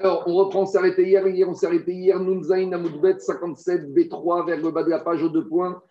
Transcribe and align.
Alors, 0.00 0.24
on 0.26 0.34
reprend, 0.34 0.62
on 0.62 0.66
s'est 0.66 0.78
arrêté 0.78 1.06
hier. 1.06 1.26
Hier, 1.26 1.48
on 1.48 1.54
s'est 1.54 1.66
arrêté 1.66 1.92
hier. 1.92 2.18
Nunzaïn 2.18 2.72
Amoudbet 2.72 3.18
57 3.18 3.90
B3 3.90 4.46
vers 4.46 4.60
le 4.60 4.70
bas 4.70 4.82
de 4.82 4.90
la 4.90 4.98
page 4.98 5.22
aux 5.22 5.28
deux 5.28 5.46
points. 5.46 5.82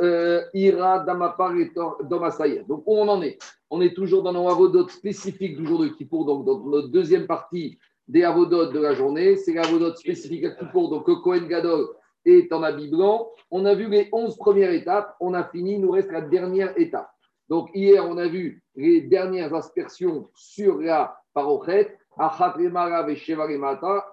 Euh, 0.00 0.42
Ira 0.54 1.00
Damapar 1.00 1.56
et 1.56 1.72
Domasaïr. 2.04 2.64
Donc, 2.66 2.84
où 2.86 2.96
on 2.96 3.08
en 3.08 3.20
est? 3.22 3.38
On 3.70 3.80
est 3.80 3.94
toujours 3.94 4.22
dans 4.22 4.32
nos 4.32 4.48
avodotes 4.48 4.90
spécifiques 4.90 5.56
du 5.56 5.66
jour 5.66 5.80
de 5.80 5.88
Kippour, 5.88 6.24
donc 6.24 6.44
dans 6.44 6.60
notre 6.60 6.88
deuxième 6.88 7.26
partie 7.26 7.78
des 8.06 8.22
avodotes 8.22 8.72
de 8.72 8.78
la 8.78 8.94
journée. 8.94 9.36
C'est 9.36 9.54
l'avodote 9.54 9.98
spécifique 9.98 10.44
à 10.44 10.50
Kippour, 10.50 10.88
donc 10.88 11.08
le 11.08 11.16
Kohen 11.16 11.48
Gadol 11.48 11.88
est 12.24 12.52
en 12.52 12.62
habit 12.62 12.88
blanc. 12.88 13.28
On 13.50 13.64
a 13.64 13.74
vu 13.74 13.88
les 13.88 14.08
11 14.12 14.36
premières 14.36 14.72
étapes. 14.72 15.16
On 15.20 15.34
a 15.34 15.44
fini, 15.44 15.74
il 15.74 15.80
nous 15.80 15.90
reste 15.90 16.12
la 16.12 16.20
dernière 16.20 16.78
étape. 16.78 17.10
Donc, 17.48 17.70
hier, 17.74 18.06
on 18.08 18.18
a 18.18 18.28
vu 18.28 18.62
les 18.76 19.00
dernières 19.00 19.54
aspersions 19.54 20.28
sur 20.34 20.78
la 20.78 21.18
parochet 21.34 21.96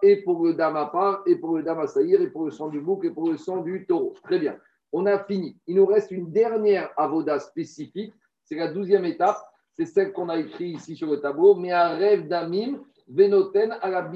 et 0.02 0.16
pour 0.18 0.45
le 0.45 0.54
Damapar, 0.54 1.23
et 1.26 1.36
pour 1.38 1.58
le 1.58 1.64
Damasaïr, 1.64 2.22
et 2.22 2.28
pour 2.28 2.45
le 2.45 2.52
sang 2.52 2.68
du 2.70 2.80
bouc, 2.80 3.04
et 3.04 3.09
pour 3.09 3.30
le 3.30 3.38
sang 3.38 3.62
du 3.64 3.86
taureau. 3.88 4.14
Très 4.23 4.38
bien. 4.38 4.58
On 4.91 5.05
a 5.08 5.18
fini. 5.20 5.58
Il 5.66 5.78
nous 5.78 5.86
reste 5.86 6.12
une 6.12 6.31
dernière 6.31 6.91
avoda 6.98 7.40
spécifique. 7.40 8.14
C'est 8.44 8.55
la 8.55 8.72
douzième 8.72 9.05
étape. 9.05 9.38
C'est 9.73 9.86
celle 9.86 10.14
qu'on 10.14 10.30
a 10.30 10.38
écrite 10.38 10.78
ici 10.78 10.95
sur 10.95 11.09
le 11.09 11.20
tableau. 11.20 11.55
Mais 11.55 11.72
un 11.72 11.90
rêve 11.90 12.28
d'amim, 12.28 12.80
venoten 13.08 13.76
à 13.81 13.90
la 13.90 14.09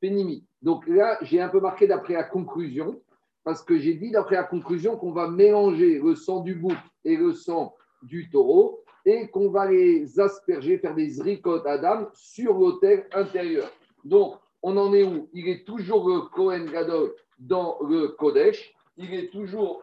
penimi. 0.00 0.46
Donc 0.62 0.86
là, 0.86 1.18
j'ai 1.22 1.40
un 1.40 1.48
peu 1.48 1.60
marqué 1.60 1.88
d'après 1.88 2.14
la 2.14 2.24
conclusion, 2.24 3.00
parce 3.42 3.62
que 3.62 3.78
j'ai 3.78 3.94
dit 3.94 4.12
d'après 4.12 4.36
la 4.36 4.44
conclusion 4.44 4.96
qu'on 4.96 5.12
va 5.12 5.28
mélanger 5.28 5.98
le 5.98 6.14
sang 6.14 6.40
du 6.40 6.54
bouc 6.54 6.76
et 7.04 7.16
le 7.16 7.32
sang 7.32 7.74
du 8.02 8.30
taureau 8.30 8.81
et 9.04 9.28
qu'on 9.28 9.50
va 9.50 9.70
les 9.70 10.18
asperger, 10.20 10.78
faire 10.78 10.94
des 10.94 11.10
zrikot 11.10 11.66
Adam 11.66 12.08
sur 12.14 12.54
l'autel 12.54 13.06
intérieur. 13.12 13.70
Donc, 14.04 14.36
on 14.62 14.76
en 14.76 14.92
est 14.92 15.04
où? 15.04 15.28
Il 15.32 15.48
est 15.48 15.64
toujours 15.66 16.08
le 16.08 16.20
Kohen 16.22 16.66
Gadol 16.66 17.14
dans 17.38 17.78
le 17.82 18.08
Kodesh, 18.08 18.74
il 18.96 19.12
est 19.14 19.30
toujours 19.30 19.82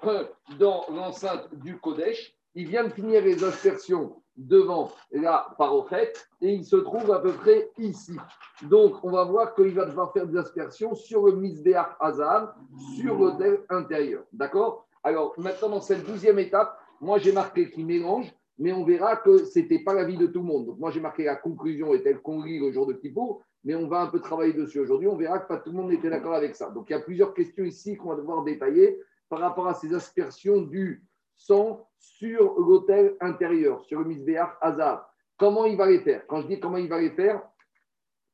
dans 0.57 0.85
l'enceinte 0.89 1.53
du 1.55 1.77
Kodesh, 1.77 2.33
il 2.55 2.67
vient 2.67 2.85
de 2.85 2.93
finir 2.93 3.23
les 3.23 3.43
aspersions 3.43 4.15
devant 4.37 4.91
la 5.11 5.53
parochette 5.57 6.29
et 6.41 6.53
il 6.53 6.63
se 6.63 6.77
trouve 6.77 7.11
à 7.11 7.19
peu 7.19 7.33
près 7.33 7.69
ici. 7.77 8.15
Donc, 8.63 9.03
on 9.03 9.11
va 9.11 9.25
voir 9.25 9.53
qu'il 9.53 9.73
va 9.73 9.85
devoir 9.85 10.13
faire 10.13 10.25
des 10.25 10.37
aspersions 10.37 10.95
sur 10.95 11.25
le 11.25 11.33
Misbéach 11.33 11.97
Hazan, 11.99 12.47
sur 12.95 13.15
l'autel 13.15 13.59
intérieur. 13.69 14.23
D'accord? 14.31 14.87
Alors, 15.03 15.33
maintenant, 15.37 15.69
dans 15.69 15.81
cette 15.81 16.05
douzième 16.05 16.39
étape, 16.39 16.79
moi 17.01 17.19
j'ai 17.19 17.31
marqué 17.31 17.69
qu'il 17.69 17.85
mélange 17.85 18.33
mais 18.59 18.73
on 18.73 18.83
verra 18.83 19.15
que 19.15 19.45
ce 19.45 19.57
n'était 19.57 19.79
pas 19.79 19.93
l'avis 19.93 20.17
de 20.17 20.27
tout 20.27 20.39
le 20.39 20.45
monde. 20.45 20.65
Donc 20.65 20.79
moi, 20.79 20.91
j'ai 20.91 20.99
marqué 20.99 21.23
la 21.23 21.37
conclusion 21.37 21.93
est 21.93 22.01
telle 22.01 22.19
qu'on 22.19 22.43
lit 22.43 22.59
le 22.59 22.71
jour 22.71 22.85
de 22.85 22.93
Kippour, 22.93 23.41
mais 23.63 23.73
on 23.73 23.87
va 23.87 24.01
un 24.01 24.07
peu 24.07 24.19
travailler 24.19 24.53
dessus 24.53 24.79
aujourd'hui. 24.79 25.07
On 25.07 25.15
verra 25.15 25.39
que 25.39 25.47
pas 25.47 25.57
tout 25.57 25.71
le 25.71 25.77
monde 25.77 25.89
n'était 25.89 26.09
d'accord 26.09 26.33
avec 26.33 26.55
ça. 26.55 26.69
Donc 26.69 26.89
il 26.89 26.93
y 26.93 26.95
a 26.95 26.99
plusieurs 26.99 27.33
questions 27.33 27.63
ici 27.63 27.95
qu'on 27.95 28.09
va 28.09 28.15
devoir 28.17 28.43
détailler 28.43 28.99
par 29.29 29.39
rapport 29.39 29.67
à 29.67 29.73
ces 29.73 29.93
aspersions 29.93 30.61
du 30.61 31.03
sang 31.35 31.87
sur 31.97 32.59
l'hôtel 32.59 33.15
intérieur, 33.21 33.83
sur 33.85 33.99
le 33.99 34.05
Misbéach 34.05 34.57
Hazar. 34.61 35.09
Comment 35.37 35.65
il 35.65 35.77
va 35.77 35.89
les 35.89 35.99
faire? 35.99 36.27
Quand 36.27 36.41
je 36.41 36.47
dis 36.47 36.59
comment 36.59 36.77
il 36.77 36.89
va 36.89 36.99
les 36.99 37.11
faire, 37.11 37.41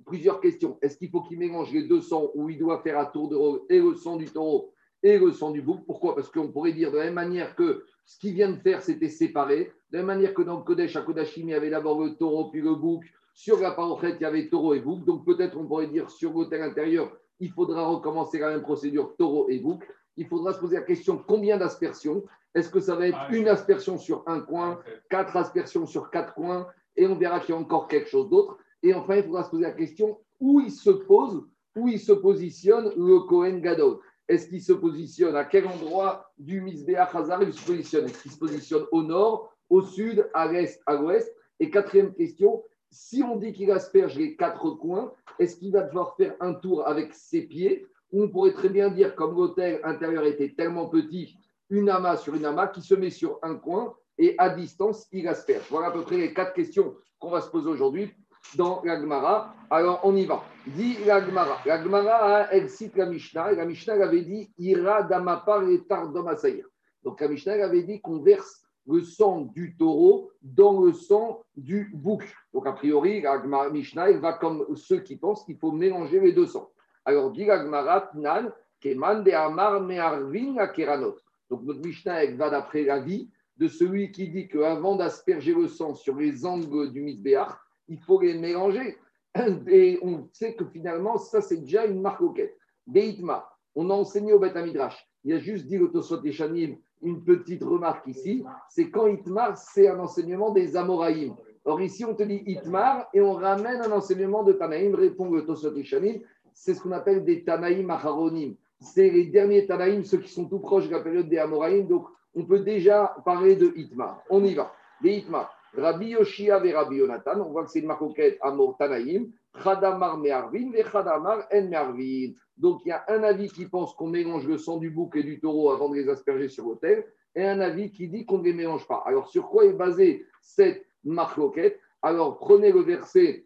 plusieurs 0.06 0.42
questions. 0.42 0.80
Est-ce 0.82 0.98
qu'il 0.98 1.10
faut 1.12 1.22
qu'il 1.22 1.38
mélange 1.38 1.72
les 1.72 1.88
deux 1.88 2.02
sangs 2.02 2.32
ou 2.34 2.50
il 2.50 2.58
doit 2.58 2.82
faire 2.82 2.98
à 2.98 3.06
tour 3.06 3.30
de 3.30 3.36
rôle 3.36 3.62
et 3.70 3.80
le 3.80 3.96
sang 3.96 4.16
du 4.16 4.26
taureau? 4.26 4.74
Et 5.06 5.20
le 5.20 5.32
sang 5.32 5.52
du 5.52 5.62
bouc 5.62 5.86
Pourquoi? 5.86 6.16
Parce 6.16 6.32
qu'on 6.32 6.52
pourrait 6.52 6.74
dire 6.74 6.92
de 6.92 6.98
la 6.98 7.06
même 7.06 7.14
manière 7.14 7.56
que 7.56 7.86
ce 8.06 8.18
qu'il 8.18 8.34
vient 8.34 8.50
de 8.50 8.58
faire, 8.58 8.82
c'était 8.82 9.08
séparé. 9.10 9.72
De 9.92 9.98
la 9.98 10.00
même 10.00 10.18
manière 10.18 10.34
que 10.34 10.42
dans 10.42 10.58
le 10.58 10.64
Kodesh, 10.64 10.96
à 10.96 11.02
Kodashim, 11.02 11.44
il 11.44 11.52
y 11.52 11.54
avait 11.54 11.70
d'abord 11.70 12.04
le 12.04 12.16
taureau, 12.16 12.50
puis 12.50 12.62
le 12.62 12.74
bouc. 12.74 13.06
Sur 13.32 13.60
la 13.60 13.72
parochette, 13.72 14.16
il 14.20 14.24
y 14.24 14.26
avait 14.26 14.50
taureau 14.50 14.74
et 14.74 14.80
bouc. 14.80 15.06
Donc 15.06 15.24
peut-être 15.24 15.58
on 15.58 15.68
pourrait 15.68 15.88
dire 15.88 16.10
sur 16.10 16.34
l'hôtel 16.34 16.64
intérieur, 16.64 17.16
il 17.40 17.52
faudra 17.52 17.86
recommencer 17.86 18.40
la 18.40 18.50
même 18.50 18.64
procédure 18.64 19.16
taureau 19.16 19.48
et 19.48 19.60
bouc. 19.60 19.84
Il 20.18 20.26
faudra 20.26 20.54
se 20.54 20.60
poser 20.60 20.78
la 20.78 20.82
question 20.82 21.24
combien 21.28 21.58
d'aspersions? 21.58 22.24
Est-ce 22.56 22.70
que 22.70 22.80
ça 22.80 22.96
va 22.96 23.08
être 23.08 23.20
une 23.30 23.48
aspersion 23.48 24.00
sur 24.00 24.24
un 24.26 24.40
coin, 24.40 24.80
quatre 25.12 25.38
aspersions 25.38 25.86
sur 25.86 26.10
quatre 26.10 26.34
coins 26.34 26.66
Et 26.96 27.06
on 27.06 27.16
verra 27.16 27.42
qu'il 27.42 27.54
y 27.54 27.58
a 27.58 27.62
encore 27.62 27.88
quelque 27.88 28.10
chose 28.10 28.30
d'autre. 28.30 28.58
Et 28.82 28.94
enfin, 28.96 29.18
il 29.18 29.24
faudra 29.24 29.44
se 29.44 29.52
poser 29.52 29.64
la 29.64 29.72
question 29.72 30.18
où 30.40 30.62
il 30.62 30.72
se 30.72 30.90
pose, 30.90 31.44
où 31.76 31.90
il 31.90 32.00
se 32.00 32.14
positionne 32.14 32.92
le 32.96 33.20
Kohen 33.20 33.62
Gadol? 33.62 34.00
Est-ce 34.28 34.48
qu'il 34.48 34.62
se 34.62 34.74
positionne 34.74 35.36
À 35.36 35.46
quel 35.46 35.68
endroit 35.68 36.32
du 36.38 36.62
Misbéach 36.62 37.14
Hazar 37.14 37.44
il 37.44 37.54
se 37.54 37.66
positionne? 37.66 38.06
Est-ce 38.06 38.22
qu'il 38.22 38.32
se 38.32 38.40
positionne 38.40 38.86
au 38.92 39.04
nord, 39.04 39.54
au 39.70 39.82
sud, 39.82 40.28
à 40.34 40.52
l'est, 40.52 40.82
à 40.86 40.96
l'ouest? 40.96 41.32
Et 41.60 41.70
quatrième 41.70 42.14
question, 42.14 42.64
si 42.90 43.22
on 43.24 43.36
dit 43.38 43.54
qu'il 43.54 43.72
asperge 43.72 44.18
les 44.18 44.36
quatre 44.36 44.72
coins, 44.72 45.14
est-ce 45.38 45.58
qu'il 45.58 45.72
va 45.72 45.82
devoir 45.82 46.16
faire 46.16 46.36
un 46.40 46.54
tour 46.54 46.88
avec 46.88 47.14
ses 47.14 47.44
pieds? 47.44 47.86
Ou 48.12 48.24
on 48.24 48.30
pourrait 48.30 48.54
très 48.54 48.70
bien 48.70 48.90
dire, 48.90 49.16
comme 49.16 49.36
l'hôtel 49.36 49.80
intérieur 49.84 50.26
était 50.26 50.54
tellement 50.56 50.88
petit, 50.88 51.38
une 51.70 51.90
amas 51.90 52.18
sur 52.18 52.36
une 52.36 52.46
amas 52.46 52.68
qui 52.68 52.82
se 52.82 52.96
met 52.96 53.10
sur 53.10 53.40
un 53.42 53.56
coin 53.56 53.96
et 54.18 54.36
à 54.38 54.50
distance, 54.50 55.08
il 55.12 55.28
asperge. 55.28 55.66
Voilà 55.70 55.88
à 55.88 55.92
peu 55.92 56.02
près 56.02 56.18
les 56.18 56.34
quatre 56.34 56.54
questions 56.54 56.96
qu'on 57.20 57.30
va 57.30 57.42
se 57.42 57.50
poser 57.50 57.70
aujourd'hui 57.70 58.14
dans 58.56 58.82
la 58.84 59.00
Gemara. 59.00 59.54
Alors, 59.70 60.02
on 60.04 60.16
y 60.16 60.26
va. 60.26 60.44
Dit 60.68 60.98
la 61.06 61.26
Gemara. 61.26 61.58
La 61.66 61.82
Gemara, 61.82 62.48
elle 62.52 62.70
cite 62.70 62.96
la 62.96 63.06
Mishnah. 63.06 63.54
La 63.54 63.66
Mishnah 63.66 63.94
avait 63.94 64.22
dit 64.22 64.52
Ira 64.58 65.04
damapar 65.04 65.68
et 65.70 65.84
tardomasaïr. 65.86 66.66
Donc, 67.04 67.20
la 67.22 67.28
Mishnah 67.28 67.54
avait 67.64 67.84
dit 67.84 68.02
qu'on 68.02 68.22
verse 68.22 68.64
le 68.88 69.02
sang 69.02 69.42
du 69.56 69.76
taureau 69.78 70.32
dans 70.42 70.82
le 70.82 70.94
sang 70.94 71.44
du 71.56 71.92
bouc. 71.94 72.24
Donc, 72.54 72.68
a 72.68 72.74
priori, 72.74 73.22
la 73.22 73.70
Mishnah, 73.70 74.10
elle 74.10 74.20
va 74.20 74.34
comme 74.34 74.66
ceux 74.76 75.00
qui 75.00 75.16
pensent 75.16 75.44
qu'il 75.44 75.58
faut 75.58 75.72
mélanger 75.72 76.20
les 76.20 76.34
deux 76.34 76.48
sangs. 76.48 76.70
Alors, 77.04 77.32
dit 77.32 77.46
la 77.46 77.64
Gemara, 77.64 78.10
Nan, 78.14 78.52
Keman 78.80 79.24
de 79.24 79.32
Amar 79.32 79.82
Me'arvin 79.82 80.68
Keranot. 80.68 81.18
Donc, 81.50 81.64
notre 81.64 81.86
Mishnah, 81.86 82.24
elle 82.24 82.38
va 82.38 82.50
d'après 82.50 82.84
la 82.84 83.00
vie 83.00 83.30
de 83.58 83.68
celui 83.68 84.12
qui 84.12 84.30
dit 84.30 84.48
qu'avant 84.48 84.96
d'asperger 84.96 85.54
le 85.54 85.68
sang 85.68 85.94
sur 85.94 86.16
les 86.16 86.46
angles 86.46 86.92
du 86.92 87.02
Misbéach, 87.02 87.58
il 87.88 88.00
faut 88.00 88.22
les 88.22 88.38
mélanger. 88.38 88.98
Et 89.68 90.00
on 90.02 90.28
sait 90.32 90.56
que 90.56 90.66
finalement, 90.66 91.18
ça, 91.18 91.42
c'est 91.42 91.58
déjà 91.58 91.86
une 91.86 92.02
marque 92.02 92.22
marque 92.22 92.42
Deitma, 92.88 93.50
on 93.74 93.90
a 93.90 93.94
enseigné 93.94 94.32
au 94.34 94.40
Beth 94.40 94.56
Midrash. 94.56 95.10
Il 95.24 95.34
a 95.34 95.40
juste 95.40 95.66
dit 95.66 95.78
l'Autosot 95.78 96.24
et 96.24 96.32
Shanim 96.32 96.78
une 97.02 97.24
petite 97.24 97.64
remarque 97.64 98.08
ici 98.08 98.44
c'est 98.70 98.90
quand 98.90 99.08
Itmar, 99.08 99.58
c'est 99.58 99.88
un 99.88 100.00
enseignement 100.00 100.52
des 100.52 100.76
Amoraïm. 100.76 101.36
Or, 101.64 101.82
ici, 101.82 102.06
on 102.06 102.14
te 102.14 102.24
dit 102.24 102.44
Itmar 102.46 103.08
et 103.14 103.22
on 103.22 103.34
ramène 103.34 103.82
un 103.82 103.92
enseignement 103.92 104.44
de 104.44 104.54
Tanaïm, 104.54 104.94
répond 104.94 105.32
le 105.32 105.84
Shanim. 105.84 106.22
C'est 106.54 106.74
ce 106.74 106.82
qu'on 106.82 106.92
appelle 106.92 107.26
des 107.26 107.44
Tanaïm 107.44 107.90
Acharonim. 107.90 108.56
C'est 108.80 109.10
les 109.10 109.26
derniers 109.28 109.66
Tanaïm, 109.66 110.04
ceux 110.04 110.20
qui 110.20 110.32
sont 110.32 110.46
tout 110.46 110.60
proches 110.60 110.88
de 110.88 110.92
la 110.92 111.00
période 111.00 111.28
des 111.28 111.38
Amoraïm. 111.38 111.88
Donc, 111.88 112.08
on 112.36 112.46
peut 112.46 112.60
déjà 112.60 113.16
parler 113.26 113.56
de 113.56 113.74
Itmar. 113.76 114.22
On 114.30 114.44
y 114.44 114.54
va. 114.54 114.72
Des 115.02 115.14
Itmar. 115.14 115.55
Rabbi 115.78 116.08
Yoshia 116.08 116.64
et 116.66 116.70
Yonatan, 116.70 117.42
on 117.42 117.52
voit 117.52 117.66
que 117.66 117.72
c'est 117.72 117.80
une 117.80 117.88
marcoquette 117.88 118.38
Amor 118.42 118.78
Tanaïm, 118.78 119.32
Khadamar 119.64 120.18
Me'arvin 120.18 120.72
et 120.74 120.84
Khadamar 120.84 121.48
En 121.52 121.62
Me'arvin. 121.64 122.34
Donc 122.58 122.82
il 122.86 122.90
y 122.90 122.92
a 122.92 123.04
un 123.10 123.24
avis 123.24 123.50
qui 123.50 123.66
pense 123.66 123.94
qu'on 123.94 124.08
mélange 124.08 124.48
le 124.48 124.58
sang 124.58 124.78
du 124.78 124.90
bouc 124.90 125.16
et 125.16 125.24
du 125.24 125.40
taureau 125.40 125.72
avant 125.72 125.90
de 125.90 125.96
les 125.96 126.10
asperger 126.10 126.48
sur 126.48 126.66
l'autel, 126.66 127.06
et 127.36 127.46
un 127.46 127.60
avis 127.60 127.92
qui 127.92 128.08
dit 128.08 128.26
qu'on 128.26 128.38
ne 128.38 128.44
les 128.44 128.54
mélange 128.54 128.88
pas. 128.88 129.04
Alors 129.06 129.30
sur 129.30 129.50
quoi 129.50 129.66
est 129.66 129.74
basée 129.74 130.26
cette 130.42 130.86
marcoquette 131.04 131.80
Alors 132.02 132.38
prenez 132.38 132.72
le 132.72 132.82
verset 132.82 133.46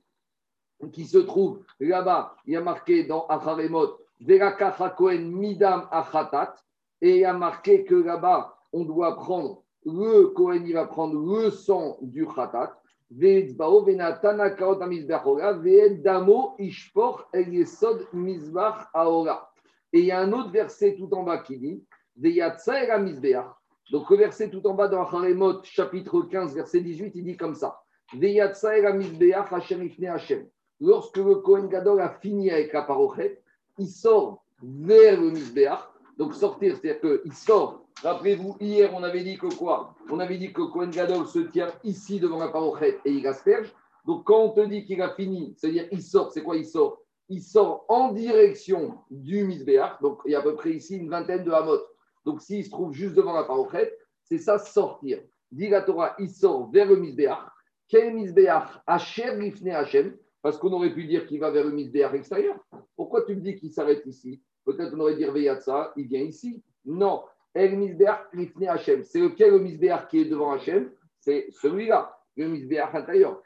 qui 0.93 1.05
se 1.05 1.17
trouve 1.17 1.63
là-bas, 1.79 2.35
il 2.45 2.53
y 2.53 2.57
a 2.57 2.61
marqué 2.61 3.03
dans 3.03 3.25
Acharemot, 3.27 3.97
Kohen 4.97 5.31
Midam 5.31 5.87
Achatat, 5.91 6.55
et 7.01 7.15
il 7.15 7.21
y 7.21 7.25
a 7.25 7.33
marqué 7.33 7.83
que 7.83 7.95
là-bas, 7.95 8.55
on 8.71 8.85
doit 8.85 9.15
prendre 9.15 9.63
le 9.93 10.27
Kohen, 10.27 10.65
il 10.65 10.73
va 10.73 10.85
prendre 10.85 11.15
le 11.15 11.49
sang 11.51 11.97
du 12.01 12.25
Khatat, 12.25 12.79
et 13.11 13.49
il 19.93 20.05
y 20.05 20.11
a 20.11 20.19
un 20.19 20.31
autre 20.31 20.51
verset 20.51 20.95
tout 20.95 21.11
en 21.13 21.23
bas 21.23 21.39
qui 21.39 21.57
dit 21.57 21.83
Donc 23.91 24.09
le 24.11 24.15
verset 24.15 24.51
tout 24.51 24.67
en 24.67 24.75
bas 24.75 24.87
dans 24.87 25.01
Haremot, 25.01 25.63
chapitre 25.63 26.21
15, 26.21 26.53
verset 26.53 26.81
18, 26.81 27.13
il 27.15 27.23
dit 27.23 27.35
comme 27.35 27.55
ça. 27.55 27.81
Lorsque 30.81 31.17
le 31.17 31.35
Kohen 31.35 31.67
Gadol 31.67 32.01
a 32.01 32.09
fini 32.09 32.51
avec 32.51 32.73
la 32.73 32.83
parochet, 32.83 33.41
il 33.79 33.87
sort 33.87 34.43
vers 34.61 35.19
le 35.19 35.31
Misbeach. 35.31 35.79
Donc 36.19 36.35
sortir, 36.35 36.75
c'est-à-dire 36.75 37.21
qu'il 37.23 37.33
sort 37.33 37.78
Rappelez-vous, 38.03 38.55
hier, 38.61 38.91
on 38.93 39.03
avait 39.03 39.23
dit 39.23 39.37
que 39.37 39.53
quoi? 39.53 39.93
On 40.09 40.19
avait 40.19 40.37
dit 40.37 40.53
que 40.53 40.61
Cohen 40.61 40.87
Gadol 40.87 41.27
se 41.27 41.39
tient 41.39 41.71
ici 41.83 42.19
devant 42.19 42.39
la 42.39 42.47
parochet 42.47 42.99
et 43.03 43.11
il 43.11 43.27
asperge. 43.27 43.73
Donc, 44.05 44.25
quand 44.25 44.41
on 44.41 44.49
te 44.51 44.61
dit 44.61 44.85
qu'il 44.85 45.01
a 45.01 45.09
fini, 45.09 45.53
c'est-à-dire 45.57 45.87
il 45.91 46.01
sort, 46.01 46.31
c'est 46.31 46.41
quoi 46.41 46.55
il 46.55 46.65
sort? 46.65 47.01
Il 47.27 47.41
sort 47.41 47.85
en 47.89 48.13
direction 48.13 48.99
du 49.11 49.43
Misbéach. 49.43 50.01
Donc, 50.01 50.21
il 50.25 50.31
y 50.31 50.35
a 50.35 50.39
à 50.39 50.41
peu 50.41 50.55
près 50.55 50.71
ici 50.71 50.95
une 50.95 51.09
vingtaine 51.09 51.43
de 51.43 51.51
hamot. 51.51 51.79
Donc, 52.25 52.41
s'il 52.41 52.63
se 52.63 52.69
trouve 52.69 52.93
juste 52.93 53.15
devant 53.15 53.33
la 53.33 53.43
parochet, 53.43 53.93
c'est 54.23 54.39
ça 54.39 54.57
sortir. 54.57 55.21
Dit 55.51 55.69
la 55.69 55.81
Torah, 55.81 56.15
il 56.19 56.29
sort 56.29 56.69
vers 56.71 56.87
le 56.87 56.95
Misbéach. 56.95 57.45
Quel 57.89 58.13
Misbéach? 58.13 58.81
Hachem 58.87 59.39
Rifne 59.39 59.69
Hachem. 59.69 60.17
Parce 60.41 60.57
qu'on 60.57 60.71
aurait 60.71 60.93
pu 60.93 61.05
dire 61.05 61.27
qu'il 61.27 61.41
va 61.41 61.51
vers 61.51 61.65
le 61.65 61.71
misbéach 61.71 62.13
extérieur. 62.13 62.55
Pourquoi 62.95 63.23
tu 63.23 63.35
me 63.35 63.41
dis 63.41 63.55
qu'il 63.55 63.73
s'arrête 63.73 64.05
ici? 64.05 64.41
Peut-être 64.63 64.93
on 64.95 65.01
aurait 65.01 65.15
dit 65.15 65.25
Veyatsa, 65.25 65.91
il 65.97 66.07
vient 66.07 66.21
ici. 66.21 66.63
Non, 66.85 67.23
El 67.53 67.77
misbéach 67.77 68.27
rifne 68.33 68.67
Hachem. 68.67 69.03
C'est 69.03 69.19
lequel 69.19 69.51
le 69.51 69.59
misbéach 69.59 70.07
qui 70.07 70.21
est 70.21 70.25
devant 70.25 70.51
Hachem 70.51 70.91
C'est 71.19 71.47
celui-là, 71.51 72.17
le 72.37 72.47
misbéach 72.47 72.93
intérieur. 72.93 73.41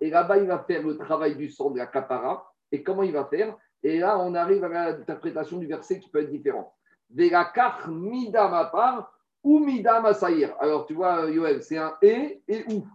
Et 0.00 0.10
là-bas, 0.10 0.38
il 0.38 0.46
va 0.46 0.58
faire 0.60 0.82
le 0.82 0.96
travail 0.96 1.36
du 1.36 1.48
sang 1.48 1.70
de 1.70 1.78
la 1.78 1.86
capara. 1.86 2.52
Et 2.72 2.82
comment 2.82 3.02
il 3.02 3.12
va 3.12 3.26
faire? 3.26 3.56
Et 3.82 3.98
là, 3.98 4.18
on 4.18 4.34
arrive 4.34 4.64
à 4.64 4.68
l'interprétation 4.68 5.58
du 5.58 5.66
verset 5.66 6.00
qui 6.00 6.10
peut 6.10 6.22
être 6.22 6.30
différente. 6.30 6.72
Verakach 7.10 7.86
midama 7.88 8.66
par 8.66 9.12
ou 9.42 9.58
midama 9.58 10.14
saïr. 10.14 10.54
Alors, 10.58 10.86
tu 10.86 10.94
vois, 10.94 11.30
Yoel, 11.30 11.62
c'est 11.62 11.76
un 11.76 11.96
et 12.00 12.42
et 12.48 12.64
ou. 12.72 12.86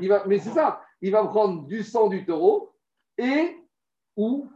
Il 0.00 0.08
va, 0.08 0.24
mais 0.26 0.38
c'est 0.38 0.50
ça. 0.50 0.80
Il 1.00 1.12
va 1.12 1.24
prendre 1.24 1.66
du 1.66 1.82
sang 1.82 2.08
du 2.08 2.24
taureau 2.24 2.72
et 3.16 3.56
ou 4.16 4.48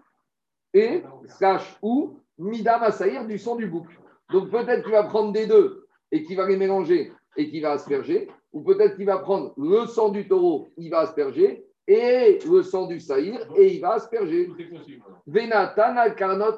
et 0.72 1.04
slash 1.26 1.76
ou 1.82 2.18
midama 2.38 2.90
saïr 2.90 3.26
du 3.26 3.38
sang 3.38 3.56
du 3.56 3.66
bouc. 3.66 3.86
Donc 4.32 4.50
peut-être 4.50 4.82
qu'il 4.82 4.92
va 4.92 5.04
prendre 5.04 5.32
des 5.32 5.46
deux 5.46 5.86
et 6.10 6.22
qu'il 6.24 6.36
va 6.36 6.48
les 6.48 6.56
mélanger 6.56 7.12
et 7.36 7.50
qu'il 7.50 7.62
va 7.62 7.72
asperger, 7.72 8.28
ou 8.52 8.62
peut-être 8.62 8.96
qu'il 8.96 9.06
va 9.06 9.18
prendre 9.18 9.54
le 9.56 9.86
sang 9.86 10.10
du 10.10 10.28
taureau, 10.28 10.68
il 10.76 10.90
va 10.90 11.00
asperger, 11.00 11.64
et 11.88 12.38
le 12.48 12.62
sang 12.62 12.86
du 12.86 13.00
saïr, 13.00 13.40
et 13.56 13.74
il 13.74 13.80
va 13.80 13.94
asperger. 13.94 14.50
Venatan 15.26 15.96
al-karnot 15.96 16.54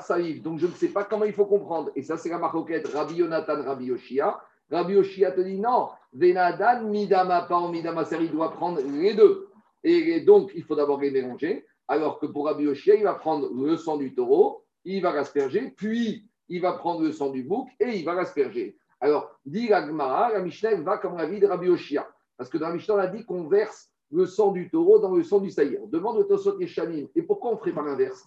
saïr. 0.00 0.42
Donc 0.42 0.58
je 0.58 0.66
ne 0.66 0.72
sais 0.72 0.88
pas 0.88 1.04
comment 1.04 1.24
il 1.24 1.32
faut 1.32 1.46
comprendre. 1.46 1.90
Et 1.94 2.02
ça, 2.02 2.16
c'est 2.16 2.30
la 2.30 2.38
maroquette 2.38 2.88
Rabbi 2.88 3.16
Yonatan, 3.16 3.62
Rabbi 3.64 3.86
Yoshia. 3.86 4.40
Rabbi 4.70 4.94
Yoshia 4.94 5.32
te 5.32 5.40
dit 5.40 5.58
non, 5.58 5.88
Venadan, 6.12 6.88
midama 6.88 7.42
pa 7.42 7.68
midama 7.68 8.04
il 8.18 8.30
doit 8.30 8.52
prendre 8.52 8.80
les 8.80 9.14
deux. 9.14 9.48
Et 9.84 10.20
donc, 10.20 10.52
il 10.54 10.62
faut 10.62 10.76
d'abord 10.76 11.00
les 11.00 11.10
mélanger. 11.10 11.66
Alors 11.88 12.18
que 12.18 12.26
pour 12.26 12.46
Rabbi 12.46 12.64
Yoshia, 12.64 12.94
il 12.94 13.04
va 13.04 13.14
prendre 13.14 13.50
le 13.52 13.76
sang 13.76 13.96
du 13.96 14.14
taureau, 14.14 14.64
il 14.84 15.02
va 15.02 15.12
l'asperger, 15.12 15.72
puis 15.76 16.24
il 16.52 16.60
va 16.60 16.74
prendre 16.74 17.00
le 17.00 17.12
sang 17.12 17.30
du 17.30 17.42
bouc 17.42 17.70
et 17.80 17.96
il 17.96 18.04
va 18.04 18.12
l'asperger. 18.12 18.76
Alors, 19.00 19.34
dit 19.46 19.68
la 19.68 19.80
la 19.80 20.40
Mishnah 20.42 20.74
va 20.82 20.98
comme 20.98 21.16
la 21.16 21.24
vie 21.24 21.40
de 21.40 21.46
Rabbi 21.46 21.68
Oshia. 21.70 22.06
Parce 22.36 22.50
que 22.50 22.58
dans 22.58 22.68
la 22.68 22.74
Mishnah, 22.74 22.94
on 22.94 22.98
a 22.98 23.06
dit 23.06 23.24
qu'on 23.24 23.48
verse 23.48 23.90
le 24.10 24.26
sang 24.26 24.52
du 24.52 24.68
taureau 24.68 24.98
dans 24.98 25.14
le 25.14 25.22
sang 25.22 25.40
du 25.40 25.50
saïr. 25.50 25.80
Demande 25.86 26.18
au 26.18 26.24
Tosot 26.24 26.60
et 26.60 26.66
Shanim. 26.66 27.08
Et 27.14 27.22
pourquoi 27.22 27.52
on 27.52 27.54
ne 27.54 27.58
ferait 27.58 27.72
pas 27.72 27.82
l'inverse? 27.82 28.22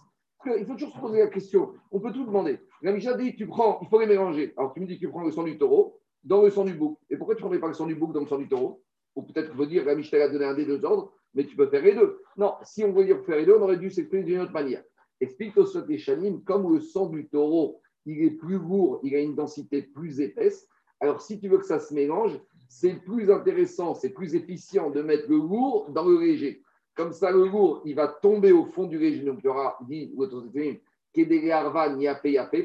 Il 0.57 0.66
faut 0.66 0.74
toujours 0.74 0.95
se 0.95 1.00
poser 1.00 1.19
la 1.19 1.27
question. 1.27 1.74
On 1.92 2.00
peut 2.00 2.12
tout 2.12 2.25
demander. 2.25 2.60
La 2.81 2.94
Mishnah 2.94 3.13
dit 3.13 3.36
tu 3.36 3.45
prends, 3.45 3.77
il 3.83 3.88
faut 3.89 4.00
les 4.00 4.07
mélanger. 4.07 4.56
Alors, 4.57 4.74
tu 4.74 4.80
me 4.80 4.88
dis 4.88 4.95
que 4.95 5.01
tu 5.01 5.10
prends 5.10 5.24
le 5.24 5.31
sang 5.31 5.44
du 5.44 5.60
taureau 5.60 6.00
dans 6.24 6.42
le 6.42 6.50
sang 6.50 6.66
du 6.66 6.74
bouc. 6.74 6.98
Et 7.12 7.18
pourquoi 7.18 7.36
tu 7.36 7.42
ne 7.42 7.44
prendrais 7.44 7.60
pas 7.60 7.68
le 7.68 7.74
sang 7.75 7.86
du 7.86 7.94
bouc 7.94 8.12
dans 8.12 8.21
le 8.21 8.28
sang 8.28 8.39
du 8.39 8.48
taureau? 8.48 8.81
Ou 9.16 9.21
peut-être 9.21 9.50
qu'il 9.50 9.57
faut 9.57 9.68
dire 9.68 9.86
la 9.86 9.94
Mishnah 9.94 10.24
a 10.24 10.30
donné 10.30 10.45
un 10.45 10.56
des 10.56 10.66
deux 10.66 10.83
ordres, 10.83 11.13
mais 11.36 11.45
tu 11.45 11.56
peux 11.56 11.68
faire 11.68 11.83
les 11.83 11.94
deux. 11.94 12.19
Non, 12.38 12.56
si 12.63 12.83
on 12.83 12.92
dire 13.04 13.24
faire 13.24 13.38
les 13.38 13.45
deux, 13.45 13.56
on 13.56 13.62
aurait 13.62 13.78
dû 13.78 13.92
s'exprimer 13.92 14.24
d'une 14.24 14.42
autre 14.42 14.51
manière. 14.51 14.83
Explique 15.21 15.54
Tosot 15.54 15.88
et 15.88 15.98
Shanim, 15.98 16.44
comme 16.44 16.74
le 16.74 16.81
sang 16.81 17.06
du 17.06 17.28
taureau 17.30 17.80
il 18.06 18.24
est 18.24 18.31
plus 18.31 18.57
lourd, 18.57 19.00
il 19.04 19.16
a 19.16 19.19
une 19.19 19.36
densité 19.36 19.81
plus 19.81 20.22
épaisse. 20.22 20.68
Alors, 21.00 21.22
si 21.22 21.40
tu 21.40 21.48
veux 21.48 21.57
que 21.57 21.66
ça 21.66 21.80
se 21.80 21.94
mélange, 21.94 22.40
c'est 22.68 22.94
plus 22.94 23.31
intéressant, 23.31 23.94
c'est 23.94 24.10
plus 24.10 24.36
efficient 24.36 24.90
de 24.90 25.02
mettre 25.02 25.30
le 25.30 25.38
lourd 25.38 25.90
dans 25.90 26.06
le 26.06 26.19
léger. 26.19 26.62
Comme 26.96 27.12
ça, 27.12 27.31
le 27.31 27.48
lourd, 27.48 27.81
il 27.86 27.96
va 27.96 28.07
tomber 28.07 28.52
au 28.52 28.66
fond 28.66 28.86
du 28.86 28.98
léger. 28.98 29.24
Donc, 29.24 29.40
il 29.44 29.48
y 29.48 29.50
aura, 29.50 29.78
dit 29.88 30.16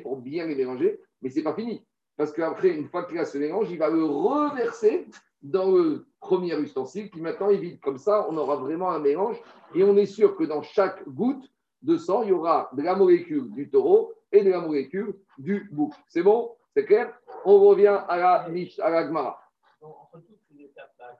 pour 0.02 0.16
bien 0.16 0.46
les 0.46 0.54
mélanger. 0.54 1.00
Mais 1.22 1.30
ce 1.30 1.36
n'est 1.36 1.42
pas 1.42 1.54
fini. 1.54 1.84
Parce 2.16 2.32
qu'après, 2.32 2.70
une 2.70 2.88
fois 2.88 3.04
qu'il 3.04 3.18
a 3.18 3.24
ce 3.24 3.38
mélange, 3.38 3.70
il 3.70 3.78
va 3.78 3.90
le 3.90 4.04
reverser 4.04 5.06
dans 5.42 5.70
le 5.70 6.06
premier 6.20 6.58
ustensile 6.60 7.10
qui 7.10 7.20
maintenant 7.20 7.50
est 7.50 7.56
vide. 7.56 7.80
Comme 7.80 7.98
ça, 7.98 8.26
on 8.30 8.36
aura 8.36 8.56
vraiment 8.56 8.90
un 8.90 8.98
mélange. 8.98 9.40
Et 9.74 9.82
on 9.82 9.96
est 9.96 10.06
sûr 10.06 10.36
que 10.36 10.44
dans 10.44 10.62
chaque 10.62 11.06
goutte 11.08 11.50
de 11.82 11.96
sang, 11.96 12.22
il 12.22 12.28
y 12.28 12.32
aura 12.32 12.70
de 12.74 12.82
la 12.82 12.94
molécule 12.94 13.50
du 13.50 13.70
taureau 13.70 14.12
et 14.32 14.44
de 14.44 14.50
la 14.50 14.60
molécule 14.60 15.14
du 15.38 15.68
bouc. 15.72 15.94
C'est 16.08 16.22
bon? 16.22 16.56
C'est 16.74 16.84
clair? 16.84 17.18
On 17.44 17.58
revient 17.60 18.00
à 18.08 18.16
la, 18.16 18.34
à 18.44 18.90
la 18.90 19.06
Gemara. 19.06 19.42
Entre 19.80 20.20
toutes 20.20 20.40
ces 20.48 20.62
étapes-là, 20.62 21.18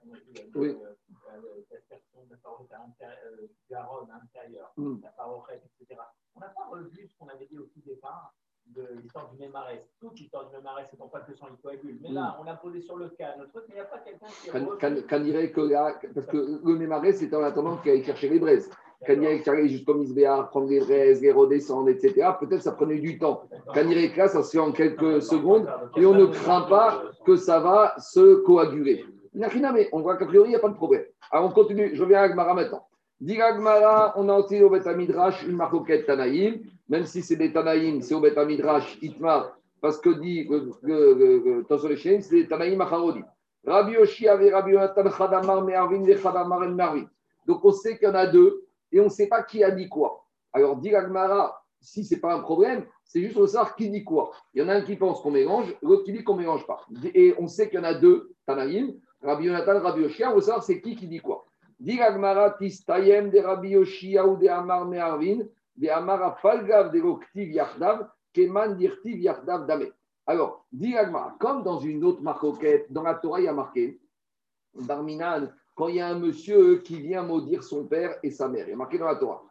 oui. 0.55 0.69
Euh, 0.69 0.95
euh, 1.33 2.21
la 2.29 2.37
parole 2.37 2.67
Garonne 3.69 4.09
intérieure, 4.11 4.71
mm. 4.77 5.01
la 5.03 5.09
parole, 5.09 5.41
etc. 5.53 5.99
On 6.35 6.39
n'a 6.39 6.49
pas 6.49 6.65
revu 6.69 7.07
ce 7.07 7.17
qu'on 7.17 7.27
avait 7.27 7.47
dit 7.47 7.57
au 7.57 7.63
tout 7.63 7.81
départ 7.85 8.33
de 8.67 8.87
l'histoire 9.01 9.29
du 9.31 9.37
mémarès. 9.37 9.81
Toute 9.99 10.19
l'histoire 10.19 10.47
du 10.49 10.55
mémarès, 10.55 10.87
c'est 10.89 10.97
pas 10.97 11.19
que 11.19 11.31
il 11.31 11.61
coagule. 11.61 11.99
Mais 12.01 12.11
là, 12.11 12.37
mm. 12.37 12.41
on 12.41 12.47
a 12.47 12.55
posé 12.55 12.81
sur 12.81 12.97
le 12.97 13.09
cas 13.09 13.35
notre 13.37 13.51
truc, 13.51 13.65
mais 13.67 13.75
il 13.75 13.77
n'y 13.77 13.81
a 13.81 13.85
pas 13.85 13.99
quelqu'un 13.99 14.27
qui. 14.27 15.05
Quand, 15.07 15.19
dirait 15.19 15.51
que 15.51 15.61
là, 15.61 15.99
parce 16.13 16.27
que 16.27 16.61
le 16.63 16.75
mémarès, 16.75 17.17
c'est 17.17 17.33
en 17.33 17.43
attendant 17.43 17.77
qu'il 17.77 17.91
aille 17.91 18.03
chercher 18.03 18.29
les 18.29 18.39
braises. 18.39 18.69
Quand 19.05 19.13
il 19.13 19.49
allait 19.49 19.67
jusqu'au 19.67 19.95
prendre 20.51 20.69
les 20.69 20.79
braises, 20.79 21.21
les 21.21 21.31
redescendre, 21.31 21.89
etc., 21.89 22.29
peut-être 22.39 22.61
ça 22.61 22.73
prenait 22.73 22.99
du 22.99 23.17
temps. 23.17 23.43
Là, 23.73 24.27
ça 24.27 24.43
se 24.43 24.51
fait 24.51 24.59
en 24.59 24.71
quelques 24.71 25.23
secondes 25.23 25.67
et 25.97 26.05
on 26.05 26.13
ne 26.13 26.25
craint 26.25 26.61
pas 26.61 27.03
que 27.25 27.35
ça 27.35 27.59
va 27.59 27.95
se 27.97 28.35
coaguler. 28.43 29.05
Mais 29.33 29.89
on 29.91 30.01
voit 30.01 30.17
qu'a 30.17 30.25
priori, 30.25 30.49
il 30.49 30.51
n'y 30.51 30.55
a 30.55 30.59
pas 30.59 30.69
de 30.69 30.75
problème. 30.75 31.03
Alors 31.31 31.45
on 31.45 31.51
continue, 31.51 31.91
je 31.93 32.03
reviens 32.03 32.19
à 32.19 32.23
Agmara 32.23 32.53
maintenant. 32.53 32.85
Dit 33.19 33.41
Agmara, 33.41 34.13
on 34.17 34.27
a 34.29 34.37
aussi 34.37 34.61
au 34.61 34.69
Betamidrash 34.69 35.43
une 35.47 35.55
marcoquette 35.55 36.05
Tanaïm, 36.05 36.59
même 36.89 37.05
si 37.05 37.21
c'est 37.21 37.37
des 37.37 37.53
Tanaïm, 37.53 38.01
c'est 38.01 38.13
au 38.13 38.19
Betamidrash 38.19 38.97
Itmar, 39.01 39.57
parce 39.79 39.99
que 39.99 40.09
dit 40.09 40.47
Tosolechen, 41.67 42.21
c'est 42.21 42.35
des 42.35 42.47
Tanaïm 42.47 42.81
Acharodi. 42.81 43.21
Rabbi 43.65 43.93
Yoshi 43.93 44.27
avait 44.27 44.51
Rabbi 44.51 44.71
Yonatan 44.71 45.09
Chadamar 45.11 45.63
Me'arvin 45.63 46.01
de 46.01 46.15
Chadamar 46.15 46.67
Marvin. 46.69 47.05
Donc 47.47 47.63
on 47.63 47.71
sait 47.71 47.97
qu'il 47.97 48.07
y 48.07 48.11
en 48.11 48.15
a 48.15 48.27
deux 48.27 48.63
et 48.91 48.99
on 48.99 49.05
ne 49.05 49.09
sait 49.09 49.27
pas 49.27 49.43
qui 49.43 49.63
a 49.63 49.71
dit 49.71 49.89
quoi. 49.89 50.25
Alors, 50.53 50.75
dit 50.77 50.93
Agmara, 50.93 51.63
si 51.79 52.03
ce 52.03 52.13
n'est 52.13 52.21
pas 52.21 52.33
un 52.33 52.41
problème, 52.41 52.85
c'est 53.03 53.21
juste 53.21 53.37
de 53.37 53.45
savoir 53.45 53.75
qui 53.75 53.89
dit 53.89 54.03
quoi. 54.03 54.31
Il 54.53 54.61
y 54.61 54.65
en 54.65 54.69
a 54.69 54.75
un 54.75 54.81
qui 54.81 54.95
pense 54.95 55.21
qu'on 55.21 55.31
mélange, 55.31 55.75
l'autre 55.81 56.03
qui 56.03 56.13
dit 56.13 56.23
qu'on 56.23 56.35
ne 56.35 56.39
mélange 56.39 56.65
pas. 56.67 56.85
Et 57.13 57.33
on 57.39 57.47
sait 57.47 57.69
qu'il 57.69 57.79
y 57.79 57.81
en 57.81 57.85
a 57.85 57.93
deux, 57.93 58.33
Tanaïm, 58.45 58.93
Rabbi 59.21 59.45
Yonatan, 59.45 59.81
Rabbi 59.81 60.01
Yoshia, 60.01 60.33
veut 60.33 60.41
savoir 60.41 60.63
c'est 60.63 60.81
qui 60.81 60.95
qui 60.95 61.07
dit 61.07 61.19
quoi. 61.19 61.45
Dit 61.79 61.99
Agmara, 61.99 62.51
Tistayem 62.51 63.29
de 63.29 63.39
Rabbi 63.39 63.69
Yoshia 63.69 64.27
ou 64.27 64.37
de 64.37 64.47
Amar 64.47 64.85
Me'arvin, 64.85 65.39
de 65.75 65.87
Amar 65.89 66.39
Falgav 66.39 66.91
de 66.91 67.01
Keman 68.33 68.77
Dirtiv. 68.77 69.31
Alors, 70.27 70.65
dit 70.71 70.95
Agmara, 70.95 71.35
comme 71.39 71.63
dans 71.63 71.79
une 71.79 72.03
autre 72.03 72.21
marcoquette, 72.21 72.91
dans 72.91 73.03
la 73.03 73.15
Torah, 73.15 73.39
il 73.39 73.45
y 73.45 73.47
a 73.47 73.53
marqué, 73.53 73.99
Barminan, 74.73 75.51
quand 75.75 75.87
il 75.87 75.95
y 75.95 75.99
a 75.99 76.07
un 76.07 76.19
monsieur 76.19 76.77
qui 76.77 76.99
vient 76.99 77.23
maudire 77.23 77.63
son 77.63 77.85
père 77.85 78.17
et 78.23 78.31
sa 78.31 78.47
mère. 78.47 78.67
Il 78.67 78.71
y 78.71 78.73
a 78.73 78.77
marqué 78.77 78.97
dans 78.97 79.07
la 79.07 79.15
Torah. 79.15 79.43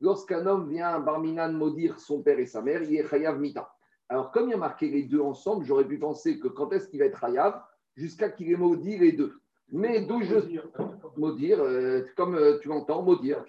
Lorsqu'un 0.00 0.46
homme 0.46 0.68
vient, 0.68 0.98
Barminan, 0.98 1.52
maudire 1.52 2.00
son 2.00 2.22
père 2.22 2.38
et 2.38 2.46
sa 2.46 2.60
mère, 2.60 2.82
il 2.82 2.96
est 2.96 3.08
Chayav 3.08 3.38
Mita. 3.38 3.72
Alors, 4.08 4.30
comme 4.32 4.48
il 4.48 4.50
y 4.50 4.54
a 4.54 4.58
marqué 4.58 4.90
les 4.90 5.04
deux 5.04 5.20
ensemble, 5.20 5.64
j'aurais 5.64 5.86
pu 5.86 5.98
penser 5.98 6.38
que 6.38 6.48
quand 6.48 6.72
est-ce 6.72 6.88
qu'il 6.88 6.98
va 6.98 7.06
être 7.06 7.20
Chayav? 7.20 7.62
Jusqu'à 7.94 8.30
qu'il 8.30 8.50
ait 8.50 8.56
maudit 8.56 8.98
les 8.98 9.12
deux. 9.12 9.40
Mais 9.70 10.04
d'où 10.04 10.22
je. 10.22 10.34
Maudire, 11.16 11.60
euh, 11.60 12.02
comme 12.16 12.34
euh, 12.34 12.58
tu 12.58 12.68
l'entends, 12.68 13.02
maudire. 13.02 13.44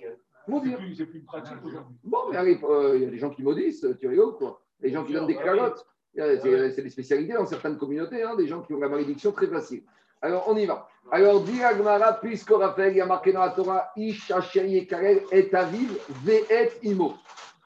Maudire. 0.47 0.77
C'est 0.95 1.05
plus, 1.05 1.21
pratique 1.21 1.57
aujourd'hui. 1.63 1.95
Bon, 2.03 2.19
mais 2.29 2.59
euh, 2.63 2.95
il 2.95 3.03
y 3.03 3.05
a 3.05 3.09
des 3.09 3.17
gens 3.17 3.29
qui 3.29 3.41
maudissent, 3.41 3.85
tu 3.99 4.07
rigoles, 4.07 4.35
quoi. 4.35 4.61
Les 4.81 4.91
gens 4.91 5.03
qui 5.05 5.13
donnent 5.13 5.27
des 5.27 5.35
calottes. 5.35 5.85
C'est 6.15 6.81
des 6.81 6.89
spécialités 6.89 7.33
dans 7.33 7.45
certaines 7.45 7.77
communautés, 7.77 8.21
hein, 8.21 8.35
des 8.35 8.47
gens 8.47 8.61
qui 8.61 8.73
ont 8.73 8.79
la 8.79 8.89
malédiction 8.89 9.31
très 9.31 9.47
facile. 9.47 9.83
Alors, 10.21 10.45
on 10.47 10.55
y 10.55 10.65
va. 10.65 10.87
Alors, 11.11 11.41
dit 11.41 11.61
Agmara, 11.61 12.13
puisque 12.13 12.51
Raphaël, 12.51 12.93
il 12.93 12.97
y 12.97 13.01
a 13.01 13.05
marqué 13.05 13.33
dans 13.33 13.41
la 13.41 13.49
Torah, 13.49 13.91
Ish 13.97 14.31
et 14.55 14.87
Karel 14.87 15.21
est 15.31 15.53
aviv, 15.53 15.97
ve'et 16.23 16.71
imo. 16.83 17.15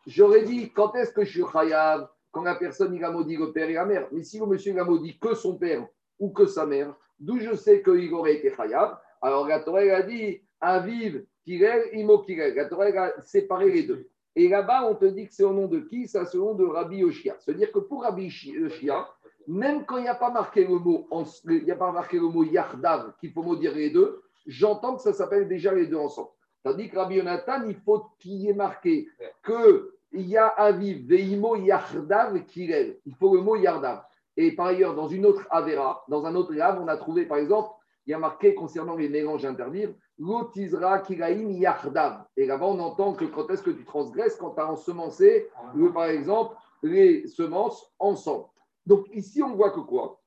J'aurais 0.07 0.43
dit, 0.43 0.71
quand 0.71 0.95
est-ce 0.95 1.11
que 1.11 1.23
je 1.23 1.29
suis 1.29 1.43
chayav 1.51 2.07
Quand 2.31 2.43
la 2.43 2.55
personne, 2.55 2.95
il 2.95 3.03
a 3.03 3.11
maudit 3.11 3.35
le 3.35 3.51
père 3.51 3.69
et 3.69 3.73
la 3.73 3.85
mère? 3.85 4.07
Mais 4.11 4.23
si 4.23 4.39
le 4.39 4.45
monsieur, 4.45 4.71
il 4.71 4.79
a 4.79 4.85
maudit 4.85 5.19
que 5.19 5.35
son 5.35 5.55
père 5.55 5.85
ou 6.17 6.31
que 6.31 6.47
sa 6.47 6.65
mère, 6.65 6.95
d'où 7.19 7.39
je 7.39 7.53
sais 7.55 7.83
qu'il 7.83 8.11
aurait 8.13 8.35
été 8.35 8.51
chayav? 8.55 8.97
Alors, 9.21 9.47
la 9.47 9.59
Torah, 9.59 9.81
a 9.81 10.01
dit, 10.01 10.41
aviv, 10.61 11.25
kirel, 11.45 11.89
imo, 11.93 12.19
kirel. 12.19 12.55
La 12.55 12.65
Torah, 12.65 12.85
a 12.85 13.21
séparé 13.21 13.69
les 13.69 13.83
deux. 13.83 14.09
Et 14.39 14.49
là-bas, 14.49 14.87
on 14.87 14.93
te 14.93 15.05
dit 15.05 15.27
que 15.27 15.33
c'est 15.33 15.43
au 15.43 15.51
nom 15.51 15.65
de 15.65 15.79
qui? 15.79 16.07
C'est 16.07 16.35
au 16.35 16.45
nom 16.45 16.53
de 16.53 16.63
Rabbi 16.63 16.97
Yoshia. 16.97 17.37
C'est-à-dire 17.39 17.71
que 17.71 17.79
pour 17.79 18.03
Rabbi 18.03 18.31
Yoshia, 18.45 19.07
même 19.47 19.83
quand 19.83 19.97
il 19.97 20.03
n'y 20.03 20.09
a 20.09 20.13
pas 20.13 20.29
marqué 20.29 20.63
le 20.63 20.77
mot, 20.77 21.07
il 21.11 22.21
mot 22.21 22.43
Yardav, 22.43 23.13
qu'il 23.19 23.31
faut 23.31 23.41
maudire 23.41 23.73
les 23.73 23.89
deux, 23.89 24.21
j'entends 24.45 24.95
que 24.95 25.01
ça 25.01 25.11
s'appelle 25.11 25.47
déjà 25.47 25.73
les 25.73 25.87
deux 25.87 25.97
ensemble. 25.97 26.29
Tandis 26.63 26.87
que 26.87 26.99
Rabbi 26.99 27.15
Yonatan, 27.15 27.65
il 27.67 27.77
faut 27.77 28.05
qu'il 28.19 28.33
y 28.33 28.49
ait 28.49 28.53
marqué 28.53 29.07
que 29.41 29.91
y 30.13 30.37
a 30.37 30.45
Aviv, 30.45 31.07
Veimo 31.07 31.55
Yardav 31.55 32.39
Kirel. 32.45 32.99
Il 33.07 33.15
faut 33.15 33.33
le 33.33 33.41
mot 33.41 33.55
Yardav. 33.55 34.03
Et 34.35 34.51
par 34.55 34.67
ailleurs, 34.67 34.93
dans 34.93 35.07
une 35.07 35.25
autre 35.25 35.47
Avera, 35.49 36.05
dans 36.09 36.27
un 36.27 36.35
autre 36.35 36.55
Rav, 36.55 36.79
on 36.79 36.87
a 36.87 36.95
trouvé 36.95 37.25
par 37.25 37.39
exemple, 37.39 37.71
il 38.05 38.11
y 38.11 38.13
a 38.13 38.19
marqué 38.19 38.53
concernant 38.53 38.95
les 38.95 39.09
mélanges 39.09 39.45
à 39.45 39.49
interdire, 39.49 39.89
L'otizra 40.19 40.99
kiraim 40.99 41.51
yardav. 41.51 42.25
Et 42.35 42.45
là-bas, 42.45 42.65
on 42.65 42.79
entend 42.79 43.13
que 43.13 43.25
quand 43.25 43.49
est-ce 43.49 43.61
que 43.61 43.71
tu 43.71 43.85
transgresses 43.85 44.35
Quand 44.35 44.51
tu 44.51 44.61
as 44.61 44.71
ensemencé, 44.71 45.49
par 45.93 46.05
exemple, 46.05 46.55
les 46.83 47.27
semences 47.27 47.93
ensemble. 47.99 48.45
Donc 48.85 49.05
ici, 49.13 49.43
on 49.43 49.55
voit 49.55 49.71
que 49.71 49.79
quoi? 49.79 50.21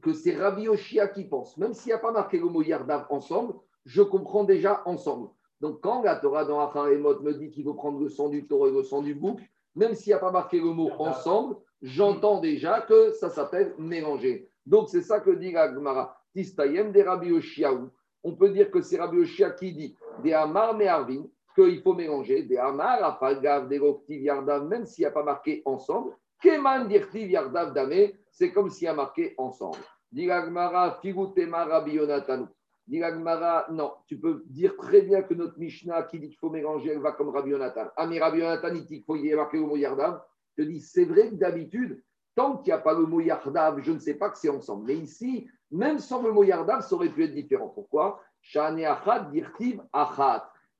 Que 0.00 0.12
c'est 0.12 0.36
Rabbi 0.36 0.68
Oshia 0.68 1.08
qui 1.08 1.24
pense, 1.24 1.56
même 1.56 1.74
s'il 1.74 1.88
n'y 1.88 1.92
a 1.94 1.98
pas 1.98 2.12
marqué 2.12 2.38
le 2.38 2.46
mot 2.46 2.62
Yardav 2.62 3.06
ensemble, 3.10 3.54
je 3.84 4.02
comprends 4.02 4.44
déjà 4.44 4.82
ensemble. 4.86 5.28
Donc, 5.60 5.80
quand 5.80 6.02
la 6.02 6.16
Torah 6.16 6.44
dans 6.44 6.60
Acharemot 6.60 7.20
me 7.20 7.34
dit 7.34 7.50
qu'il 7.50 7.62
faut 7.62 7.74
prendre 7.74 8.00
le 8.00 8.08
sang 8.08 8.28
du 8.28 8.46
taureau 8.46 8.68
et 8.68 8.72
le 8.72 8.82
sang 8.82 9.00
du 9.00 9.14
bouc, 9.14 9.40
même 9.76 9.94
s'il 9.94 10.10
n'y 10.10 10.14
a 10.14 10.18
pas 10.18 10.32
marqué 10.32 10.58
le 10.58 10.72
mot 10.72 10.90
ensemble, 10.98 11.56
j'entends 11.80 12.40
déjà 12.40 12.80
que 12.80 13.12
ça 13.12 13.30
s'appelle 13.30 13.74
mélanger. 13.78 14.48
Donc, 14.66 14.88
c'est 14.88 15.02
ça 15.02 15.20
que 15.20 15.30
dit 15.30 15.52
la 15.52 15.72
Gemara. 15.72 16.16
Tistayem 16.34 16.90
des 16.90 17.04
Rabbi 17.04 17.30
Oshiaou. 17.30 17.90
On 18.24 18.34
peut 18.34 18.50
dire 18.50 18.70
que 18.70 18.80
c'est 18.80 18.98
Rabbi 18.98 19.18
Oshia 19.18 19.50
qui 19.50 19.72
dit 19.72 19.96
des 20.22 20.32
Amar 20.32 20.74
Meharvin, 20.74 21.24
qu'il 21.54 21.82
faut 21.82 21.94
mélanger 21.94 22.44
des 22.44 22.56
Amar, 22.56 23.02
Afagav, 23.04 23.68
des 23.68 23.78
Roktiv 23.78 24.22
Yardav, 24.22 24.66
même 24.66 24.86
s'il 24.86 25.02
n'y 25.02 25.06
a 25.06 25.10
pas 25.10 25.22
marqué 25.22 25.62
ensemble. 25.64 26.16
Keman 26.40 26.88
Dirtiv 26.88 27.30
Yardav 27.30 27.72
Dame, 27.72 28.12
c'est 28.30 28.52
comme 28.52 28.70
s'il 28.70 28.86
y 28.86 28.88
a 28.88 28.94
marqué 28.94 29.34
ensemble. 29.38 29.78
Gemara, 30.14 30.98
Figutema 31.00 31.64
Rabbi 31.64 31.92
Yonatanu. 31.92 32.46
Gemara, 32.90 33.66
non, 33.70 33.92
tu 34.06 34.18
peux 34.18 34.42
dire 34.46 34.76
très 34.76 35.02
bien 35.02 35.22
que 35.22 35.34
notre 35.34 35.58
Mishnah 35.58 36.02
qui 36.04 36.18
dit 36.18 36.28
qu'il 36.28 36.38
faut 36.38 36.50
mélanger, 36.50 36.90
elle 36.90 37.00
va 37.00 37.12
comme 37.12 37.30
Rabbi 37.30 37.50
Yonatan. 37.50 37.86
Ah, 37.96 38.06
mais 38.06 38.18
Rabbi 38.18 38.38
Yonatan, 38.38 38.74
il 38.74 38.84
dit 38.84 38.96
qu'il 38.96 39.04
faut 39.04 39.16
y 39.16 39.32
marqué 39.34 39.58
le 39.58 39.66
mot 39.66 39.76
Yardav. 39.76 40.20
Je 40.56 40.64
dis, 40.64 40.80
c'est 40.80 41.04
vrai 41.04 41.30
que 41.30 41.36
d'habitude, 41.36 42.02
tant 42.34 42.56
qu'il 42.58 42.72
n'y 42.72 42.78
a 42.78 42.82
pas 42.82 42.94
le 42.94 43.06
mot 43.06 43.20
Yardav, 43.20 43.80
je 43.82 43.92
ne 43.92 43.98
sais 43.98 44.14
pas 44.14 44.30
que 44.30 44.38
c'est 44.38 44.48
ensemble. 44.48 44.86
Mais 44.86 44.96
ici, 44.96 45.48
même 45.70 45.98
sans 45.98 46.22
le 46.22 46.32
mot 46.32 46.44
Yardav, 46.44 46.80
ça 46.82 46.94
aurait 46.94 47.08
pu 47.08 47.24
être 47.24 47.34
différent. 47.34 47.68
Pourquoi? 47.68 48.20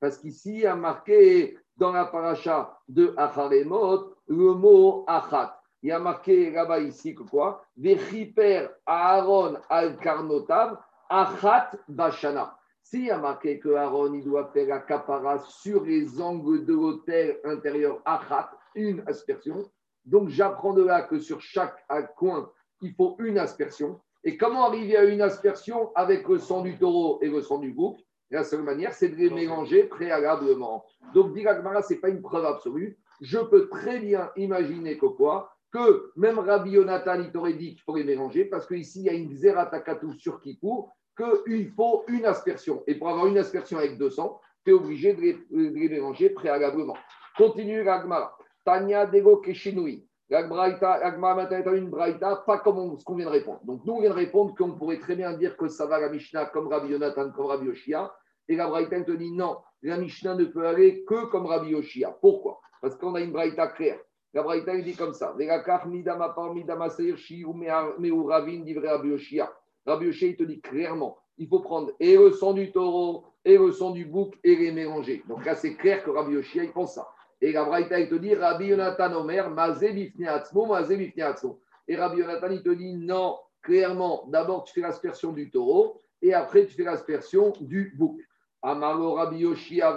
Parce 0.01 0.19
qu'ici, 0.19 0.55
il 0.55 0.61
y 0.61 0.67
a 0.67 0.75
marqué 0.75 1.57
dans 1.77 1.93
la 1.93 2.07
paracha 2.07 2.79
de 2.89 3.15
Acharemot 3.17 4.15
le 4.27 4.55
mot 4.55 5.05
Achat. 5.07 5.59
Il 5.83 5.89
y 5.89 5.93
a 5.93 5.99
marqué 5.99 6.51
là-bas 6.51 6.81
ici 6.81 7.15
que 7.15 7.23
quoi? 7.23 7.65
Vechiper 7.77 8.69
Aaron 8.87 9.59
al 9.69 9.97
Karnotav 9.99 10.79
Achat 11.09 11.73
Bashana. 11.89 12.57
S'il 12.83 13.07
y 13.07 13.11
a 13.11 13.19
marqué 13.19 13.59
que 13.59 13.75
Aaron 13.75 14.13
il 14.15 14.25
doit 14.25 14.51
faire 14.53 14.69
la 14.69 14.81
kapara 14.81 15.39
sur 15.39 15.85
les 15.85 16.21
angles 16.21 16.65
de 16.65 16.75
l'hôtel 16.75 17.41
intérieur 17.45 18.01
Achat, 18.05 18.51
une 18.75 19.03
aspersion, 19.07 19.71
donc 20.05 20.29
j'apprends 20.29 20.73
de 20.73 20.83
là 20.83 21.03
que 21.03 21.19
sur 21.19 21.41
chaque 21.41 21.85
coin, 22.17 22.51
il 22.81 22.95
faut 22.95 23.17
une 23.21 23.39
aspersion. 23.39 24.01
Et 24.25 24.37
comment 24.37 24.67
arriver 24.67 24.97
à 24.97 25.05
une 25.05 25.23
aspersion 25.23 25.91
avec 25.95 26.29
le 26.29 26.39
sang 26.39 26.63
du 26.63 26.77
taureau 26.77 27.19
et 27.23 27.29
le 27.29 27.43
sang 27.43 27.59
du 27.59 27.73
bouc? 27.73 27.99
La 28.31 28.45
seule 28.45 28.63
manière, 28.63 28.95
c'est 28.95 29.09
de 29.09 29.17
les 29.17 29.31
mélanger 29.31 29.85
préalablement. 29.85 30.85
Donc, 31.13 31.35
Diragmara, 31.35 31.83
ce 31.83 31.93
n'est 31.95 32.01
pas 32.01 32.09
une 32.09 32.23
preuve 32.23 32.47
absolue. 32.47 32.99
Je 33.21 33.39
peux 33.39 33.69
très 33.69 33.99
bien 34.01 34.31
imaginer 34.37 34.97
que 34.97 35.07
quoi 35.07 35.53
Que 35.71 36.13
même 36.17 36.39
Rabbi 36.39 36.71
Yonatan, 36.71 37.21
il 37.21 37.31
t'aurait 37.31 37.53
dit 37.53 37.75
qu'il 37.75 37.83
faut 37.83 37.97
les 37.97 38.05
mélanger 38.05 38.47
parce 38.47 38.67
qu'ici, 38.67 39.01
il 39.01 39.05
y 39.05 39.11
a 39.11 39.13
une 39.13 39.35
Zeratakatu 39.37 40.19
sur 40.19 40.41
Kippour 40.41 40.91
qu'il 41.17 41.71
faut 41.73 42.05
une 42.09 42.25
aspersion. 42.25 42.83
Et 42.87 42.95
pour 42.95 43.11
avoir 43.11 43.27
une 43.27 43.37
aspersion 43.39 43.79
avec 43.79 43.99
200, 43.99 44.41
tu 44.65 44.71
es 44.71 44.75
obligé 44.75 45.13
de 45.13 45.21
les, 45.21 45.33
de 45.35 45.79
les 45.79 45.89
mélanger 45.89 46.31
préalablement. 46.31 46.97
Continue 47.37 47.83
Ragmara. 47.83 48.37
Tanya 48.65 49.07
Dego 49.07 49.39
Keshinui. 49.39 50.07
L'Agmara 50.31 50.69
une 51.75 51.91
braïta, 51.91 52.37
pas 52.47 52.59
comme 52.59 52.99
ce 52.99 53.05
qu'on 53.05 53.17
vient 53.17 53.27
de 53.27 53.31
répondre. 53.31 53.61
Donc, 53.65 53.85
nous, 53.85 53.93
on 53.93 54.01
vient 54.01 54.11
de 54.11 54.15
répondre 54.15 54.55
qu'on 54.57 54.73
pourrait 54.73 54.99
très 54.99 55.15
bien 55.15 55.35
dire 55.35 55.57
que 55.59 55.69
ça 55.69 55.85
va 55.85 56.01
la 56.01 56.09
Mishnah 56.09 56.47
comme 56.47 56.69
Rabbi 56.69 56.89
Yonatan, 56.93 57.33
comme 57.33 57.47
Rabbi 57.47 57.67
Yoshia. 57.67 58.15
Et 58.49 58.57
la 58.57 58.67
braïta 58.67 59.03
te 59.03 59.13
dit 59.13 59.31
non, 59.31 59.59
la 59.83 59.99
Mishnah 59.99 60.35
ne 60.35 60.47
peut 60.47 60.67
aller 60.67 61.05
que 61.05 61.27
comme 61.27 61.47
Rabbi 61.47 61.71
Yoshia. 61.71 62.17
Pourquoi? 62.21 62.61
Parce 62.81 62.97
qu'on 62.97 63.15
a 63.15 63.21
une 63.21 63.33
braïta 63.33 63.69
claire. 63.69 63.99
La 64.33 64.43
braïta 64.43 64.75
dit 64.81 64.97
comme 64.97 65.13
ça 65.13 65.35
Rabbi 65.37 65.45
Yoshia. 69.09 69.53
Rabbi 69.85 70.07
Yoshia, 70.07 70.29
il 70.29 70.37
te 70.37 70.45
dit 70.45 70.61
clairement 70.63 71.19
il 71.39 71.49
faut 71.49 71.61
prendre 71.61 71.93
et 71.99 72.17
le 72.17 72.31
sang 72.33 72.53
du 72.53 72.71
taureau 72.71 73.25
et 73.45 73.57
le 73.59 73.73
sang 73.73 73.91
du 73.91 74.05
bouc 74.05 74.39
et 74.45 74.55
les 74.55 74.73
mélanger. 74.73 75.23
Donc 75.29 75.45
là, 75.45 75.55
c'est 75.55 75.75
clair 75.75 76.05
que 76.05 76.11
Rabbi 76.11 76.35
Yoshia, 76.35 76.65
il 76.65 76.73
pense 76.73 76.95
ça. 76.95 77.09
Et 77.43 77.51
la 77.51 77.65
Braïta, 77.65 77.99
il 77.99 78.09
te 78.09 78.15
dit, 78.15 78.37
Rabbi 78.37 78.67
Yonatan 78.67 79.15
Omer, 79.15 79.51
Mazé 79.51 80.13
Mazé 80.17 81.15
Et 81.89 81.97
Rabbi 81.97 82.19
Yonatan, 82.19 82.51
il 82.53 82.63
te 82.63 82.71
dit, 82.71 82.95
non, 82.95 83.37
clairement, 83.61 84.25
d'abord 84.29 84.63
tu 84.63 84.75
fais 84.75 84.81
l'aspersion 84.81 85.33
du 85.33 85.51
taureau 85.51 86.01
et 86.23 86.35
après 86.35 86.67
tu 86.67 86.75
fais 86.75 86.85
l'aspersion 86.85 87.53
du 87.61 87.95
bouc. 87.99 88.21
Amaro 88.63 89.15
Rabbi 89.15 89.39
Yoshia 89.39 89.97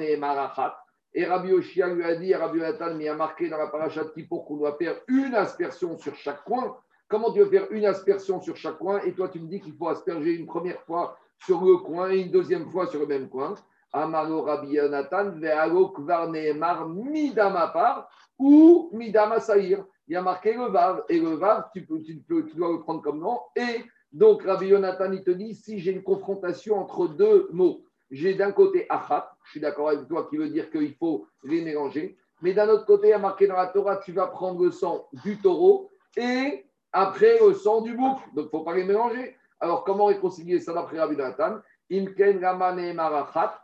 et 0.00 0.16
Marachat. 0.16 0.76
Et 1.14 1.24
Rabbi 1.24 1.50
Yoshia 1.50 1.86
lui 1.86 2.02
a 2.02 2.16
dit 2.16 2.34
Rabbi 2.34 2.58
Yonatan, 2.58 2.96
mais 2.96 3.04
il 3.04 3.08
a 3.08 3.14
marqué 3.14 3.48
dans 3.48 3.58
la 3.58 3.68
parachat 3.68 4.06
pour 4.28 4.44
qu'on 4.44 4.56
doit 4.56 4.76
faire 4.76 4.96
une 5.06 5.36
aspersion 5.36 5.96
sur 5.98 6.16
chaque 6.16 6.42
coin. 6.42 6.76
Comment 7.06 7.32
tu 7.32 7.38
veux 7.38 7.46
faire 7.46 7.70
une 7.70 7.86
aspersion 7.86 8.40
sur 8.40 8.56
chaque 8.56 8.78
coin? 8.78 9.00
Et 9.02 9.12
toi 9.12 9.28
tu 9.28 9.38
me 9.38 9.46
dis 9.46 9.60
qu'il 9.60 9.74
faut 9.74 9.86
asperger 9.86 10.32
une 10.32 10.46
première 10.46 10.80
fois 10.82 11.16
sur 11.38 11.64
le 11.64 11.76
coin 11.76 12.10
et 12.10 12.22
une 12.22 12.32
deuxième 12.32 12.68
fois 12.70 12.88
sur 12.88 12.98
le 12.98 13.06
même 13.06 13.28
coin 13.28 13.54
Amaro 13.92 14.42
Rabbi 14.42 14.74
Yonatan, 14.74 15.38
Ve'alo 15.38 15.88
Kvar 15.88 16.28
Midama 16.30 17.68
par 17.68 18.08
ou 18.38 18.90
Midama 18.92 19.40
Saïr. 19.40 19.84
Il 20.08 20.14
y 20.14 20.16
a 20.16 20.22
marqué 20.22 20.54
le 20.54 20.64
Vav, 20.64 21.04
et 21.08 21.20
le 21.20 21.34
Vav, 21.34 21.68
tu, 21.72 21.86
tu, 21.86 22.22
dois 22.56 22.72
le 22.72 22.80
prendre 22.80 23.02
comme 23.02 23.20
nom. 23.20 23.38
Et 23.56 23.84
donc 24.12 24.42
Rabbi 24.42 24.66
Yonatan, 24.66 25.12
il 25.12 25.22
te 25.22 25.30
dit 25.30 25.54
si 25.54 25.78
j'ai 25.78 25.92
une 25.92 26.02
confrontation 26.02 26.78
entre 26.78 27.08
deux 27.08 27.48
mots, 27.52 27.84
j'ai 28.10 28.34
d'un 28.34 28.52
côté 28.52 28.86
Achat, 28.90 29.34
je 29.44 29.52
suis 29.52 29.60
d'accord 29.60 29.88
avec 29.88 30.06
toi 30.08 30.26
qui 30.28 30.36
veut 30.36 30.48
dire 30.48 30.70
qu'il 30.70 30.94
faut 30.96 31.26
les 31.44 31.62
mélanger, 31.62 32.18
mais 32.42 32.52
d'un 32.52 32.68
autre 32.68 32.84
côté, 32.84 33.08
il 33.08 33.10
y 33.10 33.14
a 33.14 33.18
marqué 33.18 33.46
dans 33.46 33.56
la 33.56 33.68
Torah, 33.68 33.98
tu 33.98 34.12
vas 34.12 34.26
prendre 34.26 34.62
le 34.62 34.70
sang 34.72 35.06
du 35.24 35.38
taureau 35.38 35.90
et 36.16 36.66
après 36.92 37.38
le 37.40 37.54
sang 37.54 37.80
du 37.80 37.96
bouc. 37.96 38.18
Donc 38.34 38.36
il 38.36 38.42
ne 38.44 38.48
faut 38.48 38.60
pas 38.60 38.74
les 38.74 38.84
mélanger. 38.84 39.36
Alors 39.60 39.84
comment 39.84 40.06
réconcilier 40.06 40.58
ça 40.58 40.72
d'après 40.72 40.98
Rabbi 40.98 41.14
Yonatan? 41.14 41.60
Imken 41.90 42.40
Marachat. 42.94 43.62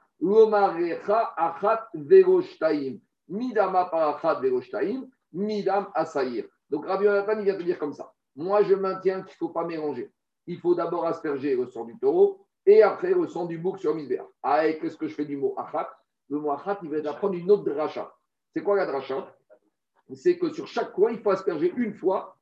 Midam 5.32 5.88
asaïr. 5.94 6.44
Donc 6.70 6.87
Rabbi 6.87 7.04
Yonatan, 7.04 7.42
vient 7.42 7.56
te 7.56 7.62
dire 7.62 7.78
comme 7.78 7.92
ça. 7.92 8.12
Moi, 8.37 8.62
je 8.62 8.75
maintiens 8.75 9.22
qu'il 9.22 9.32
ne 9.32 9.37
faut 9.37 9.48
pas 9.50 9.64
mélanger. 9.64 10.10
Il 10.46 10.58
faut 10.58 10.75
d'abord 10.75 11.06
asperger 11.06 11.54
le 11.56 11.66
sang 11.66 11.84
du 11.84 11.98
taureau 11.98 12.46
et 12.64 12.82
après 12.82 13.12
le 13.12 13.26
sang 13.26 13.46
du 13.46 13.58
bouc 13.58 13.78
sur 13.78 13.94
Misbéa. 13.94 14.26
Ah, 14.42 14.66
et 14.66 14.78
qu'est-ce 14.78 14.96
que 14.96 15.08
je 15.08 15.14
fais 15.14 15.25
du 15.25 15.37
mot 15.37 15.54
achat? 15.58 15.90
Le 16.28 16.38
mot 16.38 16.52
achat, 16.52 16.78
il 16.82 16.90
va 16.90 17.00
d'apprendre 17.00 17.34
une 17.34 17.50
autre 17.50 17.64
dracha. 17.64 18.14
C'est 18.54 18.62
quoi 18.62 18.76
la 18.76 18.87
dracha? 18.87 19.34
C'est 20.14 20.38
que 20.38 20.52
sur 20.52 20.66
chaque 20.66 20.92
coin, 20.92 21.10
il 21.10 21.18
faut 21.18 21.30
asperger 21.30 21.72
une 21.76 21.94
fois 21.94 22.37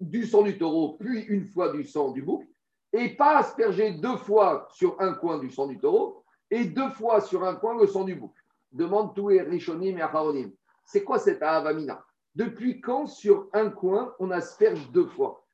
du 0.00 0.26
sang 0.26 0.42
du 0.42 0.58
taureau, 0.58 0.96
puis 0.98 1.20
une 1.22 1.46
fois 1.46 1.70
du 1.70 1.84
sang 1.84 2.10
du 2.10 2.22
bouc, 2.22 2.44
et 2.92 3.10
pas 3.10 3.38
asperger 3.38 3.92
deux 3.92 4.16
fois 4.16 4.68
sur 4.72 5.00
un 5.00 5.14
coin 5.14 5.38
du 5.38 5.50
sang 5.50 5.66
du 5.66 5.78
taureau, 5.78 6.24
et 6.50 6.64
deux 6.64 6.90
fois 6.90 7.20
sur 7.20 7.44
un 7.44 7.54
coin 7.54 7.76
le 7.78 7.86
sang 7.86 8.04
du 8.04 8.14
bouc. 8.14 8.32
Demande 8.72 9.14
tous 9.14 9.28
les 9.28 9.40
Rishonim 9.40 9.96
et 9.98 10.02
Aharonim. 10.02 10.50
C'est 10.84 11.02
quoi 11.02 11.18
cette 11.18 11.42
Ahavamina? 11.42 12.04
Depuis 12.34 12.80
quand 12.80 13.06
sur 13.06 13.48
un 13.52 13.70
coin 13.70 14.14
on 14.18 14.30
asperge 14.30 14.90
deux 14.92 15.06
fois? 15.06 15.44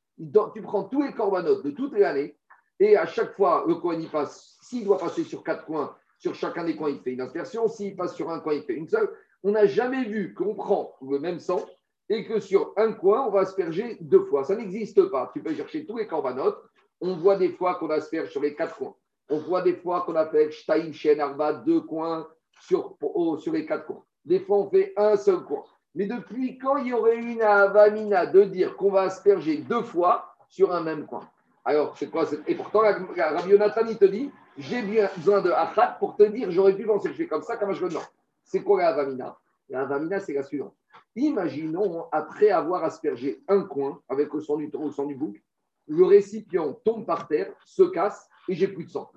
Tu 0.55 0.63
prends 0.63 0.85
tous 0.85 1.03
les 1.03 1.13
corbanotes 1.13 1.65
de 1.65 1.71
toute 1.71 1.95
l'année 1.95 2.37
et 2.81 2.97
à 2.97 3.07
chaque 3.07 3.35
fois 3.35 3.65
le 3.67 3.77
coin 3.77 3.95
y 3.95 4.07
passe. 4.07 4.59
S'il 4.61 4.85
doit 4.85 4.99
passer 4.99 5.25
sur 5.25 5.43
quatre 5.43 5.65
coins, 5.65 5.95
sur 6.19 6.35
chacun 6.35 6.65
des 6.65 6.77
coins 6.77 6.91
il 6.91 7.01
fait 7.01 7.13
une 7.13 7.21
aspersion. 7.21 7.69
S'il 7.69 7.97
passe 7.97 8.15
sur 8.15 8.31
un 8.31 8.41
coin 8.41 8.55
il 8.55 8.63
fait 8.63 8.75
une 8.75 8.89
seule. 8.89 9.11
On 9.43 9.53
n'a 9.53 9.67
jamais 9.67 10.05
vu 10.05 10.35
qu'on 10.35 10.55
prend 10.55 10.95
le 11.01 11.19
même 11.19 11.41
sang 11.41 11.65
et 12.09 12.25
que 12.27 12.41
sur 12.41 12.73
un 12.77 12.93
coin 12.93 13.27
on 13.27 13.31
va 13.31 13.41
asperger 13.41 13.99
deux 14.01 14.25
fois. 14.25 14.45
Ça 14.45 14.57
n'existe 14.57 15.03
pas. 15.11 15.31
Tu 15.33 15.43
peux 15.43 15.55
chercher 15.55 15.87
tous 15.87 15.97
les 15.97 16.07
corbanotes. 16.07 16.63
On 17.01 17.17
voit 17.17 17.37
des 17.37 17.51
fois 17.51 17.77
qu'on 17.77 17.91
asperge 17.91 18.31
sur 18.31 18.43
les 18.43 18.55
quatre 18.55 18.77
coins. 18.77 18.95
On 19.29 19.39
voit 19.39 19.63
des 19.63 19.75
fois 19.77 20.03
qu'on 20.03 20.17
appelle 20.17 20.51
Shtaim 20.51 20.93
Shen 20.93 21.21
Arba, 21.21 21.53
deux 21.53 21.81
coins 21.81 22.29
sur, 22.61 22.97
oh, 23.01 23.37
sur 23.39 23.53
les 23.53 23.67
quatre 23.67 23.87
coins. 23.87 24.05
Des 24.25 24.41
fois, 24.41 24.59
on 24.59 24.71
fait 24.71 24.93
un 24.97 25.17
seul 25.17 25.41
coin. 25.45 25.65
Mais 25.95 26.07
depuis 26.07 26.59
quand 26.59 26.79
il 26.79 26.89
y 26.89 26.93
aurait 26.93 27.17
une 27.17 27.43
avamina 27.43 28.27
de 28.27 28.45
dire 28.45 28.77
qu'on 28.77 28.91
va 28.91 29.03
asperger 29.03 29.59
deux 29.59 29.83
fois 29.83 30.35
sur 30.49 30.73
un 30.73 30.83
même 30.83 31.07
coin? 31.07 31.29
Alors, 31.65 31.97
c'est 31.97 32.11
quoi 32.11 32.25
Et 32.47 32.55
pourtant, 32.55 32.81
Rabbi 32.81 33.51
Yonatan, 33.51 33.95
te 33.95 34.05
dit 34.07 34.31
j'ai 34.59 34.83
besoin 34.83 35.41
de 35.41 35.51
achat 35.51 35.97
pour 35.99 36.17
te 36.17 36.25
dire 36.25 36.51
j'aurais 36.51 36.75
pu 36.75 36.85
penser 36.85 37.09
que 37.09 37.15
je 37.15 37.23
fais 37.23 37.29
comme 37.29 37.43
ça, 37.43 37.57
comme 37.57 37.73
je 37.73 37.85
veux. 37.85 37.93
Non. 37.93 38.01
C'est 38.45 38.63
quoi 38.63 38.83
la 38.83 38.89
avamina? 38.89 39.37
La 39.69 39.83
avamina, 39.83 40.21
c'est 40.21 40.35
la 40.35 40.43
suivante. 40.43 40.75
Imaginons, 41.15 42.07
après 42.11 42.51
avoir 42.51 42.85
aspergé 42.85 43.43
un 43.49 43.63
coin 43.63 44.01
avec 44.09 44.33
le 44.33 44.41
sang 44.41 44.57
du 44.57 44.71
taureau, 44.71 44.87
le 44.87 44.93
sang 44.93 45.07
du 45.07 45.15
bouc, 45.15 45.43
le 45.87 46.05
récipient 46.05 46.73
tombe 46.85 47.05
par 47.07 47.29
terre, 47.29 47.53
se 47.65 47.83
casse 47.83 48.29
et 48.49 48.55
j'ai 48.55 48.69
plus 48.69 48.85
de 48.85 48.91
sang. 48.91 49.11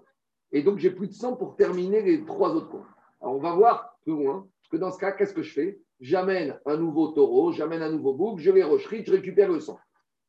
Et 0.51 0.61
donc, 0.61 0.79
j'ai 0.79 0.91
plus 0.91 1.07
de 1.07 1.13
sang 1.13 1.35
pour 1.35 1.55
terminer 1.55 2.01
les 2.01 2.23
trois 2.25 2.53
autres 2.55 2.69
coins. 2.69 2.87
Alors, 3.21 3.35
on 3.35 3.39
va 3.39 3.53
voir 3.53 3.97
plus 4.03 4.13
loin 4.13 4.47
que 4.71 4.77
dans 4.77 4.91
ce 4.91 4.99
cas, 4.99 5.11
qu'est-ce 5.11 5.33
que 5.33 5.43
je 5.43 5.53
fais? 5.53 5.79
J'amène 5.99 6.59
un 6.65 6.77
nouveau 6.77 7.09
taureau, 7.09 7.51
j'amène 7.51 7.81
un 7.81 7.91
nouveau 7.91 8.13
bouc, 8.13 8.39
je 8.39 8.51
les 8.51 8.63
rocherie, 8.63 9.03
je 9.05 9.11
récupère 9.11 9.51
le 9.51 9.59
sang. 9.59 9.79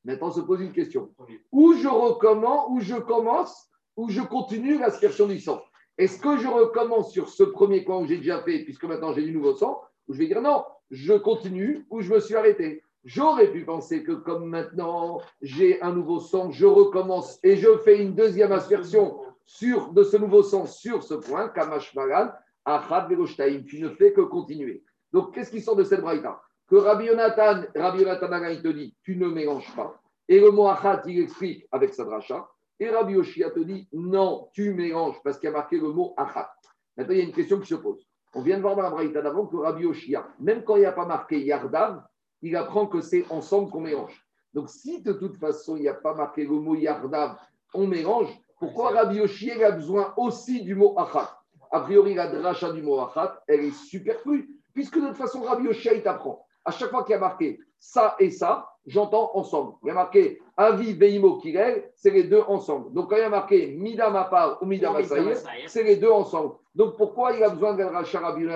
Maintenant, 0.04 0.30
se 0.30 0.40
pose 0.40 0.60
une 0.60 0.72
question. 0.72 1.10
Où 1.52 1.74
je 1.74 1.88
recommence, 1.88 2.66
où 2.70 2.80
je 2.80 2.96
commence, 2.96 3.68
où 3.96 4.08
je 4.08 4.20
continue 4.22 4.78
l'aspersion 4.78 5.26
du 5.26 5.40
sang? 5.40 5.60
Est-ce 5.98 6.20
que 6.20 6.36
je 6.36 6.46
recommence 6.46 7.12
sur 7.12 7.28
ce 7.28 7.42
premier 7.42 7.82
coin 7.84 7.98
où 8.00 8.06
j'ai 8.06 8.18
déjà 8.18 8.42
fait, 8.42 8.64
puisque 8.64 8.84
maintenant 8.84 9.12
j'ai 9.12 9.22
du 9.22 9.32
nouveau 9.32 9.54
sang, 9.54 9.80
ou 10.06 10.12
je 10.12 10.18
vais 10.18 10.26
dire 10.26 10.42
non, 10.42 10.64
je 10.90 11.14
continue, 11.14 11.86
ou 11.90 12.00
je 12.00 12.12
me 12.12 12.20
suis 12.20 12.36
arrêté? 12.36 12.82
J'aurais 13.06 13.52
pu 13.52 13.64
penser 13.64 14.02
que 14.02 14.10
comme 14.10 14.48
maintenant 14.48 15.20
j'ai 15.40 15.80
un 15.80 15.92
nouveau 15.92 16.18
sang, 16.18 16.50
je 16.50 16.66
recommence 16.66 17.38
et 17.44 17.56
je 17.56 17.78
fais 17.78 18.02
une 18.02 18.16
deuxième 18.16 18.50
aspersion 18.50 19.20
sur, 19.44 19.92
de 19.92 20.02
ce 20.02 20.16
nouveau 20.16 20.42
sang 20.42 20.66
sur 20.66 21.04
ce 21.04 21.14
point, 21.14 21.48
Kamash 21.50 21.94
Magan, 21.94 22.32
Achat 22.64 23.08
tu 23.64 23.80
ne 23.80 23.90
fais 23.90 24.12
que 24.12 24.22
continuer. 24.22 24.82
Donc, 25.12 25.32
qu'est-ce 25.32 25.52
qui 25.52 25.60
sort 25.60 25.76
de 25.76 25.84
cette 25.84 26.00
braïta? 26.00 26.42
Que 26.68 26.74
Rabbi 26.74 27.04
Yonatan, 27.04 27.66
Rabbi 27.76 28.00
Yonatan 28.00 28.48
il 28.48 28.60
te 28.60 28.68
dit, 28.68 28.96
tu 29.04 29.16
ne 29.16 29.28
mélanges 29.28 29.72
pas. 29.76 30.02
Et 30.26 30.40
le 30.40 30.50
mot 30.50 30.66
Achat, 30.66 31.02
il 31.06 31.20
explique 31.20 31.64
avec 31.70 31.94
sa 31.94 32.02
dracha. 32.04 32.48
Et 32.80 32.90
Rabbi 32.90 33.12
Yoshia 33.12 33.50
te 33.50 33.60
dit, 33.60 33.88
non, 33.92 34.48
tu 34.52 34.74
mélanges 34.74 35.22
parce 35.22 35.38
qu'il 35.38 35.48
y 35.48 35.52
a 35.52 35.56
marqué 35.56 35.78
le 35.78 35.90
mot 35.90 36.12
Achat. 36.16 36.50
Maintenant, 36.96 37.14
il 37.14 37.18
y 37.18 37.22
a 37.22 37.24
une 37.24 37.32
question 37.32 37.60
qui 37.60 37.68
se 37.68 37.76
pose. 37.76 38.04
On 38.34 38.42
vient 38.42 38.56
de 38.56 38.62
voir 38.62 38.74
dans 38.74 38.82
la 38.82 38.90
braïta 38.90 39.22
d'avant 39.22 39.46
que 39.46 39.56
Rabbi 39.58 39.84
Yoshia, 39.84 40.26
même 40.40 40.64
quand 40.64 40.74
il 40.74 40.80
n'y 40.80 40.86
a 40.86 40.92
pas 40.92 41.06
marqué 41.06 41.40
Yardav, 41.40 42.02
il 42.42 42.56
apprend 42.56 42.86
que 42.86 43.00
c'est 43.00 43.24
ensemble 43.30 43.70
qu'on 43.70 43.80
mélange. 43.80 44.24
Donc, 44.54 44.70
si 44.70 45.02
de 45.02 45.12
toute 45.12 45.36
façon, 45.36 45.76
il 45.76 45.82
n'y 45.82 45.88
a 45.88 45.94
pas 45.94 46.14
marqué 46.14 46.44
le 46.44 46.50
mot 46.50 46.74
Yardav, 46.74 47.36
on 47.74 47.86
mélange, 47.86 48.28
pourquoi 48.58 48.90
Rabbi 48.90 49.16
Yoshia 49.16 49.66
a 49.66 49.70
besoin 49.72 50.14
aussi 50.16 50.62
du 50.62 50.74
mot 50.74 50.94
Achat? 50.98 51.38
A 51.70 51.80
priori, 51.80 52.14
la 52.14 52.28
dracha 52.28 52.72
du 52.72 52.82
mot 52.82 53.00
Achat, 53.00 53.42
elle 53.48 53.64
est 53.64 53.74
superflue, 53.74 54.48
puisque 54.72 54.98
de 54.98 55.08
toute 55.08 55.16
façon, 55.16 55.42
Rabbi 55.42 55.64
Yoshia, 55.64 55.94
il 55.94 56.02
t'apprend. 56.02 56.46
À 56.64 56.70
chaque 56.70 56.90
fois 56.90 57.04
qu'il 57.04 57.12
y 57.12 57.16
a 57.16 57.20
marqué 57.20 57.60
ça 57.78 58.16
et 58.18 58.30
ça, 58.30 58.68
j'entends 58.86 59.30
ensemble. 59.34 59.74
Il 59.82 59.88
y 59.88 59.90
a 59.90 59.94
marqué 59.94 60.40
Avi 60.56 60.94
Beimo 60.94 61.36
Kirel, 61.38 61.90
c'est 61.94 62.10
les 62.10 62.24
deux 62.24 62.42
ensemble. 62.48 62.92
Donc 62.92 63.10
quand 63.10 63.16
il 63.16 63.22
y 63.22 63.24
a 63.24 63.28
marqué 63.28 63.68
Mida 63.68 64.10
Mapar 64.10 64.62
ou 64.62 64.66
Mida 64.66 64.90
Masaïr, 64.90 65.36
c'est 65.66 65.82
les 65.82 65.96
deux 65.96 66.10
ensemble. 66.10 66.54
Donc 66.74 66.96
pourquoi 66.96 67.32
il 67.32 67.42
a 67.44 67.50
besoin 67.50 67.74
d'un 67.74 67.90
Rabbi 67.90 68.46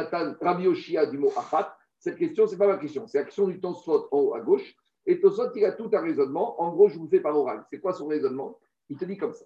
Rabbi 0.40 0.64
Yoshia 0.64 1.06
du 1.06 1.18
mot 1.18 1.30
Achat? 1.36 1.76
Cette 2.00 2.16
question, 2.16 2.46
ce 2.46 2.52
n'est 2.52 2.58
pas 2.58 2.66
ma 2.66 2.78
question. 2.78 3.06
C'est 3.06 3.18
la 3.18 3.24
question 3.24 3.46
du 3.46 3.60
Tosfot 3.60 4.08
en 4.10 4.18
haut 4.18 4.34
à 4.34 4.40
gauche. 4.40 4.74
Et 5.06 5.20
Tosfot, 5.20 5.52
il 5.54 5.64
a 5.66 5.72
tout 5.72 5.90
un 5.92 6.00
raisonnement. 6.00 6.60
En 6.60 6.72
gros, 6.72 6.88
je 6.88 6.98
vous 6.98 7.08
fais 7.08 7.20
par 7.20 7.36
oral. 7.36 7.62
C'est 7.70 7.78
quoi 7.78 7.92
son 7.92 8.06
raisonnement? 8.06 8.58
Il 8.88 8.96
te 8.96 9.04
dit 9.04 9.18
comme 9.18 9.34
ça. 9.34 9.44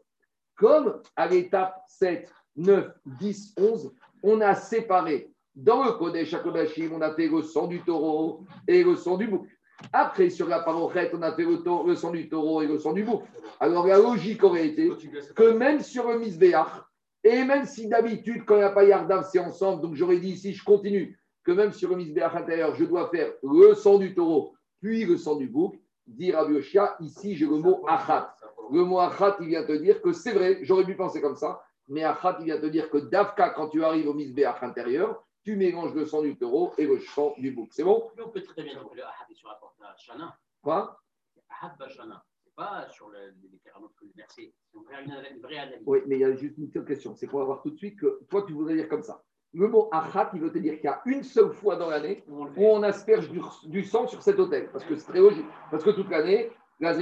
Comme 0.56 1.02
à 1.16 1.26
l'étape 1.26 1.82
7, 1.88 2.32
9, 2.56 2.88
10, 3.18 3.54
11, 3.58 3.92
on 4.22 4.40
a 4.40 4.54
séparé 4.54 5.34
dans 5.54 5.84
le 5.84 5.92
Kodesh 5.92 6.32
HaKodashim, 6.32 6.92
on 6.92 7.00
a 7.00 7.12
fait 7.12 7.28
le 7.28 7.42
sang 7.42 7.66
du 7.66 7.80
taureau 7.82 8.44
et 8.68 8.84
le 8.84 8.96
sang 8.96 9.16
du 9.16 9.26
bouc. 9.26 9.48
Après, 9.92 10.30
sur 10.30 10.48
la 10.48 10.60
parochet, 10.60 11.10
on 11.12 11.22
a 11.22 11.34
fait 11.34 11.44
le, 11.44 11.94
sang 11.96 12.12
du 12.12 12.28
taureau 12.28 12.62
et 12.62 12.66
le 12.68 12.78
sang 12.78 12.92
du 12.92 13.02
bouc. 13.02 13.22
Alors, 13.58 13.86
la 13.86 13.98
logique 13.98 14.42
aurait 14.44 14.68
été 14.68 14.90
que 15.34 15.52
même 15.52 15.80
sur 15.80 16.08
le 16.08 16.18
Misbéach, 16.20 16.82
et 17.24 17.42
même 17.42 17.64
si 17.64 17.88
d'habitude, 17.88 18.44
quand 18.44 18.54
il 18.56 18.58
n'y 18.58 18.64
a 18.64 18.70
pas 18.70 18.84
Yardav, 18.84 19.28
c'est 19.30 19.38
ensemble, 19.38 19.82
donc 19.82 19.94
j'aurais 19.94 20.18
dit 20.18 20.30
ici, 20.30 20.52
je 20.52 20.64
continue, 20.64 21.18
que 21.44 21.52
même 21.52 21.72
sur 21.72 21.90
le 21.90 21.96
Misbéach 21.96 22.34
intérieur, 22.34 22.74
je 22.74 22.84
dois 22.84 23.08
faire 23.10 23.32
le 23.42 23.74
sang 23.74 23.98
du 23.98 24.14
taureau, 24.14 24.54
puis 24.80 25.04
le 25.04 25.16
sang 25.16 25.36
du 25.36 25.46
bouc, 25.46 25.78
dire 26.06 26.38
à 26.38 26.44
Bioshia, 26.46 26.96
ici 27.00 27.36
j'ai 27.36 27.46
le 27.46 27.58
mot 27.58 27.84
achat. 27.86 28.34
Le 28.72 28.82
mot 28.84 28.98
achat, 28.98 29.36
il 29.40 29.48
vient 29.48 29.64
te 29.64 29.72
dire 29.72 30.00
que 30.00 30.12
c'est 30.12 30.32
vrai, 30.32 30.58
j'aurais 30.62 30.84
pu 30.84 30.96
penser 30.96 31.20
comme 31.20 31.36
ça, 31.36 31.62
mais 31.88 32.02
achat, 32.02 32.36
il 32.40 32.46
vient 32.46 32.60
te 32.60 32.66
dire 32.66 32.90
que 32.90 32.98
Davka, 32.98 33.50
quand 33.50 33.68
tu 33.68 33.84
arrives 33.84 34.08
au 34.08 34.14
Misbéach 34.14 34.62
intérieur, 34.62 35.22
tu 35.44 35.56
mélanges 35.56 35.94
le 35.94 36.06
sang 36.06 36.22
du 36.22 36.36
taureau 36.36 36.72
et 36.78 36.86
le 36.86 36.98
sang 37.00 37.34
du 37.36 37.50
bouc. 37.50 37.68
C'est 37.72 37.84
bon? 37.84 38.10
On 38.18 38.28
peut 38.30 38.42
très 38.42 38.62
bien 38.62 38.72
dire 38.72 38.88
que 38.88 38.96
le 38.96 39.02
est 39.02 39.34
sur 39.34 39.48
la 39.48 39.56
porte 39.56 39.76
à 39.82 39.94
Shana. 39.98 40.38
Quoi? 40.62 40.98
Ahad 41.50 41.76
Bashana. 41.78 42.24
C'est 42.42 42.54
pas 42.54 42.88
sur 42.88 43.10
le, 43.10 43.34
les 43.42 43.58
carrément 43.58 43.88
que 43.88 44.04
une 44.04 45.40
vraie 45.40 45.58
analyse. 45.58 45.82
Oui, 45.86 46.00
mais 46.06 46.16
il 46.16 46.20
y 46.20 46.24
a 46.24 46.34
juste 46.34 46.56
une 46.56 46.70
seule 46.70 46.86
question. 46.86 47.14
C'est 47.14 47.26
pour 47.26 47.42
avoir 47.42 47.62
tout 47.62 47.70
de 47.70 47.76
suite 47.76 47.98
que 47.98 48.20
toi, 48.30 48.44
tu 48.46 48.54
voudrais 48.54 48.74
dire 48.74 48.88
comme 48.88 49.02
ça. 49.02 49.22
Le 49.54 49.68
mot 49.68 49.88
achat, 49.92 50.30
il 50.34 50.40
veut 50.40 50.50
te 50.50 50.58
dire 50.58 50.74
qu'il 50.74 50.84
y 50.84 50.88
a 50.88 51.00
une 51.06 51.22
seule 51.22 51.52
fois 51.52 51.76
dans 51.76 51.88
l'année 51.88 52.24
où 52.28 52.66
on 52.66 52.82
asperge 52.82 53.30
du, 53.64 53.84
sang 53.84 54.06
sur 54.06 54.20
cet 54.22 54.38
hôtel. 54.38 54.68
Parce 54.72 54.84
que 54.84 54.96
c'est 54.96 55.06
très 55.06 55.20
logique. 55.20 55.46
Parce 55.70 55.84
que 55.84 55.90
toute 55.90 56.10
l'année, 56.10 56.50
la 56.80 56.94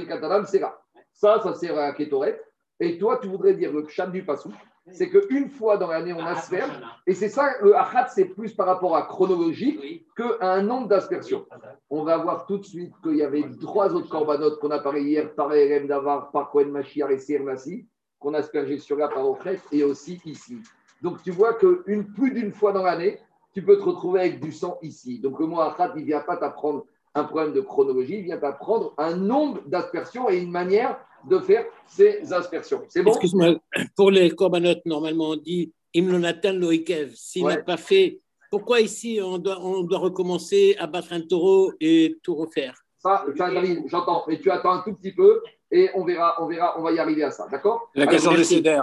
c'est 0.45 0.59
là. 0.59 0.79
Ça, 1.13 1.39
ça 1.41 1.53
sert 1.55 1.77
à 1.77 1.87
la 1.87 1.93
Kétoret. 1.93 2.39
Et 2.79 2.97
toi, 2.97 3.17
tu 3.21 3.27
voudrais 3.27 3.53
dire 3.53 3.71
le 3.71 3.87
chat 3.87 4.07
du 4.07 4.23
Passou 4.23 4.51
c'est 4.91 5.09
qu'une 5.09 5.49
fois 5.49 5.77
dans 5.77 5.87
l'année, 5.87 6.13
on 6.13 6.19
ah, 6.19 6.31
asperge. 6.31 6.81
Et 7.07 7.13
c'est 7.13 7.29
ça, 7.29 7.53
le 7.61 7.75
achat, 7.75 8.07
c'est 8.07 8.25
plus 8.25 8.53
par 8.53 8.67
rapport 8.67 8.95
à 8.97 9.03
chronologique 9.03 10.05
qu'à 10.15 10.51
un 10.53 10.61
nombre 10.61 10.87
d'aspersions. 10.87 11.45
On 11.89 12.03
va 12.03 12.17
voir 12.17 12.45
tout 12.45 12.57
de 12.57 12.65
suite 12.65 12.93
qu'il 13.01 13.15
y 13.15 13.23
avait 13.23 13.45
trois 13.61 13.93
autres 13.93 14.09
corbanotes 14.09 14.59
qu'on 14.59 14.71
a 14.71 14.79
parlé 14.79 15.01
hier, 15.03 15.33
par 15.35 15.53
Erem 15.53 15.87
Davar, 15.87 16.31
par 16.31 16.49
Kohen 16.49 16.71
Machiar 16.71 17.11
et 17.11 17.17
Sir 17.17 17.41
qu'on 18.19 18.33
a 18.33 18.39
aspergé 18.39 18.77
sur 18.77 18.97
la 18.97 19.07
par 19.07 19.25
et 19.71 19.83
aussi 19.83 20.21
ici. 20.25 20.57
Donc 21.03 21.21
tu 21.21 21.31
vois 21.31 21.53
que 21.53 21.83
plus 22.15 22.31
d'une 22.31 22.51
fois 22.51 22.71
dans 22.71 22.83
l'année, 22.83 23.19
tu 23.53 23.61
peux 23.61 23.77
te 23.77 23.83
retrouver 23.83 24.21
avec 24.21 24.39
du 24.39 24.51
sang 24.51 24.79
ici. 24.81 25.19
Donc 25.19 25.39
le 25.39 25.45
mot 25.45 25.59
achat, 25.59 25.91
il 25.95 26.01
ne 26.01 26.05
vient 26.05 26.21
pas 26.21 26.37
t'apprendre 26.37 26.85
un 27.13 27.25
problème 27.25 27.53
de 27.53 27.61
chronologie, 27.61 28.19
il 28.19 28.23
vient 28.23 28.37
t'apprendre 28.37 28.95
un 28.97 29.15
nombre 29.15 29.61
d'aspersions 29.67 30.29
et 30.29 30.37
une 30.37 30.49
manière 30.49 30.97
de 31.29 31.39
faire 31.39 31.65
ces 31.85 32.33
aspersions. 32.33 32.81
C'est 32.87 33.03
bon? 33.03 33.11
Excuse-moi, 33.11 33.55
pour 33.95 34.09
les 34.09 34.31
corbanotes, 34.31 34.83
normalement, 34.85 35.29
on 35.31 35.35
dit 35.35 35.71
Imlonatan 35.93 36.53
Loïkev. 36.53 37.11
S'il 37.13 37.45
n'a 37.45 37.57
pas 37.57 37.77
fait, 37.77 38.19
pourquoi 38.49 38.79
ici 38.79 39.19
on 39.21 39.37
doit, 39.37 39.59
on 39.61 39.83
doit 39.83 39.99
recommencer 39.99 40.75
à 40.79 40.87
battre 40.87 41.13
un 41.13 41.21
taureau 41.21 41.73
et 41.79 42.17
tout 42.23 42.35
refaire? 42.35 42.81
Ça, 42.97 43.25
David, 43.35 43.83
j'entends, 43.87 44.23
mais 44.27 44.39
tu 44.39 44.49
attends 44.49 44.71
un 44.71 44.81
tout 44.81 44.93
petit 44.93 45.11
peu 45.11 45.41
et 45.69 45.89
on 45.93 46.03
verra, 46.05 46.41
on 46.41 46.47
verra, 46.47 46.79
on 46.79 46.81
va 46.81 46.91
y 46.93 46.99
arriver 46.99 47.23
à 47.23 47.31
ça, 47.31 47.47
d'accord? 47.51 47.89
La 47.93 48.07
question 48.07 48.33
des 48.33 48.45
CEDER. 48.45 48.81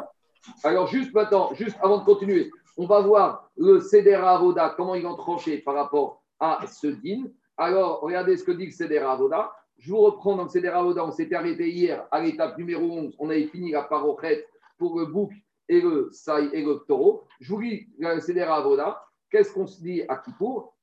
Alors, 0.64 0.86
juste 0.86 1.12
maintenant, 1.14 1.52
juste 1.54 1.76
avant 1.82 1.98
de 1.98 2.04
continuer, 2.04 2.50
on 2.76 2.86
va 2.86 3.00
voir 3.00 3.50
le 3.56 3.80
CEDER 3.80 4.14
Avoda, 4.14 4.74
comment 4.76 4.94
ils 4.94 5.06
ont 5.06 5.16
tranché 5.16 5.58
par 5.58 5.74
rapport 5.74 6.22
à 6.38 6.66
ce 6.66 6.86
din. 6.86 7.24
Alors, 7.56 8.00
regardez 8.00 8.36
ce 8.36 8.44
que 8.44 8.52
dit 8.52 8.74
le 8.78 9.06
Avoda. 9.06 9.52
Je 9.78 9.90
vous 9.90 9.98
reprends 9.98 10.36
dans 10.36 10.48
le 10.52 10.74
Avoda. 10.74 11.04
On 11.04 11.10
s'était 11.10 11.34
arrêté 11.34 11.70
hier 11.70 12.06
à 12.10 12.20
l'étape 12.20 12.56
numéro 12.58 12.84
11. 12.84 13.16
On 13.18 13.28
avait 13.28 13.46
fini 13.46 13.70
la 13.72 13.82
parochette 13.82 14.46
pour 14.78 14.98
le 14.98 15.06
bouc 15.06 15.30
et 15.68 15.80
le 15.80 16.08
saï 16.12 16.48
et 16.52 16.64
le 16.64 16.76
taureau. 16.88 17.24
Je 17.40 17.52
vous 17.52 17.60
lis 17.60 17.88
le 17.98 18.20
Seder 18.20 18.42
Avoda. 18.42 19.02
Qu'est-ce 19.30 19.52
qu'on 19.52 19.66
se 19.66 19.80
dit 19.80 20.02
à 20.08 20.16
Kippour? 20.16 20.74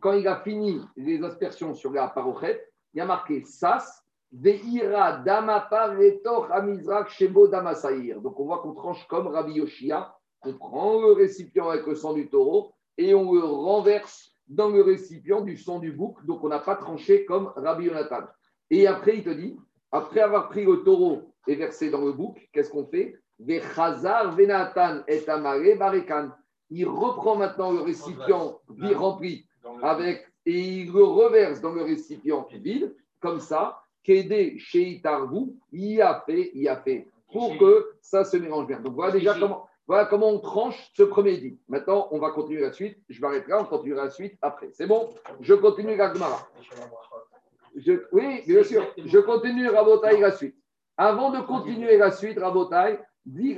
Quand 0.00 0.12
il 0.12 0.26
a 0.26 0.40
fini 0.40 0.80
les 0.96 1.22
aspersions 1.22 1.74
sur 1.74 1.92
la 1.92 2.08
parochette, 2.08 2.72
il 2.94 2.98
y 2.98 3.00
a 3.00 3.06
marqué 3.06 3.44
Sas, 3.44 4.01
Veira 4.32 5.18
Damapar 5.18 5.96
Amizrak 6.50 7.10
Shebo 7.10 7.48
Damasaïr. 7.48 8.20
Donc 8.20 8.40
on 8.40 8.46
voit 8.46 8.58
qu'on 8.58 8.74
tranche 8.74 9.06
comme 9.08 9.26
Rabbi 9.26 9.54
Yoshia. 9.54 10.14
On 10.44 10.54
prend 10.54 11.00
le 11.00 11.12
récipient 11.12 11.68
avec 11.68 11.86
le 11.86 11.94
sang 11.94 12.14
du 12.14 12.28
taureau 12.28 12.72
et 12.98 13.14
on 13.14 13.32
le 13.32 13.44
renverse 13.44 14.32
dans 14.48 14.70
le 14.70 14.82
récipient 14.82 15.42
du 15.42 15.56
sang 15.56 15.78
du 15.78 15.92
bouc. 15.92 16.24
Donc 16.24 16.42
on 16.44 16.48
n'a 16.48 16.58
pas 16.58 16.76
tranché 16.76 17.24
comme 17.24 17.52
Rabbi 17.56 17.84
Yonatan. 17.84 18.24
Et 18.70 18.86
après, 18.86 19.18
il 19.18 19.24
te 19.24 19.30
dit, 19.30 19.56
après 19.92 20.20
avoir 20.20 20.48
pris 20.48 20.64
le 20.64 20.82
taureau 20.82 21.34
et 21.46 21.54
versé 21.54 21.90
dans 21.90 22.04
le 22.04 22.12
bouc, 22.12 22.48
qu'est-ce 22.52 22.70
qu'on 22.70 22.86
fait? 22.86 23.14
Venatan 23.38 25.02
et 25.08 25.24
Il 26.70 26.88
reprend 26.88 27.36
maintenant 27.36 27.72
le 27.72 27.80
récipient 27.80 28.60
rempli 28.94 29.46
avec 29.82 30.26
et 30.46 30.58
il 30.58 30.92
le 30.92 31.04
reverse 31.04 31.60
dans 31.60 31.72
le 31.72 31.82
récipient 31.82 32.46
vide, 32.52 32.96
comme 33.20 33.40
ça, 33.40 33.81
Kédé 34.02 34.58
chez 34.58 35.00
il 35.72 36.02
a 36.02 36.22
fait, 36.26 36.50
il 36.54 36.68
a 36.68 36.76
fait, 36.76 37.08
pour 37.32 37.56
que 37.56 37.92
ça 38.00 38.24
se 38.24 38.36
mélange 38.36 38.66
bien. 38.66 38.80
Donc 38.80 38.94
voilà 38.94 39.12
déjà 39.12 39.38
comment, 39.38 39.68
voilà 39.86 40.06
comment 40.06 40.28
on 40.28 40.38
tranche 40.40 40.90
ce 40.94 41.02
premier 41.04 41.36
dit. 41.36 41.58
Maintenant, 41.68 42.08
on 42.10 42.18
va 42.18 42.30
continuer 42.30 42.62
la 42.62 42.72
suite. 42.72 42.98
Je 43.08 43.20
m'arrêterai, 43.20 43.54
on 43.54 43.64
continuera 43.64 44.04
la 44.04 44.10
suite 44.10 44.36
après. 44.42 44.70
C'est 44.72 44.86
bon? 44.86 45.10
Je 45.40 45.54
continue 45.54 45.96
la 45.96 46.12
oui, 48.12 48.42
bien 48.46 48.62
sûr. 48.64 48.86
Je 48.98 49.18
continue 49.18 49.68
Rabotai 49.68 50.20
la 50.20 50.32
suite. 50.32 50.56
Avant 50.96 51.30
de 51.30 51.40
continuer 51.40 51.96
la 51.96 52.10
suite, 52.10 52.38
Rabotai, 52.38 52.98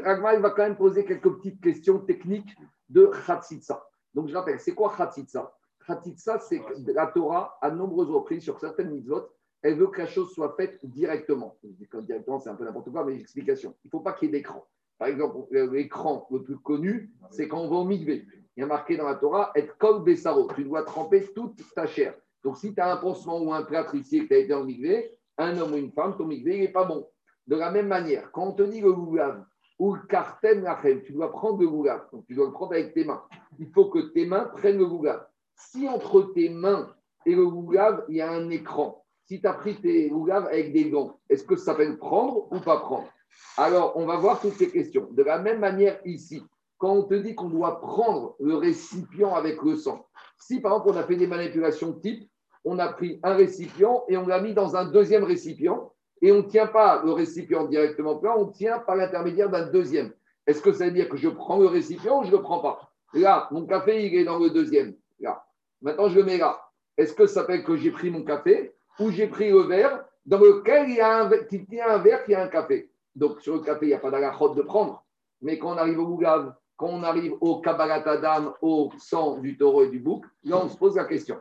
Ragma 0.02 0.36
va 0.38 0.50
quand 0.50 0.62
même 0.62 0.76
poser 0.76 1.04
quelques 1.04 1.34
petites 1.36 1.60
questions 1.60 1.98
techniques 1.98 2.54
de 2.88 3.10
Khatsitsa. 3.26 3.84
Donc 4.14 4.28
je 4.28 4.36
rappelle, 4.36 4.60
c'est 4.60 4.74
quoi 4.74 4.94
Khatsitsa? 4.96 5.52
Khatsitsa, 5.86 6.38
c'est 6.38 6.60
que 6.60 6.92
la 6.92 7.08
Torah, 7.08 7.58
à 7.60 7.70
nombreuses 7.70 8.10
reprises, 8.10 8.44
sur 8.44 8.60
certaines 8.60 8.90
mitzvot, 8.90 9.28
elle 9.64 9.76
veut 9.76 9.86
que 9.86 9.98
la 9.98 10.06
chose 10.06 10.30
soit 10.34 10.54
faite 10.56 10.78
directement. 10.84 11.56
Directement, 12.02 12.38
c'est 12.38 12.50
un 12.50 12.54
peu 12.54 12.64
n'importe 12.64 12.92
quoi, 12.92 13.02
mais 13.02 13.18
explication. 13.18 13.74
Il 13.82 13.88
ne 13.88 13.90
faut 13.90 14.00
pas 14.00 14.12
qu'il 14.12 14.28
y 14.28 14.28
ait 14.28 14.38
d'écran. 14.38 14.66
Par 14.98 15.08
exemple, 15.08 15.38
l'écran 15.72 16.28
le 16.30 16.42
plus 16.42 16.58
connu, 16.58 17.10
c'est 17.30 17.48
quand 17.48 17.62
on 17.62 17.70
va 17.70 17.76
au 17.76 17.84
mikvé. 17.84 18.26
Il 18.56 18.60
y 18.60 18.62
a 18.62 18.66
marqué 18.66 18.98
dans 18.98 19.08
la 19.08 19.14
Torah, 19.14 19.52
être 19.56 19.76
kol 19.78 20.04
besaro. 20.04 20.48
Tu 20.54 20.64
dois 20.64 20.82
tremper 20.82 21.26
toute 21.34 21.62
ta 21.74 21.86
chair. 21.86 22.14
Donc, 22.44 22.58
si 22.58 22.74
tu 22.74 22.80
as 22.80 22.92
un 22.92 22.98
pansement 22.98 23.40
ou 23.40 23.54
un 23.54 23.62
plâtre 23.62 23.94
ici 23.94 24.18
et 24.18 24.22
que 24.24 24.28
tu 24.28 24.34
as 24.34 24.38
été 24.38 24.52
en 24.52 24.64
migré, 24.64 25.16
un 25.38 25.56
homme 25.56 25.72
ou 25.72 25.76
une 25.76 25.92
femme, 25.92 26.14
ton 26.14 26.26
migré, 26.26 26.58
n'est 26.58 26.68
pas 26.68 26.84
bon. 26.84 27.08
De 27.46 27.56
la 27.56 27.70
même 27.70 27.88
manière, 27.88 28.30
quand 28.32 28.48
on 28.48 28.52
te 28.52 28.62
dit 28.62 28.82
le 28.82 28.92
goulav 28.92 29.46
ou 29.78 29.94
le 29.94 30.02
kartem 30.02 30.62
lachem, 30.62 31.02
tu 31.02 31.14
dois 31.14 31.30
prendre 31.30 31.58
le 31.60 31.68
goulav, 31.68 32.06
donc 32.12 32.26
tu 32.26 32.34
dois 32.34 32.46
le 32.46 32.52
prendre 32.52 32.74
avec 32.74 32.92
tes 32.92 33.04
mains. 33.04 33.22
Il 33.58 33.70
faut 33.70 33.86
que 33.86 33.98
tes 34.12 34.26
mains 34.26 34.44
prennent 34.44 34.78
le 34.78 34.86
goulav. 34.86 35.26
Si 35.56 35.88
entre 35.88 36.32
tes 36.34 36.50
mains 36.50 36.94
et 37.24 37.34
le 37.34 37.46
goulav, 37.46 38.04
il 38.08 38.16
y 38.16 38.20
a 38.20 38.30
un 38.30 38.50
écran, 38.50 39.03
si 39.26 39.40
tu 39.40 39.46
as 39.46 39.54
pris 39.54 39.76
tes 39.76 40.08
goulav 40.10 40.46
avec 40.46 40.72
des 40.72 40.90
gants, 40.90 41.18
est-ce 41.28 41.44
que 41.44 41.56
ça 41.56 41.66
s'appelle 41.66 41.98
prendre 41.98 42.46
ou 42.52 42.60
pas 42.60 42.80
prendre? 42.80 43.08
Alors, 43.56 43.96
on 43.96 44.06
va 44.06 44.16
voir 44.16 44.40
toutes 44.40 44.54
ces 44.54 44.70
questions. 44.70 45.08
De 45.10 45.22
la 45.22 45.38
même 45.38 45.60
manière 45.60 45.98
ici, 46.04 46.42
quand 46.78 46.92
on 46.92 47.02
te 47.04 47.14
dit 47.14 47.34
qu'on 47.34 47.48
doit 47.48 47.80
prendre 47.80 48.36
le 48.40 48.54
récipient 48.54 49.34
avec 49.34 49.62
le 49.62 49.76
sang, 49.76 50.06
si 50.38 50.60
par 50.60 50.72
exemple 50.72 50.96
on 50.96 51.00
a 51.00 51.04
fait 51.04 51.16
des 51.16 51.26
manipulations 51.26 51.92
type, 51.92 52.28
on 52.64 52.78
a 52.78 52.88
pris 52.88 53.20
un 53.22 53.34
récipient 53.34 54.04
et 54.08 54.16
on 54.16 54.26
l'a 54.26 54.40
mis 54.40 54.54
dans 54.54 54.76
un 54.76 54.84
deuxième 54.84 55.24
récipient 55.24 55.92
et 56.22 56.32
on 56.32 56.38
ne 56.38 56.42
tient 56.42 56.66
pas 56.66 57.02
le 57.04 57.12
récipient 57.12 57.64
directement 57.64 58.16
plein, 58.16 58.32
on 58.36 58.46
tient 58.46 58.78
par 58.78 58.96
l'intermédiaire 58.96 59.50
d'un 59.50 59.66
deuxième. 59.66 60.12
Est-ce 60.46 60.60
que 60.60 60.72
ça 60.72 60.86
veut 60.86 60.90
dire 60.90 61.08
que 61.08 61.16
je 61.16 61.28
prends 61.28 61.58
le 61.58 61.66
récipient 61.66 62.20
ou 62.20 62.24
je 62.24 62.30
ne 62.30 62.36
le 62.36 62.42
prends 62.42 62.60
pas? 62.60 62.90
Là, 63.14 63.48
mon 63.50 63.66
café, 63.66 64.06
il 64.06 64.14
est 64.14 64.24
dans 64.24 64.38
le 64.38 64.50
deuxième. 64.50 64.94
Là. 65.20 65.44
Maintenant, 65.80 66.08
je 66.08 66.16
le 66.16 66.24
mets 66.24 66.38
là. 66.38 66.60
Est-ce 66.96 67.14
que 67.14 67.26
ça 67.26 67.40
s'appelle 67.40 67.64
que 67.64 67.76
j'ai 67.76 67.90
pris 67.90 68.10
mon 68.10 68.22
café? 68.22 68.74
Ou 69.00 69.10
j'ai 69.10 69.26
pris 69.26 69.50
le 69.50 69.60
verre 69.60 70.04
dans 70.26 70.38
lequel 70.38 70.88
il 70.88 70.96
y 70.96 71.00
a 71.00 71.22
un, 71.22 71.30
qui 71.44 71.64
tient 71.66 71.88
un 71.88 71.98
verre 71.98 72.24
qui 72.24 72.34
a 72.34 72.42
un 72.42 72.48
café 72.48 72.90
Donc, 73.14 73.40
sur 73.40 73.54
le 73.54 73.60
café, 73.60 73.86
il 73.86 73.88
n'y 73.88 73.94
a 73.94 73.98
pas 73.98 74.10
d'alachot 74.10 74.54
de 74.54 74.62
prendre. 74.62 75.04
Mais 75.42 75.58
quand 75.58 75.74
on 75.74 75.78
arrive 75.78 75.98
au 75.98 76.06
Gougave, 76.06 76.54
quand 76.76 76.88
on 76.88 77.02
arrive 77.02 77.34
au 77.40 77.60
Kabbalat 77.60 78.08
Adam, 78.08 78.54
au 78.62 78.90
sang 78.98 79.38
du 79.38 79.56
taureau 79.56 79.84
et 79.84 79.88
du 79.88 80.00
bouc, 80.00 80.24
là, 80.42 80.60
on 80.64 80.68
se 80.68 80.76
pose 80.76 80.96
la 80.96 81.04
question. 81.04 81.38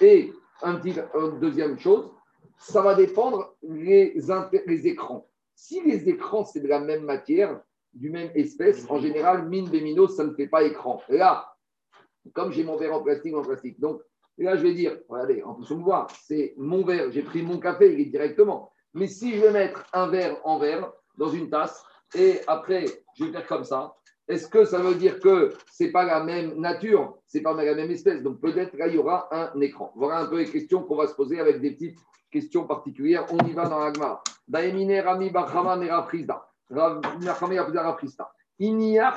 Et 0.00 0.32
un 0.62 0.76
petit, 0.76 0.98
une 1.14 1.40
deuxième 1.40 1.78
chose, 1.78 2.10
ça 2.58 2.82
va 2.82 2.94
dépendre 2.94 3.54
les, 3.62 4.18
les 4.66 4.86
écrans. 4.86 5.26
Si 5.54 5.82
les 5.82 6.08
écrans, 6.08 6.44
c'est 6.44 6.60
de 6.60 6.68
la 6.68 6.80
même 6.80 7.04
matière, 7.04 7.60
du 7.94 8.10
même 8.10 8.30
espèce, 8.34 8.88
en 8.90 8.98
général, 8.98 9.48
mine 9.48 9.68
bémino, 9.68 10.06
ça 10.06 10.24
ne 10.24 10.34
fait 10.34 10.48
pas 10.48 10.64
écran. 10.64 11.02
Là, 11.08 11.56
comme 12.34 12.52
j'ai 12.52 12.64
mon 12.64 12.76
verre 12.76 12.94
en 12.94 13.02
plastique, 13.02 13.34
en 13.34 13.42
plastique. 13.42 13.80
Donc, 13.80 14.02
là, 14.44 14.56
je 14.56 14.62
vais 14.62 14.74
dire, 14.74 14.98
regardez, 15.08 15.42
en 15.42 15.54
plus, 15.54 15.70
on 15.72 15.78
voit, 15.78 16.06
c'est 16.22 16.54
mon 16.56 16.84
verre, 16.84 17.10
j'ai 17.10 17.22
pris 17.22 17.42
mon 17.42 17.58
café, 17.58 17.92
il 17.92 18.00
est 18.00 18.10
directement. 18.10 18.70
Mais 18.94 19.06
si 19.06 19.34
je 19.34 19.42
vais 19.42 19.52
mettre 19.52 19.84
un 19.92 20.08
verre 20.08 20.36
en 20.44 20.58
verre 20.58 20.92
dans 21.16 21.28
une 21.28 21.48
tasse, 21.48 21.84
et 22.14 22.40
après, 22.46 22.84
je 23.14 23.24
vais 23.24 23.32
faire 23.32 23.46
comme 23.46 23.64
ça, 23.64 23.94
est-ce 24.28 24.48
que 24.48 24.64
ça 24.64 24.78
veut 24.78 24.94
dire 24.96 25.20
que 25.20 25.52
ce 25.70 25.84
n'est 25.84 25.92
pas 25.92 26.04
la 26.04 26.22
même 26.22 26.58
nature, 26.58 27.18
c'est 27.26 27.42
pas 27.42 27.52
la 27.52 27.74
même 27.74 27.90
espèce 27.90 28.22
Donc 28.22 28.40
peut-être 28.40 28.76
là, 28.76 28.88
il 28.88 28.94
y 28.94 28.98
aura 28.98 29.28
un 29.30 29.60
écran. 29.60 29.92
Voilà 29.94 30.18
un 30.18 30.26
peu 30.26 30.38
les 30.38 30.50
questions 30.50 30.82
qu'on 30.82 30.96
va 30.96 31.06
se 31.06 31.14
poser 31.14 31.38
avec 31.38 31.60
des 31.60 31.72
petites 31.72 31.98
questions 32.30 32.66
particulières. 32.66 33.26
On 33.30 33.38
y 33.46 33.52
va 33.52 33.68
dans 33.68 33.78
l'agma. 33.78 34.20
Daemine 34.48 35.00
Rami 35.00 35.30
Bachama 35.30 35.76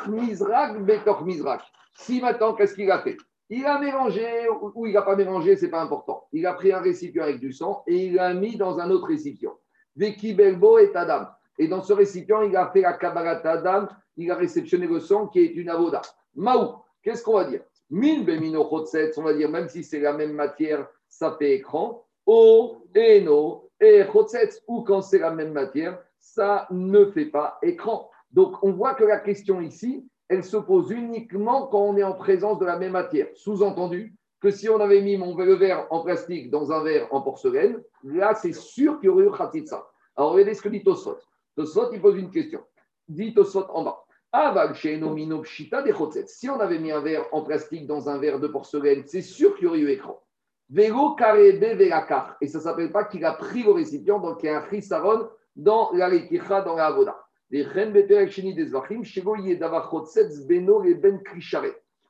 Mizrak 0.09 0.83
Betor 0.83 1.25
Mizrak. 1.25 1.61
Si 1.95 2.21
maintenant, 2.21 2.53
qu'est-ce 2.53 2.75
qu'il 2.75 2.91
a 2.91 2.99
fait? 2.99 3.17
Il 3.49 3.65
a 3.65 3.79
mélangé 3.79 4.47
ou 4.75 4.85
il 4.85 4.93
n'a 4.93 5.01
pas 5.01 5.15
mélangé, 5.15 5.55
ce 5.55 5.65
n'est 5.65 5.71
pas 5.71 5.81
important. 5.81 6.27
Il 6.31 6.45
a 6.45 6.53
pris 6.53 6.71
un 6.71 6.79
récipient 6.79 7.23
avec 7.23 7.39
du 7.39 7.51
sang 7.51 7.83
et 7.87 8.05
il 8.05 8.15
l'a 8.15 8.33
mis 8.33 8.55
dans 8.57 8.79
un 8.79 8.89
autre 8.91 9.07
récipient. 9.07 9.57
Veki 9.95 10.33
Belbo 10.33 10.77
et 10.77 10.91
Adam. 10.95 11.25
Et 11.57 11.67
dans 11.67 11.81
ce 11.81 11.91
récipient, 11.93 12.43
il 12.43 12.55
a 12.55 12.69
fait 12.71 12.81
la 12.81 12.93
Kabbalat 12.93 13.41
Adam 13.43 13.87
il 14.19 14.31
a 14.31 14.35
réceptionné 14.35 14.85
le 14.85 14.99
sang 14.99 15.27
qui 15.27 15.39
est 15.39 15.55
une 15.55 15.69
avoda. 15.69 16.01
Maou, 16.35 16.75
qu'est-ce 17.01 17.23
qu'on 17.23 17.35
va 17.35 17.45
dire? 17.45 17.61
Min 17.89 18.21
bemino 18.23 18.67
on 18.69 19.21
va 19.23 19.33
dire, 19.33 19.49
même 19.49 19.69
si 19.69 19.83
c'est 19.83 19.99
la 19.99 20.13
même 20.13 20.33
matière, 20.33 20.87
ça 21.07 21.35
fait 21.39 21.55
écran. 21.55 22.05
O, 22.25 22.85
eno, 22.95 23.71
et 23.79 24.03
chotset, 24.11 24.49
ou 24.67 24.83
quand 24.83 25.01
c'est 25.01 25.19
la 25.19 25.31
même 25.31 25.53
matière, 25.53 25.99
ça 26.19 26.67
ne 26.69 27.05
fait 27.05 27.25
pas 27.25 27.57
écran. 27.63 28.11
Donc, 28.31 28.61
on 28.61 28.73
voit 28.73 28.93
que 28.93 29.05
la 29.05 29.19
question 29.19 29.61
ici, 29.61 30.07
elle 30.29 30.43
se 30.43 30.57
pose 30.57 30.91
uniquement 30.91 31.67
quand 31.67 31.81
on 31.81 31.97
est 31.97 32.03
en 32.03 32.13
présence 32.13 32.59
de 32.59 32.65
la 32.65 32.77
même 32.77 32.93
matière. 32.93 33.27
Sous-entendu 33.33 34.15
que 34.39 34.51
si 34.51 34.69
on 34.69 34.79
avait 34.79 35.01
mis 35.01 35.17
mon 35.17 35.35
verre 35.35 35.87
en 35.89 36.01
plastique 36.01 36.49
dans 36.49 36.71
un 36.71 36.83
verre 36.83 37.07
en 37.11 37.21
porcelaine, 37.21 37.81
là, 38.03 38.35
c'est 38.35 38.53
sûr 38.53 38.99
qu'il 38.99 39.07
y 39.07 39.09
aurait 39.09 39.25
eu 39.25 39.65
ça. 39.65 39.89
Alors, 40.15 40.31
regardez 40.31 40.53
ce 40.53 40.61
que 40.61 40.69
dit 40.69 40.83
Tosot. 40.83 41.17
Tosot, 41.55 41.91
il 41.91 42.01
pose 42.01 42.17
une 42.17 42.29
question. 42.29 42.61
Dit 43.07 43.33
Tosot 43.33 43.65
en 43.69 43.83
bas. 43.83 44.05
Si 46.27 46.49
on 46.49 46.59
avait 46.59 46.77
mis 46.77 46.91
un 46.91 47.01
verre 47.01 47.25
en 47.31 47.41
plastique 47.41 47.87
dans 47.87 48.07
un 48.09 48.19
verre 48.19 48.39
de 48.39 48.47
porcelaine, 48.47 49.03
c'est 49.07 49.23
sûr 49.23 49.55
qu'il 49.55 49.65
y 49.65 49.67
aurait 49.67 49.79
eu 49.79 49.89
écran. 49.89 50.21
Vélo 50.69 51.15
Et 52.39 52.47
ça 52.47 52.59
ne 52.59 52.63
s'appelle 52.63 52.91
pas 52.91 53.05
qu'il 53.05 53.25
a 53.25 53.33
pris 53.33 53.63
le 53.63 53.71
récipient, 53.71 54.19
donc 54.19 54.43
il 54.43 54.45
y 54.45 54.49
a 54.49 54.59
un 54.59 54.69
chisaron 54.69 55.27
dans 55.55 55.89
la 55.93 56.09
dans 56.61 56.75
la 56.75 56.85
avoda. 56.85 57.28
Il 57.51 57.65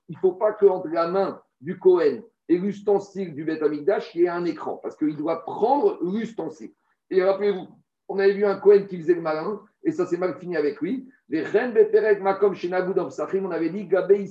ne 0.10 0.20
faut 0.20 0.32
pas 0.34 0.54
qu'entre 0.54 0.88
la 0.90 1.08
main 1.08 1.42
du 1.62 1.80
Cohen 1.80 2.22
et 2.50 2.58
l'ustensile 2.58 3.34
du 3.36 3.46
Beth 3.46 3.62
Amikdash, 3.62 4.16
il 4.16 4.22
y 4.22 4.26
ait 4.26 4.30
un 4.30 4.44
écran, 4.44 4.80
parce 4.82 4.98
qu'il 4.98 5.16
doit 5.16 5.44
prendre 5.44 6.00
l'ustensile. 6.02 6.72
Et 7.10 7.24
rappelez-vous, 7.24 7.68
on 8.10 8.20
avait 8.20 8.34
vu 8.34 8.44
un 8.44 8.56
Cohen 8.56 8.86
qui 8.90 8.98
faisait 8.98 9.14
le 9.14 9.22
malin, 9.22 9.62
et 9.84 9.92
ça 9.92 10.06
s'est 10.06 10.18
mal 10.18 10.36
fini 10.36 10.58
avec 10.58 10.82
lui. 10.82 11.08
Les 11.30 11.44
reines 11.44 11.74
Makom 12.22 12.54
on 12.54 13.52
avait 13.52 13.70
dit 13.70 13.86
Gabei 13.86 14.24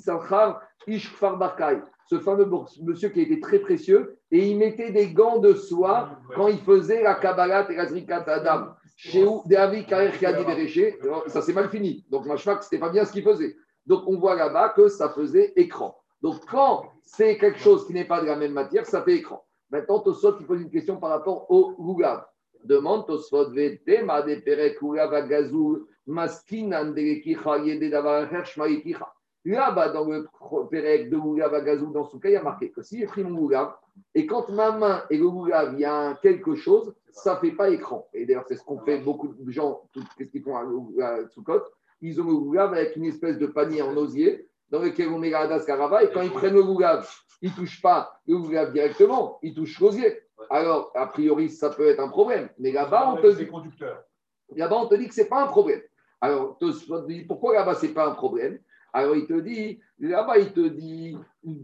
Ishkfar 0.86 1.38
Barkai, 1.38 1.80
ce 2.06 2.18
fameux 2.18 2.50
monsieur 2.82 3.08
qui 3.10 3.20
était 3.20 3.40
très 3.40 3.60
précieux, 3.60 4.18
et 4.30 4.50
il 4.50 4.58
mettait 4.58 4.90
des 4.90 5.12
gants 5.12 5.38
de 5.38 5.54
soie 5.54 6.18
quand 6.34 6.48
il 6.48 6.58
faisait 6.58 7.02
la 7.02 7.14
Kabbalat 7.14 7.70
et 7.70 7.76
la 7.76 7.86
Zrikat 7.86 8.24
Adam. 8.26 8.74
Ça 11.28 11.42
s'est 11.42 11.52
mal 11.52 11.68
fini. 11.70 12.04
Donc, 12.10 12.24
ce 12.24 12.50
n'était 12.50 12.78
pas 12.78 12.90
bien 12.90 13.04
ce 13.04 13.12
qu'il 13.12 13.22
faisait. 13.22 13.54
Donc, 13.86 14.02
on 14.06 14.18
voit 14.18 14.34
là-bas 14.34 14.70
que 14.70 14.88
ça 14.88 15.10
faisait 15.10 15.52
écran. 15.56 15.96
Donc, 16.20 16.44
quand 16.50 16.90
c'est 17.02 17.38
quelque 17.38 17.60
chose 17.60 17.86
qui 17.86 17.92
n'est 17.92 18.04
pas 18.04 18.20
de 18.20 18.26
la 18.26 18.36
même 18.36 18.52
matière, 18.52 18.84
ça 18.86 19.02
fait 19.02 19.14
écran. 19.14 19.44
Maintenant, 19.70 20.00
Tosot, 20.00 20.36
il 20.40 20.46
pose 20.46 20.62
une 20.62 20.70
question 20.70 20.96
par 20.96 21.10
rapport 21.10 21.50
au 21.50 21.74
Lugav. 21.78 22.24
Demande 22.64 23.06
Tosfot 23.06 23.50
Vetema 23.50 24.22
de 24.22 24.34
Perek 24.36 24.78
Gazul 25.28 25.86
Maskinan 26.06 26.92
de 26.92 27.00
Yede 27.00 27.90
Davar 27.90 28.28
Là-bas, 29.44 29.88
dans 29.90 30.04
le 30.04 30.26
Perek 30.70 31.10
de 31.10 31.16
Lugav 31.16 31.64
Gazul, 31.64 31.92
dans 31.92 32.06
cas, 32.06 32.28
il 32.28 32.32
y 32.32 32.36
a 32.36 32.42
marqué 32.42 32.70
que 32.70 32.82
si 32.82 32.98
j'ai 32.98 33.06
pris 33.06 33.22
mon 33.22 33.40
Lugav, 33.40 33.74
et 34.14 34.26
quand 34.26 34.48
ma 34.48 34.72
main 34.72 35.02
et 35.10 35.16
le 35.16 35.24
Lugav, 35.24 35.74
il 35.74 35.80
y 35.80 35.84
a 35.84 36.18
quelque 36.20 36.54
chose, 36.56 36.92
ça 37.22 37.34
ne 37.34 37.38
fait 37.40 37.56
pas 37.56 37.70
écran. 37.70 38.08
Et 38.14 38.26
d'ailleurs, 38.26 38.44
c'est 38.48 38.56
ce 38.56 38.64
qu'on 38.64 38.80
fait 38.80 38.98
beaucoup 38.98 39.28
de 39.28 39.50
gens, 39.50 39.82
qu'est-ce 40.16 40.30
qu'ils 40.30 40.42
font 40.42 40.56
à, 40.56 41.28
Soukot 41.30 41.62
Ils 42.00 42.20
ont 42.20 42.24
le 42.24 42.32
Lugav 42.32 42.72
avec 42.72 42.96
une 42.96 43.04
espèce 43.04 43.38
de 43.38 43.46
panier 43.46 43.82
en 43.82 43.96
osier 43.96 44.48
dans 44.70 44.80
lequel 44.80 45.08
on 45.08 45.18
met 45.18 45.30
la 45.30 45.40
Hadas 45.40 45.64
Karava, 45.64 46.04
et 46.04 46.10
quand 46.10 46.22
ils 46.22 46.30
prennent 46.30 46.54
le 46.54 46.62
Lugav, 46.62 47.08
ils 47.40 47.50
ne 47.50 47.56
touchent 47.56 47.80
pas 47.80 48.20
le 48.26 48.36
Lugav 48.36 48.72
directement, 48.72 49.38
ils 49.42 49.54
touchent 49.54 49.80
l'osier. 49.80 50.20
Alors, 50.50 50.92
a 50.94 51.06
priori, 51.06 51.50
ça 51.50 51.70
peut 51.70 51.88
être 51.88 52.00
un 52.00 52.08
problème. 52.08 52.48
Mais 52.58 52.72
là-bas, 52.72 53.12
on 53.12 53.20
te 53.20 53.26
dit. 53.28 53.48
Là-bas, 54.56 54.76
on 54.76 54.86
te 54.86 54.94
dit 54.94 55.08
que 55.08 55.14
ce 55.14 55.22
n'est 55.22 55.28
pas 55.28 55.42
un 55.42 55.48
problème. 55.48 55.82
Alors, 56.20 56.58
pourquoi 57.26 57.54
là-bas, 57.54 57.74
ce 57.74 57.86
n'est 57.86 57.92
pas 57.92 58.06
un 58.06 58.14
problème? 58.14 58.58
Alors, 58.92 59.16
il 59.16 59.26
te 59.26 59.38
dit, 59.40 59.80
là-bas, 59.98 60.38
il 60.38 60.52
te 60.52 60.66
dit, 60.66 61.16
et 61.46 61.62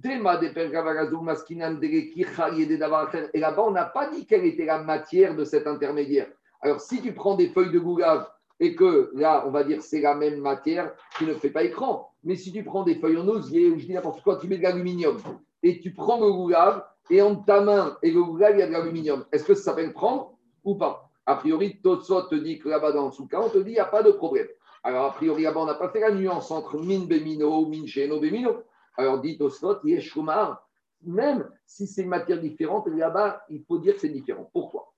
là-bas, 3.39 3.65
on 3.67 3.71
n'a 3.71 3.85
pas 3.85 4.11
dit 4.11 4.27
quelle 4.27 4.45
était 4.45 4.67
la 4.67 4.83
matière 4.83 5.35
de 5.35 5.45
cet 5.45 5.67
intermédiaire. 5.67 6.29
Alors, 6.61 6.81
si 6.81 7.03
tu 7.03 7.13
prends 7.13 7.35
des 7.37 7.49
feuilles 7.49 7.73
de 7.73 7.79
gougave 7.79 8.27
et 8.61 8.75
que 8.75 9.11
là, 9.15 9.45
on 9.47 9.51
va 9.51 9.65
dire 9.65 9.83
c'est 9.83 10.01
la 10.01 10.15
même 10.15 10.41
matière, 10.41 10.95
tu 11.19 11.27
ne 11.27 11.35
fais 11.35 11.51
pas 11.51 11.65
écran. 11.65 12.11
Mais 12.23 12.37
si 12.37 12.53
tu 12.53 12.63
prends 12.65 12.85
des 12.85 12.95
feuilles 12.95 13.19
en 13.19 13.29
osier 13.29 13.69
ou 13.69 13.79
je 13.79 13.87
dis 13.87 13.93
n'importe 13.93 14.23
quoi, 14.23 14.37
tu 14.37 14.49
mets 14.49 14.59
de 14.59 14.63
l'aluminium 14.63 15.19
et 15.63 15.81
tu 15.81 15.93
prends 15.93 16.21
le 16.21 16.33
gougave 16.33 16.85
et 17.11 17.21
en 17.21 17.37
ta 17.37 17.61
main 17.61 17.99
et 18.03 18.11
le 18.11 18.23
gougave, 18.23 18.53
il 18.55 18.61
y 18.61 18.63
a 18.63 18.67
de 18.67 18.73
l'aluminium. 18.73 19.25
Est-ce 19.33 19.45
que 19.45 19.55
ça 19.55 19.65
s'appelle 19.65 19.93
prendre 19.93 20.39
ou 20.65 20.77
pas? 20.77 21.11
A 21.27 21.37
priori, 21.37 21.81
Totsot 21.83 22.29
te 22.29 22.35
dit 22.35 22.59
que 22.59 22.69
là-bas 22.69 22.93
dans 22.93 23.07
le 23.07 23.29
cas, 23.29 23.41
on 23.41 23.49
te 23.49 23.59
dit 23.59 23.71
il 23.71 23.75
n'y 23.75 23.79
a 23.79 23.87
pas 23.87 24.03
de 24.03 24.11
problème. 24.13 24.49
Alors, 24.87 25.07
a 25.07 25.15
priori, 25.15 25.47
on 25.49 25.65
n'a 25.65 25.75
pas 25.75 25.89
fait 25.89 26.01
la 26.01 26.13
nuance 26.13 26.51
entre 26.51 26.79
min 26.79 27.07
bémino, 27.07 27.67
min 27.67 27.87
cheno 27.87 28.21
bémino. 28.21 28.63
Alors, 28.99 29.19
dit 29.21 29.39
Totsot, 29.39 29.79
yeshumar, 29.83 30.69
même 31.03 31.49
si 31.67 31.87
c'est 31.87 32.03
une 32.03 32.11
matière 32.11 32.39
différente, 32.39 32.87
là-bas, 32.89 33.43
il 33.49 33.65
faut 33.65 33.79
dire 33.79 33.95
que 33.95 34.01
c'est 34.01 34.11
différent. 34.11 34.51
Pourquoi? 34.53 34.93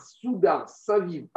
Soudar 0.00 0.68
Saviv 0.68 1.28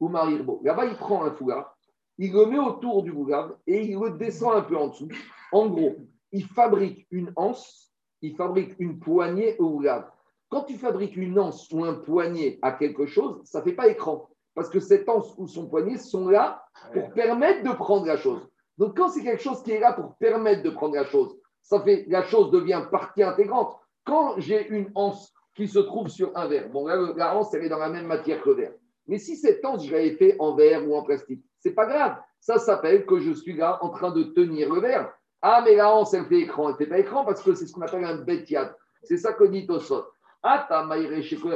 ou 0.00 0.08
Marirbo. 0.08 0.60
Là-bas, 0.62 0.86
il 0.86 0.96
prend 0.96 1.24
un 1.24 1.32
foulard, 1.32 1.76
il 2.18 2.32
le 2.32 2.46
met 2.46 2.58
autour 2.58 3.02
du 3.02 3.12
gougave 3.12 3.56
et 3.66 3.84
il 3.84 3.98
le 3.98 4.10
descend 4.10 4.56
un 4.56 4.62
peu 4.62 4.76
en 4.76 4.88
dessous. 4.88 5.08
En 5.50 5.66
gros, 5.68 5.96
il 6.30 6.44
fabrique 6.44 7.08
une 7.10 7.32
anse, 7.34 7.92
il 8.22 8.36
fabrique 8.36 8.76
une 8.78 9.00
poignée 9.00 9.56
au 9.58 9.70
gougave. 9.70 10.08
Quand 10.50 10.62
tu 10.62 10.76
fabriques 10.76 11.16
une 11.16 11.36
anse 11.38 11.68
ou 11.72 11.84
un 11.84 11.94
poignet 11.94 12.60
à 12.62 12.72
quelque 12.72 13.06
chose, 13.06 13.40
ça 13.44 13.58
ne 13.58 13.64
fait 13.64 13.72
pas 13.72 13.88
écran. 13.88 14.28
Parce 14.58 14.70
que 14.70 14.80
cette 14.80 15.08
anse 15.08 15.32
ou 15.38 15.46
son 15.46 15.68
poignet 15.68 15.98
sont 15.98 16.28
là 16.28 16.60
pour 16.92 17.12
permettre 17.12 17.62
de 17.62 17.76
prendre 17.76 18.06
la 18.06 18.16
chose. 18.16 18.44
Donc, 18.76 18.96
quand 18.96 19.08
c'est 19.08 19.22
quelque 19.22 19.40
chose 19.40 19.62
qui 19.62 19.70
est 19.70 19.78
là 19.78 19.92
pour 19.92 20.16
permettre 20.16 20.64
de 20.64 20.70
prendre 20.70 20.96
la 20.96 21.04
chose, 21.04 21.32
ça 21.62 21.80
fait 21.80 22.06
la 22.08 22.24
chose 22.24 22.50
devient 22.50 22.82
partie 22.90 23.22
intégrante. 23.22 23.76
Quand 24.04 24.34
j'ai 24.38 24.66
une 24.66 24.90
anse 24.96 25.32
qui 25.54 25.68
se 25.68 25.78
trouve 25.78 26.08
sur 26.08 26.36
un 26.36 26.48
verre. 26.48 26.70
Bon, 26.70 26.88
là, 26.88 26.96
la 27.14 27.36
hanse, 27.36 27.54
elle 27.54 27.66
est 27.66 27.68
dans 27.68 27.78
la 27.78 27.88
même 27.88 28.08
matière 28.08 28.42
que 28.42 28.48
le 28.48 28.56
verre. 28.56 28.72
Mais 29.06 29.18
si 29.18 29.36
cette 29.36 29.64
hanse, 29.64 29.86
je 29.86 29.92
l'avais 29.92 30.16
fait 30.16 30.34
en 30.40 30.56
verre 30.56 30.84
ou 30.88 30.96
en 30.96 31.04
plastique, 31.04 31.44
c'est 31.60 31.70
pas 31.70 31.86
grave. 31.86 32.16
Ça 32.40 32.58
s'appelle 32.58 33.06
que 33.06 33.20
je 33.20 33.30
suis 33.30 33.56
là 33.56 33.78
en 33.80 33.90
train 33.90 34.10
de 34.10 34.24
tenir 34.24 34.74
le 34.74 34.80
verre. 34.80 35.12
Ah, 35.40 35.62
mais 35.64 35.76
la 35.76 35.94
hanse, 35.94 36.14
elle 36.14 36.24
fait 36.24 36.40
écran. 36.40 36.70
Elle 36.70 36.74
fait 36.74 36.86
pas 36.86 36.98
écran 36.98 37.24
parce 37.24 37.44
que 37.44 37.54
c'est 37.54 37.68
ce 37.68 37.72
qu'on 37.72 37.82
appelle 37.82 38.04
un 38.04 38.16
betiad. 38.16 38.74
C'est 39.04 39.18
ça 39.18 39.34
que 39.34 39.44
dit 39.44 39.68
Tosot. 39.68 40.04
Ata 40.42 40.84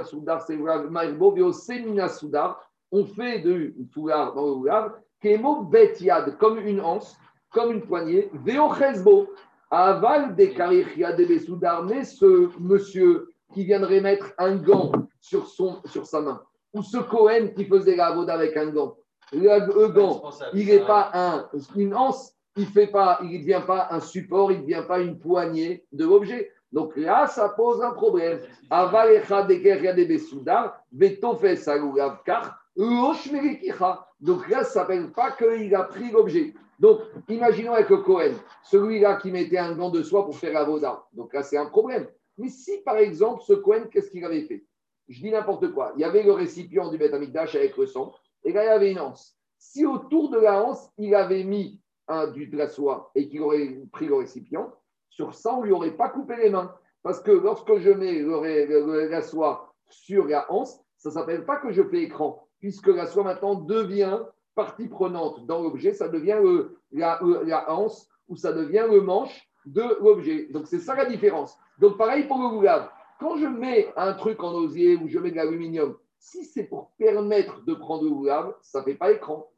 soudar, 0.05 0.47
semina 0.47 2.09
soudar. 2.09 2.72
On 2.93 3.05
fait 3.07 3.41
de 3.41 3.75
foulard 3.93 4.35
dans 4.35 4.61
le 4.63 4.71
kémo 5.21 5.63
betiad, 5.65 6.37
comme 6.39 6.59
une 6.59 6.81
hanse, 6.81 7.17
comme 7.51 7.73
une 7.73 7.83
poignée, 7.83 8.31
veo 8.33 8.75
chesbo. 8.75 9.29
Aval 9.75 10.37
des 10.37 10.53
Karichia 10.53 11.13
de 11.13 11.25
Bessoudar, 11.25 11.83
mais 11.85 12.05
ce 12.05 12.51
monsieur 12.61 13.33
qui 13.55 13.65
viendrait 13.65 14.03
mettre 14.03 14.35
un 14.37 14.57
gant 14.57 14.93
sur, 15.19 15.47
son, 15.47 15.81
sur 15.87 16.05
sa 16.05 16.21
main, 16.21 16.43
ou 16.75 16.83
ce 16.83 16.99
Cohen 16.99 17.49
qui 17.57 17.65
faisait 17.65 17.97
la 17.97 18.13
voda 18.13 18.35
avec 18.35 18.55
un 18.59 18.67
gant, 18.67 18.97
le, 19.33 19.89
gant, 19.89 20.23
il 20.53 20.67
n'est 20.67 20.85
pas 20.85 21.11
un, 21.15 21.49
une 21.75 21.95
anse, 21.95 22.35
il 22.57 22.67
fait 22.67 22.89
pas, 22.89 23.19
il 23.23 23.33
ne 23.33 23.39
devient 23.39 23.63
pas 23.67 23.89
un 23.91 24.01
support, 24.01 24.53
il 24.53 24.59
ne 24.59 24.63
devient 24.65 24.85
pas 24.87 25.01
une 25.01 25.19
poignée 25.19 25.87
de 25.91 26.05
l'objet. 26.05 26.53
Donc 26.71 26.95
là, 26.97 27.27
ça 27.27 27.49
pose 27.49 27.83
un 27.83 27.93
problème. 27.93 28.41
Avalecha 28.69 29.43
de 29.45 29.55
Keria 29.55 29.95
de 29.95 30.05
Bessoudar, 30.05 30.79
Betofes 30.91 31.67
Alulavkar, 31.67 32.62
donc 32.77 34.49
là, 34.49 34.65
ça 34.65 34.81
ne 34.81 34.87
s'appelle 34.87 35.13
pas 35.13 35.33
qu'il 35.33 35.75
a 35.75 35.85
pris 35.85 36.11
l'objet. 36.11 36.55
Donc, 36.79 37.01
imaginons 37.29 37.73
avec 37.73 37.91
le 37.91 37.99
Cohen, 37.99 38.33
celui-là 38.65 39.17
qui 39.17 39.31
mettait 39.31 39.59
un 39.59 39.75
gant 39.75 39.91
de 39.91 40.03
soie 40.03 40.25
pour 40.25 40.37
faire 40.37 40.55
la 40.55 40.65
voda. 40.65 41.05
Donc 41.13 41.35
là, 41.35 41.43
c'est 41.43 41.59
un 41.59 41.67
problème. 41.67 42.09
Mais 42.39 42.49
si, 42.49 42.79
par 42.79 42.97
exemple, 42.97 43.43
ce 43.47 43.53
Cohen, 43.53 43.85
qu'est-ce 43.91 44.11
qu'il 44.11 44.25
avait 44.25 44.43
fait? 44.43 44.65
Je 45.09 45.21
dis 45.21 45.31
n'importe 45.31 45.71
quoi. 45.73 45.93
Il 45.97 46.01
y 46.01 46.05
avait 46.05 46.23
le 46.23 46.33
récipient 46.33 46.89
du 46.89 46.97
Beth 46.97 47.13
Amikdash 47.13 47.55
avec 47.55 47.77
le 47.77 47.87
sang, 47.87 48.15
et 48.45 48.53
là, 48.53 48.65
il 48.65 48.69
y 48.69 48.71
avait 48.71 48.91
une 48.91 49.01
anse. 49.01 49.37
Si 49.59 49.85
autour 49.85 50.31
de 50.31 50.39
la 50.39 50.65
anse, 50.65 50.91
il 50.99 51.15
avait 51.15 51.45
mis 51.45 51.81
du, 52.33 52.47
de 52.47 52.57
la 52.57 52.69
soie 52.69 53.11
et 53.15 53.29
qu'il 53.29 53.43
aurait 53.43 53.79
pris 53.93 54.07
le 54.07 54.17
récipient, 54.17 54.73
sur 55.09 55.35
ça, 55.35 55.55
on 55.55 55.61
ne 55.61 55.67
lui 55.67 55.73
aurait 55.73 55.97
pas 55.97 56.09
coupé 56.09 56.37
les 56.37 56.51
mains. 56.51 56.75
Parce 57.03 57.21
que 57.21 57.33
lorsque 57.33 57.77
je 57.79 57.91
mets 57.91 58.23
la 59.09 59.23
soie 59.23 59.75
sur 59.89 60.27
la 60.27 60.51
anse, 60.51 60.81
ça 60.97 61.11
ne 61.11 61.15
s'appelle 61.15 61.45
pas 61.45 61.57
que 61.57 61.71
je 61.71 61.83
fais 61.83 62.03
écran 62.03 62.49
puisque 62.63 62.87
la 62.87 63.07
soie 63.07 63.25
maintenant 63.25 63.57
devient 63.57 64.21
partie 64.55 64.87
prenante 64.87 65.45
dans 65.47 65.61
l'objet, 65.63 65.93
ça 65.93 66.09
devient 66.09 66.39
la, 66.93 67.21
la, 67.45 67.73
anse 67.73 68.09
ou 68.29 68.37
ça 68.37 68.53
devient 68.53 68.87
le 68.89 69.01
manche 69.01 69.49
de 69.67 69.83
l'objet. 70.01 70.47
Donc 70.53 70.69
c'est 70.69 70.79
ça 70.79 70.95
la 70.95 71.05
différence. 71.05 71.59
Donc 71.81 71.99
pareil 71.99 72.25
pour 72.29 72.39
le 72.39 72.49
goulave. 72.51 72.89
Quand 73.19 73.37
je 73.37 73.47
mets 73.47 73.93
un 73.97 74.13
truc 74.13 74.43
en 74.45 74.53
osier 74.53 74.95
ou 74.97 75.09
je 75.09 75.19
mets 75.19 75.33
de 75.33 75.37
l'aluminium, 75.37 75.97
si 76.19 76.45
c'est 76.45 76.63
pour 76.65 76.93
permettre 76.97 77.65
de 77.65 77.75
prendre 77.75 78.05
le 78.05 78.11
goulave, 78.11 78.55
ça 78.63 78.79
ne 78.79 78.85
fait 78.85 78.95
pas 78.95 79.11
écran. 79.11 79.51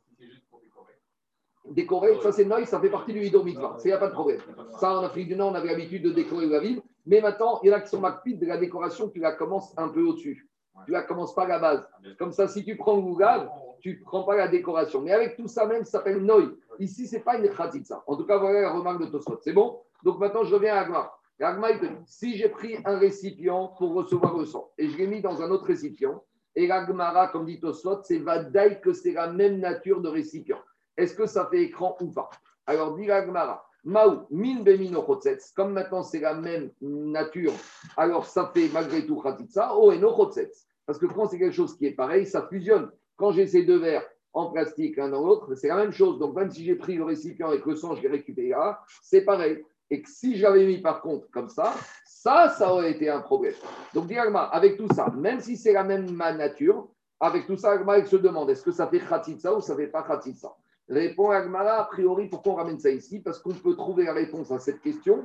Décorer, 1.70 2.18
ça 2.22 2.32
c'est 2.32 2.46
noise, 2.46 2.68
ça 2.68 2.80
fait 2.80 2.90
partie 2.90 3.12
du 3.12 3.22
hidor 3.22 3.44
mitzvah. 3.44 3.76
Il 3.84 3.88
n'y 3.88 3.92
a 3.92 3.98
pas 3.98 4.08
de 4.08 4.12
problème. 4.12 4.40
Ça, 4.78 4.98
en 4.98 5.02
Afrique 5.02 5.28
du 5.28 5.36
Nord, 5.36 5.52
on 5.52 5.54
avait 5.54 5.68
l'habitude 5.68 6.04
de 6.04 6.10
décorer 6.10 6.46
la 6.46 6.60
ville. 6.60 6.80
Mais 7.04 7.20
maintenant, 7.20 7.60
il 7.62 7.68
y 7.68 7.72
en 7.72 7.76
a 7.76 7.80
qui 7.80 7.88
sont 7.88 8.00
macpides 8.00 8.40
de 8.40 8.46
la 8.46 8.56
décoration, 8.56 9.10
tu 9.10 9.18
la 9.18 9.32
commences 9.32 9.74
un 9.76 9.88
peu 9.88 10.02
au-dessus. 10.02 10.48
Tu 10.86 10.92
la 10.92 11.02
commences 11.02 11.34
pas 11.34 11.44
à 11.44 11.48
la 11.48 11.58
base. 11.58 11.88
Comme 12.18 12.32
ça, 12.32 12.48
si 12.48 12.64
tu 12.64 12.76
prends 12.76 12.96
le 12.96 13.02
gougave, 13.02 13.48
tu 13.80 13.98
ne 13.98 14.04
prends 14.04 14.24
pas 14.24 14.36
la 14.36 14.48
décoration. 14.48 15.00
Mais 15.00 15.12
avec 15.12 15.36
tout 15.36 15.48
ça 15.48 15.66
même, 15.66 15.84
ça 15.84 15.98
s'appelle 15.98 16.18
noy. 16.18 16.56
Ici, 16.78 17.06
ce 17.06 17.16
n'est 17.16 17.22
pas 17.22 17.36
une 17.36 17.50
ça. 17.84 18.02
En 18.06 18.16
tout 18.16 18.26
cas, 18.26 18.38
voilà 18.38 18.62
la 18.62 18.72
remarque 18.72 19.00
de 19.00 19.06
Tosfot. 19.06 19.38
C'est 19.42 19.52
bon? 19.52 19.80
Donc 20.02 20.18
maintenant, 20.18 20.44
je 20.44 20.54
reviens 20.54 20.74
à 20.74 20.80
Agma. 20.80 21.12
Agma, 21.40 21.70
il 21.72 21.80
te 21.80 21.86
dit 21.86 21.94
si 22.06 22.36
j'ai 22.36 22.48
pris 22.48 22.78
un 22.84 22.98
récipient 22.98 23.68
pour 23.78 23.94
recevoir 23.94 24.36
le 24.36 24.44
sang 24.44 24.70
et 24.78 24.88
je 24.88 24.96
l'ai 24.96 25.06
mis 25.06 25.20
dans 25.20 25.42
un 25.42 25.50
autre 25.50 25.66
récipient, 25.66 26.22
et 26.56 26.68
l'Agmara, 26.68 27.28
comme 27.28 27.46
dit 27.46 27.58
Tosfot, 27.58 28.02
c'est 28.04 28.18
vadaï 28.18 28.80
que 28.80 28.92
c'est 28.92 29.12
la 29.12 29.26
même 29.26 29.58
nature 29.58 30.00
de 30.00 30.08
récipient. 30.08 30.60
Est-ce 30.96 31.14
que 31.14 31.26
ça 31.26 31.46
fait 31.46 31.62
écran 31.62 31.96
ou 32.00 32.12
pas? 32.12 32.30
Alors, 32.66 32.94
dit 32.94 33.06
l'Agmara. 33.06 33.66
Maou, 33.84 34.26
min 34.30 34.62
bemino 34.62 35.04
comme 35.54 35.72
maintenant 35.72 36.02
c'est 36.02 36.20
la 36.20 36.34
même 36.34 36.70
nature, 36.80 37.52
alors 37.96 38.26
ça 38.26 38.50
fait 38.54 38.70
malgré 38.72 39.06
tout 39.06 39.20
khatitsa, 39.20 39.76
oh 39.76 39.92
et 39.92 39.98
no 39.98 40.14
Parce 40.86 40.98
que 40.98 41.06
quand 41.06 41.26
c'est 41.28 41.38
quelque 41.38 41.54
chose 41.54 41.76
qui 41.76 41.86
est 41.86 41.92
pareil, 41.92 42.26
ça 42.26 42.46
fusionne. 42.48 42.90
Quand 43.16 43.32
j'ai 43.32 43.46
ces 43.46 43.64
deux 43.64 43.78
verres 43.78 44.06
en 44.32 44.50
plastique 44.50 44.96
l'un 44.96 45.10
dans 45.10 45.24
l'autre, 45.24 45.54
c'est 45.54 45.68
la 45.68 45.76
même 45.76 45.92
chose. 45.92 46.18
Donc 46.18 46.34
même 46.34 46.50
si 46.50 46.64
j'ai 46.64 46.74
pris 46.74 46.96
le 46.96 47.04
récipient 47.04 47.48
avec 47.48 47.64
le 47.66 47.76
sang, 47.76 47.94
je 47.94 48.02
l'ai 48.02 48.08
récupéré 48.08 48.48
là, 48.48 48.80
c'est 49.02 49.22
pareil. 49.22 49.62
Et 49.90 50.02
que 50.02 50.08
si 50.08 50.36
j'avais 50.36 50.66
mis 50.66 50.78
par 50.78 51.02
contre 51.02 51.30
comme 51.30 51.48
ça, 51.48 51.74
ça, 52.04 52.48
ça 52.48 52.72
aurait 52.72 52.92
été 52.92 53.10
un 53.10 53.20
problème. 53.20 53.54
Donc, 53.92 54.06
Diagma, 54.06 54.44
avec 54.44 54.78
tout 54.78 54.88
ça, 54.94 55.12
même 55.14 55.40
si 55.40 55.58
c'est 55.58 55.74
la 55.74 55.84
même 55.84 56.16
nature, 56.16 56.88
avec 57.20 57.46
tout 57.46 57.56
ça, 57.56 57.72
Agma, 57.72 57.98
il 57.98 58.06
se 58.06 58.16
demande 58.16 58.50
est-ce 58.50 58.62
que 58.62 58.72
ça 58.72 58.86
fait 58.86 59.00
khatitsa 59.00 59.54
ou 59.54 59.60
ça 59.60 59.76
fait 59.76 59.88
pas 59.88 60.02
khatitsa 60.02 60.54
Répond 60.88 61.30
Agmara, 61.30 61.80
a 61.80 61.84
priori, 61.84 62.28
pourquoi 62.28 62.52
on 62.52 62.56
ramène 62.56 62.78
ça 62.78 62.90
ici? 62.90 63.20
Parce 63.20 63.38
qu'on 63.38 63.54
peut 63.54 63.74
trouver 63.74 64.04
la 64.04 64.12
réponse 64.12 64.50
à 64.50 64.58
cette 64.58 64.80
question 64.80 65.24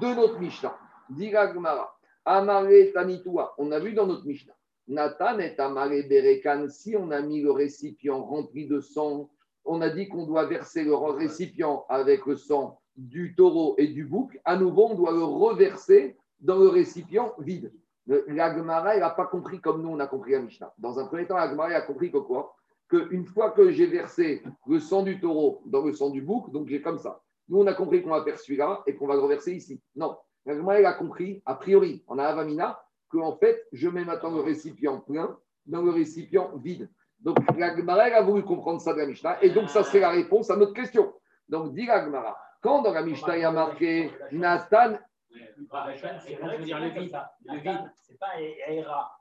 de 0.00 0.06
notre 0.14 0.38
Mishnah. 0.38 0.76
Dit 1.08 1.34
Agmara, 1.34 1.96
Amare 2.24 2.92
Tanitua, 2.92 3.54
on 3.56 3.72
a 3.72 3.78
vu 3.78 3.94
dans 3.94 4.06
notre 4.06 4.26
Mishnah. 4.26 4.52
Nathan 4.86 5.38
est 5.38 5.58
Amare 5.60 6.08
Berekan, 6.08 6.68
si 6.68 6.96
on 6.96 7.10
a 7.10 7.20
mis 7.20 7.42
le 7.42 7.50
récipient 7.50 8.22
rempli 8.22 8.66
de 8.66 8.80
sang, 8.80 9.30
on 9.64 9.80
a 9.80 9.90
dit 9.90 10.08
qu'on 10.08 10.26
doit 10.26 10.46
verser 10.46 10.84
le 10.84 10.94
récipient 10.94 11.84
avec 11.88 12.26
le 12.26 12.36
sang 12.36 12.80
du 12.96 13.34
taureau 13.34 13.74
et 13.78 13.86
du 13.86 14.04
bouc, 14.04 14.38
à 14.44 14.56
nouveau, 14.56 14.88
on 14.90 14.94
doit 14.94 15.12
le 15.12 15.22
reverser 15.22 16.16
dans 16.40 16.56
le 16.56 16.68
récipient 16.68 17.34
vide. 17.38 17.72
L'Agmara, 18.06 18.96
il 18.96 19.00
n'a 19.00 19.10
pas 19.10 19.26
compris 19.26 19.60
comme 19.60 19.82
nous, 19.82 19.90
on 19.90 20.00
a 20.00 20.06
compris 20.06 20.32
la 20.32 20.40
Mishnah. 20.40 20.72
Dans 20.78 20.98
un 20.98 21.06
premier 21.06 21.26
temps, 21.26 21.36
l'Agmara 21.36 21.70
a 21.70 21.82
compris 21.82 22.10
que 22.10 22.18
quoi? 22.18 22.56
Qu'une 22.88 23.26
fois 23.26 23.50
que 23.50 23.70
j'ai 23.70 23.86
versé 23.86 24.42
le 24.66 24.80
sang 24.80 25.02
du 25.02 25.20
taureau 25.20 25.62
dans 25.66 25.84
le 25.84 25.92
sang 25.92 26.10
du 26.10 26.22
bouc, 26.22 26.50
donc 26.52 26.68
j'ai 26.68 26.80
comme 26.80 26.98
ça. 26.98 27.22
Nous, 27.48 27.58
on 27.58 27.66
a 27.66 27.74
compris 27.74 28.02
qu'on 28.02 28.10
va 28.10 28.24
faire 28.24 28.38
celui-là 28.38 28.82
et 28.86 28.94
qu'on 28.94 29.06
va 29.06 29.14
le 29.14 29.20
reverser 29.20 29.54
ici. 29.54 29.80
Non. 29.94 30.16
elle 30.44 30.86
a 30.86 30.92
compris, 30.92 31.42
a 31.46 31.54
priori, 31.54 32.04
on 32.06 32.18
a 32.18 32.24
Avamina, 32.24 32.82
qu'en 33.08 33.36
fait, 33.36 33.66
je 33.72 33.88
mets 33.88 34.04
maintenant 34.04 34.30
le 34.30 34.40
récipient 34.40 35.00
plein 35.00 35.38
dans 35.66 35.82
le 35.82 35.90
récipient 35.90 36.56
vide. 36.56 36.90
Donc, 37.20 37.38
la 37.56 37.76
Gemara, 37.76 38.04
a 38.04 38.22
voulu 38.22 38.44
comprendre 38.44 38.80
ça 38.80 38.92
de 38.92 38.98
la 38.98 39.06
Mishnah, 39.06 39.42
et 39.42 39.50
donc 39.50 39.70
ça 39.70 39.82
c'est 39.82 40.00
la 40.00 40.10
réponse 40.10 40.50
à 40.50 40.56
notre 40.56 40.72
question. 40.72 41.12
Donc, 41.48 41.74
dit 41.74 41.86
la 41.86 42.04
Gemara, 42.04 42.38
quand 42.62 42.82
dans 42.82 42.92
la 42.92 43.02
Mishnah, 43.02 43.36
il 43.36 43.40
y 43.40 43.44
a 43.44 43.50
marqué 43.50 44.10
Nathan. 44.30 44.98
Le 45.30 46.64
vide, 46.64 47.18
le 47.44 47.58
vide, 47.58 47.92
c'est 47.94 48.18
pas 48.18 48.40
Aera. 48.68 49.17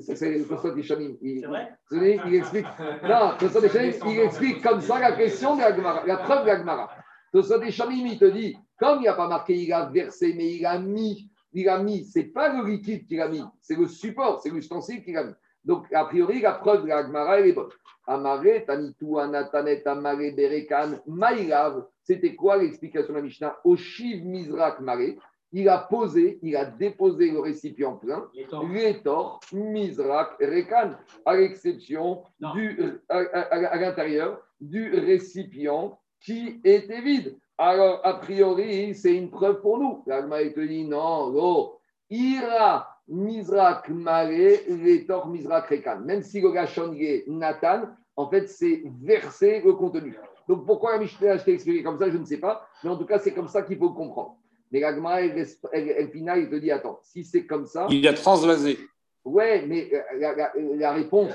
C'est 0.00 0.38
Ishanim. 0.76 1.16
Il, 1.22 1.48
il 1.90 2.34
explique. 2.34 2.66
Non, 3.02 3.36
il 3.40 4.20
explique 4.20 4.62
comme 4.62 4.80
ça 4.80 4.98
la 5.00 5.12
question 5.12 5.56
de 5.56 5.62
la 5.62 5.74
Gemara, 5.74 6.04
la 6.06 6.18
preuve 6.18 6.42
de 6.42 6.46
la 6.48 6.58
Gemara. 6.58 6.90
Tosot 7.32 7.62
Ishanim, 7.62 8.06
il 8.06 8.18
te 8.18 8.26
dit, 8.26 8.56
comme 8.78 8.98
il 8.98 9.02
n'y 9.02 9.08
a 9.08 9.14
pas 9.14 9.28
marqué 9.28 9.54
il 9.54 9.72
a 9.72 9.86
versé, 9.86 10.34
mais 10.36 10.56
il 10.56 10.66
a 10.66 10.78
mis, 10.78 11.30
il 11.52 11.68
a 11.68 11.78
mis, 11.78 12.04
c'est 12.04 12.24
pas 12.24 12.52
le 12.52 12.68
liquide 12.68 13.06
qu'il 13.06 13.20
a 13.20 13.28
mis, 13.28 13.42
c'est 13.60 13.76
le 13.76 13.88
support, 13.88 14.40
c'est 14.42 14.50
l'ustensile 14.50 15.02
qu'il 15.02 15.16
a 15.16 15.24
mis. 15.24 15.34
Donc, 15.64 15.92
a 15.92 16.04
priori, 16.04 16.40
la 16.40 16.52
preuve 16.52 16.82
de 16.82 16.88
la 16.88 17.02
Gemara, 17.02 17.40
elle 17.40 17.48
est 17.48 17.52
bonne. 17.52 17.70
Amare, 18.06 18.64
Tanitu, 18.66 19.18
Anatanet, 19.18 19.82
Amare, 19.86 20.32
Berekan, 20.36 21.00
Maïlav. 21.06 21.86
C'était 22.04 22.36
quoi 22.36 22.56
l'explication 22.56 23.12
de 23.12 23.18
la 23.18 23.22
Mishnah? 23.22 23.56
Oshiv 23.64 24.24
Mizrak 24.24 24.78
Mare 24.80 25.16
il 25.56 25.70
a 25.70 25.78
posé, 25.78 26.38
il 26.42 26.54
a 26.54 26.66
déposé 26.66 27.30
le 27.30 27.40
récipient 27.40 27.94
plein, 27.96 28.28
l'étor, 28.70 29.40
misrak, 29.54 30.32
rekan, 30.38 30.90
à 31.24 31.34
l'exception 31.34 32.22
du, 32.38 33.00
à, 33.08 33.76
l'intérieur 33.78 34.38
du 34.60 34.94
récipient 34.94 35.98
qui 36.20 36.60
était 36.62 37.00
vide. 37.00 37.38
Alors, 37.56 38.00
a 38.04 38.20
priori, 38.20 38.94
c'est 38.94 39.16
une 39.16 39.30
preuve 39.30 39.62
pour 39.62 39.78
nous. 39.78 40.02
L'Agma 40.06 40.44
te 40.44 40.60
dit 40.60 40.84
non, 40.84 41.32
oh, 41.34 41.78
ira 42.10 42.86
misrak 43.08 43.88
mare, 43.88 44.60
l'étor, 44.68 45.26
misrak, 45.26 45.68
rekan. 45.70 46.00
Même 46.00 46.22
si 46.22 46.42
le 46.42 46.50
gachonnier 46.50 47.24
Nathan, 47.28 47.84
en 48.14 48.28
fait, 48.28 48.46
c'est 48.46 48.82
verser 49.00 49.62
le 49.64 49.72
contenu. 49.72 50.18
Donc, 50.48 50.66
pourquoi 50.66 50.92
la 50.92 50.98
Mishnah, 50.98 51.38
t'ai 51.38 51.54
expliqué 51.54 51.82
comme 51.82 51.98
ça, 51.98 52.10
je 52.10 52.18
ne 52.18 52.26
sais 52.26 52.40
pas. 52.40 52.68
Mais 52.84 52.90
en 52.90 52.98
tout 52.98 53.06
cas, 53.06 53.18
c'est 53.18 53.32
comme 53.32 53.48
ça 53.48 53.62
qu'il 53.62 53.78
faut 53.78 53.94
comprendre. 53.94 54.36
Mais 54.72 54.80
l'agma, 54.80 55.22
elle, 55.22 55.46
elle, 55.72 56.10
il 56.14 56.50
te 56.50 56.56
dit 56.56 56.70
attends, 56.70 57.00
si 57.02 57.24
c'est 57.24 57.46
comme 57.46 57.66
ça. 57.66 57.86
Il 57.90 58.06
a 58.08 58.12
transvasé. 58.12 58.78
Ouais, 59.24 59.64
mais 59.66 59.90
euh, 59.92 60.76
la, 60.76 60.92
réponse, 60.92 61.32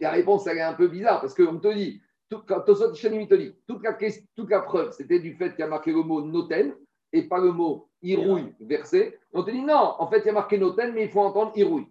la 0.00 0.10
réponse, 0.10 0.46
elle 0.46 0.58
est 0.58 0.62
un 0.62 0.74
peu 0.74 0.88
bizarre 0.88 1.20
parce 1.20 1.34
qu'on 1.34 1.58
te 1.58 1.72
dit, 1.72 2.00
tout, 2.28 2.42
quand 2.46 2.64
il 2.66 3.28
te 3.28 3.34
dit, 3.36 3.54
toute 3.66 3.82
la, 3.84 3.96
toute 4.34 4.50
la 4.50 4.60
preuve, 4.60 4.90
c'était 4.92 5.20
du 5.20 5.34
fait 5.34 5.50
qu'il 5.50 5.60
y 5.60 5.62
a 5.62 5.68
marqué 5.68 5.92
le 5.92 6.02
mot 6.02 6.22
noten 6.22 6.74
et 7.12 7.22
pas 7.22 7.38
le 7.38 7.52
mot 7.52 7.88
irouille 8.02 8.54
versé. 8.60 9.18
On 9.32 9.44
te 9.44 9.50
dit 9.50 9.62
non, 9.62 9.94
en 9.98 10.08
fait, 10.08 10.18
il 10.20 10.26
y 10.26 10.30
a 10.30 10.32
marqué 10.32 10.58
noten, 10.58 10.92
mais 10.94 11.04
il 11.04 11.10
faut 11.10 11.20
entendre 11.20 11.52
irouille. 11.54 11.86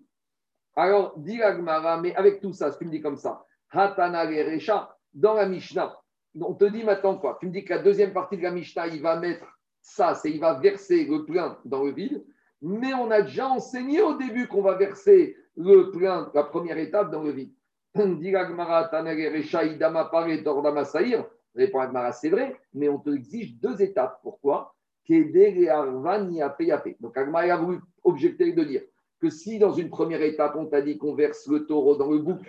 Alors, 0.76 1.13
dit 1.18 1.38
l'agmara, 1.38 2.02
mais 2.02 2.13
avec 2.15 2.41
tout 2.41 2.52
ça, 2.52 2.72
ce 2.72 2.78
que 2.78 2.84
tu 2.84 2.88
me 2.88 2.91
dis 2.91 3.02
comme 3.02 3.18
ça, 3.18 3.46
Hatana 3.72 4.26
dans 5.13 5.34
la 5.34 5.46
Mishnah, 5.46 5.98
on 6.41 6.54
te 6.54 6.65
dit 6.65 6.84
maintenant 6.84 7.18
quoi? 7.18 7.38
Tu 7.39 7.48
me 7.48 7.52
dis 7.52 7.63
que 7.63 7.74
la 7.74 7.80
deuxième 7.80 8.12
partie 8.12 8.36
de 8.36 8.44
la 8.44 8.52
Mishnah, 8.52 8.88
il 8.88 9.02
va 9.02 9.18
mettre 9.18 9.55
ça, 9.86 10.15
c'est 10.15 10.32
il 10.32 10.39
va 10.39 10.56
verser 10.56 11.06
le 11.06 11.26
plein 11.26 11.60
dans 11.63 11.84
le 11.84 11.91
vide. 11.91 12.26
Mais 12.62 12.93
on 12.95 13.12
a 13.12 13.21
déjà 13.21 13.48
enseigné 13.48 14.02
au 14.02 14.17
début 14.17 14.48
qu'on 14.48 14.63
va 14.63 14.74
verser 14.74 15.38
le 15.56 15.91
plein, 15.91 16.32
la 16.34 16.43
première 16.43 16.80
étape, 16.80 17.12
dans 17.12 17.21
le 17.21 17.32
vide. 17.32 17.54
C'est 22.13 22.30
vrai, 22.30 22.56
mais 22.74 22.89
on 22.89 22.98
te 22.98 23.12
exige 23.12 23.60
deux 23.60 23.80
étapes. 23.82 24.19
Pourquoi? 24.24 24.74
Donc 25.08 25.28
Agmara 27.15 27.54
a 27.54 27.58
voulu 27.58 27.80
objecter 28.04 28.54
de 28.54 28.63
dire 28.63 28.82
que 29.21 29.30
si 29.30 29.60
dans 29.60 29.71
une 29.71 29.89
première 29.89 30.24
étape, 30.24 30.56
on 30.58 30.65
t'a 30.65 30.82
dit 30.82 30.98
qu'on 30.98 31.13
verse 31.13 31.48
le 31.48 31.67
taureau 31.67 31.95
dans 31.95 32.10
le 32.10 32.17
bouc, 32.17 32.39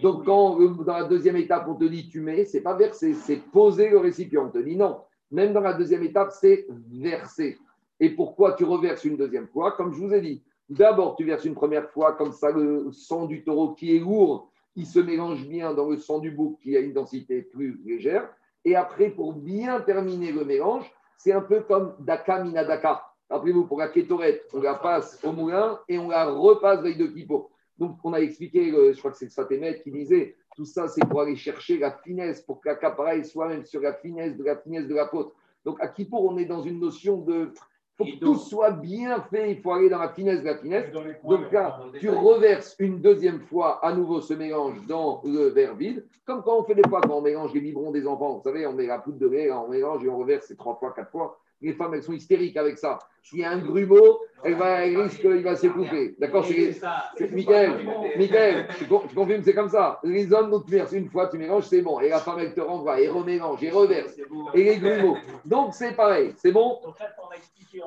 donc 0.00 0.24
quand 0.24 0.60
dans 0.84 0.96
la 0.96 1.04
deuxième 1.04 1.36
étape, 1.36 1.66
on 1.68 1.74
te 1.74 1.84
dit 1.84 2.08
tu 2.08 2.20
mets, 2.20 2.44
c'est 2.44 2.62
pas 2.62 2.76
verser, 2.76 3.14
c'est 3.14 3.36
poser 3.36 3.90
le 3.90 3.98
récipient. 3.98 4.46
On 4.46 4.50
te 4.50 4.58
dit 4.58 4.76
non, 4.76 5.00
Même 5.30 5.52
dans 5.52 5.60
la 5.60 5.72
deuxième 5.72 6.02
étape, 6.02 6.32
c'est 6.32 6.66
verser. 6.90 7.58
Et 8.00 8.10
pourquoi 8.10 8.52
tu 8.52 8.64
reverses 8.64 9.04
une 9.04 9.16
deuxième 9.16 9.48
fois 9.48 9.72
Comme 9.72 9.92
je 9.92 10.00
vous 10.00 10.12
ai 10.12 10.20
dit, 10.20 10.42
d'abord 10.68 11.16
tu 11.16 11.24
verses 11.24 11.44
une 11.44 11.54
première 11.54 11.90
fois, 11.90 12.12
comme 12.12 12.32
ça 12.32 12.50
le 12.50 12.90
sang 12.92 13.26
du 13.26 13.44
taureau 13.44 13.74
qui 13.74 13.96
est 13.96 14.00
lourd, 14.00 14.50
il 14.76 14.86
se 14.86 14.98
mélange 14.98 15.46
bien 15.46 15.72
dans 15.72 15.88
le 15.88 15.96
sang 15.96 16.18
du 16.18 16.30
bouc 16.30 16.58
qui 16.60 16.76
a 16.76 16.80
une 16.80 16.92
densité 16.92 17.42
plus 17.42 17.80
légère. 17.84 18.28
Et 18.64 18.74
après, 18.76 19.10
pour 19.10 19.34
bien 19.34 19.80
terminer 19.80 20.32
le 20.32 20.44
mélange, 20.44 20.90
c'est 21.16 21.32
un 21.32 21.40
peu 21.40 21.60
comme 21.60 21.94
Daka 22.00 22.42
Minadaka. 22.42 23.04
Rappelez-vous, 23.30 23.66
pour 23.66 23.78
la 23.78 23.88
kétorette, 23.88 24.48
on 24.52 24.60
la 24.60 24.74
passe 24.74 25.18
au 25.24 25.32
moulin 25.32 25.78
et 25.88 25.98
on 25.98 26.08
la 26.08 26.26
repasse 26.26 26.82
veille 26.82 26.96
de 26.96 27.06
Kippo. 27.06 27.50
Donc, 27.78 27.98
on 28.04 28.12
a 28.12 28.18
expliqué, 28.18 28.70
euh, 28.72 28.92
je 28.92 28.98
crois 28.98 29.10
que 29.10 29.16
c'est 29.16 29.30
Satémet 29.30 29.80
qui 29.82 29.90
disait, 29.90 30.36
tout 30.54 30.64
ça, 30.64 30.88
c'est 30.88 31.06
pour 31.08 31.20
aller 31.20 31.36
chercher 31.36 31.78
la 31.78 31.92
finesse, 31.92 32.40
pour 32.42 32.60
que 32.60 32.68
la 32.68 33.24
soit 33.24 33.48
même 33.48 33.64
sur 33.64 33.80
la 33.80 33.94
finesse 33.94 34.36
de 34.36 34.44
la 34.44 34.56
finesse 34.56 34.86
de 34.86 34.94
la 34.94 35.06
côte. 35.06 35.32
Donc, 35.64 35.80
à 35.80 35.88
Kippour, 35.88 36.24
on 36.24 36.36
est 36.36 36.44
dans 36.44 36.62
une 36.62 36.80
notion 36.80 37.18
de 37.18 37.52
il 38.00 38.10
faut 38.10 38.18
que 38.18 38.24
tout 38.24 38.34
soit 38.34 38.72
bien 38.72 39.20
fait, 39.30 39.52
il 39.52 39.60
faut 39.60 39.72
aller 39.72 39.88
dans 39.88 40.00
la 40.00 40.08
finesse 40.08 40.40
de 40.40 40.46
la 40.46 40.58
finesse. 40.58 40.90
Donc 41.22 41.52
là, 41.52 41.80
tu 42.00 42.10
reverses 42.10 42.74
une 42.80 43.00
deuxième 43.00 43.40
fois 43.42 43.84
à 43.84 43.92
nouveau 43.94 44.20
ce 44.20 44.34
mélange 44.34 44.84
dans 44.88 45.22
le 45.24 45.50
verre 45.50 45.76
vide, 45.76 46.04
comme 46.24 46.42
quand 46.42 46.58
on 46.58 46.64
fait 46.64 46.74
des 46.74 46.88
fois, 46.88 47.00
quand 47.00 47.14
on 47.14 47.22
mélange 47.22 47.54
les 47.54 47.60
biberons 47.60 47.92
des 47.92 48.04
enfants. 48.04 48.36
Vous 48.36 48.42
savez, 48.42 48.66
on 48.66 48.72
met 48.72 48.86
la 48.86 48.98
poudre 48.98 49.18
de 49.18 49.28
lait, 49.28 49.52
on 49.52 49.68
mélange 49.68 50.04
et 50.04 50.08
on 50.08 50.18
reverse 50.18 50.46
c'est 50.48 50.56
trois 50.56 50.74
fois, 50.74 50.92
quatre 50.92 51.12
fois 51.12 51.38
les 51.64 51.72
femmes, 51.72 51.94
elles 51.94 52.02
sont 52.02 52.12
hystériques 52.12 52.56
avec 52.56 52.78
ça. 52.78 52.98
S'il 53.22 53.38
y 53.38 53.44
a 53.44 53.50
un 53.50 53.58
grumeau, 53.58 54.20
elle, 54.42 54.54
va, 54.54 54.76
risque, 54.76 55.22
il 55.24 55.42
va 55.42 55.56
s'écouffer. 55.56 56.14
D'accord 56.18 56.44
C'est 56.44 57.32
Michael, 57.32 57.86
Michael, 58.18 58.68
je 58.78 59.14
confirme, 59.14 59.42
c'est 59.42 59.54
comme 59.54 59.70
ça. 59.70 59.98
Les 60.04 60.30
hommes, 60.32 60.50
donc, 60.50 60.66
une 60.92 61.08
fois, 61.08 61.28
tu 61.28 61.38
mélanges, 61.38 61.64
c'est 61.64 61.80
bon. 61.80 62.00
Et 62.00 62.10
la 62.10 62.18
femme, 62.18 62.38
elle 62.38 62.52
te 62.52 62.60
renvoie, 62.60 63.00
et 63.00 63.08
remélange, 63.08 63.62
et 63.62 63.70
reverse. 63.70 64.14
Et 64.52 64.64
les 64.64 64.76
grumeaux. 64.76 65.16
Donc, 65.46 65.72
c'est 65.72 65.96
pareil, 65.96 66.34
c'est 66.36 66.52
bon? 66.52 66.80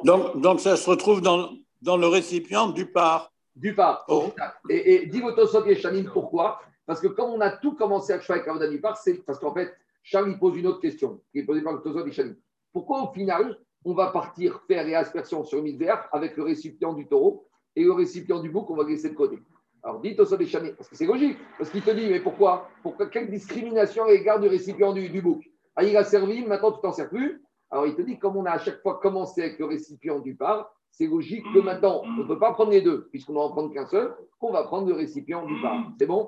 Donc, 0.04 0.42
donc, 0.42 0.60
ça 0.60 0.76
se 0.76 0.90
retrouve 0.90 1.22
dans, 1.22 1.52
dans 1.84 1.98
le 1.98 2.08
récipient 2.08 2.70
du 2.70 2.88
par. 2.88 3.32
Du 3.56 3.76
par. 3.76 4.06
Oh. 4.08 4.26
Et, 4.70 4.96
et 4.96 5.06
dis 5.06 5.22
et 5.68 5.76
Chanine, 5.76 6.10
pourquoi? 6.12 6.60
Parce 6.88 7.00
que 7.00 7.08
comme 7.08 7.32
on 7.32 7.42
a 7.42 7.52
tout 7.52 7.74
commencé 7.74 8.14
à 8.14 8.20
faire 8.20 8.50
avec 8.50 8.70
du 8.72 8.82
par, 8.82 8.98
c'est 8.98 9.24
parce 9.26 9.38
qu'en 9.38 9.54
fait, 9.54 9.72
Charles 10.02 10.40
pose 10.40 10.58
une 10.58 10.68
autre 10.68 10.80
question, 10.80 11.22
qui 11.32 11.40
est 11.40 11.44
posée 11.44 11.62
par 11.62 11.82
Tosot 11.84 12.08
et 12.08 12.12
Chanine. 12.12 12.38
Pourquoi 12.72 13.04
au 13.04 13.12
final, 13.12 13.58
on 13.88 13.94
va 13.94 14.08
partir 14.08 14.60
faire 14.68 14.86
les 14.86 14.96
aspersions 14.96 15.46
sur 15.46 15.64
le 15.64 15.72
vert 15.78 16.10
avec 16.12 16.36
le 16.36 16.44
récipient 16.44 16.92
du 16.92 17.08
taureau 17.08 17.48
et 17.74 17.86
le 17.86 17.94
récipient 17.94 18.42
du 18.42 18.50
bouc, 18.50 18.70
on 18.70 18.76
va 18.76 18.84
laisser 18.84 19.12
de 19.12 19.16
côté. 19.16 19.40
Alors 19.82 20.02
dites 20.02 20.20
au 20.20 20.26
des 20.36 20.46
parce 20.46 20.90
que 20.90 20.96
c'est 20.98 21.06
logique, 21.06 21.38
parce 21.58 21.70
qu'il 21.70 21.82
te 21.82 21.92
dit, 21.92 22.10
mais 22.10 22.20
pourquoi? 22.20 22.70
Pourquoi 22.84 23.08
Quelle 23.08 23.30
discrimination 23.30 24.04
à 24.04 24.10
l'égard 24.10 24.42
du 24.42 24.50
récipient 24.50 24.92
du, 24.92 25.22
bouc 25.22 25.50
ah, 25.78 25.86
Il 25.86 25.96
a 25.96 26.04
servi, 26.04 26.46
maintenant 26.46 26.74
tu 26.74 26.82
t'en 26.82 26.92
sers 26.92 27.08
plus. 27.08 27.42
Alors 27.72 27.88
il 27.88 27.96
te 27.96 28.02
dit, 28.02 28.20
comme 28.20 28.36
on 28.36 28.44
a 28.44 28.52
à 28.52 28.58
chaque 28.58 28.82
fois 28.82 29.00
commencé 29.00 29.42
avec 29.42 29.58
le 29.58 29.66
récipient 29.66 30.20
du 30.20 30.36
par, 30.36 30.70
c'est 30.92 31.08
logique 31.08 31.46
que 31.54 31.60
maintenant, 31.60 32.02
on 32.04 32.10
ne 32.10 32.24
peut 32.24 32.40
pas 32.40 32.52
prendre 32.52 32.72
les 32.72 32.82
deux, 32.82 33.08
puisqu'on 33.10 33.34
n'en 33.34 33.52
prendre 33.52 33.74
qu'un 33.74 33.86
seul, 33.86 34.14
qu'on 34.40 34.52
va 34.52 34.64
prendre 34.64 34.88
le 34.88 34.96
récipient 34.96 35.46
du 35.46 35.62
par. 35.62 35.92
C'est 35.98 36.08
bon? 36.08 36.28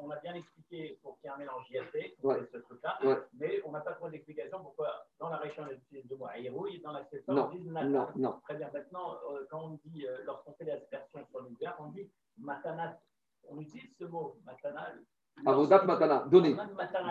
On, 0.00 0.10
a, 0.10 0.16
bien 0.16 0.34
expliqué 0.34 0.98
pour 1.02 1.18
qu'il 1.18 1.28
y 1.28 1.32
ait 1.32 1.34
un 1.34 1.38
mélange 1.38 1.70
IAC, 1.70 2.16
ouais. 2.22 2.48
ce 2.52 2.58
truc-là, 2.58 2.98
mais 3.38 3.60
on 3.64 3.72
n'a 3.72 3.80
pas 3.80 3.92
trop 3.92 4.08
d'explication 4.08 4.58
pourquoi 4.60 5.06
dans 5.18 5.28
la 5.28 5.36
région 5.38 5.64
de 5.64 6.50
mots 6.50 6.66
et 6.66 6.78
dans 6.78 6.92
l'accessoire, 6.92 7.50
on 7.52 7.56
dit 7.56 7.68
Non, 7.68 8.08
non. 8.16 8.40
Très 8.44 8.56
bien. 8.56 8.70
Maintenant, 8.72 9.14
euh, 9.30 9.46
quand 9.50 9.64
on 9.64 9.80
dit, 9.84 10.06
euh, 10.06 10.24
lorsqu'on 10.24 10.52
fait 10.54 10.64
l'aspersion 10.64 11.24
sur 11.30 11.42
l'hiver, 11.42 11.76
on 11.78 11.88
dit 11.88 12.10
matanat. 12.38 12.98
On 13.48 13.60
utilise 13.60 13.94
ce 13.98 14.04
mot, 14.04 14.38
matanat, 14.44 14.94
Avodat 15.46 15.84
matana, 15.84 16.24
donner. 16.30 16.56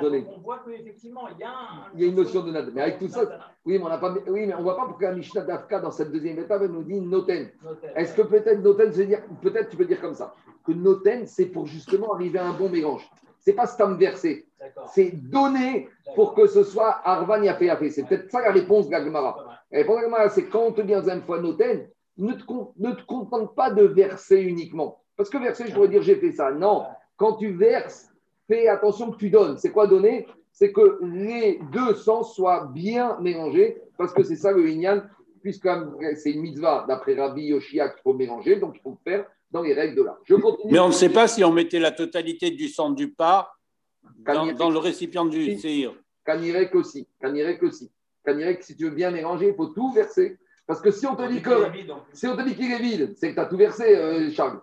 donner. 0.01 0.25
On 0.35 0.39
voit 0.39 0.63
qu'effectivement, 0.65 1.27
il 1.27 1.37
y 1.39 1.43
a 1.43 1.53
Il 1.93 2.01
y 2.01 2.05
a 2.05 2.07
une 2.07 2.15
notion 2.15 2.43
de 2.43 2.51
nad. 2.51 2.67
Mais 2.73 2.81
avec 2.81 2.97
tout 2.97 3.07
ça, 3.07 3.21
oui, 3.63 3.77
mais 3.77 3.85
on 3.85 3.99
pas, 3.99 4.15
oui, 4.27 4.51
on 4.57 4.63
voit 4.63 4.75
pas 4.75 4.85
pourquoi 4.87 5.11
Mishnah 5.11 5.41
d'Afka, 5.41 5.79
dans 5.79 5.91
cette 5.91 6.11
deuxième 6.11 6.39
étape, 6.39 6.61
elle 6.63 6.71
nous 6.71 6.83
dit 6.83 6.99
noten. 6.99 7.51
Est-ce 7.95 8.15
que 8.15 8.23
peut-être 8.23 8.59
noten, 8.61 8.89
dire, 8.89 9.21
peut-être 9.41 9.69
tu 9.69 9.77
peux 9.77 9.85
dire 9.85 10.01
comme 10.01 10.15
ça, 10.15 10.33
que 10.63 10.71
noten, 10.71 11.25
c'est 11.27 11.47
pour 11.47 11.65
justement 11.67 12.13
arriver 12.13 12.39
à 12.39 12.47
un 12.47 12.53
bon 12.53 12.69
mélange. 12.69 13.07
C'est 13.39 13.53
pas 13.53 13.67
stam 13.67 13.97
verser, 13.97 14.47
c'est 14.93 15.11
donner 15.11 15.89
pour 16.15 16.33
que 16.33 16.47
ce 16.47 16.63
soit 16.63 17.01
Arvan 17.03 17.41
Yafé 17.41 17.65
Yafé. 17.65 17.89
C'est 17.89 18.03
peut-être 18.03 18.31
ça 18.31 18.41
la 18.41 18.51
réponse 18.51 18.87
de 18.87 18.91
la 18.93 18.99
La 18.99 19.77
réponse 19.79 20.01
de 20.01 20.29
c'est 20.29 20.45
quand 20.47 20.63
on 20.67 20.71
te 20.71 20.81
dit 20.81 20.95
en 20.95 20.99
deuxième 20.99 21.23
fois 21.23 21.41
noten, 21.41 21.87
ne 22.17 22.33
te, 22.33 22.43
ne 22.77 22.91
te 22.91 23.05
contente 23.05 23.55
pas 23.55 23.71
de 23.71 23.83
verser 23.83 24.41
uniquement. 24.41 25.01
Parce 25.17 25.29
que 25.29 25.37
verser, 25.37 25.67
je 25.67 25.73
pourrais 25.73 25.89
dire 25.89 26.01
j'ai 26.01 26.15
fait 26.15 26.31
ça. 26.31 26.51
Non, 26.51 26.83
quand 27.17 27.33
tu 27.33 27.51
verses, 27.51 28.09
fais 28.47 28.67
attention 28.67 29.11
que 29.11 29.17
tu 29.17 29.29
donnes. 29.29 29.57
C'est 29.57 29.71
quoi 29.71 29.87
donner? 29.87 30.27
C'est 30.51 30.71
que 30.71 30.99
les 31.01 31.59
deux 31.71 31.95
sens 31.95 32.35
soient 32.35 32.69
bien 32.73 33.17
mélangés, 33.19 33.81
parce 33.97 34.13
que 34.13 34.23
c'est 34.23 34.35
ça 34.35 34.51
le 34.51 34.69
Inyan, 34.69 35.03
puisque 35.41 35.67
c'est 36.15 36.31
une 36.31 36.41
mitzvah 36.41 36.85
d'après 36.87 37.15
Rabbi 37.15 37.45
Yoshia 37.47 37.89
qu'il 37.89 38.01
faut 38.01 38.13
mélanger, 38.13 38.57
donc 38.57 38.75
il 38.75 38.81
faut 38.81 38.97
le 39.03 39.11
faire 39.11 39.25
dans 39.53 39.61
les 39.61 39.73
règles 39.73 39.95
de 39.95 40.01
l'art. 40.01 40.19
Mais 40.65 40.79
on 40.79 40.87
ne 40.87 40.93
sait 40.93 41.09
pas 41.09 41.27
si 41.27 41.43
on 41.43 41.51
mettait 41.51 41.79
la 41.79 41.91
totalité 41.91 42.49
du 42.51 42.67
sang 42.67 42.89
du 42.89 43.13
pas 43.13 43.53
dans, 44.25 44.69
le 44.69 44.79
récipient 44.79 45.25
du 45.25 45.57
séhir. 45.57 45.93
Kanirek 46.25 46.73
aussi. 46.75 47.07
Kanirek 47.21 47.61
aussi. 47.61 47.91
Kanirek, 48.25 48.63
si 48.63 48.75
tu 48.75 48.85
veux 48.85 48.95
bien 48.95 49.11
mélanger, 49.11 49.49
il 49.49 49.55
faut 49.55 49.67
tout 49.67 49.91
verser. 49.93 50.39
Parce 50.65 50.81
que 50.81 50.91
si 50.91 51.05
on 51.05 51.15
te 51.15 51.29
dit 51.29 51.41
que 51.41 51.51
si 52.13 52.27
on 52.27 52.35
te 52.35 52.41
dit 52.41 52.55
qu'il 52.55 52.71
est 52.71 52.79
vide, 52.79 53.13
c'est 53.15 53.29
que 53.29 53.35
tu 53.35 53.39
as 53.39 53.45
tout 53.45 53.57
versé, 53.57 53.95
euh, 53.95 54.31
Charles. 54.31 54.59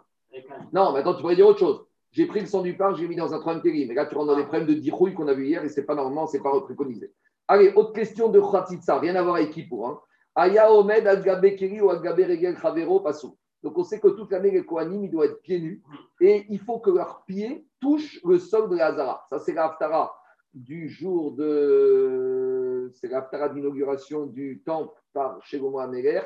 Non, 0.73 0.93
maintenant 0.93 1.15
tu 1.15 1.21
pourrais 1.21 1.37
dire 1.37 1.47
autre 1.47 1.59
chose. 1.61 1.85
J'ai 2.11 2.27
pris 2.27 2.41
le 2.41 2.47
sang 2.47 2.63
du 2.63 2.77
pain, 2.77 2.95
j'ai 2.95 3.07
mis 3.07 3.15
dans 3.15 3.33
un 3.33 3.39
troisième 3.39 3.63
terri. 3.63 3.87
Mais 3.87 3.95
là, 3.95 4.07
tu 4.07 4.17
rentres 4.17 4.29
dans 4.29 4.37
des 4.37 4.45
problèmes 4.45 4.67
de 4.67 4.75
dirouille 4.75 5.15
qu'on 5.15 5.29
a 5.29 5.35
vu 5.35 5.47
hier 5.47 5.63
et 5.63 5.69
ce 5.69 5.79
n'est 5.79 5.87
pas 5.87 5.95
normalement, 5.95 6.27
ce 6.27 6.37
n'est 6.37 6.43
pas 6.43 6.59
préconisé. 6.63 7.13
Allez, 7.47 7.73
autre 7.77 7.93
question 7.93 8.29
de 8.29 8.41
Khatitsa, 8.41 8.99
rien 8.99 9.15
à 9.15 9.23
voir 9.23 9.37
avec 9.37 9.51
Kippour. 9.51 9.89
Hein. 9.89 10.01
Aya 10.35 10.73
Omed, 10.73 11.07
Algabe 11.07 11.55
Keri 11.57 11.81
ou 11.81 11.91
Algabe 11.91 12.21
Regel 12.21 12.57
Khavero 12.57 13.01
Passou. 13.01 13.37
Donc 13.63 13.77
on 13.77 13.85
sait 13.85 14.01
que 14.01 14.09
toute 14.09 14.31
l'année, 14.33 14.51
les 14.51 14.65
Kohanim, 14.65 15.05
ils 15.05 15.11
doivent 15.11 15.31
être 15.31 15.43
pieds 15.43 15.61
nus 15.61 15.83
et 16.21 16.47
il 16.49 16.59
faut 16.59 16.79
que 16.79 16.91
leurs 16.91 17.25
pieds 17.25 17.67
touchent 17.81 18.21
le 18.25 18.39
sol 18.39 18.71
de 18.71 18.77
la. 18.77 19.25
Ça, 19.29 19.39
c'est 19.39 19.53
l'Aftara 19.53 20.15
du 20.55 20.89
jour 20.89 21.33
de. 21.33 22.91
C'est 22.95 23.09
l'Aftara 23.09 23.51
d'inauguration 23.51 24.27
du 24.27 24.63
temple 24.65 24.95
par 25.13 25.45
Shegomo 25.45 25.79
Améler 25.79 26.23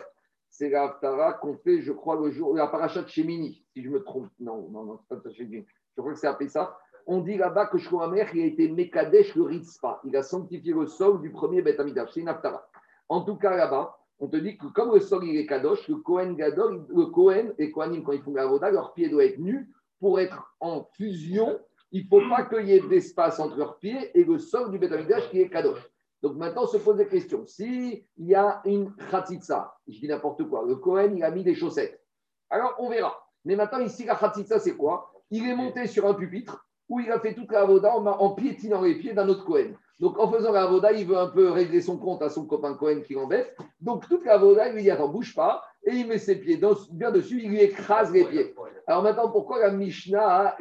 c'est 0.55 0.71
la 0.71 0.85
Haftara 0.85 1.33
qu'on 1.33 1.57
fait, 1.57 1.83
je 1.83 1.91
crois, 1.91 2.15
le 2.15 2.31
jour, 2.31 2.55
la 2.55 2.69
paracha 2.69 3.03
de 3.03 3.09
Shemini, 3.09 3.65
si 3.73 3.83
je 3.83 3.91
me 3.91 4.05
trompe. 4.05 4.31
Non, 4.39 4.69
non, 4.71 4.85
non, 4.85 5.01
c'est 5.09 5.21
pas 5.21 5.31
Shemini. 5.31 5.67
Je 5.97 6.01
crois 6.01 6.13
que 6.13 6.19
c'est 6.21 6.29
appelé 6.29 6.49
ça. 6.49 6.79
On 7.09 7.23
dit 7.23 7.37
là-bas 7.37 7.67
que 7.67 7.77
Shlomer, 7.77 8.25
il 8.35 8.43
a 8.43 8.47
été 8.47 8.71
Mekadesh 8.71 9.35
le 9.35 9.43
Ritzpa. 9.43 10.01
Il 10.05 10.17
a 10.17 10.23
sanctifié 10.23 10.73
le 10.73 10.87
sol 10.87 11.21
du 11.21 11.33
premier 11.33 11.61
Beth 11.61 11.81
Amidash. 11.81 12.13
C'est 12.15 12.21
une 12.21 12.29
Haftara. 12.29 12.69
En 13.09 13.23
tout 13.23 13.35
cas, 13.35 13.57
là-bas, 13.57 13.99
on 14.21 14.29
te 14.29 14.37
dit 14.37 14.57
que 14.57 14.67
comme 14.67 14.95
le 14.95 15.01
sol 15.01 15.25
il 15.25 15.37
est 15.37 15.47
Kadosh, 15.47 15.89
le 15.89 15.97
Kohen 15.97 16.37
Gadol, 16.37 16.87
le 16.89 17.07
Kohen 17.07 17.55
et 17.59 17.71
Kohanim, 17.71 18.03
quand 18.03 18.13
ils 18.13 18.23
font 18.23 18.35
la 18.35 18.47
Voda, 18.47 18.71
leurs 18.71 18.93
pieds 18.93 19.09
doivent 19.09 19.27
être 19.27 19.39
nus 19.39 19.71
pour 19.99 20.21
être 20.21 20.55
en 20.61 20.85
fusion. 20.97 21.59
Il 21.91 22.05
ne 22.05 22.09
faut 22.09 22.29
pas 22.29 22.45
qu'il 22.45 22.67
y 22.67 22.73
ait 22.73 22.81
d'espace 22.81 23.39
entre 23.39 23.57
leurs 23.57 23.79
pieds 23.79 24.11
et 24.19 24.25
le 24.25 24.39
sol 24.39 24.71
du 24.71 24.79
Beth 24.79 24.93
Amidash 24.93 25.31
qui 25.31 25.41
est 25.41 25.49
Kadosh. 25.49 25.89
Donc 26.23 26.37
maintenant, 26.37 26.63
on 26.63 26.67
se 26.67 26.79
pose 26.79 26.97
des 26.97 27.07
questions. 27.07 27.45
S'il 27.47 28.03
y 28.17 28.35
a 28.35 28.63
une 28.65 28.95
khatitsa, 29.11 29.77
je 29.87 29.99
dis 29.99 30.09
n'importe 30.09 30.43
quoi, 30.49 30.65
le 30.67 30.77
Cohen, 30.77 31.13
il 31.15 31.23
a 31.23 31.31
mis 31.31 31.45
des 31.45 31.55
chaussettes. 31.55 32.03
Alors, 32.49 32.75
on 32.79 32.89
verra. 32.89 33.15
Mais 33.45 33.57
maintenant, 33.57 33.81
ici, 33.81 34.07
la 34.07 34.15
khatitsa, 34.15 34.59
c'est 34.59 34.75
quoi? 34.75 35.13
Il 35.31 35.47
est 35.47 35.55
monté 35.55 35.87
sur 35.87 36.07
un 36.07 36.15
pupitre 36.15 36.67
où 36.89 37.01
il 37.01 37.11
a 37.13 37.21
fait 37.21 37.35
toute 37.35 37.53
la 37.53 37.61
avoda 37.61 37.95
en, 37.95 38.31
piétinant 38.31 38.81
les 38.81 38.95
pieds 38.95 39.13
d'un 39.13 39.29
autre 39.29 39.45
Cohen. 39.45 39.75
Donc, 40.01 40.19
en 40.19 40.31
faisant 40.31 40.53
la 40.53 40.65
avoda, 40.65 40.93
il 40.93 41.07
veut 41.07 41.17
un 41.17 41.29
peu 41.29 41.51
régler 41.51 41.81
son 41.81 41.99
compte 41.99 42.23
à 42.23 42.29
son 42.29 42.47
copain 42.47 42.75
Cohen 42.75 43.01
qui 43.07 43.15
l'embête. 43.15 43.57
Donc, 43.81 44.09
toute 44.09 44.25
la 44.25 44.35
avoda, 44.35 44.69
il 44.69 44.75
lui 44.75 44.83
dit 44.83 44.91
Attends, 44.91 45.09
bouge 45.09 45.35
pas. 45.35 45.63
Et 45.87 45.97
il 45.97 46.07
met 46.07 46.19
ses 46.19 46.37
pieds 46.37 46.59
bien 46.93 47.11
dessus, 47.11 47.43
il 47.43 47.51
lui 47.51 47.61
écrase 47.61 48.11
les 48.11 48.25
pieds. 48.25 48.55
Alors 48.87 49.03
maintenant, 49.03 49.31
pourquoi 49.31 49.61
la 49.61 49.71
Mishnah, 49.71 50.57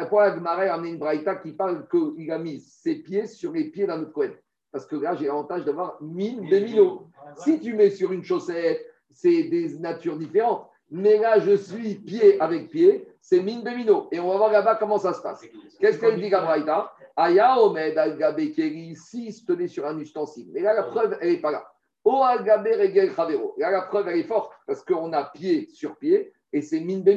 pourquoi 0.00 0.28
la 0.28 0.34
Gemara 0.36 0.62
a 0.62 0.74
amené 0.74 0.90
une 0.90 0.98
braïta 0.98 1.36
qui 1.36 1.52
parle 1.52 1.88
qu'il 1.88 2.30
a 2.30 2.38
mis 2.38 2.60
ses 2.60 2.96
pieds 2.96 3.26
sur 3.26 3.52
les 3.52 3.64
pieds 3.64 3.86
d'un 3.86 4.00
autre 4.00 4.12
Cohen? 4.12 4.30
Parce 4.70 4.86
que 4.86 4.94
là, 4.94 5.16
j'ai 5.16 5.26
l'avantage 5.26 5.64
d'avoir 5.64 6.00
mine 6.00 6.48
de 6.48 6.58
minot. 6.60 7.08
Si 7.36 7.58
tu 7.58 7.74
mets 7.74 7.90
sur 7.90 8.12
une 8.12 8.22
chaussette, 8.22 8.86
c'est 9.10 9.44
des 9.44 9.76
natures 9.80 10.16
différentes. 10.16 10.68
Mais 10.92 11.18
là, 11.18 11.40
je 11.40 11.56
suis 11.56 11.96
pied 11.96 12.40
avec 12.40 12.70
pied, 12.70 13.08
c'est 13.20 13.40
mine 13.40 13.62
de 13.62 13.70
minot. 13.70 14.08
Et 14.12 14.20
on 14.20 14.28
va 14.28 14.36
voir 14.36 14.52
là-bas 14.52 14.76
comment 14.76 14.98
ça 14.98 15.12
se 15.12 15.22
passe. 15.22 15.44
Qu'est-ce 15.80 15.98
qu'elle 15.98 16.20
dit, 16.20 16.28
Gabraïta 16.28 16.92
Aya 17.20 17.60
Omed 17.60 17.98
al 17.98 18.16
si 18.96 19.32
se 19.32 19.44
tenait 19.44 19.68
sur 19.68 19.86
un 19.86 19.98
ustensile. 19.98 20.48
Mais 20.52 20.60
là, 20.60 20.72
la 20.72 20.84
preuve, 20.84 21.18
elle 21.20 21.32
n'est 21.32 21.40
pas 21.40 21.50
là. 21.50 21.70
O 22.02 22.22
al 22.22 22.38
regel 22.40 23.12
chavero. 23.14 23.54
Là, 23.58 23.70
la 23.70 23.82
preuve, 23.82 24.08
elle 24.08 24.20
est 24.20 24.24
forte 24.24 24.54
parce 24.66 24.82
qu'on 24.82 25.12
a 25.12 25.24
pied 25.24 25.68
sur 25.68 25.98
pied 25.98 26.32
et 26.50 26.62
c'est 26.62 26.80
mine 26.80 27.04
de. 27.04 27.12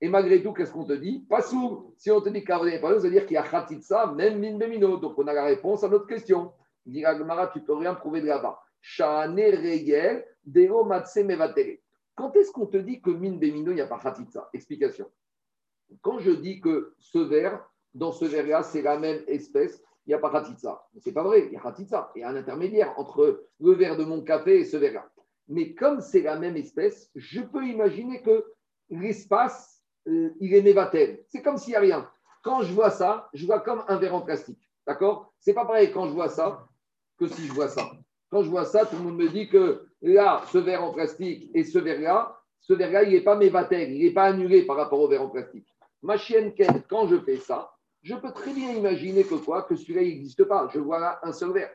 Et 0.00 0.08
malgré 0.08 0.42
tout, 0.42 0.52
qu'est-ce 0.52 0.72
qu'on 0.72 0.84
te 0.84 0.94
dit? 0.94 1.24
Pas 1.28 1.42
sourd. 1.42 1.92
Si 1.96 2.10
on 2.10 2.20
te 2.20 2.28
dit 2.28 2.44
qu'il 2.44 2.64
n'est 2.64 2.80
pas 2.80 2.94
ça 2.94 2.98
veut 2.98 3.10
dire 3.10 3.24
qu'il 3.24 3.34
y 3.34 3.38
a 3.38 3.44
khatitsa, 3.44 4.06
même 4.06 4.38
mine 4.38 4.58
de. 4.58 4.96
Donc, 4.96 5.16
on 5.16 5.26
a 5.28 5.32
la 5.32 5.44
réponse 5.44 5.84
à 5.84 5.88
notre 5.88 6.08
question. 6.08 6.52
Dit 6.84 7.04
Agmara, 7.04 7.46
tu 7.48 7.60
peux 7.60 7.74
rien 7.74 7.94
prouver 7.94 8.20
de 8.22 8.26
là-bas. 8.26 8.60
Quand 12.14 12.36
est-ce 12.36 12.50
qu'on 12.50 12.66
te 12.66 12.76
dit 12.76 13.00
que 13.00 13.10
mine 13.10 13.38
Bemino, 13.38 13.70
il 13.70 13.76
n'y 13.76 13.80
a 13.80 13.86
pas 13.86 13.98
Khatitsa? 13.98 14.50
Explication. 14.52 15.10
Quand 16.02 16.18
je 16.18 16.32
dis 16.32 16.60
que 16.60 16.94
ce 16.98 17.18
verre, 17.18 17.64
dans 17.96 18.12
ce 18.12 18.26
verre-là, 18.26 18.62
c'est 18.62 18.82
la 18.82 18.98
même 18.98 19.22
espèce, 19.26 19.82
il 20.06 20.10
n'y 20.10 20.14
a 20.14 20.18
pas 20.18 20.30
Khatitsa. 20.30 20.86
Ce 20.98 21.08
n'est 21.08 21.14
pas 21.14 21.24
vrai, 21.24 21.46
il 21.46 21.52
y 21.52 21.56
a 21.56 21.60
Khatitsa. 21.60 22.12
Il 22.14 22.20
y 22.20 22.24
a 22.24 22.28
un 22.28 22.36
intermédiaire 22.36 22.94
entre 22.96 23.46
le 23.58 23.72
verre 23.72 23.96
de 23.96 24.04
mon 24.04 24.22
café 24.22 24.60
et 24.60 24.64
ce 24.64 24.76
verre-là. 24.76 25.08
Mais 25.48 25.74
comme 25.74 26.00
c'est 26.00 26.20
la 26.20 26.38
même 26.38 26.56
espèce, 26.56 27.10
je 27.14 27.40
peux 27.40 27.66
imaginer 27.66 28.22
que 28.22 28.44
l'espace, 28.90 29.82
euh, 30.08 30.30
il 30.40 30.54
est 30.54 30.62
mévatel. 30.62 31.24
C'est 31.28 31.42
comme 31.42 31.56
s'il 31.56 31.70
n'y 31.70 31.76
a 31.76 31.80
rien. 31.80 32.10
Quand 32.44 32.62
je 32.62 32.72
vois 32.72 32.90
ça, 32.90 33.28
je 33.32 33.46
vois 33.46 33.60
comme 33.60 33.82
un 33.88 33.96
verre 33.96 34.14
en 34.14 34.20
plastique. 34.20 34.60
D'accord? 34.86 35.32
C'est 35.40 35.54
pas 35.54 35.64
pareil 35.64 35.90
quand 35.90 36.06
je 36.06 36.12
vois 36.12 36.28
ça 36.28 36.68
que 37.18 37.26
si 37.26 37.46
je 37.46 37.52
vois 37.52 37.68
ça. 37.68 37.90
Quand 38.30 38.42
je 38.42 38.50
vois 38.50 38.64
ça, 38.64 38.84
tout 38.84 38.96
le 38.96 39.02
monde 39.02 39.16
me 39.16 39.28
dit 39.28 39.48
que 39.48 39.86
là, 40.02 40.42
ce 40.52 40.58
verre 40.58 40.84
en 40.84 40.92
plastique 40.92 41.50
et 41.54 41.64
ce 41.64 41.78
verre-là, 41.78 42.38
ce 42.60 42.74
verre-là, 42.74 43.04
il 43.04 43.12
n'est 43.12 43.22
pas 43.22 43.36
mévatel, 43.36 43.92
il 43.92 44.04
n'est 44.04 44.12
pas 44.12 44.24
annulé 44.24 44.64
par 44.64 44.76
rapport 44.76 45.00
au 45.00 45.08
verre 45.08 45.22
en 45.22 45.30
plastique. 45.30 45.66
Ma 46.02 46.16
chienne, 46.16 46.52
quand 46.88 47.08
je 47.08 47.18
fais 47.20 47.36
ça, 47.36 47.75
je 48.02 48.14
peux 48.14 48.32
très 48.32 48.52
bien 48.52 48.72
imaginer 48.72 49.24
que 49.24 49.34
quoi 49.34 49.62
Que 49.62 49.76
celui-là, 49.76 50.02
il 50.02 50.14
n'existe 50.14 50.44
pas. 50.44 50.68
Je 50.72 50.78
vois 50.78 50.98
là 50.98 51.18
un 51.22 51.32
seul 51.32 51.52
verre. 51.52 51.72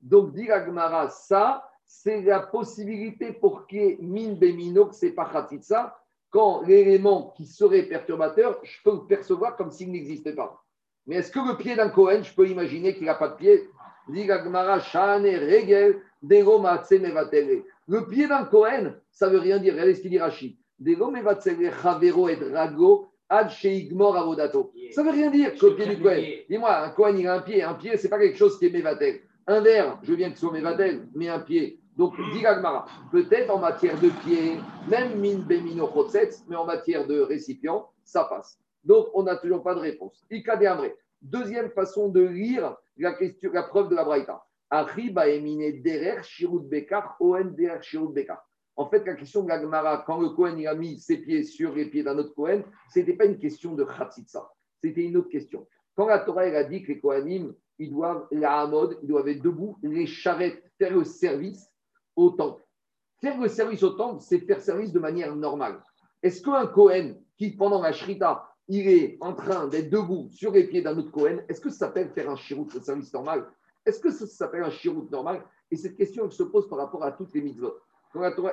Donc, 0.00 0.32
dit 0.32 0.50
Agmara, 0.50 1.08
ça, 1.10 1.68
c'est 1.84 2.22
la 2.22 2.40
possibilité 2.40 3.32
pour 3.32 3.66
qu'il 3.66 3.78
y 3.78 3.84
ait 3.84 3.98
mine 4.00 4.36
bémino, 4.36 4.86
que 4.86 4.94
c'est 4.94 5.10
pas 5.12 5.30
ça, 5.60 5.98
quand 6.30 6.62
l'élément 6.62 7.34
qui 7.36 7.46
serait 7.46 7.82
perturbateur, 7.82 8.58
je 8.62 8.82
peux 8.84 8.92
le 8.92 9.06
percevoir 9.06 9.56
comme 9.56 9.72
s'il 9.72 9.90
n'existait 9.90 10.34
pas. 10.34 10.64
Mais 11.06 11.16
est-ce 11.16 11.32
que 11.32 11.40
le 11.40 11.56
pied 11.56 11.74
d'un 11.74 11.88
Cohen, 11.88 12.22
je 12.22 12.32
peux 12.32 12.48
imaginer 12.48 12.94
qu'il 12.94 13.06
n'a 13.06 13.16
pas 13.16 13.28
de 13.28 13.34
pied? 13.34 13.68
Le 17.86 18.06
pied 18.08 18.28
d'un 18.28 18.44
Cohen, 18.44 18.94
ça 19.10 19.26
ne 19.26 19.32
veut 19.32 19.40
rien 19.40 19.58
dire. 19.58 19.72
Regardez 19.72 19.94
ce 19.94 20.00
qu'il 20.00 20.10
dit 20.10 20.20
Rachid. 23.30 23.96
Ça 24.90 25.02
ne 25.02 25.06
veut 25.06 25.14
rien 25.14 25.30
dire 25.30 25.54
que 25.54 25.66
le 25.66 25.76
pied 25.76 25.86
du 25.86 26.02
Cohen. 26.02 26.22
Dis-moi, 26.48 26.76
un 26.76 26.90
Cohen, 26.90 27.16
il 27.16 27.26
a 27.28 27.34
un 27.34 27.40
pied. 27.40 27.62
Un 27.62 27.74
pied, 27.74 27.96
ce 27.96 28.02
n'est 28.02 28.10
pas 28.10 28.18
quelque 28.18 28.36
chose 28.36 28.58
qui 28.58 28.66
est 28.66 28.70
mévatel. 28.70 29.20
Un 29.46 29.60
verre, 29.60 29.98
je 30.02 30.12
viens 30.14 30.30
que 30.30 30.34
ce 30.34 30.42
soit 30.42 30.52
mévatel, 30.52 31.06
mais 31.14 31.28
un 31.28 31.38
pied. 31.38 31.80
Donc, 31.96 32.14
dit 32.32 32.42
peut-être 33.12 33.50
en 33.50 33.58
matière 33.58 33.98
de 34.00 34.08
pied, 34.24 34.56
même 34.88 35.20
min 35.20 35.38
bemino 35.38 35.88
mais 36.48 36.56
en 36.56 36.64
matière 36.64 37.06
de 37.06 37.20
récipient, 37.20 37.88
ça 38.04 38.24
passe. 38.24 38.58
Donc, 38.84 39.08
on 39.14 39.22
n'a 39.22 39.36
toujours 39.36 39.62
pas 39.62 39.74
de 39.74 39.80
réponse. 39.80 40.24
Deuxième 41.22 41.70
façon 41.70 42.08
de 42.08 42.22
lire 42.22 42.74
la, 42.96 43.12
question, 43.12 43.50
la 43.52 43.64
preuve 43.64 43.90
de 43.90 43.94
la 43.94 44.04
Braïta. 44.04 44.42
Arriba 44.70 45.28
emine 45.28 45.82
derer 45.82 46.22
shirut 46.22 46.62
bekar, 46.62 47.16
on 47.20 47.44
derer 47.44 47.82
shirut 47.82 48.12
bekar. 48.14 48.38
En 48.80 48.88
fait, 48.88 49.04
la 49.04 49.12
question 49.12 49.42
de 49.42 49.48
l'Agmara, 49.50 50.04
quand 50.06 50.18
le 50.22 50.30
Kohen 50.30 50.66
a 50.66 50.74
mis 50.74 50.98
ses 50.98 51.18
pieds 51.18 51.44
sur 51.44 51.74
les 51.74 51.84
pieds 51.84 52.02
d'un 52.02 52.16
autre 52.16 52.34
Kohen, 52.34 52.64
ce 52.88 52.98
n'était 52.98 53.12
pas 53.12 53.26
une 53.26 53.36
question 53.36 53.74
de 53.74 53.84
Khatsitsa, 53.84 54.50
c'était 54.80 55.02
une 55.02 55.18
autre 55.18 55.28
question. 55.28 55.68
Quand 55.94 56.06
la 56.06 56.20
Torah 56.20 56.44
a 56.44 56.64
dit 56.64 56.82
que 56.82 56.92
les 56.92 56.98
Kohanim, 56.98 57.52
ils 57.78 57.90
doivent, 57.90 58.26
la 58.30 58.62
Hamod, 58.62 58.98
ils 59.02 59.06
doivent 59.06 59.28
être 59.28 59.42
debout, 59.42 59.76
les 59.82 60.06
charrettes, 60.06 60.62
faire 60.78 60.96
le 60.96 61.04
service 61.04 61.70
au 62.16 62.30
temple. 62.30 62.64
Faire 63.20 63.38
le 63.38 63.48
service 63.48 63.82
au 63.82 63.90
temple, 63.90 64.22
c'est 64.22 64.38
faire 64.38 64.62
service 64.62 64.92
de 64.92 64.98
manière 64.98 65.36
normale. 65.36 65.82
Est-ce 66.22 66.40
qu'un 66.40 66.66
Kohen 66.66 67.22
qui, 67.36 67.50
pendant 67.50 67.82
la 67.82 67.92
Shrita, 67.92 68.48
il 68.66 68.88
est 68.88 69.18
en 69.20 69.34
train 69.34 69.68
d'être 69.68 69.90
debout 69.90 70.30
sur 70.30 70.52
les 70.52 70.66
pieds 70.66 70.80
d'un 70.80 70.96
autre 70.96 71.10
Kohen, 71.10 71.44
est-ce 71.50 71.60
que 71.60 71.68
ça 71.68 71.80
s'appelle 71.80 72.08
faire 72.14 72.30
un 72.30 72.36
shirout, 72.36 72.72
le 72.72 72.80
service 72.80 73.12
normal? 73.12 73.46
Est-ce 73.84 74.00
que 74.00 74.10
ça 74.10 74.26
s'appelle 74.26 74.62
un 74.62 74.70
shirout 74.70 75.10
normal? 75.10 75.44
Et 75.70 75.76
cette 75.76 75.96
question, 75.98 76.24
elle 76.24 76.32
se 76.32 76.44
pose 76.44 76.66
par 76.66 76.78
rapport 76.78 77.04
à 77.04 77.12
toutes 77.12 77.34
les 77.34 77.42
mitzvot 77.42 77.74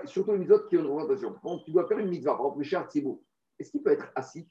surtout 0.05 0.31
les 0.31 0.39
mitzvot 0.39 0.59
qui 0.69 0.77
ont 0.77 0.81
une 0.81 0.87
représentation. 0.87 1.35
Quand 1.41 1.59
tu 1.59 1.71
dois 1.71 1.87
faire 1.87 1.99
une 1.99 2.09
mitzvah, 2.09 2.35
par 2.35 2.47
exemple, 2.57 2.59
le 2.59 3.11
est-ce 3.59 3.71
qu'il 3.71 3.81
peut 3.81 3.91
être 3.91 4.11
assis? 4.15 4.47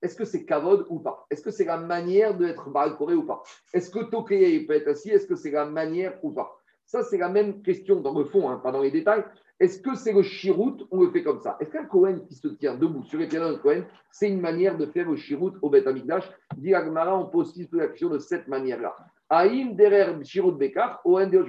Est-ce 0.00 0.16
que 0.16 0.24
c'est 0.24 0.44
kavod 0.44 0.86
ou 0.88 1.00
pas? 1.00 1.26
Est-ce 1.30 1.42
que 1.42 1.50
c'est 1.50 1.64
la 1.64 1.76
manière 1.76 2.36
d'être 2.36 2.70
balcoré 2.70 3.14
ou 3.14 3.24
pas? 3.24 3.42
Est-ce 3.72 3.90
que 3.90 4.00
Tokeye 4.10 4.64
peut 4.66 4.74
être 4.74 4.88
assis? 4.88 5.10
Est-ce 5.10 5.26
que 5.26 5.34
c'est 5.34 5.50
la 5.50 5.64
manière 5.64 6.18
ou 6.22 6.30
pas? 6.30 6.56
Ça, 6.86 7.02
c'est 7.02 7.18
la 7.18 7.28
même 7.28 7.62
question 7.62 8.00
dans 8.00 8.16
le 8.16 8.24
fond, 8.24 8.48
hein, 8.48 8.58
pas 8.58 8.72
dans 8.72 8.80
les 8.80 8.90
détails. 8.90 9.24
Est-ce 9.60 9.80
que 9.80 9.94
c'est 9.96 10.12
le 10.12 10.22
shirout 10.22 10.86
On 10.90 11.02
le 11.02 11.10
fait 11.10 11.22
comme 11.22 11.40
ça? 11.40 11.56
Est-ce 11.60 11.70
qu'un 11.70 11.84
Kohen 11.84 12.24
qui 12.24 12.34
se 12.34 12.48
tient 12.48 12.76
debout 12.76 13.04
sur 13.04 13.18
les 13.18 13.26
pieds 13.26 13.40
d'un 13.40 13.58
Kohen, 13.58 13.84
c'est 14.12 14.28
une 14.28 14.40
manière 14.40 14.78
de 14.78 14.86
faire 14.86 15.08
le 15.10 15.16
shirout 15.16 15.54
au 15.62 15.68
Beth 15.68 15.86
Amikdash 15.86 16.30
Dit 16.56 16.74
on 16.74 17.26
pose 17.26 17.50
aussi 17.50 17.68
la 17.72 17.88
question 17.88 18.08
de 18.08 18.18
cette 18.18 18.46
manière-là. 18.46 18.96
Aïm 19.28 19.74
derer 19.76 20.14
shirout 20.24 20.52
bekar, 20.52 21.00
oen 21.04 21.28
de 21.28 21.44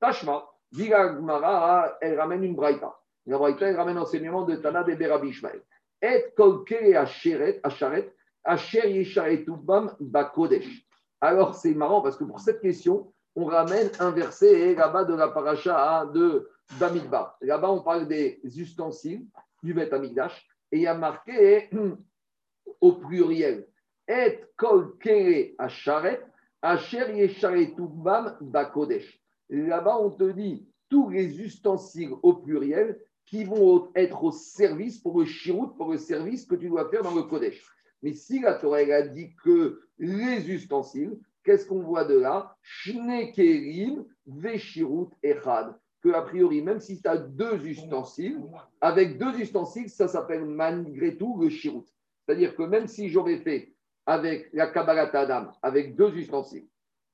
Tashma, 0.00 0.44
Gmara, 0.72 1.96
elle 2.00 2.18
ramène 2.18 2.44
une 2.44 2.54
braïta. 2.54 2.96
La 3.26 3.38
braïta, 3.38 3.66
elle 3.66 3.76
ramène 3.76 3.96
l'enseignement 3.96 4.44
de 4.44 4.56
Tana 4.56 4.82
de 4.82 4.94
Berabi 4.94 5.28
Ishmael. 5.28 5.62
Et 6.00 6.32
kolke 6.36 6.94
asharet, 6.96 7.60
asharet, 7.62 8.12
asher 8.44 8.90
yesharetubam 8.90 9.94
bakodesh. 10.00 10.86
Alors, 11.20 11.54
c'est 11.54 11.74
marrant 11.74 12.02
parce 12.02 12.16
que 12.16 12.24
pour 12.24 12.40
cette 12.40 12.60
question, 12.60 13.12
on 13.36 13.44
ramène 13.44 13.90
un 14.00 14.10
verset 14.10 14.74
là-bas 14.74 15.04
de 15.04 15.14
la 15.14 15.28
paracha 15.28 16.06
de 16.06 16.50
Bamidbar. 16.80 17.36
Là-bas, 17.40 17.70
on 17.70 17.82
parle 17.82 18.08
des 18.08 18.40
ustensiles 18.44 19.24
du 19.62 19.74
Beth 19.74 19.92
Amigdash 19.92 20.46
et 20.72 20.78
il 20.78 20.82
y 20.82 20.86
a 20.86 20.94
marqué 20.94 21.70
au 22.80 22.92
pluriel 22.92 23.68
Et 24.08 24.44
kol 24.56 24.98
kere 24.98 25.54
asharet, 25.58 26.20
asher 26.60 27.14
yesharetubam 27.14 28.36
bakodesh. 28.40 29.21
Là-bas, 29.52 29.98
on 29.98 30.10
te 30.10 30.32
dit 30.32 30.66
tous 30.88 31.10
les 31.10 31.38
ustensiles 31.38 32.12
au 32.22 32.32
pluriel 32.32 32.98
qui 33.26 33.44
vont 33.44 33.90
être 33.94 34.24
au 34.24 34.32
service 34.32 34.98
pour 34.98 35.20
le 35.20 35.26
chirout, 35.26 35.76
pour 35.76 35.92
le 35.92 35.98
service 35.98 36.46
que 36.46 36.54
tu 36.54 36.70
dois 36.70 36.88
faire 36.88 37.02
dans 37.02 37.14
le 37.14 37.24
Kodesh. 37.24 37.62
Mais 38.02 38.14
si 38.14 38.40
la 38.40 38.54
Torah 38.54 38.78
a 38.78 39.02
dit 39.02 39.34
que 39.44 39.82
les 39.98 40.50
ustensiles, 40.50 41.18
qu'est-ce 41.44 41.66
qu'on 41.66 41.82
voit 41.82 42.06
de 42.06 42.18
là? 42.18 42.56
Shnekerim, 42.62 44.06
Veshirut, 44.26 45.10
Echad. 45.22 45.76
Que 46.02 46.08
a 46.08 46.22
priori, 46.22 46.62
même 46.62 46.80
si 46.80 47.02
tu 47.02 47.06
as 47.06 47.18
deux 47.18 47.64
ustensiles, 47.66 48.42
avec 48.80 49.18
deux 49.18 49.38
ustensiles, 49.38 49.90
ça 49.90 50.08
s'appelle 50.08 50.46
malgré 50.46 51.18
tout 51.18 51.38
le 51.38 51.50
chirout. 51.50 51.86
C'est-à-dire 52.24 52.56
que 52.56 52.62
même 52.62 52.86
si 52.86 53.10
j'aurais 53.10 53.38
fait 53.38 53.74
avec 54.06 54.48
la 54.54 54.68
Kabbalah 54.68 55.10
Adam, 55.12 55.52
avec 55.60 55.94
deux 55.94 56.16
ustensiles, 56.16 56.66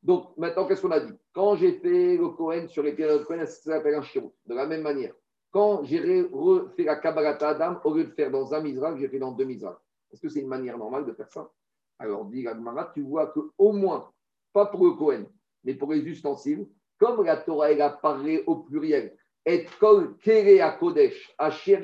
donc, 0.03 0.37
maintenant, 0.37 0.67
qu'est-ce 0.67 0.83
qu'on 0.83 0.91
a 0.91 1.01
dit? 1.01 1.13
Quand 1.33 1.57
j'ai 1.57 1.73
fait 1.73 2.17
le 2.17 2.29
Cohen 2.29 2.69
sur 2.69 2.83
les 2.83 2.93
pieds 2.93 3.09
de 3.09 3.25
Cohen, 3.25 3.41
ça 3.41 3.47
s'appelle 3.47 3.97
un 3.97 4.03
chirou. 4.03 4.33
De 4.47 4.55
la 4.55 4.67
même 4.67 4.83
manière, 4.83 5.13
quand 5.51 5.83
j'ai 5.85 6.23
refait 6.33 6.85
la 6.85 6.97
Kabbalah 6.97 7.37
Adam, 7.41 7.81
au 7.85 7.95
lieu 7.95 8.05
de 8.05 8.13
faire 8.13 8.31
dans 8.31 8.55
un 8.55 8.61
Mizrach, 8.61 8.97
j'ai 8.99 9.09
fait 9.09 9.19
dans 9.19 9.33
deux 9.33 9.45
Mizrach. 9.45 9.77
Est-ce 10.13 10.23
que 10.23 10.29
c'est 10.29 10.41
une 10.41 10.49
manière 10.49 10.79
normale 10.79 11.05
de 11.05 11.13
faire 11.13 11.31
ça? 11.31 11.51
Alors, 11.99 12.25
dit 12.27 12.47
Agmara, 12.47 12.91
tu 12.95 13.03
vois 13.03 13.27
qu'au 13.27 13.73
moins, 13.73 14.11
pas 14.53 14.67
pour 14.67 14.85
le 14.85 14.93
Cohen, 14.93 15.25
mais 15.65 15.75
pour 15.75 15.93
les 15.93 16.01
ustensiles, 16.01 16.69
comme 16.99 17.25
la 17.25 17.37
Torah 17.37 17.73
elle 17.73 17.83
a 17.83 17.91
parlé 17.91 18.45
au 18.47 18.57
pluriel, 18.57 19.17
et 19.45 19.67
kol 19.81 20.17
kere 20.19 20.61
a 20.61 20.73
kodesh, 20.73 21.35
asher 21.39 21.81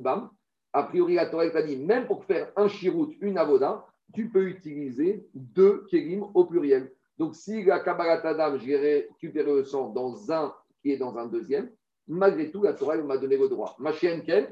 bam, 0.00 0.30
a 0.72 0.82
priori 0.84 1.14
la 1.14 1.26
Torah 1.26 1.44
a 1.44 1.62
dit, 1.62 1.76
même 1.76 2.06
pour 2.06 2.24
faire 2.24 2.50
un 2.56 2.68
shirout, 2.68 3.14
une 3.20 3.38
avoda, 3.38 3.86
tu 4.12 4.28
peux 4.28 4.48
utiliser 4.48 5.26
deux 5.34 5.86
kerim 5.90 6.24
au 6.34 6.44
pluriel. 6.44 6.92
Donc, 7.18 7.34
si 7.34 7.62
la 7.64 7.80
Kabbalah 7.80 8.20
Adam, 8.24 8.58
j'ai 8.58 8.76
récupéré 8.76 9.52
le 9.52 9.64
sang 9.64 9.90
dans 9.90 10.32
un 10.32 10.54
qui 10.82 10.92
est 10.92 10.96
dans 10.96 11.16
un 11.16 11.26
deuxième, 11.26 11.70
malgré 12.08 12.50
tout, 12.50 12.62
la 12.62 12.72
Torah 12.72 12.96
m'a 12.96 13.16
donné 13.16 13.36
le 13.36 13.48
droit. 13.48 13.76
Ma 13.78 13.92
chienne, 13.92 14.22
Ken, 14.22 14.46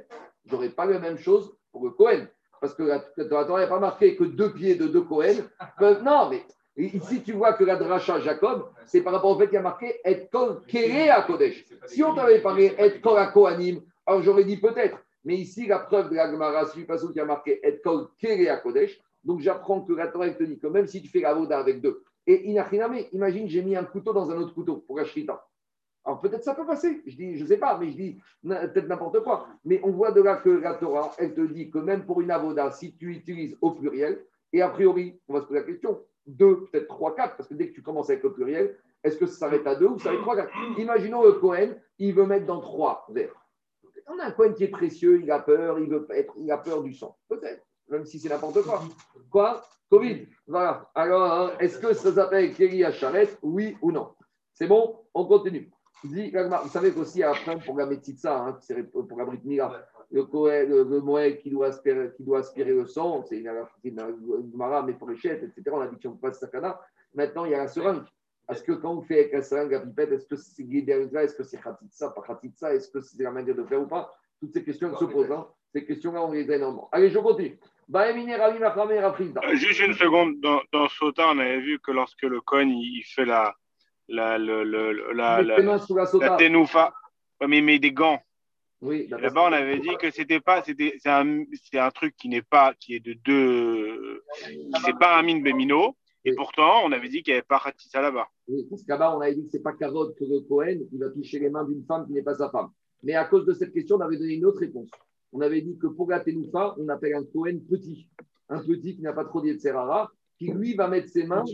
je 0.47 0.53
n'aurais 0.53 0.71
pas 0.71 0.87
la 0.87 0.99
même 0.99 1.19
chose 1.19 1.55
pour 1.73 1.85
le 1.85 1.91
Cohen. 1.91 2.27
Parce 2.61 2.75
que 2.75 2.85
la, 2.85 3.01
Torah 3.01 3.61
n'a 3.61 3.67
pas 3.67 3.81
marqué 3.81 4.17
que 4.17 4.25
deux 4.25 4.53
pieds 4.53 4.77
de 4.77 4.87
deux 4.87 5.03
Cohen 5.03 5.35
peuvent. 5.79 6.03
Non, 6.03 6.31
mais 6.31 6.45
ici, 6.77 7.23
tu 7.23 7.33
vois 7.33 7.55
que 7.55 7.65
la 7.65 7.77
dracha 7.77 8.21
Jacob, 8.21 8.71
c'est 8.87 9.03
par 9.03 9.13
rapport 9.13 9.31
au 9.31 9.39
fait 9.39 9.47
qu'il 9.47 9.55
y 9.55 9.59
a 9.59 9.63
marqué 9.63 10.01
Et 10.05 10.29
kol 10.33 10.61
kere 10.69 11.13
à 11.13 11.23
Kodesh. 11.23 11.67
Si 11.87 12.03
on 12.05 12.15
t'avait 12.15 12.41
parlé 12.41 12.73
Et 12.79 13.01
kol 13.01 13.19
à 13.19 13.27
Kohanim, 13.27 13.83
alors 14.07 14.23
j'aurais 14.23 14.45
dit 14.45 14.59
peut-être. 14.59 14.99
Mais 15.25 15.35
ici, 15.37 15.67
la 15.67 15.81
preuve 15.81 16.11
de 16.11 16.15
la 16.15 16.31
Gemara, 16.31 16.67
c'est 16.67 16.85
façon 16.85 17.09
qui 17.09 17.19
a 17.19 17.25
marqué 17.25 17.61
Et 17.67 17.81
kol 17.81 18.09
kere 18.21 18.53
à 18.53 18.59
Kodesh. 18.59 19.01
Donc 19.25 19.41
j'apprends 19.41 19.83
que 19.83 19.93
la 19.93 20.09
Torah 20.09 20.29
te 20.31 20.43
dit 20.43 20.59
que 20.59 20.67
même 20.67 20.87
si 20.87 21.03
tu 21.03 21.09
fais 21.09 21.21
la 21.21 21.35
Voda 21.35 21.59
avec 21.59 21.81
deux, 21.81 22.03
et 22.27 22.49
inachiname, 22.49 22.99
imagine, 23.13 23.49
j'ai 23.49 23.63
mis 23.63 23.77
un 23.77 23.85
couteau 23.85 24.13
dans 24.13 24.31
un 24.31 24.37
autre 24.37 24.55
couteau 24.55 24.79
pour 24.87 24.99
la 24.99 25.05
Alors 26.05 26.21
peut-être 26.21 26.45
ça 26.45 26.55
peut 26.55 26.67
passer. 26.67 27.03
Je 27.07 27.17
dis, 27.17 27.37
je 27.37 27.45
sais 27.45 27.57
pas, 27.57 27.77
mais 27.79 27.91
je 27.91 27.97
dis 27.97 28.21
peut-être 28.43 28.89
n'importe 28.89 29.23
quoi. 29.23 29.49
Mais 29.65 29.81
on 29.83 29.91
voit 29.91 30.13
de 30.13 30.23
là 30.23 30.37
que 30.37 30.51
la 30.51 30.75
Torah, 30.75 31.13
elle 31.19 31.35
te 31.35 31.41
dit 31.41 31.71
que 31.71 31.79
même 31.79 32.07
pour 32.07 32.21
une 32.21 32.31
avoda, 32.31 32.71
si 32.71 32.97
tu 32.97 33.11
utilises 33.11 33.57
au 33.61 33.73
pluriel, 33.73 34.25
et 34.53 34.63
a 34.63 34.69
priori, 34.69 35.21
on 35.29 35.35
va 35.35 35.41
se 35.41 35.47
poser 35.47 35.61
la 35.61 35.67
question, 35.67 36.01
deux, 36.27 36.65
peut-être 36.67 36.89
trois, 36.89 37.15
quatre, 37.17 37.37
parce 37.37 37.49
que 37.49 37.55
dès 37.55 37.69
que 37.69 37.75
tu 37.75 37.83
commences 37.83 38.11
avec 38.11 38.23
le 38.23 38.33
pluriel, 38.33 38.79
est-ce 39.03 39.17
que 39.17 39.27
ça 39.27 39.35
s'arrête 39.35 39.67
à 39.67 39.75
deux 39.75 39.87
ou 39.87 39.99
ça 39.99 40.05
s'arrête 40.05 40.21
à 40.21 40.23
trois, 40.23 40.37
quatre? 40.37 40.53
Imaginons 40.79 41.25
le 41.25 41.33
Cohen, 41.33 41.75
il 41.99 42.15
veut 42.15 42.27
mettre 42.27 42.47
dans 42.47 42.61
trois 42.61 43.07
verres. 43.09 43.35
On 44.07 44.19
a 44.19 44.27
un 44.27 44.31
Cohen 44.31 44.53
qui 44.53 44.65
est 44.65 44.69
précieux, 44.69 45.21
il 45.23 45.31
a 45.31 45.41
peur, 45.41 45.79
il, 45.79 45.89
veut 45.89 46.07
être, 46.11 46.35
il 46.37 46.51
a 46.51 46.59
peur 46.59 46.83
du 46.83 46.93
sang. 46.93 47.17
Peut-être 47.29 47.65
même 47.93 48.07
si 48.07 48.19
c'est 48.19 48.29
n'importe 48.29 48.63
quoi. 48.63 48.83
Quoi? 49.31 49.63
Covid. 49.91 50.27
Voilà. 50.47 50.91
Alors, 50.95 51.33
hein, 51.33 51.53
est-ce 51.61 51.79
que 51.79 51.93
ça 51.93 52.13
s'appelle 52.13 52.53
Kéli 52.55 52.83
à 52.85 52.93
charrette 52.93 53.39
Oui 53.43 53.77
ou 53.83 53.93
non? 53.93 54.09
C'est 54.55 54.67
bon? 54.67 54.99
On 55.15 55.27
continue. 55.27 55.71
vous 56.03 56.69
savez 56.71 56.93
qu'aussi, 56.93 57.23
après, 57.23 57.59
pour 57.59 57.77
la 57.77 57.87
métitza, 57.87 58.39
hein, 58.39 58.59
pour 58.93 59.19
la 59.19 59.27
brite 59.27 59.45
le, 59.45 59.63
le, 60.13 60.85
le 60.85 61.65
aspirer, 61.65 62.13
qui 62.17 62.23
doit 62.25 62.39
aspirer 62.39 62.73
le 62.73 62.87
sang, 62.87 63.23
c'est 63.29 63.43
une 63.85 64.51
mara, 64.55 64.83
mais 64.83 64.95
pour 64.95 65.09
les 65.09 65.17
chefs, 65.17 65.43
etc. 65.43 65.63
On 65.73 65.81
a 65.81 65.87
dit 65.87 65.99
qu'on 66.01 66.15
ne 66.15 66.17
pas 66.17 66.33
sakana. 66.33 66.81
Maintenant, 67.15 67.45
il 67.45 67.53
y 67.53 67.55
a 67.55 67.59
la 67.59 67.69
seringue. 67.69 68.03
Est-ce 68.51 68.63
que 68.63 68.73
quand 68.73 68.95
on 68.95 69.03
fait 69.03 69.21
avec 69.21 69.33
la 69.33 69.43
seringue, 69.43 69.71
la 69.73 69.81
pipette, 69.81 70.13
est-ce 70.13 70.27
que 70.27 70.37
c'est 70.37 70.63
est-ce 70.63 71.35
que 71.35 71.45
c'est 71.45 71.61
khatitsa, 71.61 72.11
pas 72.11 72.23
khatitsa, 72.23 72.75
est-ce 72.75 72.91
que 72.91 73.01
c'est 73.01 73.23
la 73.23 73.31
manière 73.31 73.55
de 73.55 73.65
faire 73.65 73.81
ou 73.81 73.87
pas? 73.87 74.11
Toutes 74.41 74.53
ces 74.53 74.65
questions 74.65 74.95
se 74.97 75.05
posent. 75.05 75.31
Hein. 75.31 75.47
Ces 75.73 75.87
questions-là, 75.87 76.23
on 76.23 76.33
les 76.33 76.51
a 76.51 76.57
énormément. 76.57 76.89
Allez, 76.93 77.09
je 77.09 77.19
continue. 77.19 77.59
Euh, 79.45 79.55
juste 79.55 79.81
une 79.81 79.95
seconde, 79.95 80.41
dans, 80.41 80.61
dans 80.73 80.89
Sota, 80.89 81.29
on 81.29 81.39
avait 81.39 81.61
vu 81.61 81.79
que 81.81 81.91
lorsque 81.91 82.23
le 82.23 82.41
Cohen 82.41 82.69
il 82.69 83.03
fait 83.05 83.25
la, 83.25 83.55
la, 84.09 84.39
la, 84.39 84.65
la, 84.65 85.43
la, 85.43 86.37
ténoufa, 86.37 86.95
mais 87.47 87.59
il 87.59 87.65
met 87.65 87.79
des 87.79 87.93
gants. 87.93 88.21
Oui, 88.81 89.07
Là-bas, 89.09 89.45
on 89.49 89.53
avait 89.53 89.79
dit 89.79 89.97
que 90.01 90.11
c'était 90.11 90.41
pas, 90.41 90.63
c'était, 90.63 90.97
c'est 90.99 91.11
un, 91.11 91.45
c'est 91.71 91.79
un 91.79 91.91
truc 91.91 92.17
qui 92.17 92.29
n'est 92.29 92.43
pas, 92.43 92.75
qui 92.81 92.97
est 92.97 93.01
de 93.01 93.13
deux, 93.13 94.25
c'est 94.85 94.99
pas 94.99 95.19
un 95.19 95.23
mine 95.23 95.43
bémino. 95.43 95.97
Et 96.25 96.35
pourtant, 96.35 96.83
on 96.85 96.93
avait 96.93 97.09
dit 97.09 97.23
qu'il 97.23 97.33
n'y 97.33 97.39
avait 97.39 97.47
pas 97.47 97.59
Khatissa 97.59 98.01
là-bas. 98.01 98.29
Oui, 98.47 98.65
parce 98.71 98.85
qu'à-bas, 98.85 99.17
on 99.17 99.21
avait 99.21 99.35
dit 99.35 99.45
que 99.45 99.51
ce 99.51 99.57
n'est 99.57 99.63
pas 99.63 99.73
Kavod 99.73 100.15
que 100.15 100.25
le 100.25 100.41
Cohen, 100.41 100.79
il 100.93 100.99
va 101.01 101.11
toucher 101.11 101.41
les 101.41 101.51
mains 101.51 101.65
d'une 101.65 101.85
femme 101.85 102.07
qui 102.07 102.13
n'est 102.13 102.23
pas 102.23 102.35
sa 102.35 102.49
femme. 102.49 102.71
Mais 103.03 103.15
à 103.15 103.25
cause 103.25 103.45
de 103.45 103.53
cette 103.53 103.73
question, 103.73 103.97
on 103.97 104.01
avait 104.01 104.17
donné 104.17 104.35
une 104.35 104.45
autre 104.45 104.61
réponse 104.61 104.89
on 105.33 105.41
avait 105.41 105.63
dit 105.63 105.77
que 105.79 105.87
pour 105.87 106.11
la 106.11 106.21
Ténoufa, 106.21 106.75
on 106.79 106.89
appelle 106.89 107.15
un 107.15 107.25
Cohen 107.25 107.59
petit, 107.69 108.09
un 108.49 108.61
petit 108.61 108.97
qui 108.97 109.03
n'a 109.03 109.13
pas 109.13 109.25
trop 109.25 109.41
d'Yetzerara, 109.41 110.11
qui 110.39 110.49
lui 110.49 110.75
va 110.75 110.89
mettre 110.89 111.09
ses 111.09 111.25
mains. 111.25 111.45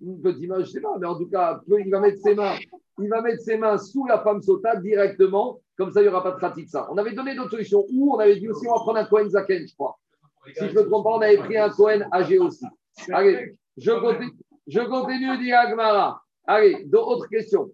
Une 0.00 0.20
petite 0.22 0.48
main, 0.48 0.56
je 0.56 0.60
ne 0.60 0.66
sais 0.66 0.80
pas, 0.80 0.96
mais 0.98 1.06
en 1.06 1.18
tout 1.18 1.28
cas, 1.28 1.60
il 1.68 1.90
va 1.90 2.00
mettre 2.00 2.18
ses 2.18 2.34
mains, 2.34 2.54
il 2.98 3.08
va 3.08 3.20
mettre 3.20 3.42
ses 3.42 3.58
mains 3.58 3.76
sous 3.76 4.06
la 4.06 4.20
femme 4.20 4.40
sota 4.40 4.76
directement, 4.76 5.60
comme 5.76 5.90
ça, 5.92 6.00
il 6.00 6.04
n'y 6.04 6.08
aura 6.08 6.22
pas 6.22 6.50
de 6.50 6.66
ça. 6.66 6.88
On 6.90 6.96
avait 6.96 7.12
donné 7.12 7.34
d'autres 7.34 7.50
solutions. 7.50 7.84
Ou 7.92 8.14
on 8.14 8.18
avait 8.18 8.36
dit 8.36 8.48
aussi, 8.48 8.66
on 8.68 8.72
va 8.72 8.78
prendre 8.78 8.98
un 8.98 9.04
Cohen 9.04 9.28
Zaken, 9.28 9.66
je 9.66 9.74
crois. 9.74 9.98
Si 10.46 10.68
je 10.68 10.74
ne 10.74 10.82
me 10.82 10.88
trompe 10.88 11.04
pas, 11.04 11.10
on 11.10 11.20
avait 11.20 11.38
pris 11.38 11.58
un 11.58 11.68
Cohen 11.68 12.02
âgé 12.12 12.38
aussi. 12.38 12.64
Allez, 13.12 13.56
je 13.76 13.90
continue, 13.90 14.32
je 14.66 14.80
continue 14.80 15.38
dit 15.38 15.52
Agmara. 15.52 16.22
Allez, 16.46 16.84
d'autres 16.84 17.28
questions. 17.28 17.70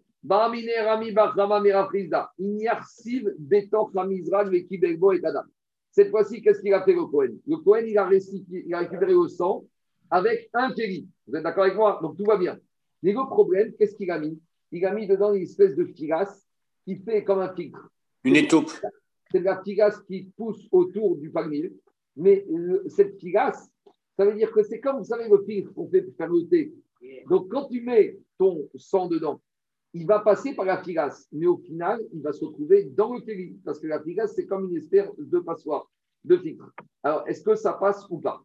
Cette 5.92 6.10
fois-ci, 6.10 6.42
qu'est-ce 6.42 6.60
qu'il 6.60 6.74
a 6.74 6.82
fait 6.84 6.92
le 6.92 7.06
Cohen 7.06 7.36
Le 7.46 7.56
Cohen, 7.56 7.84
il 7.86 7.96
a, 7.98 8.06
récupéré 8.06 9.12
le 9.12 9.28
sang 9.28 9.64
avec 10.10 10.50
un 10.52 10.72
kéli. 10.72 11.08
Vous 11.26 11.36
êtes 11.36 11.42
d'accord 11.42 11.64
avec 11.64 11.76
moi? 11.76 11.98
Donc 12.02 12.16
tout 12.16 12.24
va 12.24 12.36
bien. 12.36 12.58
Mais 13.02 13.12
le 13.12 13.26
problème, 13.26 13.72
qu'est-ce 13.78 13.96
qu'il 13.96 14.10
a 14.10 14.18
mis? 14.18 14.38
Il 14.72 14.84
a 14.84 14.92
mis 14.92 15.06
dedans 15.06 15.32
une 15.32 15.42
espèce 15.42 15.74
de 15.74 15.84
filasse 15.84 16.46
qui 16.84 16.96
fait 16.96 17.24
comme 17.24 17.40
un 17.40 17.54
filtre. 17.54 17.90
Une 18.24 18.36
étoupe. 18.36 18.70
C'est 19.32 19.40
de 19.40 19.44
la 19.44 19.62
filasse 19.62 20.00
qui 20.02 20.30
pousse 20.36 20.68
autour 20.70 21.16
du 21.16 21.30
palmier. 21.30 21.72
Mais 22.16 22.46
cette 22.88 23.18
filasse, 23.18 23.70
ça 24.16 24.26
veut 24.26 24.34
dire 24.34 24.52
que 24.52 24.62
c'est 24.62 24.80
comme, 24.80 24.98
vous 24.98 25.04
savez, 25.04 25.28
le 25.28 25.42
filtre 25.44 25.72
qu'on 25.72 25.88
fait 25.88 26.02
pour 26.02 26.14
faire 26.14 26.28
le 26.28 26.46
thé. 26.46 26.74
Donc 27.28 27.48
quand 27.48 27.68
tu 27.68 27.80
mets 27.80 28.18
ton 28.38 28.68
sang 28.76 29.06
dedans, 29.06 29.40
il 29.92 30.06
va 30.06 30.20
passer 30.20 30.54
par 30.54 30.64
la 30.64 30.82
filasse, 30.82 31.26
mais 31.32 31.46
au 31.46 31.58
final, 31.58 32.00
il 32.12 32.22
va 32.22 32.32
se 32.32 32.44
retrouver 32.44 32.84
dans 32.84 33.14
le 33.14 33.20
kéli, 33.20 33.58
parce 33.64 33.80
que 33.80 33.86
la 33.86 34.02
filasse, 34.02 34.34
c'est 34.34 34.46
comme 34.46 34.70
une 34.70 34.76
espèce 34.76 35.08
de 35.18 35.38
passoire, 35.40 35.90
de 36.24 36.36
filtre. 36.36 36.70
Alors, 37.02 37.26
est-ce 37.26 37.42
que 37.42 37.54
ça 37.54 37.72
passe 37.72 38.06
ou 38.10 38.18
pas? 38.18 38.42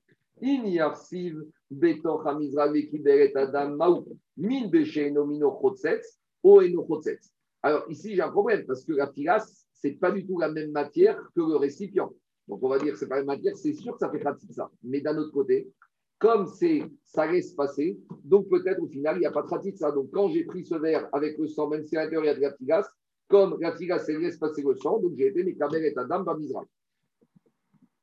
Alors 7.64 7.86
ici, 7.90 8.16
j'ai 8.16 8.22
un 8.22 8.32
problème 8.32 8.66
parce 8.66 8.84
que 8.84 8.94
la 8.94 9.12
filasse, 9.12 9.66
ce 9.74 9.88
n'est 9.88 9.94
pas 9.94 10.12
du 10.12 10.26
tout 10.26 10.38
la 10.38 10.52
même 10.52 10.72
matière 10.72 11.18
que 11.36 11.42
le 11.42 11.56
récipient. 11.56 12.12
Donc 12.48 12.62
on 12.62 12.68
va 12.68 12.80
dire 12.80 12.94
que 12.94 13.00
ce 13.00 13.06
n'est 13.06 13.10
pas 13.10 13.16
la 13.16 13.22
même 13.22 13.38
matière, 13.38 13.56
c'est 13.56 13.74
sûr 13.74 13.94
que 13.94 14.00
ça 14.00 14.12
fait 14.12 14.20
pratique 14.20 14.52
ça. 14.54 14.70
Mais 14.84 15.00
d'un 15.00 15.18
autre 15.18 15.32
côté, 15.32 15.72
comme 16.20 16.48
c'est, 16.48 16.84
ça 17.04 17.24
reste 17.24 17.56
passer, 17.56 18.00
donc 18.24 18.48
peut-être 18.50 18.82
au 18.82 18.88
final, 18.88 19.18
il 19.18 19.20
n'y 19.20 19.26
a 19.26 19.32
pas 19.32 19.44
de 19.44 19.76
ça. 19.76 19.92
Donc 19.92 20.12
quand 20.12 20.30
j'ai 20.30 20.44
pris 20.46 20.66
ce 20.66 20.76
verre 20.76 21.10
avec 21.14 21.38
le 21.38 21.48
sang, 21.48 21.68
même 21.68 21.86
si 21.86 21.98
à 21.98 22.04
l'intérieur 22.04 22.24
il 22.24 22.28
y 22.28 22.30
a 22.30 22.36
de 22.36 22.42
la 22.42 22.52
tigasse, 22.52 22.90
comme 23.28 23.58
la 23.60 23.72
tigasse, 23.72 24.08
elle 24.10 24.20
laisse 24.20 24.38
passer 24.38 24.62
le 24.62 24.76
sang, 24.76 25.00
donc 25.00 25.14
j'ai 25.18 25.28
été 25.28 25.44
Mekaber 25.44 25.86
et 25.86 25.98
Adam 25.98 26.22
Bamizra. 26.22 26.64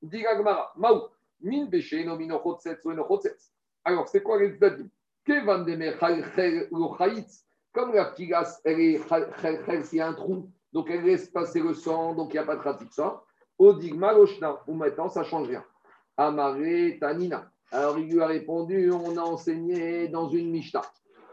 Digagmara, 0.03 0.73
Maou, 0.77 1.03
Min 1.41 1.67
Beshe, 1.67 2.05
no 2.05 2.17
Mino 2.17 2.41
Chotsetz, 2.41 2.85
no 2.85 3.05
Chotsetz. 3.05 3.53
Alors, 3.85 4.09
c'est 4.09 4.23
quoi 4.23 4.41
les 4.41 4.51
dadim 4.59 4.89
Kevan 5.25 5.65
Demer 5.65 5.93
comme 7.73 7.95
la 7.95 8.07
tigasse, 8.13 8.61
elle 8.65 8.81
est 8.81 9.01
s'il 9.85 9.99
y 9.99 10.01
a 10.01 10.09
un 10.09 10.13
trou, 10.13 10.51
donc 10.73 10.91
elle 10.91 11.05
laisse 11.05 11.29
passer 11.31 11.61
le 11.61 11.73
sang, 11.73 12.15
donc 12.15 12.35
il 12.35 12.37
n'y 12.37 12.39
a 12.41 12.45
pas 12.45 12.57
de 12.57 12.91
ça. 12.91 13.23
Odigma 13.59 14.13
Loshna, 14.13 14.63
ou 14.67 14.75
maintenant 14.75 15.09
ça 15.09 15.25
change 15.25 15.49
rien. 15.49 15.65
Amare 16.17 16.99
Tanina. 17.01 17.51
Alors 17.75 17.99
il 17.99 18.12
lui 18.12 18.20
a 18.20 18.27
répondu 18.27 18.93
on 18.93 19.16
a 19.16 19.23
enseigné 19.23 20.07
dans 20.09 20.29
une 20.29 20.51
Mishnah. 20.51 20.83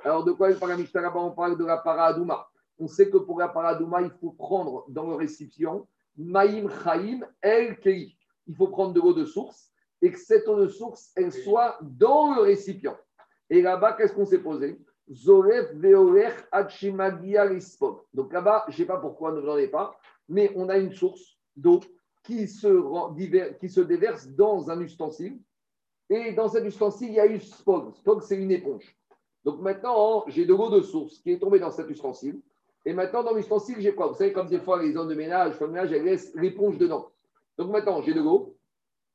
Alors 0.05 0.23
de 0.23 0.31
quoi 0.31 0.49
il 0.49 0.57
parle 0.57 0.71
la 0.71 0.77
Mishnah 0.77 1.01
là-bas? 1.01 1.19
On 1.19 1.31
parle 1.31 1.57
de 1.57 1.65
la 1.65 1.77
paradouma. 1.77 2.47
On 2.79 2.87
sait 2.87 3.09
que 3.09 3.17
pour 3.17 3.37
la 3.37 3.49
paradouma, 3.49 4.01
il 4.01 4.11
faut 4.21 4.31
prendre 4.31 4.85
dans 4.87 5.05
le 5.07 5.15
récipient 5.15 5.85
Maïm 6.17 6.69
Chaim 6.81 7.19
El 7.41 7.77
Kei. 7.79 8.15
Il 8.47 8.55
faut 8.55 8.67
prendre 8.67 8.93
de 8.93 9.01
l'eau 9.01 9.13
de 9.13 9.25
source 9.25 9.69
et 10.01 10.13
que 10.13 10.17
cette 10.17 10.47
eau 10.47 10.55
de 10.55 10.69
source, 10.69 11.11
elle 11.17 11.33
soit 11.33 11.77
dans 11.81 12.33
le 12.33 12.41
récipient. 12.41 12.95
Et 13.49 13.61
là-bas, 13.61 13.93
qu'est-ce 13.93 14.13
qu'on 14.13 14.25
s'est 14.25 14.39
posé? 14.39 14.79
Zolef 15.11 15.73
Veolech 15.73 16.35
Donc 18.13 18.31
là-bas, 18.31 18.63
je 18.67 18.73
ne 18.73 18.77
sais 18.77 18.85
pas 18.85 18.97
pourquoi, 18.97 19.33
ne 19.33 19.41
vous 19.41 19.49
en 19.49 19.67
pas, 19.69 19.99
mais 20.29 20.53
on 20.55 20.69
a 20.69 20.77
une 20.77 20.93
source 20.93 21.37
d'eau 21.57 21.81
qui 22.23 22.47
se, 22.47 23.57
qui 23.59 23.69
se 23.69 23.81
déverse 23.81 24.27
dans 24.27 24.69
un 24.69 24.79
ustensile 24.79 25.37
et 26.09 26.31
dans 26.33 26.47
cet 26.47 26.65
ustensile, 26.65 27.09
il 27.09 27.15
y 27.15 27.19
a 27.19 27.27
eu 27.27 27.39
spog. 27.39 27.93
Spog, 27.95 28.21
c'est 28.23 28.37
une 28.37 28.51
éponge. 28.51 28.95
Donc 29.45 29.61
maintenant, 29.61 30.25
j'ai 30.27 30.45
de 30.45 30.53
l'eau 30.53 30.69
de 30.69 30.81
source 30.81 31.19
qui 31.19 31.31
est 31.31 31.39
tombée 31.39 31.59
dans 31.59 31.71
cet 31.71 31.89
ustensile. 31.89 32.41
Et 32.85 32.93
maintenant, 32.93 33.23
dans 33.23 33.33
l'ustensile, 33.33 33.75
j'ai 33.79 33.93
quoi? 33.93 34.07
Vous 34.07 34.15
savez, 34.15 34.33
comme 34.33 34.47
des 34.47 34.59
fois, 34.59 34.81
les 34.81 34.93
zones 34.93 35.09
de 35.09 35.15
ménage, 35.15 35.59
de 35.59 35.65
ménage, 35.65 35.91
elles 35.91 36.03
laissent 36.03 36.33
l'éponge 36.35 36.77
dedans. 36.77 37.09
Donc 37.57 37.71
maintenant, 37.71 38.01
j'ai 38.01 38.13
de 38.13 38.21
l'eau 38.21 38.55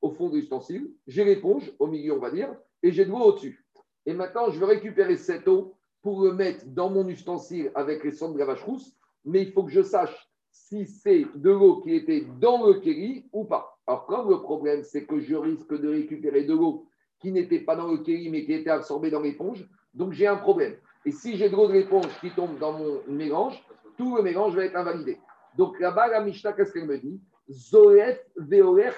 au 0.02 0.10
fond 0.10 0.28
de 0.28 0.36
l'ustensile, 0.36 0.92
j'ai 1.06 1.24
l'éponge 1.24 1.72
au 1.78 1.86
milieu, 1.86 2.14
on 2.14 2.20
va 2.20 2.30
dire, 2.30 2.54
et 2.82 2.92
j'ai 2.92 3.06
de 3.06 3.10
l'eau 3.10 3.22
au-dessus. 3.22 3.64
Et 4.04 4.12
maintenant, 4.12 4.50
je 4.50 4.58
veux 4.60 4.66
récupérer 4.66 5.16
cette 5.16 5.48
eau 5.48 5.74
pour 6.02 6.22
le 6.22 6.34
mettre 6.34 6.66
dans 6.66 6.90
mon 6.90 7.08
ustensile 7.08 7.72
avec 7.74 8.04
les 8.04 8.12
cendres 8.12 8.34
de 8.34 8.38
la 8.38 8.44
vache 8.44 8.62
rousse, 8.62 8.94
mais 9.24 9.40
il 9.40 9.52
faut 9.52 9.64
que 9.64 9.70
je 9.70 9.82
sache 9.82 10.28
si 10.50 10.86
c'est 10.86 11.24
de 11.34 11.50
l'eau 11.50 11.80
qui 11.80 11.94
était 11.94 12.26
dans 12.38 12.66
le 12.66 12.74
kéli 12.74 13.26
ou 13.32 13.44
pas. 13.44 13.73
Alors, 13.86 14.06
comme 14.06 14.30
le 14.30 14.40
problème, 14.40 14.82
c'est 14.82 15.04
que 15.04 15.20
je 15.20 15.34
risque 15.34 15.78
de 15.78 15.88
récupérer 15.88 16.44
de 16.44 16.54
l'eau 16.54 16.86
qui 17.20 17.32
n'était 17.32 17.60
pas 17.60 17.76
dans 17.76 17.88
le 17.88 17.98
kéli, 17.98 18.30
mais 18.30 18.44
qui 18.44 18.52
était 18.52 18.70
absorbée 18.70 19.10
dans 19.10 19.20
l'éponge, 19.20 19.68
donc 19.92 20.12
j'ai 20.12 20.26
un 20.26 20.36
problème. 20.36 20.76
Et 21.04 21.10
si 21.10 21.36
j'ai 21.36 21.48
de 21.48 21.56
l'eau 21.56 21.68
de 21.68 21.74
l'éponge 21.74 22.08
qui 22.20 22.30
tombe 22.30 22.58
dans 22.58 22.72
mon 22.72 23.00
mélange, 23.06 23.62
tout 23.96 24.16
le 24.16 24.22
mélange 24.22 24.56
va 24.56 24.64
être 24.64 24.76
invalidé. 24.76 25.18
Donc 25.56 25.78
là-bas, 25.78 26.08
la 26.08 26.20
Mishnah, 26.20 26.52
qu'est-ce 26.52 26.72
qu'elle 26.72 26.86
me 26.86 26.98
dit? 26.98 27.20
Zoet 27.50 28.24
veoler 28.36 28.90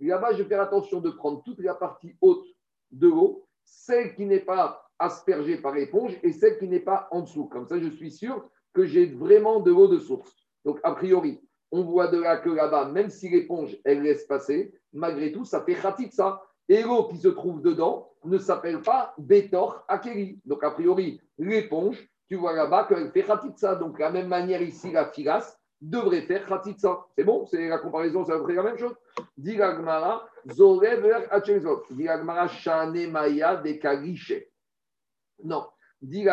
Là-bas, 0.00 0.32
je 0.32 0.42
vais 0.42 0.48
faire 0.48 0.60
attention 0.60 1.00
de 1.00 1.10
prendre 1.10 1.42
toute 1.44 1.60
la 1.60 1.74
partie 1.74 2.16
haute 2.20 2.46
de 2.90 3.08
l'eau, 3.08 3.46
celle 3.64 4.14
qui 4.14 4.26
n'est 4.26 4.40
pas 4.40 4.82
aspergée 4.98 5.58
par 5.58 5.74
l'éponge 5.74 6.18
et 6.22 6.32
celle 6.32 6.58
qui 6.58 6.68
n'est 6.68 6.80
pas 6.80 7.08
en 7.10 7.22
dessous. 7.22 7.46
Comme 7.46 7.66
ça, 7.66 7.78
je 7.78 7.88
suis 7.88 8.10
sûr 8.10 8.44
que 8.74 8.84
j'ai 8.84 9.06
vraiment 9.06 9.60
de 9.60 9.70
l'eau 9.70 9.88
de 9.88 9.98
source. 9.98 10.34
Donc, 10.64 10.80
a 10.82 10.92
priori, 10.92 11.40
on 11.72 11.82
voit 11.82 12.08
de 12.08 12.20
là 12.20 12.36
que 12.36 12.50
là-bas, 12.50 12.86
même 12.86 13.10
si 13.10 13.28
l'éponge, 13.28 13.76
elle 13.84 14.02
laisse 14.02 14.24
passer, 14.24 14.72
malgré 14.92 15.32
tout, 15.32 15.44
ça 15.44 15.62
fait 15.62 15.76
ça. 16.10 16.42
Et 16.68 16.82
l'eau 16.82 17.08
qui 17.08 17.18
se 17.18 17.28
trouve 17.28 17.62
dedans 17.62 18.10
ne 18.24 18.38
s'appelle 18.38 18.80
pas 18.80 19.14
Betor 19.18 19.84
Akeri. 19.88 20.40
Donc, 20.44 20.64
a 20.64 20.70
priori, 20.70 21.20
l'éponge, 21.38 22.08
tu 22.28 22.36
vois 22.36 22.54
là-bas 22.54 22.86
qu'elle 22.88 23.10
fait 23.12 23.26
ça. 23.56 23.76
Donc, 23.76 23.96
de 23.96 24.00
la 24.00 24.10
même 24.10 24.28
manière, 24.28 24.62
ici, 24.62 24.90
la 24.90 25.06
filasse 25.06 25.58
devrait 25.80 26.22
faire 26.22 26.46
ça. 26.78 27.04
C'est 27.16 27.24
bon? 27.24 27.46
C'est 27.46 27.68
la 27.68 27.78
comparaison, 27.78 28.24
c'est 28.24 28.32
à 28.32 28.36
peu 28.38 28.44
près 28.44 28.54
la 28.54 28.62
même 28.62 28.78
chose? 28.78 28.94
Dit 29.36 29.58
Zorever 30.50 31.26
Achezot. 31.30 31.84
Dit 31.90 32.08
Shane 32.48 33.10
Maya 33.10 33.56
de 33.56 34.46
Non. 35.44 35.66
Dit 36.00 36.26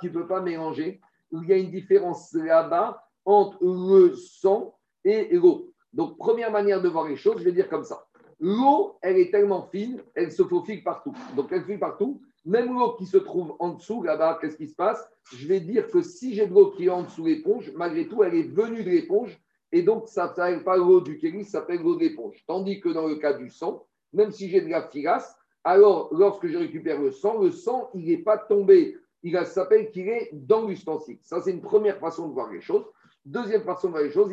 tu 0.00 0.06
ne 0.06 0.12
peux 0.12 0.26
pas 0.26 0.40
mélanger. 0.40 1.00
Il 1.32 1.48
y 1.48 1.52
a 1.52 1.56
une 1.56 1.70
différence 1.70 2.32
là-bas 2.34 3.02
entre 3.30 3.58
le 3.62 4.14
sang 4.14 4.74
et 5.04 5.28
l'eau. 5.36 5.72
Donc, 5.92 6.18
première 6.18 6.50
manière 6.50 6.82
de 6.82 6.88
voir 6.88 7.08
les 7.08 7.16
choses, 7.16 7.38
je 7.38 7.44
vais 7.44 7.52
dire 7.52 7.68
comme 7.68 7.84
ça. 7.84 8.06
L'eau, 8.40 8.96
elle 9.02 9.18
est 9.18 9.30
tellement 9.30 9.68
fine, 9.70 10.02
elle 10.14 10.32
se 10.32 10.42
faufile 10.42 10.82
partout. 10.82 11.14
Donc, 11.36 11.48
elle 11.50 11.60
faufile 11.60 11.78
partout. 11.78 12.20
Même 12.44 12.72
l'eau 12.72 12.94
qui 12.94 13.06
se 13.06 13.18
trouve 13.18 13.54
en 13.58 13.74
dessous, 13.74 14.02
là-bas, 14.02 14.38
qu'est-ce 14.40 14.56
qui 14.56 14.66
se 14.66 14.74
passe? 14.74 15.06
Je 15.34 15.46
vais 15.46 15.60
dire 15.60 15.88
que 15.88 16.00
si 16.00 16.34
j'ai 16.34 16.46
de 16.46 16.54
l'eau 16.54 16.70
qui 16.70 16.86
est 16.86 16.90
en 16.90 17.02
dessous 17.02 17.24
l'éponge, 17.24 17.70
malgré 17.76 18.08
tout, 18.08 18.22
elle 18.22 18.34
est 18.34 18.48
venue 18.48 18.82
de 18.82 18.90
l'éponge. 18.90 19.38
Et 19.72 19.82
donc, 19.82 20.08
ça 20.08 20.24
ne 20.24 20.34
s'appelle 20.34 20.64
pas 20.64 20.76
l'eau 20.76 21.00
du 21.00 21.18
kéli, 21.18 21.44
ça 21.44 21.60
s'appelle 21.60 21.82
l'eau 21.82 21.96
de 21.96 22.00
l'éponge. 22.00 22.42
Tandis 22.46 22.80
que 22.80 22.88
dans 22.88 23.06
le 23.06 23.16
cas 23.16 23.34
du 23.34 23.50
sang, 23.50 23.86
même 24.12 24.32
si 24.32 24.48
j'ai 24.48 24.62
de 24.62 24.68
la 24.68 24.88
filasse, 24.88 25.36
alors 25.62 26.08
lorsque 26.12 26.46
je 26.46 26.56
récupère 26.56 27.00
le 27.00 27.12
sang, 27.12 27.38
le 27.38 27.50
sang, 27.50 27.90
il 27.94 28.06
n'est 28.06 28.18
pas 28.18 28.38
tombé 28.38 28.96
il 29.22 29.46
s'appelle 29.46 29.90
qu'il 29.90 30.08
est 30.08 30.30
dans 30.32 30.66
l'ustensile. 30.66 31.18
Ça, 31.22 31.40
c'est 31.40 31.50
une 31.50 31.60
première 31.60 31.98
façon 31.98 32.28
de 32.28 32.32
voir 32.32 32.50
les 32.50 32.60
choses. 32.60 32.84
Deuxième 33.24 33.62
façon 33.62 33.88
de 33.88 33.92
voir 33.92 34.02
les 34.02 34.10
choses, 34.10 34.30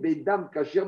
bedam 0.00 0.50
kacher 0.50 0.82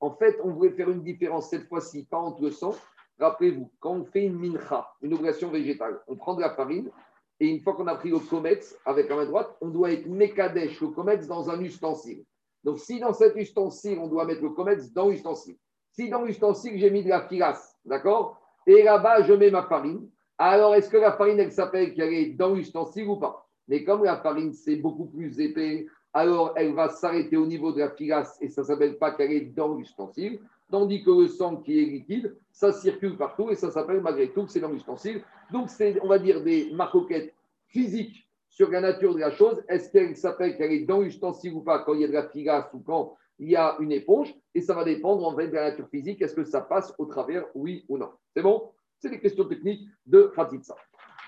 En 0.00 0.10
fait, 0.16 0.38
on 0.42 0.50
voulait 0.50 0.72
faire 0.72 0.90
une 0.90 1.02
différence 1.02 1.50
cette 1.50 1.68
fois-ci, 1.68 2.04
pas 2.06 2.18
entre 2.18 2.42
le 2.42 2.50
sang. 2.50 2.74
Rappelez-vous, 3.20 3.70
quand 3.78 3.92
on 3.92 4.04
fait 4.04 4.24
une 4.24 4.36
mincha, 4.36 4.88
une 5.00 5.14
obligation 5.14 5.50
végétale, 5.50 6.00
on 6.08 6.16
prend 6.16 6.34
de 6.34 6.40
la 6.40 6.50
farine 6.50 6.90
et 7.38 7.46
une 7.46 7.60
fois 7.60 7.74
qu'on 7.74 7.86
a 7.86 7.94
pris 7.94 8.10
le 8.10 8.18
comex 8.18 8.76
avec 8.84 9.08
la 9.08 9.16
main 9.16 9.26
droite, 9.26 9.56
on 9.60 9.68
doit 9.68 9.92
être 9.92 10.06
mekadesh, 10.06 10.80
le 10.80 10.88
comex, 10.88 11.26
dans 11.26 11.50
un 11.50 11.60
ustensile. 11.60 12.24
Donc, 12.64 12.78
si 12.78 13.00
dans 13.00 13.12
cet 13.12 13.36
ustensile, 13.36 13.98
on 14.00 14.08
doit 14.08 14.24
mettre 14.24 14.42
le 14.42 14.50
comex 14.50 14.92
dans 14.92 15.08
l'ustensile. 15.08 15.56
Si 15.92 16.08
dans 16.08 16.22
l'ustensile, 16.22 16.78
j'ai 16.78 16.90
mis 16.90 17.04
de 17.04 17.08
la 17.08 17.28
filasse, 17.28 17.76
d'accord? 17.84 18.40
Et 18.66 18.82
là-bas, 18.82 19.22
je 19.22 19.32
mets 19.34 19.50
ma 19.50 19.64
farine. 19.64 20.08
Alors, 20.38 20.74
est-ce 20.74 20.88
que 20.88 20.96
la 20.96 21.12
farine, 21.12 21.38
elle 21.38 21.52
s'appelle 21.52 21.94
qu'elle 21.94 22.12
est 22.12 22.30
dans 22.30 22.54
l'ustensile 22.54 23.08
ou 23.08 23.16
pas? 23.16 23.48
Mais 23.68 23.84
comme 23.84 24.04
la 24.04 24.16
farine, 24.18 24.52
c'est 24.52 24.76
beaucoup 24.76 25.06
plus 25.06 25.40
épais, 25.40 25.86
alors 26.12 26.52
elle 26.56 26.74
va 26.74 26.88
s'arrêter 26.88 27.36
au 27.36 27.46
niveau 27.46 27.72
de 27.72 27.78
la 27.78 27.90
filasse 27.90 28.36
et 28.40 28.48
ça 28.48 28.62
ne 28.62 28.66
s'appelle 28.66 28.98
pas 28.98 29.12
qu'elle 29.12 29.32
est 29.32 29.54
dans 29.54 29.74
l'ustensile. 29.74 30.40
Tandis 30.70 31.02
que 31.02 31.10
le 31.10 31.28
sang 31.28 31.56
qui 31.56 31.78
est 31.80 31.84
liquide, 31.84 32.34
ça 32.50 32.72
circule 32.72 33.16
partout 33.16 33.50
et 33.50 33.56
ça 33.56 33.70
s'appelle 33.70 34.00
malgré 34.00 34.32
tout 34.32 34.44
que 34.44 34.50
c'est 34.50 34.60
dans 34.60 34.70
l'ustensile. 34.70 35.22
Donc, 35.50 35.68
c'est, 35.68 36.00
on 36.02 36.08
va 36.08 36.18
dire, 36.18 36.42
des 36.42 36.70
marcoquettes 36.72 37.34
physiques 37.66 38.26
sur 38.48 38.70
la 38.70 38.80
nature 38.80 39.14
de 39.14 39.20
la 39.20 39.30
chose. 39.30 39.62
Est-ce 39.68 39.90
qu'elle 39.90 40.16
s'appelle 40.16 40.56
qu'elle 40.56 40.72
est 40.72 40.84
dans 40.84 41.00
l'ustensile 41.00 41.52
ou 41.54 41.60
pas 41.60 41.80
quand 41.80 41.94
il 41.94 42.00
y 42.00 42.04
a 42.04 42.08
de 42.08 42.12
la 42.12 42.28
filasse 42.28 42.72
ou 42.72 42.80
quand 42.80 43.16
il 43.38 43.50
y 43.50 43.56
a 43.56 43.76
une 43.80 43.92
éponge? 43.92 44.34
Et 44.54 44.60
ça 44.60 44.74
va 44.74 44.84
dépendre 44.84 45.26
en 45.26 45.36
fait 45.36 45.48
de 45.48 45.54
la 45.54 45.70
nature 45.70 45.88
physique. 45.88 46.22
Est-ce 46.22 46.34
que 46.34 46.44
ça 46.44 46.62
passe 46.62 46.94
au 46.98 47.06
travers, 47.06 47.44
oui 47.54 47.84
ou 47.88 47.98
non? 47.98 48.10
C'est 48.34 48.42
bon? 48.42 48.70
C'est 48.98 49.10
des 49.10 49.20
questions 49.20 49.44
techniques 49.44 49.88
de 50.06 50.32
Khatitsa. 50.34 50.76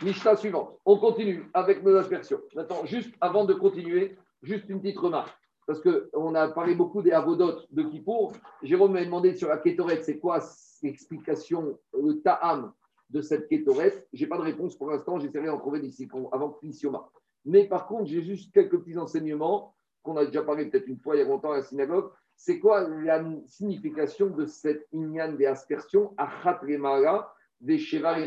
Mishnah 0.02 0.36
suivante. 0.36 0.78
On 0.84 0.98
continue 0.98 1.48
avec 1.54 1.82
nos 1.82 1.94
aspersions. 1.96 2.40
Maintenant, 2.54 2.84
juste 2.84 3.14
avant 3.20 3.44
de 3.44 3.54
continuer, 3.54 4.16
juste 4.42 4.68
une 4.68 4.80
petite 4.80 4.98
remarque. 4.98 5.36
Parce 5.66 5.80
qu'on 5.80 6.34
a 6.34 6.48
parlé 6.48 6.74
beaucoup 6.74 7.00
des 7.00 7.12
avodotes 7.12 7.66
de 7.70 7.84
Kippour. 7.84 8.32
Jérôme 8.62 8.92
m'a 8.92 9.04
demandé 9.04 9.34
sur 9.34 9.48
la 9.48 9.58
kétorette, 9.58 10.04
c'est 10.04 10.18
quoi 10.18 10.40
l'explication, 10.82 11.78
le 11.94 12.20
ta'am 12.20 12.72
de 13.10 13.22
cette 13.22 13.48
kétorette 13.48 14.06
Je 14.12 14.22
n'ai 14.22 14.28
pas 14.28 14.36
de 14.36 14.42
réponse 14.42 14.76
pour 14.76 14.90
l'instant, 14.90 15.18
j'essaierai 15.18 15.46
d'en 15.46 15.58
trouver 15.58 15.80
d'ici 15.80 16.08
avant 16.32 16.50
Clisioma. 16.50 17.08
Mais 17.46 17.66
par 17.66 17.86
contre, 17.86 18.06
j'ai 18.06 18.22
juste 18.22 18.52
quelques 18.52 18.78
petits 18.78 18.98
enseignements 18.98 19.74
qu'on 20.02 20.16
a 20.16 20.26
déjà 20.26 20.42
parlé 20.42 20.66
peut-être 20.66 20.88
une 20.88 20.98
fois 20.98 21.16
il 21.16 21.20
y 21.20 21.22
a 21.22 21.28
longtemps 21.28 21.52
à 21.52 21.56
la 21.58 21.62
synagogue. 21.62 22.10
C'est 22.36 22.58
quoi 22.58 22.86
la 22.88 23.24
signification 23.46 24.28
de 24.28 24.44
cette 24.44 24.86
inyan 24.92 25.32
des 25.32 25.46
aspersions 25.46 26.14
achat 26.18 26.60
des 27.60 27.78
sheva 27.78 28.18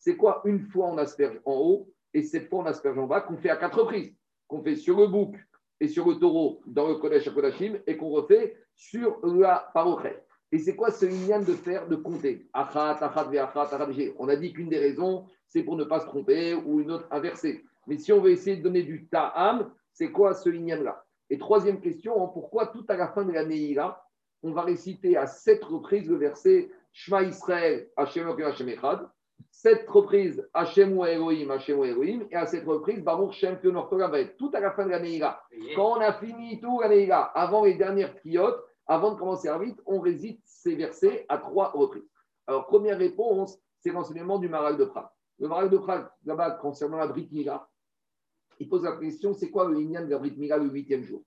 C'est 0.00 0.16
quoi 0.16 0.40
une 0.44 0.60
fois 0.60 0.86
on 0.88 0.98
asperge 0.98 1.40
en 1.44 1.54
haut 1.54 1.92
et 2.14 2.22
cette 2.22 2.48
fois 2.48 2.60
on 2.60 2.66
asperge 2.66 2.98
en 2.98 3.06
bas 3.06 3.20
qu'on 3.20 3.36
fait 3.36 3.50
à 3.50 3.56
quatre 3.56 3.80
reprises, 3.80 4.14
qu'on 4.48 4.62
fait 4.62 4.74
sur 4.74 4.98
le 4.98 5.06
bouc 5.06 5.36
et 5.78 5.88
sur 5.88 6.08
le 6.08 6.16
taureau 6.16 6.62
dans 6.66 6.88
le 6.88 6.96
Kodesh 6.96 7.32
Kodashim 7.32 7.78
et 7.86 7.96
qu'on 7.96 8.08
refait 8.08 8.56
sur 8.74 9.20
la 9.22 9.70
parochet. 9.74 10.24
Et 10.52 10.58
c'est 10.58 10.74
quoi 10.74 10.90
ce 10.90 11.06
lien 11.06 11.40
de 11.40 11.52
faire, 11.52 11.86
de 11.86 11.96
compter? 11.96 12.48
On 12.54 14.28
a 14.28 14.36
dit 14.36 14.52
qu'une 14.52 14.68
des 14.68 14.78
raisons, 14.78 15.26
c'est 15.46 15.62
pour 15.62 15.76
ne 15.76 15.84
pas 15.84 16.00
se 16.00 16.06
tromper 16.06 16.54
ou 16.54 16.80
une 16.80 16.90
autre 16.90 17.06
inversée. 17.10 17.64
Mais 17.86 17.98
si 17.98 18.12
on 18.12 18.20
veut 18.20 18.30
essayer 18.30 18.56
de 18.56 18.62
donner 18.62 18.82
du 18.82 19.06
ta'am, 19.06 19.70
c'est 19.92 20.10
quoi 20.10 20.34
ce 20.34 20.48
lien-là? 20.48 21.04
Et 21.28 21.38
troisième 21.38 21.80
question, 21.80 22.24
hein, 22.24 22.30
pourquoi 22.32 22.66
tout 22.66 22.84
à 22.88 22.96
la 22.96 23.08
fin 23.08 23.24
de 23.24 23.32
la 23.32 23.44
là 23.44 24.02
on 24.42 24.52
va 24.52 24.62
réciter 24.62 25.18
à 25.18 25.26
sept 25.26 25.62
reprises 25.62 26.08
le 26.08 26.16
verset 26.16 26.70
Shema 26.92 27.22
Israël, 27.22 27.90
Hashem 27.96 28.26
Hashem 28.26 28.68
Echad 28.70 29.06
Sept 29.50 29.88
reprises 29.88 30.48
Hashem 30.54 30.96
ou 30.96 31.04
Elohim, 31.04 31.50
Hashem 31.50 31.78
ou 31.78 31.84
Elohim, 31.84 32.26
et 32.30 32.36
à 32.36 32.46
cette 32.46 32.64
reprise, 32.66 33.02
Baruch 33.02 33.32
Shem 33.32 33.58
va 33.62 34.20
être 34.20 34.36
tout 34.36 34.50
à 34.54 34.60
la 34.60 34.72
fin 34.72 34.86
de 34.86 34.90
la 34.90 35.00
Quand 35.74 35.98
on 35.98 36.00
a 36.00 36.12
fini 36.14 36.60
tout 36.60 36.80
la 36.80 37.20
avant 37.22 37.64
les 37.64 37.74
dernières 37.74 38.14
priotes, 38.16 38.62
avant 38.86 39.12
de 39.12 39.18
commencer 39.18 39.48
à 39.48 39.58
vite, 39.58 39.80
on 39.86 40.00
résite 40.00 40.40
ces 40.44 40.74
versets 40.74 41.24
à 41.28 41.38
trois 41.38 41.70
reprises. 41.70 42.08
Alors, 42.46 42.66
première 42.66 42.98
réponse, 42.98 43.58
c'est 43.78 43.92
l'enseignement 43.92 44.38
du 44.38 44.48
Maral 44.48 44.76
de 44.76 44.84
Prague. 44.84 45.08
Le 45.38 45.48
Maral 45.48 45.70
de 45.70 45.78
Prague, 45.78 46.08
là-bas, 46.24 46.52
concernant 46.52 46.98
la 46.98 47.06
Brit 47.06 47.28
Mila, 47.30 47.68
il 48.58 48.68
pose 48.68 48.82
la 48.82 48.96
question 48.96 49.32
c'est 49.32 49.50
quoi 49.50 49.68
le 49.68 49.74
lignan 49.74 50.04
de 50.04 50.10
la 50.10 50.18
Brit 50.18 50.34
Mila 50.36 50.58
le 50.58 50.68
huitième 50.68 51.04
jour? 51.04 51.22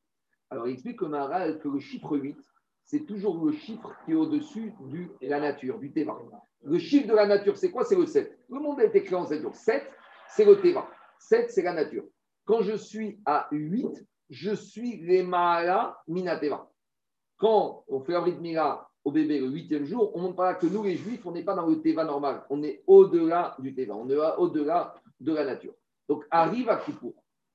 Alors, 0.49 0.67
il 0.67 0.73
explique 0.73 0.99
que 0.99 1.05
Maral, 1.05 1.59
que 1.59 1.69
le 1.69 1.79
chiffre 1.79 2.17
8, 2.17 2.37
c'est 2.85 3.05
toujours 3.05 3.43
le 3.43 3.51
chiffre 3.51 3.91
qui 4.05 4.11
est 4.11 4.15
au-dessus 4.15 4.73
de 4.81 5.27
la 5.27 5.39
nature, 5.39 5.79
du 5.79 5.91
Teva. 5.91 6.17
Le 6.63 6.79
chiffre 6.79 7.07
de 7.07 7.13
la 7.13 7.25
nature, 7.25 7.57
c'est 7.57 7.71
quoi? 7.71 7.83
C'est 7.83 7.95
le 7.95 8.05
7. 8.05 8.37
Le 8.49 8.59
monde 8.59 8.79
a 8.79 8.85
été 8.85 9.03
créé 9.03 9.17
en 9.17 9.25
7 9.25 9.41
jours. 9.41 9.55
7, 9.55 9.83
c'est 10.29 10.45
le 10.45 10.59
Teva. 10.61 10.87
7, 11.19 11.49
c'est 11.49 11.61
la 11.61 11.73
nature. 11.73 12.03
Quand 12.45 12.61
je 12.61 12.75
suis 12.75 13.19
à 13.25 13.47
8, 13.51 14.05
je 14.29 14.53
suis 14.53 14.97
les 14.97 15.23
Maala 15.23 15.97
Minateva. 16.07 16.69
Quand 17.37 17.83
on 17.87 17.99
fait 18.01 18.15
un 18.15 18.25
Mila 18.25 18.87
au 19.03 19.11
bébé 19.11 19.39
le 19.39 19.47
huitième 19.47 19.85
jour, 19.85 20.11
on 20.15 20.21
montre 20.21 20.35
pas 20.35 20.55
que 20.55 20.67
nous, 20.67 20.83
les 20.83 20.95
juifs, 20.95 21.25
on 21.25 21.31
n'est 21.31 21.43
pas 21.43 21.55
dans 21.55 21.67
le 21.67 21.81
Teva 21.81 22.05
normal. 22.05 22.45
On 22.49 22.63
est 22.63 22.83
au-delà 22.87 23.55
du 23.59 23.73
Teva. 23.73 23.95
On 23.95 24.09
est 24.09 24.17
au-delà 24.37 24.95
de 25.19 25.33
la 25.33 25.45
nature. 25.45 25.73
Donc, 26.07 26.25
arrive 26.31 26.69
à 26.69 26.77
Kippour. 26.77 27.13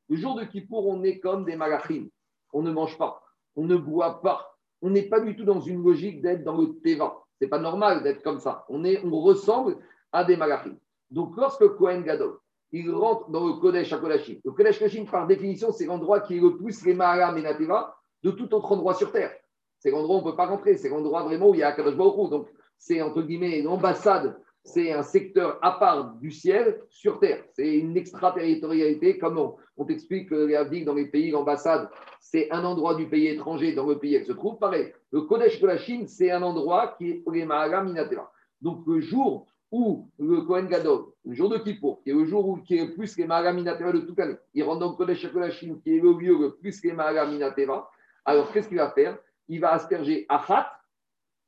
Le 0.09 0.17
jour 0.17 0.35
de 0.35 0.45
Kippour, 0.45 0.87
on 0.87 1.03
est 1.03 1.19
comme 1.19 1.45
des 1.45 1.57
malachim. 1.57 2.09
On 2.53 2.63
ne 2.63 2.71
mange 2.71 2.97
pas. 2.97 3.23
On 3.57 3.65
ne 3.65 3.77
boit 3.77 4.21
pas. 4.23 4.48
On 4.83 4.91
n'est 4.91 5.09
pas 5.09 5.21
du 5.21 5.37
tout 5.37 5.45
dans 5.45 5.61
une 5.61 5.83
logique 5.83 6.21
d'être 6.23 6.45
dans 6.45 6.57
le 6.57 6.79
Teva. 6.83 7.25
Ce 7.39 7.45
n'est 7.45 7.49
pas 7.49 7.59
normal 7.59 8.03
d'être 8.03 8.23
comme 8.23 8.41
ça. 8.41 8.65
On, 8.69 8.85
est, 8.85 9.05
on 9.05 9.21
ressemble 9.21 9.77
à 10.13 10.25
des 10.25 10.37
malachim. 10.37 10.77
Donc, 11.11 11.37
lorsque 11.37 11.67
Kohen 11.77 12.03
Gadol, 12.03 12.39
il 12.73 12.91
rentre 12.91 13.31
dans 13.31 13.47
le 13.47 13.55
Kodesh 13.55 13.91
Kodashim. 13.99 14.41
Le 14.45 14.53
Kodesh 14.53 14.79
Kodashim, 14.79 15.07
par 15.07 15.27
définition, 15.27 15.73
c'est 15.73 15.87
l'endroit 15.87 16.21
qui 16.21 16.37
est 16.37 16.41
le 16.41 16.57
plus 16.57 16.85
les 16.85 16.95
Maharam 16.95 17.39
et 17.39 17.43
de 17.43 18.31
tout 18.31 18.55
autre 18.55 18.73
endroit 18.73 18.95
sur 18.95 19.13
Terre. 19.13 19.33
C'est 19.79 19.91
l'endroit 19.91 20.17
où 20.17 20.19
on 20.19 20.25
ne 20.25 20.31
peut 20.31 20.37
pas 20.37 20.47
rentrer. 20.47 20.77
C'est 20.77 20.89
l'endroit 20.89 21.23
vraiment 21.23 21.51
où 21.51 21.55
il 21.55 21.61
y 21.61 21.63
a 21.63 21.69
Akadosh 21.69 21.97
Baruch 21.97 22.31
Donc, 22.31 22.49
c'est 22.77 23.01
entre 23.01 23.23
guillemets 23.23 23.63
l'ambassade. 23.63 24.37
C'est 24.65 24.93
un 24.93 25.03
secteur 25.03 25.59
à 25.63 25.73
part 25.79 26.15
du 26.17 26.31
ciel 26.31 26.81
sur 26.91 27.19
terre. 27.21 27.43
C'est 27.53 27.79
une 27.79 27.97
extraterritorialité. 27.97 29.19
Comme 29.19 29.39
on, 29.77 29.85
t'explique 29.85 30.29
que 30.29 30.35
les 30.35 30.85
dans 30.85 30.95
les 30.95 31.07
pays, 31.07 31.31
l'ambassade, 31.31 31.89
c'est 32.21 32.51
un 32.51 32.65
endroit 32.65 32.95
du 32.95 33.09
pays 33.09 33.29
étranger 33.29 33.73
dans 33.73 33.87
le 33.87 33.99
pays 33.99 34.17
où 34.17 34.19
elle 34.19 34.27
se 34.27 34.33
trouve. 34.33 34.59
Pareil, 34.59 34.93
le 35.11 35.23
Kodesh 35.23 35.61
de 35.61 35.67
la 35.67 35.79
Chine, 35.79 36.07
c'est 36.07 36.31
un 36.31 36.43
endroit 36.43 36.95
qui 36.99 37.11
est 37.11 37.23
les 37.33 37.47
Minatera. 37.47 38.31
Donc, 38.61 38.85
le 38.87 39.01
jour 39.01 39.47
où 39.71 40.09
le 40.19 40.43
Kohen 40.43 40.67
Gadol, 40.67 41.07
le 41.25 41.35
jour 41.35 41.49
de 41.49 41.59
Kippour, 41.59 42.03
qui 42.03 42.11
est 42.11 42.15
le 42.15 42.25
jour 42.25 42.47
où 42.47 42.57
qui 42.57 42.77
est 42.77 42.87
le 42.87 42.95
plus 42.95 43.17
les 43.17 43.27
Minatera 43.27 43.93
de 43.93 44.01
toute 44.01 44.19
l'année, 44.19 44.37
il 44.55 44.65
rentre 44.65 44.81
dans 44.81 44.91
le 44.91 44.97
Kodesh 44.97 45.33
de 45.33 45.39
la 45.39 45.51
Chine, 45.51 45.81
qui 45.81 45.97
est 45.97 46.01
le 46.01 46.13
lieu 46.13 46.39
le 46.39 46.57
plus 46.57 46.83
les 46.85 46.93
Minatera, 46.93 47.91
alors 48.25 48.53
qu'est-ce 48.53 48.69
qu'il 48.69 48.77
va 48.77 48.91
faire? 48.91 49.19
Il 49.49 49.61
va 49.61 49.73
asperger 49.73 50.27
Achat 50.29 50.71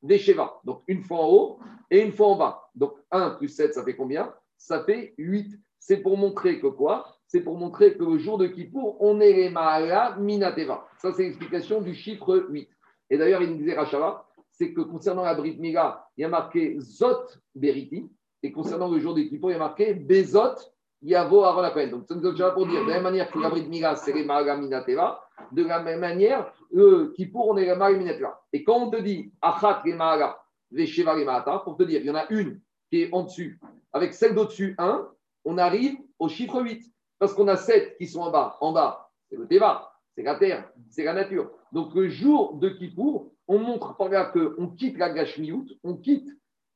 des 0.02 0.18
Sheva. 0.18 0.60
Donc 0.64 0.82
une 0.86 1.02
fois 1.02 1.18
en 1.18 1.28
haut 1.28 1.58
et 1.90 2.00
une 2.00 2.12
fois 2.12 2.28
en 2.28 2.36
bas. 2.36 2.59
Donc 2.80 2.94
1 3.10 3.30
plus 3.32 3.48
7, 3.48 3.74
ça 3.74 3.84
fait 3.84 3.94
combien? 3.94 4.32
Ça 4.56 4.82
fait 4.82 5.14
8. 5.18 5.54
C'est 5.78 5.98
pour 5.98 6.16
montrer 6.16 6.60
que 6.60 6.66
quoi? 6.66 7.14
C'est 7.26 7.42
pour 7.42 7.58
montrer 7.58 7.96
que 7.96 8.02
le 8.02 8.18
jour 8.18 8.38
de 8.38 8.46
Kippour, 8.46 8.96
on 9.00 9.20
est 9.20 9.34
les 9.34 9.50
Mahala 9.50 10.16
Minateva. 10.18 10.88
Ça, 10.96 11.12
c'est 11.12 11.24
l'explication 11.24 11.82
du 11.82 11.94
chiffre 11.94 12.46
8. 12.48 12.68
Et 13.10 13.18
d'ailleurs, 13.18 13.42
il 13.42 13.50
nous 13.50 13.58
disait 13.58 13.74
Rachava, 13.74 14.26
c'est 14.50 14.72
que 14.72 14.80
concernant 14.80 15.24
la 15.24 15.34
Brit 15.34 15.58
Mila, 15.58 16.06
il 16.16 16.22
y 16.22 16.24
a 16.24 16.28
marqué 16.28 16.78
Zot 16.80 17.26
Beriti. 17.54 18.10
Et 18.42 18.50
concernant 18.50 18.90
le 18.90 18.98
jour 18.98 19.14
de 19.14 19.20
Kippour, 19.20 19.50
il 19.50 19.54
y 19.54 19.56
a 19.56 19.58
marqué 19.58 19.92
Bezot 19.92 20.56
Yavo 21.02 21.44
Aaron 21.44 21.86
Donc, 21.88 22.06
ça 22.08 22.14
nous 22.14 22.30
déjà 22.30 22.50
pour 22.50 22.66
dire, 22.66 22.82
de 22.82 22.88
la 22.88 22.94
même 22.94 23.02
manière 23.02 23.30
que 23.30 23.38
la 23.38 23.50
Brit 23.50 23.68
Mila, 23.68 23.94
c'est 23.96 24.14
les 24.14 24.24
Mahala 24.24 24.56
Minateva, 24.56 25.20
de 25.52 25.64
la 25.64 25.82
même 25.82 26.00
manière, 26.00 26.50
euh, 26.74 27.12
qui 27.14 27.26
pour 27.26 27.48
on 27.48 27.58
est 27.58 27.66
la 27.66 28.38
Et 28.54 28.64
quand 28.64 28.86
on 28.86 28.90
te 28.90 29.00
dit 29.02 29.30
Achat 29.42 29.82
Gemara, 29.84 30.42
Vesheva 30.70 31.60
pour 31.64 31.76
te 31.76 31.82
dire, 31.82 32.00
il 32.00 32.06
y 32.06 32.10
en 32.10 32.14
a 32.14 32.26
une 32.30 32.60
qui 32.90 33.02
est 33.02 33.08
en 33.12 33.22
dessus, 33.22 33.60
avec 33.92 34.14
celle 34.14 34.34
d'au-dessus 34.34 34.74
1, 34.78 35.08
on 35.44 35.58
arrive 35.58 35.96
au 36.18 36.28
chiffre 36.28 36.60
8. 36.60 36.84
Parce 37.18 37.34
qu'on 37.34 37.48
a 37.48 37.56
7 37.56 37.98
qui 37.98 38.06
sont 38.06 38.20
en 38.20 38.30
bas. 38.30 38.56
En 38.60 38.72
bas, 38.72 39.10
c'est 39.28 39.36
le 39.36 39.46
Teva, 39.46 39.92
c'est 40.14 40.22
la 40.22 40.36
terre, 40.36 40.70
c'est 40.90 41.04
la 41.04 41.12
nature. 41.12 41.50
Donc 41.72 41.94
le 41.94 42.08
jour 42.08 42.54
de 42.54 42.70
Kippour, 42.70 43.30
on 43.46 43.58
montre 43.58 43.96
par 43.96 44.08
là 44.08 44.24
qu'on 44.24 44.68
quitte 44.68 44.96
la 44.96 45.10
Gashmiout, 45.10 45.66
on 45.84 45.96
quitte 45.96 46.28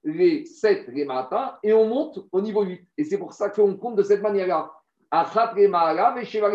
les 0.04 0.44
7 0.44 0.88
les 0.88 1.08
et 1.62 1.72
on 1.72 1.88
monte 1.88 2.18
au 2.30 2.40
niveau 2.42 2.62
8. 2.62 2.86
Et 2.98 3.04
c'est 3.04 3.16
pour 3.16 3.32
ça 3.32 3.48
qu'on 3.48 3.74
compte 3.76 3.96
de 3.96 4.02
cette 4.02 4.20
manière-là. 4.20 4.70
Achat 5.10 5.54
Gemara, 5.56 6.14
Vesheva 6.14 6.50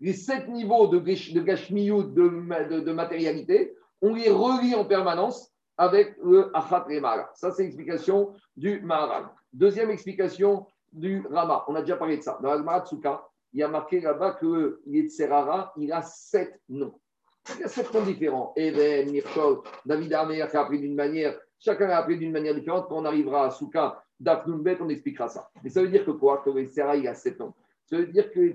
les 0.00 0.12
sept 0.12 0.48
niveaux 0.48 0.86
de, 0.88 0.98
de 0.98 2.68
de, 2.68 2.80
de, 2.80 2.92
matérialité, 2.92 3.74
on 4.02 4.14
les 4.14 4.30
relie 4.30 4.74
en 4.74 4.84
permanence 4.84 5.50
avec 5.76 6.16
le 6.22 6.50
Achat 6.56 6.84
Remara. 6.88 7.30
Ça, 7.34 7.50
c'est 7.50 7.64
l'explication 7.64 8.32
du 8.56 8.80
Maharal. 8.80 9.28
Deuxième 9.52 9.90
explication 9.90 10.66
du 10.92 11.24
Rama. 11.30 11.64
On 11.68 11.74
a 11.74 11.80
déjà 11.80 11.96
parlé 11.96 12.16
de 12.16 12.22
ça. 12.22 12.38
Dans 12.42 12.54
la 12.54 12.84
Tsuka, 12.84 13.26
il 13.52 13.60
y 13.60 13.62
a 13.62 13.68
marqué 13.68 14.00
là-bas 14.00 14.32
que 14.32 14.80
Yetzerara, 14.86 15.72
il 15.76 15.92
a 15.92 16.02
sept 16.02 16.60
noms. 16.68 16.98
Il 17.54 17.60
y 17.60 17.64
a 17.64 17.68
sept 17.68 17.92
noms 17.92 18.02
différents. 18.02 18.52
Even, 18.56 19.10
Mirchol, 19.10 19.62
David 19.84 20.12
Amer 20.14 20.48
qui 20.48 20.56
a 20.56 20.60
appris 20.60 20.80
d'une 20.80 20.94
manière, 20.94 21.38
chacun 21.58 21.88
a 21.90 21.96
appris 21.96 22.18
d'une 22.18 22.32
manière 22.32 22.54
différente. 22.54 22.88
Quand 22.88 22.96
on 22.96 23.04
arrivera 23.04 23.46
à 23.46 23.50
Souka, 23.50 24.02
Dafnunbet, 24.18 24.78
on 24.80 24.88
expliquera 24.88 25.28
ça. 25.28 25.50
Mais 25.62 25.70
ça 25.70 25.82
veut 25.82 25.88
dire 25.88 26.04
que 26.04 26.10
quoi? 26.10 26.42
Que 26.42 26.50
le 26.50 26.62
il 26.62 27.08
a 27.08 27.14
7 27.14 27.40
ans. 27.40 27.54
Ça 27.84 27.96
veut 27.98 28.06
dire 28.06 28.30
que 28.32 28.40
le 28.40 28.52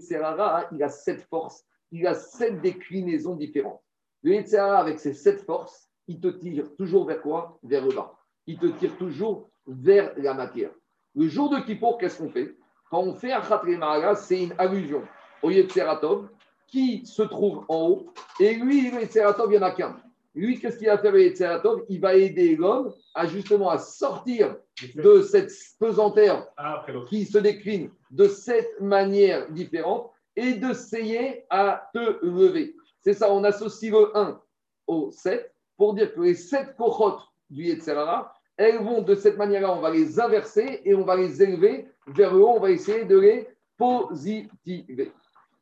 il 0.71 0.83
a 0.83 0.89
7 0.89 1.21
forces, 1.21 1.63
il 1.91 2.05
a 2.07 2.15
7 2.15 2.61
déclinaisons 2.61 3.35
différentes. 3.35 3.81
Le 4.23 4.59
avec 4.59 4.99
ses 4.99 5.13
7 5.13 5.41
forces, 5.41 5.90
il 6.07 6.19
te 6.19 6.27
tire 6.27 6.75
toujours 6.77 7.05
vers 7.05 7.21
quoi? 7.21 7.59
Vers 7.63 7.85
le 7.85 7.93
bas. 7.93 8.13
Il 8.47 8.57
te 8.57 8.67
tire 8.67 8.97
toujours 8.97 9.49
vers 9.67 10.13
la 10.17 10.33
matière. 10.33 10.71
Le 11.15 11.27
jour 11.27 11.49
de 11.49 11.59
Kippour, 11.59 11.97
qu'est-ce 11.97 12.17
qu'on 12.17 12.29
fait? 12.29 12.55
Quand 12.89 13.01
on 13.01 13.15
fait 13.15 13.31
un 13.31 13.41
Khatremara, 13.41 14.15
c'est 14.15 14.43
une 14.43 14.53
allusion 14.57 15.03
au 15.41 15.49
Yetzeratov 15.49 16.29
qui 16.67 17.05
se 17.05 17.21
trouve 17.21 17.65
en 17.67 17.87
haut. 17.87 18.13
Et 18.39 18.55
lui, 18.55 18.89
le 18.91 19.01
Yetzeratov, 19.01 19.47
il 19.51 19.57
n'y 19.57 19.63
en 19.63 19.67
a 19.67 19.71
qu'un. 19.71 19.97
Lui, 20.33 20.59
qu'est-ce 20.59 20.77
qu'il 20.77 20.87
va 20.87 20.97
faire, 20.97 21.11
le 21.11 21.23
Yetzeratov 21.23 21.83
Il 21.89 21.99
va 21.99 22.15
aider 22.15 22.55
l'homme 22.55 22.93
à 23.13 23.25
justement 23.25 23.69
à 23.69 23.77
sortir 23.77 24.55
de 24.95 25.21
cette 25.21 25.51
pesanteur 25.79 26.47
ah, 26.57 26.85
qui 27.07 27.25
se 27.25 27.37
décline 27.37 27.91
de 28.09 28.27
cette 28.27 28.79
manière 28.79 29.49
différente 29.51 30.11
et 30.35 30.53
d'essayer 30.53 31.45
à 31.49 31.89
te 31.93 32.25
lever. 32.25 32.75
C'est 33.01 33.13
ça, 33.13 33.31
on 33.31 33.43
associe 33.43 33.91
le 33.91 34.15
1 34.15 34.41
au 34.87 35.11
7 35.11 35.50
pour 35.81 35.95
dire 35.95 36.13
que 36.13 36.21
les 36.21 36.35
7 36.35 36.75
cochotes 36.77 37.23
du 37.49 37.63
Yetzerara, 37.63 38.31
elles 38.55 38.83
vont 38.83 39.01
de 39.01 39.15
cette 39.15 39.35
manière-là, 39.35 39.73
on 39.75 39.81
va 39.81 39.89
les 39.89 40.19
inverser 40.19 40.79
et 40.85 40.93
on 40.93 41.03
va 41.03 41.15
les 41.15 41.41
élever 41.41 41.87
vers 42.05 42.35
le 42.35 42.41
haut, 42.41 42.51
on 42.57 42.59
va 42.59 42.69
essayer 42.69 43.03
de 43.05 43.17
les 43.17 43.47
positiver. 43.77 45.11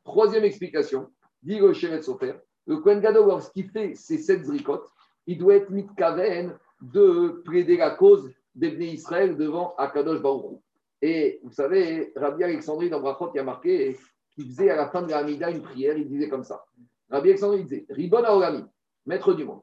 Troisième 0.04 0.44
explication, 0.44 1.08
dit 1.42 1.58
le 1.58 1.72
Shevet 1.72 2.02
Sofer, 2.02 2.34
le 2.66 2.76
Kohen 2.76 3.00
Gadol, 3.00 3.28
lorsqu'il 3.28 3.70
fait 3.70 3.94
ces 3.94 4.18
sept 4.18 4.44
zrikotes, 4.44 4.86
il 5.26 5.38
doit 5.38 5.54
être 5.54 5.70
mis 5.70 5.84
de 5.84 6.50
de 6.82 7.42
plaider 7.46 7.78
la 7.78 7.92
cause 7.92 8.30
d'Ebné 8.54 8.88
Israël 8.88 9.38
devant 9.38 9.74
Akadosh 9.78 10.20
Baruch 10.20 10.60
Et 11.00 11.40
vous 11.42 11.52
savez, 11.52 12.12
Rabbi 12.14 12.44
Alexandrie 12.44 12.90
dans 12.90 13.00
Brachot, 13.00 13.30
il 13.34 13.40
a 13.40 13.44
marqué 13.44 13.96
qu'il 14.34 14.48
faisait 14.48 14.68
à 14.68 14.76
la 14.76 14.90
fin 14.90 15.00
de 15.00 15.08
la 15.08 15.20
Hamida 15.20 15.50
une 15.50 15.62
prière, 15.62 15.96
il 15.96 16.10
disait 16.10 16.28
comme 16.28 16.44
ça. 16.44 16.62
Rabbi 17.08 17.30
Alexandrie 17.30 17.62
disait 17.62 17.86
Ribon 17.88 18.22
Aorami, 18.22 18.66
maître 19.06 19.32
du 19.32 19.46
monde. 19.46 19.62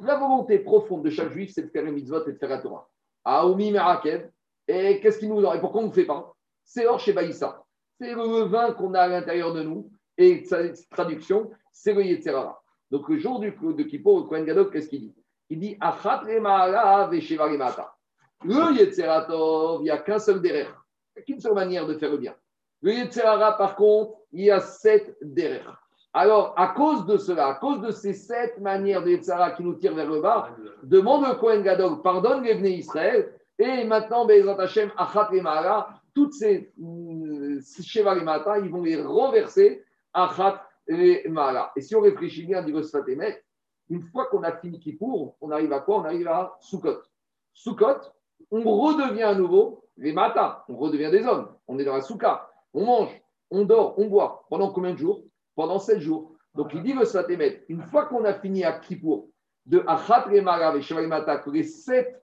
La 0.00 0.16
volonté 0.16 0.58
profonde 0.60 1.04
de 1.04 1.10
chaque 1.10 1.32
juif, 1.32 1.50
c'est 1.52 1.62
de 1.62 1.68
faire 1.68 1.84
une 1.84 1.94
mitzvot 1.94 2.26
et 2.26 2.32
de 2.32 2.38
faire 2.38 2.48
la 2.48 2.58
Torah. 2.58 2.88
Aoumi 3.24 3.70
Merakev. 3.72 4.30
Et 4.66 5.00
qu'est-ce 5.00 5.18
qu'il 5.18 5.28
nous 5.28 5.44
Et 5.44 5.60
pourquoi 5.60 5.82
on 5.82 5.86
ne 5.86 5.92
fait 5.92 6.04
pas? 6.04 6.34
C'est 6.64 6.86
Or 6.86 7.00
chez 7.00 7.12
Baïssa. 7.12 7.64
C'est 8.00 8.14
le 8.14 8.44
vin 8.44 8.72
qu'on 8.72 8.94
a 8.94 9.00
à 9.00 9.08
l'intérieur 9.08 9.52
de 9.52 9.62
nous. 9.62 9.90
Et 10.16 10.44
sa 10.44 10.58
traduction, 10.90 11.50
c'est 11.72 11.92
le 11.94 12.04
Yetzerara. 12.04 12.60
Donc 12.90 13.08
le 13.08 13.18
jour 13.18 13.40
du, 13.40 13.50
de 13.50 13.82
Kippour, 13.82 14.18
le 14.18 14.24
Kohen 14.24 14.44
Gadol, 14.44 14.70
qu'est-ce 14.70 14.88
qu'il 14.88 15.00
dit? 15.00 15.14
Il 15.50 15.60
dit 15.60 15.76
Achat 15.80 16.22
Le 18.44 18.76
Yetzeratov, 18.78 19.80
il 19.80 19.84
n'y 19.84 19.90
a 19.90 19.98
qu'un 19.98 20.18
seul 20.18 20.40
derrière. 20.40 20.84
Il 21.16 21.18
n'y 21.18 21.22
a 21.22 21.24
qu'une 21.24 21.40
seule 21.40 21.54
manière 21.54 21.86
de 21.86 21.94
faire 21.94 22.10
le 22.10 22.18
bien. 22.18 22.34
Le 22.82 22.92
Yetzerara, 22.92 23.56
par 23.56 23.74
contre, 23.76 24.18
il 24.32 24.44
y 24.44 24.50
a 24.50 24.60
sept 24.60 25.16
derrière. 25.20 25.87
Alors, 26.14 26.54
à 26.56 26.68
cause 26.68 27.06
de 27.06 27.16
cela, 27.16 27.48
à 27.48 27.54
cause 27.54 27.80
de 27.80 27.90
ces 27.90 28.14
sept 28.14 28.58
manières 28.60 29.02
de 29.02 29.10
Yetzara 29.10 29.52
qui 29.52 29.62
nous 29.62 29.74
tirent 29.74 29.94
vers 29.94 30.08
le 30.08 30.20
bas, 30.20 30.50
demande 30.82 31.24
au 31.24 31.34
Kohen 31.36 31.62
Gadol, 31.62 32.00
pardonne 32.02 32.42
les 32.42 32.54
venus 32.54 32.86
Israël, 32.86 33.32
et 33.58 33.84
maintenant, 33.84 34.24
Bezat 34.24 34.60
Hashem, 34.60 34.92
Achat 34.96 35.30
et 35.32 35.42
toutes 36.14 36.32
ces 36.32 36.72
euh, 36.80 37.60
Shevarimata, 37.82 38.58
ils 38.60 38.70
vont 38.70 38.82
les 38.82 39.02
renverser, 39.02 39.84
Achat 40.14 40.64
et 40.88 41.26
Et 41.76 41.80
si 41.80 41.94
on 41.94 42.00
réfléchit 42.00 42.46
bien, 42.46 42.62
dit 42.62 42.72
le 42.72 42.82
une 43.90 44.02
fois 44.02 44.26
qu'on 44.26 44.42
a 44.42 44.52
fini 44.52 44.78
Kippour, 44.78 45.36
on 45.40 45.50
arrive 45.50 45.72
à 45.72 45.80
quoi? 45.80 45.98
On 45.98 46.04
arrive 46.04 46.28
à 46.28 46.56
Sukkot. 46.60 47.00
Sukkot, 47.54 48.00
on 48.50 48.62
redevient 48.62 49.22
à 49.22 49.34
nouveau 49.34 49.84
les 49.96 50.12
Mata, 50.12 50.64
on 50.68 50.76
redevient 50.76 51.10
des 51.10 51.24
hommes, 51.26 51.48
on 51.66 51.78
est 51.78 51.84
dans 51.84 51.94
la 51.94 52.02
Souka, 52.02 52.50
on 52.72 52.84
mange, 52.84 53.20
on 53.50 53.64
dort, 53.64 53.98
on 53.98 54.06
boit. 54.06 54.46
Pendant 54.48 54.72
combien 54.72 54.92
de 54.92 54.98
jours? 54.98 55.24
Pendant 55.58 55.80
sept 55.80 55.98
jours. 55.98 56.30
Donc 56.54 56.72
il 56.72 56.84
dit 56.84 56.92
le 56.92 57.04
Svatémet, 57.04 57.64
une 57.68 57.82
fois 57.82 58.04
qu'on 58.04 58.24
a 58.24 58.32
fini 58.32 58.64
à 58.64 58.74
Kippour, 58.74 59.26
de 59.66 59.82
Achat 59.88 60.20
Remarav 60.20 60.76
et 60.76 60.80
que 60.80 61.50
les 61.50 61.64
sept 61.64 62.22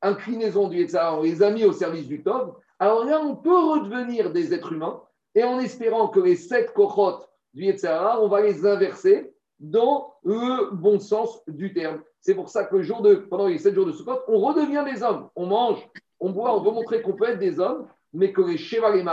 inclinaisons 0.00 0.68
du 0.68 0.78
Yetzara, 0.78 1.18
on 1.18 1.22
les 1.22 1.42
a 1.42 1.50
mis 1.50 1.64
au 1.64 1.72
service 1.72 2.06
du 2.06 2.22
Tov, 2.22 2.54
alors 2.78 3.04
là, 3.04 3.20
on 3.20 3.34
peut 3.34 3.58
redevenir 3.58 4.32
des 4.32 4.54
êtres 4.54 4.72
humains 4.72 5.02
et 5.34 5.42
en 5.42 5.58
espérant 5.58 6.06
que 6.06 6.20
les 6.20 6.36
sept 6.36 6.72
kochot 6.74 7.24
du 7.54 7.64
Yetzara, 7.64 8.22
on 8.22 8.28
va 8.28 8.40
les 8.40 8.64
inverser 8.64 9.34
dans 9.58 10.14
le 10.22 10.70
bon 10.70 11.00
sens 11.00 11.42
du 11.48 11.74
terme. 11.74 12.00
C'est 12.20 12.36
pour 12.36 12.50
ça 12.50 12.66
que 12.66 12.76
le 12.76 12.82
jour 12.82 13.02
de, 13.02 13.16
pendant 13.16 13.48
les 13.48 13.58
sept 13.58 13.74
jours 13.74 13.86
de 13.86 13.92
Sukkot, 13.92 14.20
on 14.28 14.38
redevient 14.38 14.84
des 14.88 15.02
hommes. 15.02 15.28
On 15.34 15.46
mange, 15.46 15.84
on 16.20 16.30
boit, 16.30 16.54
on 16.56 16.60
veut 16.60 16.70
montrer 16.70 17.02
qu'on 17.02 17.14
peut 17.14 17.30
être 17.30 17.40
des 17.40 17.58
hommes, 17.58 17.88
mais 18.12 18.32
que 18.32 18.42
les 18.42 18.56
Sheva 18.56 18.96
et 18.96 19.04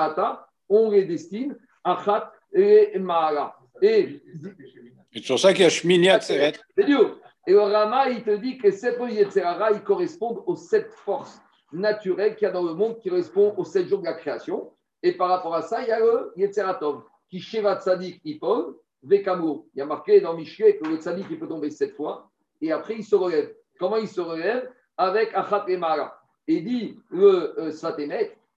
on 0.70 0.92
les 0.92 1.06
destine 1.06 1.58
à 1.84 1.98
Khat 2.06 2.32
et 2.54 3.00
Mahara. 3.00 3.63
Et 3.82 4.22
c'est 5.14 5.28
pour 5.28 5.40
ça 5.40 5.54
qu'il 5.54 5.64
y 5.64 5.66
a 5.66 5.70
Shmini 5.70 6.10
C'est 6.22 6.54
Et 6.78 7.52
le 7.52 7.60
Rama, 7.60 8.10
il 8.10 8.24
te 8.24 8.36
dit 8.38 8.58
que 8.58 8.72
ces 8.72 8.96
Yetzerara, 8.98 9.72
ils 9.72 9.84
correspondent 9.84 10.44
aux 10.46 10.56
sept 10.56 10.92
forces 10.92 11.42
naturelles 11.72 12.36
qu'il 12.36 12.46
y 12.46 12.50
a 12.50 12.54
dans 12.54 12.64
le 12.64 12.74
monde 12.74 13.00
qui 13.00 13.10
correspondent 13.10 13.56
aux 13.58 13.66
sept 13.66 13.88
jours 13.88 14.00
de 14.00 14.06
la 14.06 14.14
création. 14.14 14.72
Et 15.02 15.14
par 15.14 15.30
rapport 15.30 15.56
à 15.56 15.62
ça, 15.62 15.82
il 15.82 15.90
y 15.90 15.92
a 15.92 16.00
le 16.00 16.32
Yetzeratov, 16.38 17.04
qui 17.30 17.40
Sheva 17.40 17.80
Tzadik 17.80 18.22
Ipol, 18.24 18.76
Vekamur. 19.04 19.66
Il 19.76 19.80
y 19.80 19.82
a 19.82 19.86
marqué 19.86 20.22
dans 20.22 20.34
Michelet 20.34 20.78
que 20.78 20.88
le 20.88 20.98
Tzadik, 20.98 21.26
il 21.30 21.38
peut 21.38 21.48
tomber 21.48 21.70
sept 21.70 21.94
fois, 21.94 22.32
et 22.62 22.72
après, 22.72 22.96
il 22.96 23.04
se 23.04 23.16
relève. 23.16 23.54
Comment 23.78 23.98
il 23.98 24.08
se 24.08 24.22
relève? 24.22 24.70
Avec 24.96 25.34
Achat 25.34 25.66
et 25.68 25.76
Mara. 25.76 26.18
Et 26.48 26.62
dit 26.62 26.98
le 27.10 27.60
euh, 27.60 27.72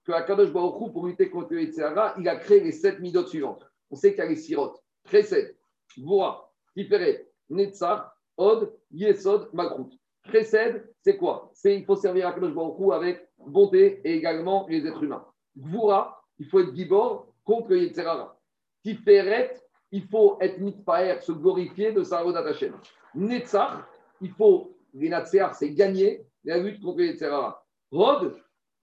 que 0.05 0.11
Akadosh 0.13 0.51
Baruch 0.51 0.93
pour 0.93 1.05
lutter 1.05 1.29
contre 1.29 1.53
le 1.53 1.63
il 1.63 2.29
a 2.29 2.35
créé 2.37 2.61
les 2.61 2.71
sept 2.71 2.99
midotes 2.99 3.27
suivantes. 3.27 3.69
On 3.91 3.95
sait 3.95 4.11
qu'il 4.11 4.19
y 4.23 4.27
a 4.27 4.29
les 4.29 4.35
sirotes. 4.37 4.81
Chesed, 5.09 5.55
Voura, 5.97 6.49
Tiferet, 6.75 7.27
Netzach, 7.49 8.11
Od, 8.37 8.73
Yesod, 8.91 9.49
Makrout. 9.53 9.91
Chesed, 10.31 10.93
c'est 11.01 11.17
quoi? 11.17 11.49
C'est 11.53 11.75
il 11.75 11.85
faut 11.85 11.95
servir 11.95 12.27
à 12.27 12.33
Kadosh 12.33 12.53
avec 12.93 13.29
bonté 13.37 14.01
et 14.03 14.15
également 14.15 14.67
les 14.67 14.85
êtres 14.85 15.03
humains. 15.03 15.25
Gvoura, 15.57 16.21
il 16.39 16.47
faut 16.47 16.59
être 16.59 16.75
gibor 16.75 17.33
contre 17.43 17.73
Yetzerara. 17.73 18.37
Tiferet, 18.83 19.55
il 19.91 20.03
faut 20.07 20.37
être 20.41 20.59
mitpaer, 20.59 21.21
se 21.21 21.31
glorifier 21.31 21.93
de 21.93 22.03
sa 22.03 22.19
Hashem. 22.19 22.73
Netzach, 23.15 23.85
il 24.21 24.31
faut, 24.31 24.77
les 24.93 25.11
c'est 25.53 25.71
gagner 25.71 26.25
la 26.43 26.57
lutte 26.57 26.81
contre 26.83 27.01
Yetzerara. 27.01 27.63
Rod, 27.91 28.35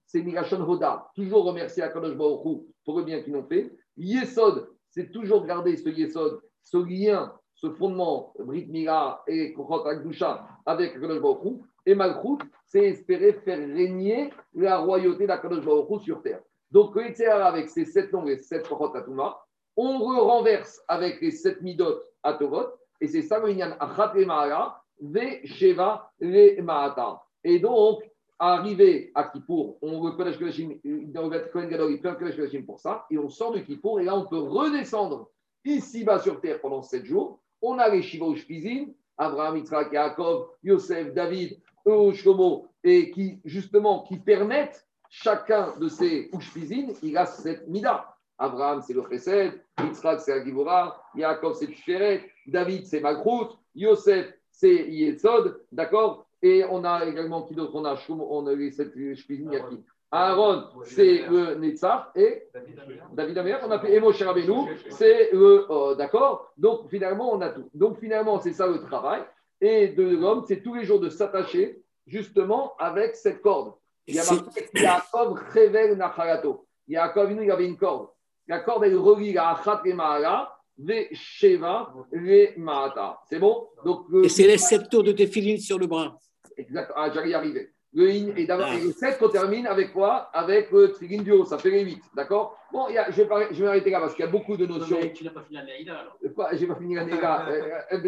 c'est 0.07 0.21
Migashon 0.21 0.61
Hoda, 0.67 1.07
toujours 1.15 1.45
remercier 1.45 1.83
à 1.83 1.89
Kadosh 1.89 2.17
pour 2.17 2.97
le 2.97 3.03
bien 3.03 3.21
qu'ils 3.21 3.35
ont 3.35 3.45
fait. 3.45 3.71
Yesod, 3.97 4.74
c'est 4.95 5.11
toujours 5.11 5.45
garder 5.45 5.75
ce 5.75 5.89
ce 6.63 6.77
lien, 6.77 7.33
ce 7.53 7.69
fondement 7.71 8.33
Brit 8.39 8.67
Mila 8.67 9.21
et 9.27 9.51
Kochot 9.51 9.85
Akdusha 9.85 10.47
avec 10.65 10.93
Kadosh 10.93 11.21
Baruch 11.21 11.61
Et 11.85 11.93
Malchut, 11.93 12.39
c'est 12.65 12.85
espérer 12.85 13.33
faire 13.33 13.59
régner 13.59 14.29
la 14.53 14.77
royauté 14.77 15.27
d'Akadosh 15.27 15.65
Baruch 15.65 16.03
sur 16.03 16.21
terre. 16.21 16.39
Donc, 16.71 16.95
avec 16.97 17.69
ses 17.69 17.83
sept 17.83 18.13
noms 18.13 18.25
et 18.25 18.37
sept 18.37 18.67
Kochot 18.69 18.95
Atuma, 18.95 19.37
on 19.75 19.99
renverse 19.99 20.81
avec 20.87 21.19
les 21.19 21.31
sept 21.31 21.61
midot 21.61 21.99
Atovot, 22.23 22.67
et 23.01 23.09
c'est 23.09 23.21
ça 23.21 23.39
le 23.39 23.51
Achat 23.51 24.13
et 24.15 24.25
Ve 25.01 25.45
Sheva 25.45 26.09
le 26.21 26.61
Maata. 26.61 27.21
Et 27.43 27.59
donc, 27.59 28.01
arrivé 28.39 29.11
à 29.15 29.25
Kippour, 29.25 29.77
on 29.81 30.01
dans 30.01 31.27
le 31.29 31.51
Kohen 31.51 32.65
pour 32.65 32.79
ça, 32.79 33.05
et 33.09 33.17
on 33.17 33.29
sort 33.29 33.53
de 33.53 33.59
Kippour, 33.59 33.99
et 33.99 34.05
là 34.05 34.15
on 34.15 34.25
peut 34.25 34.39
redescendre 34.39 35.29
ici-bas 35.63 36.19
sur 36.19 36.41
terre 36.41 36.59
pendant 36.61 36.81
sept 36.81 37.05
jours. 37.05 37.39
On 37.61 37.79
a 37.79 37.89
les 37.89 38.01
Shiva 38.01 38.27
Ushpizim, 38.27 38.87
Abraham, 39.17 39.57
Yitzhak, 39.57 39.91
Yaakov, 39.93 40.49
Yosef, 40.63 41.13
David, 41.13 41.59
Shlomo, 41.85 42.67
et 42.83 43.11
qui 43.11 43.39
justement 43.45 44.03
qui 44.03 44.17
permettent 44.17 44.87
chacun 45.09 45.73
de 45.79 45.87
ces 45.87 46.29
Ushpizim, 46.33 46.93
il 47.01 47.17
a 47.17 47.25
cette 47.25 47.67
Mida. 47.67 48.11
Abraham, 48.37 48.81
c'est 48.81 48.93
le 48.93 49.01
Chesed, 49.09 49.61
Yitzhak, 49.81 50.19
c'est 50.19 50.33
Agivora, 50.33 51.01
Yaakov, 51.15 51.55
c'est 51.55 51.67
Tiferet, 51.67 52.29
David, 52.45 52.85
c'est 52.85 52.99
Malchut, 52.99 53.55
Yosef, 53.73 54.33
c'est 54.51 54.89
Yesod, 54.89 55.61
d'accord? 55.71 56.24
Et 56.45 56.63
on 56.69 56.83
a 56.83 57.05
également 57.05 57.41
qui 57.41 57.55
d'autre? 57.55 57.73
On 57.73 57.85
a 57.85 57.97
on 58.09 58.45
a 58.45 58.53
les 58.53 58.69
sept 58.71 58.93
qui? 58.93 59.83
Aaron, 60.11 60.65
c'est 60.83 61.27
le 61.27 61.55
Netzach 61.55 62.11
et 62.15 62.43
David 63.11 63.37
Amir. 63.39 63.59
On 63.63 63.71
a 63.71 63.79
fait 63.79 63.95
Emo 63.95 64.11
Rabbeinu, 64.11 64.77
c'est 64.89 65.31
le. 65.33 65.65
Euh, 65.69 65.95
d'accord 65.95 66.53
Donc 66.55 66.87
finalement, 66.89 67.33
on 67.33 67.41
a 67.41 67.49
tout. 67.49 67.67
Donc 67.73 67.99
finalement, 67.99 68.39
c'est 68.39 68.53
ça 68.53 68.67
le 68.67 68.79
travail. 68.83 69.23
Et 69.59 69.87
de 69.87 70.03
l'homme, 70.03 70.43
c'est 70.47 70.61
tous 70.61 70.75
les 70.75 70.85
jours 70.85 70.99
de 70.99 71.09
s'attacher 71.09 71.81
justement 72.05 72.73
avec 72.77 73.15
cette 73.15 73.41
corde. 73.41 73.73
Il 74.05 74.15
y 74.15 74.19
a 74.19 74.31
marqué 74.31 74.69
Yaakov 74.75 75.39
Revel 75.55 75.97
Nachalato. 75.97 76.67
Yaakov, 76.87 77.31
il 77.31 77.43
y 77.43 77.51
avait 77.51 77.65
une 77.65 77.77
corde. 77.77 78.09
La 78.47 78.59
corde, 78.59 78.83
elle 78.83 78.97
relie 78.97 79.33
la 79.33 79.49
Achat 79.49 79.81
et 79.85 79.93
Mahala 79.93 80.55
les 80.77 81.09
Sheva, 81.13 81.93
les 82.11 82.53
Maata. 82.57 83.19
C'est 83.29 83.39
bon? 83.39 83.67
Donc, 83.83 84.07
Et 84.23 84.29
c'est 84.29 84.47
les 84.47 84.57
sept 84.57 84.89
tours 84.89 85.03
de 85.03 85.11
défiline 85.11 85.57
sur 85.57 85.79
le 85.79 85.87
bras. 85.87 86.17
Exact. 86.57 86.91
Ah, 86.95 87.09
j'allais 87.13 87.29
y 87.29 87.33
arriver. 87.33 87.71
Le 87.95 88.09
in 88.09 88.35
et, 88.35 88.45
ah. 88.49 88.57
le 88.83 88.91
7 88.91 89.17
qu'on 89.19 89.29
termine 89.29 89.67
avec 89.67 89.93
quoi? 89.93 90.29
Avec 90.33 90.69
le 90.69 90.91
trigin 90.91 91.21
du 91.21 91.31
haut, 91.31 91.45
ça 91.45 91.57
fait 91.57 91.69
les 91.69 91.81
8. 91.81 92.01
D'accord? 92.13 92.57
Bon, 92.73 92.89
y 92.89 92.97
a, 92.97 93.09
je, 93.09 93.21
vais 93.21 93.27
je 93.51 93.59
vais 93.59 93.63
m'arrêter 93.63 93.89
là 93.89 94.01
parce 94.01 94.13
qu'il 94.13 94.25
y 94.25 94.27
a 94.27 94.31
beaucoup 94.31 94.57
de 94.57 94.65
notions. 94.65 94.97
Mais 95.01 95.13
tu 95.13 95.23
n'as 95.23 95.29
pas 95.29 95.43
fini 95.43 95.59
la 95.59 95.63
Neïda 95.63 95.99
alors 95.99 96.17
Je 96.21 96.57
n'ai 96.59 96.67
pas 96.67 96.75
fini 96.75 96.95
la 96.95 97.05
Neïda. 97.05 97.47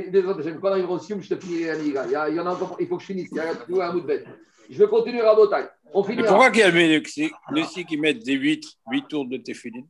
Désolé, 0.09 0.43
je 0.43 0.49
n'ai 0.49 0.57
pas 0.57 0.71
dans 0.71 0.75
l'Hirosium, 0.75 1.21
je 1.21 1.33
te 1.33 1.39
finis 1.39 1.63
la 1.63 1.77
Neïda. 1.77 2.29
Il 2.29 2.35
y, 2.35 2.39
en 2.39 2.45
a 2.45 2.51
encore, 2.51 2.75
il 2.81 2.87
faut 2.87 2.97
que 2.97 3.03
je 3.03 3.07
finisse. 3.07 3.29
Il 3.31 3.37
y 3.37 3.39
a 3.39 3.55
toujours 3.55 3.83
un 3.83 3.93
bout 3.93 4.01
de 4.01 4.07
bête. 4.07 4.25
Je 4.69 4.77
vais 4.77 4.89
continuer 4.89 5.21
à 5.21 5.33
Botaille. 5.33 5.69
On 5.93 6.03
finit. 6.03 6.21
Pourquoi 6.21 6.51
qu'il 6.51 6.59
y 6.59 6.63
a 6.63 6.69
le 6.69 7.61
aussi 7.61 7.85
qui 7.85 7.95
mettent 7.95 8.25
des 8.25 8.33
8, 8.33 8.65
8 8.91 9.07
tours 9.07 9.25
de 9.25 9.37
téfiline 9.37 9.87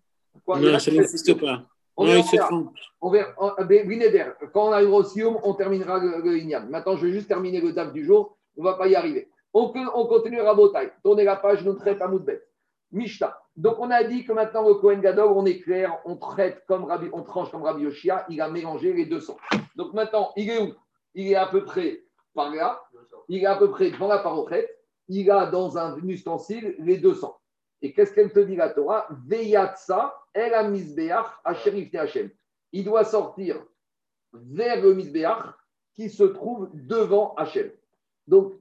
Non, 0.47 0.77
ça 0.77 0.91
n'existe 0.91 1.33
pas. 1.39 1.63
On 1.99 2.05
verra, 2.05 2.21
on 3.01 3.09
verra, 3.09 3.33
on 3.35 3.49
verra, 3.65 4.35
quand 4.53 4.67
on 4.67 4.71
arrivera 4.71 4.97
au 4.97 5.03
Sium, 5.03 5.39
on 5.41 5.55
terminera 5.55 5.97
le, 5.97 6.21
le 6.23 6.69
Maintenant, 6.69 6.95
je 6.95 7.07
vais 7.07 7.11
juste 7.11 7.27
terminer 7.27 7.59
le 7.59 7.73
DAF 7.73 7.91
du 7.91 8.05
jour. 8.05 8.36
On 8.57 8.63
ne 8.63 8.67
va 8.67 8.75
pas 8.75 8.87
y 8.87 8.95
arriver. 8.95 9.29
On, 9.53 9.71
on 9.93 10.05
continue 10.07 10.41
Rabotai. 10.41 10.91
Tournez 11.03 11.23
la 11.23 11.35
page, 11.35 11.63
nous 11.63 11.73
traite 11.73 12.01
à 12.01 12.07
Moudbet. 12.07 12.43
Mishta. 12.91 13.39
Donc, 13.55 13.77
on 13.79 13.89
a 13.91 14.03
dit 14.03 14.23
que 14.23 14.31
maintenant, 14.33 14.67
le 14.67 14.75
Kohen 14.75 15.01
Gadol, 15.01 15.31
on 15.35 15.45
est 15.45 15.59
clair, 15.59 15.99
on 16.05 16.15
traite 16.15 16.63
comme 16.67 16.85
Rabbi, 16.85 17.09
on 17.11 17.23
tranche 17.23 17.51
comme 17.51 17.63
Rabbi 17.63 17.83
Yoshia, 17.83 18.25
il 18.29 18.39
a 18.39 18.49
mélangé 18.49 18.93
les 18.93 19.05
deux 19.05 19.19
sangs. 19.19 19.37
Donc, 19.75 19.93
maintenant, 19.93 20.31
il 20.35 20.49
est 20.49 20.61
où? 20.61 20.73
Il 21.15 21.31
est 21.31 21.35
à 21.35 21.47
peu 21.47 21.63
près 21.63 22.03
par 22.33 22.53
là, 22.53 22.79
il 23.27 23.41
est 23.41 23.47
à 23.47 23.55
peu 23.55 23.71
près 23.71 23.89
devant 23.89 24.07
la 24.07 24.19
parochette, 24.19 24.69
il 25.07 25.29
a 25.31 25.47
dans 25.47 25.77
un 25.77 25.97
ustensile 26.07 26.75
les 26.77 26.97
deux 26.97 27.15
sangs. 27.15 27.35
Et 27.81 27.93
qu'est-ce 27.93 28.13
qu'elle 28.13 28.31
te 28.31 28.39
dit 28.39 28.55
la 28.55 28.69
Torah? 28.69 29.07
Veyatsa, 29.25 30.15
el 30.33 30.53
Hashem. 30.53 32.29
Il 32.73 32.83
doit 32.85 33.05
sortir 33.05 33.63
vers 34.33 34.81
le 34.81 34.93
misbeach 34.93 35.43
qui 35.93 36.09
se 36.09 36.23
trouve 36.23 36.69
devant 36.73 37.33
Hachem. 37.35 37.71
Donc, 38.27 38.53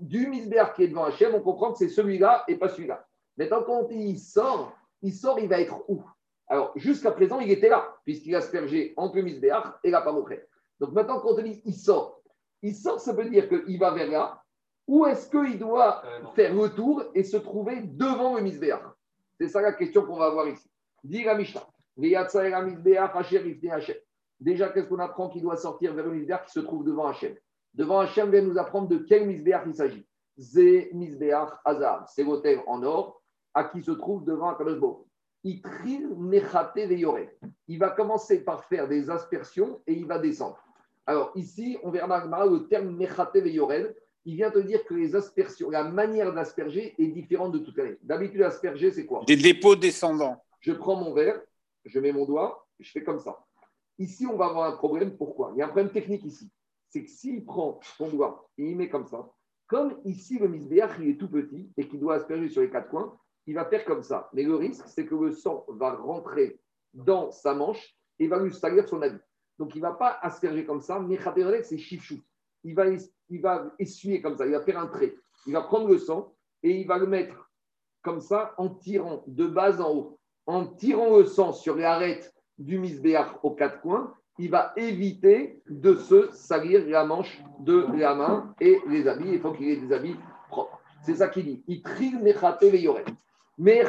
du 0.00 0.26
misbeach 0.26 0.74
qui 0.74 0.84
est 0.84 0.88
devant 0.88 1.04
Hachem, 1.04 1.34
on 1.34 1.40
comprend 1.40 1.72
que 1.72 1.78
c'est 1.78 1.88
celui-là 1.88 2.44
et 2.48 2.56
pas 2.56 2.68
celui-là. 2.68 3.06
Maintenant, 3.36 3.62
quand 3.62 3.88
il 3.90 4.18
sort, 4.18 4.72
il 5.02 5.12
sort, 5.12 5.38
il 5.38 5.48
va 5.48 5.60
être 5.60 5.84
où? 5.88 6.02
Alors, 6.48 6.72
jusqu'à 6.76 7.10
présent, 7.10 7.40
il 7.40 7.50
était 7.50 7.68
là, 7.68 7.96
puisqu'il 8.04 8.34
a 8.34 8.38
aspergé 8.38 8.94
entre 8.96 9.16
le 9.16 9.22
misbeach 9.22 9.64
et 9.82 9.90
la 9.90 10.00
parochette. 10.00 10.48
Donc 10.78 10.92
maintenant, 10.92 11.20
quand 11.20 11.32
on 11.32 11.42
dit 11.42 11.62
il 11.64 11.74
sort, 11.74 12.20
il 12.62 12.74
sort, 12.74 13.00
ça 13.00 13.12
veut 13.12 13.28
dire 13.28 13.48
qu'il 13.48 13.78
va 13.78 13.92
vers 13.92 14.10
là, 14.10 14.42
ou 14.86 15.06
est-ce 15.06 15.28
qu'il 15.28 15.58
doit 15.58 16.02
faire 16.34 16.54
le 16.54 16.68
tour 16.68 17.04
et 17.14 17.24
se 17.24 17.36
trouver 17.36 17.80
devant 17.82 18.36
le 18.36 18.42
misbéach 18.42 18.82
C'est 19.38 19.48
ça 19.48 19.60
la 19.60 19.72
question 19.72 20.04
qu'on 20.04 20.16
va 20.16 20.26
avoir 20.26 20.46
ici. 20.46 20.70
Dit 21.02 21.24
la 21.24 21.34
Mishnah. 21.34 21.66
Déjà, 24.38 24.68
qu'est-ce 24.68 24.86
qu'on 24.86 24.98
apprend 24.98 25.28
qu'il 25.30 25.42
doit 25.42 25.56
sortir 25.56 25.94
vers 25.94 26.04
le 26.04 26.12
misbéach 26.12 26.44
qui 26.46 26.52
se 26.52 26.60
trouve 26.60 26.84
devant 26.84 27.06
Hachem 27.08 27.34
Devant 27.76 28.00
Hachem, 28.00 28.30
vient 28.30 28.42
nous 28.42 28.58
apprendre 28.58 28.88
de 28.88 28.98
quel 28.98 29.26
misbéach 29.26 29.62
il 29.66 29.74
s'agit. 29.74 30.06
Zé 30.38 30.90
misbéach 30.92 31.52
azar. 31.64 32.06
C'est 32.08 32.24
l'hôtel 32.24 32.60
en 32.66 32.82
or 32.82 33.22
à 33.54 33.64
qui 33.64 33.82
se 33.82 33.92
trouve 33.92 34.24
devant 34.24 34.50
Akadosh 34.50 34.98
Il 35.44 35.62
va 37.78 37.90
commencer 37.90 38.44
par 38.44 38.64
faire 38.64 38.88
des 38.88 39.08
aspersions 39.08 39.80
et 39.86 39.94
il 39.94 40.06
va 40.06 40.18
descendre. 40.18 40.58
Alors 41.06 41.30
ici, 41.36 41.78
on 41.82 41.90
verra 41.90 42.46
le 42.46 42.66
terme 42.66 42.96
Mechate 42.96 43.36
Veyorel 43.36 43.94
il 44.26 44.34
vient 44.34 44.50
te 44.50 44.58
dire 44.58 44.84
que 44.84 44.92
les 44.92 45.14
aspersions, 45.14 45.70
la 45.70 45.84
manière 45.84 46.34
d'asperger 46.34 46.96
est 46.98 47.06
différente 47.06 47.52
de 47.52 47.58
toute 47.58 47.78
l'année. 47.78 47.96
D'habitude, 48.02 48.42
asperger, 48.42 48.90
c'est 48.90 49.06
quoi? 49.06 49.22
Des 49.24 49.36
dépôts 49.36 49.76
descendants. 49.76 50.42
Je 50.58 50.72
prends 50.72 50.96
mon 50.96 51.14
verre, 51.14 51.40
je 51.84 52.00
mets 52.00 52.10
mon 52.10 52.26
doigt, 52.26 52.66
je 52.80 52.90
fais 52.90 53.04
comme 53.04 53.20
ça. 53.20 53.38
Ici, 54.00 54.26
on 54.26 54.36
va 54.36 54.46
avoir 54.46 54.68
un 54.68 54.76
problème. 54.76 55.16
Pourquoi? 55.16 55.52
Il 55.54 55.60
y 55.60 55.62
a 55.62 55.66
un 55.66 55.68
problème 55.68 55.92
technique 55.92 56.24
ici. 56.24 56.50
C'est 56.88 57.04
que 57.04 57.10
s'il 57.10 57.44
prend 57.44 57.80
son 57.96 58.08
doigt 58.08 58.48
et 58.58 58.70
il 58.70 58.76
met 58.76 58.88
comme 58.88 59.06
ça, 59.06 59.30
comme 59.66 59.98
ici, 60.04 60.38
le 60.38 60.48
misbéach, 60.48 60.98
il 61.00 61.10
est 61.10 61.16
tout 61.18 61.28
petit 61.28 61.72
et 61.76 61.88
qu'il 61.88 61.98
doit 61.98 62.14
asperger 62.14 62.48
sur 62.48 62.62
les 62.62 62.70
quatre 62.70 62.88
coins, 62.88 63.18
il 63.46 63.54
va 63.54 63.64
faire 63.64 63.84
comme 63.84 64.02
ça. 64.02 64.30
Mais 64.32 64.44
le 64.44 64.54
risque, 64.54 64.86
c'est 64.86 65.06
que 65.06 65.14
le 65.14 65.32
sang 65.32 65.64
va 65.68 65.94
rentrer 65.94 66.60
dans 66.94 67.30
sa 67.30 67.54
manche 67.54 67.96
et 68.18 68.28
va 68.28 68.38
lui 68.38 68.52
salir 68.52 68.88
son 68.88 69.02
habit. 69.02 69.18
Donc, 69.58 69.74
il 69.74 69.78
ne 69.78 69.86
va 69.86 69.92
pas 69.92 70.18
asperger 70.22 70.64
comme 70.64 70.80
ça. 70.80 71.00
Mais 71.00 71.18
c'est 71.62 71.78
chifchou 71.78 72.20
il 72.66 72.74
va, 72.74 72.84
il 73.28 73.40
va 73.40 73.72
essuyer 73.78 74.20
comme 74.20 74.36
ça, 74.36 74.44
il 74.44 74.52
va 74.52 74.60
faire 74.60 74.78
un 74.78 74.88
trait. 74.88 75.14
Il 75.46 75.52
va 75.52 75.62
prendre 75.62 75.88
le 75.88 75.98
sang 75.98 76.34
et 76.62 76.80
il 76.80 76.86
va 76.86 76.98
le 76.98 77.06
mettre 77.06 77.50
comme 78.02 78.20
ça 78.20 78.54
en 78.58 78.68
tirant 78.68 79.22
de 79.26 79.46
bas 79.46 79.80
en 79.80 79.94
haut. 79.94 80.20
En 80.46 80.66
tirant 80.66 81.16
le 81.16 81.24
sang 81.24 81.52
sur 81.52 81.76
les 81.76 81.84
arêtes 81.84 82.34
du 82.58 82.78
misbéach 82.78 83.38
aux 83.42 83.54
quatre 83.54 83.80
coins, 83.80 84.14
il 84.38 84.50
va 84.50 84.72
éviter 84.76 85.62
de 85.68 85.94
se 85.94 86.30
salir 86.32 86.86
la 86.86 87.04
manche 87.04 87.42
de 87.60 87.86
la 87.96 88.14
main 88.14 88.54
et 88.60 88.80
les 88.88 89.08
habits. 89.08 89.32
Il 89.32 89.40
faut 89.40 89.52
qu'il 89.52 89.70
ait 89.70 89.76
des 89.76 89.92
habits 89.92 90.16
propres. 90.48 90.80
C'est 91.02 91.16
ça 91.16 91.28
qu'il 91.28 91.44
dit. 91.44 91.62
Il 91.68 91.82
tril 91.82 92.18
mechate 92.20 92.62
Mais 93.58 93.82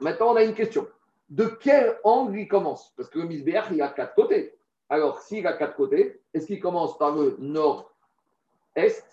Maintenant, 0.00 0.32
on 0.32 0.36
a 0.36 0.42
une 0.42 0.54
question. 0.54 0.88
De 1.28 1.46
quel 1.46 1.98
angle 2.02 2.40
il 2.40 2.48
commence? 2.48 2.92
Parce 2.96 3.08
que 3.08 3.20
le 3.20 3.26
misbéach, 3.26 3.66
il 3.70 3.80
a 3.82 3.88
quatre 3.88 4.14
côtés. 4.14 4.54
Alors, 4.88 5.20
s'il 5.20 5.46
a 5.46 5.52
quatre 5.52 5.76
côtés, 5.76 6.20
est-ce 6.34 6.46
qu'il 6.46 6.58
commence 6.58 6.98
par 6.98 7.14
le 7.14 7.36
nord-est, 7.38 9.06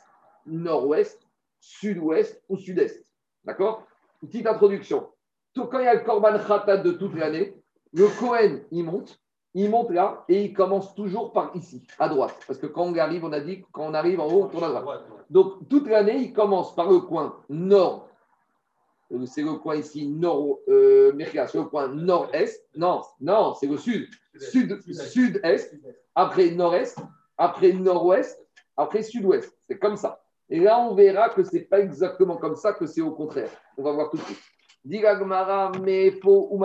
nord-ouest, 0.47 1.21
sud-ouest 1.59 2.41
ou 2.49 2.57
sud-est? 2.57 3.05
D'accord? 3.45 3.85
Petite 4.21 4.47
introduction. 4.47 5.07
Quand 5.55 5.79
il 5.79 5.85
y 5.85 5.87
a 5.87 5.93
le 5.93 6.01
Korban 6.01 6.39
Khatat 6.39 6.77
de 6.77 6.91
toute 6.91 7.15
l'année, 7.15 7.55
le 7.93 8.07
Kohen, 8.19 8.63
il 8.71 8.83
monte, 8.83 9.19
il 9.59 9.71
monte 9.71 9.89
là 9.89 10.23
et 10.29 10.45
il 10.45 10.53
commence 10.53 10.93
toujours 10.93 11.33
par 11.33 11.51
ici, 11.55 11.81
à 11.97 12.07
droite. 12.07 12.37
Parce 12.45 12.59
que 12.59 12.67
quand 12.67 12.83
on 12.83 12.95
arrive, 12.95 13.25
on 13.25 13.31
a 13.31 13.39
dit, 13.39 13.63
quand 13.71 13.85
on 13.85 13.93
arrive 13.93 14.19
en 14.19 14.27
haut, 14.27 14.43
on 14.43 14.47
tourne 14.47 14.63
à 14.65 14.81
droite. 14.81 15.01
Donc, 15.29 15.67
toute 15.67 15.87
l'année, 15.87 16.17
il 16.17 16.33
commence 16.33 16.75
par 16.75 16.89
le 16.89 16.99
coin 16.99 17.35
nord 17.49 18.07
euh, 19.13 19.25
c'est 19.25 19.41
le 19.41 19.53
coin 19.53 19.77
ici 19.77 20.05
nord, 20.05 20.59
euh, 20.67 21.13
c'est 21.17 21.55
le 21.55 21.63
coin 21.63 21.87
nord-est. 21.87 22.67
Non, 22.75 23.03
non, 23.21 23.53
c'est 23.53 23.67
le 23.67 23.77
sud. 23.77 24.09
Sud, 24.35 24.81
sud-est. 24.91 25.75
Après 26.13 26.51
nord-est. 26.51 26.99
Après 27.37 27.71
nord-ouest. 27.71 28.37
Après 28.75 29.03
sud-ouest. 29.03 29.57
C'est 29.67 29.79
comme 29.79 29.95
ça. 29.95 30.21
Et 30.49 30.59
là, 30.59 30.79
on 30.79 30.93
verra 30.93 31.29
que 31.29 31.43
ce 31.43 31.55
n'est 31.55 31.61
pas 31.61 31.79
exactement 31.79 32.37
comme 32.37 32.55
ça, 32.55 32.73
que 32.73 32.85
c'est 32.85 33.01
au 33.01 33.11
contraire. 33.11 33.49
On 33.77 33.83
va 33.83 33.93
voir 33.93 34.09
tout 34.09 34.17
de 34.17 34.23
suite. 34.23 34.41
Mepo. 34.85 36.59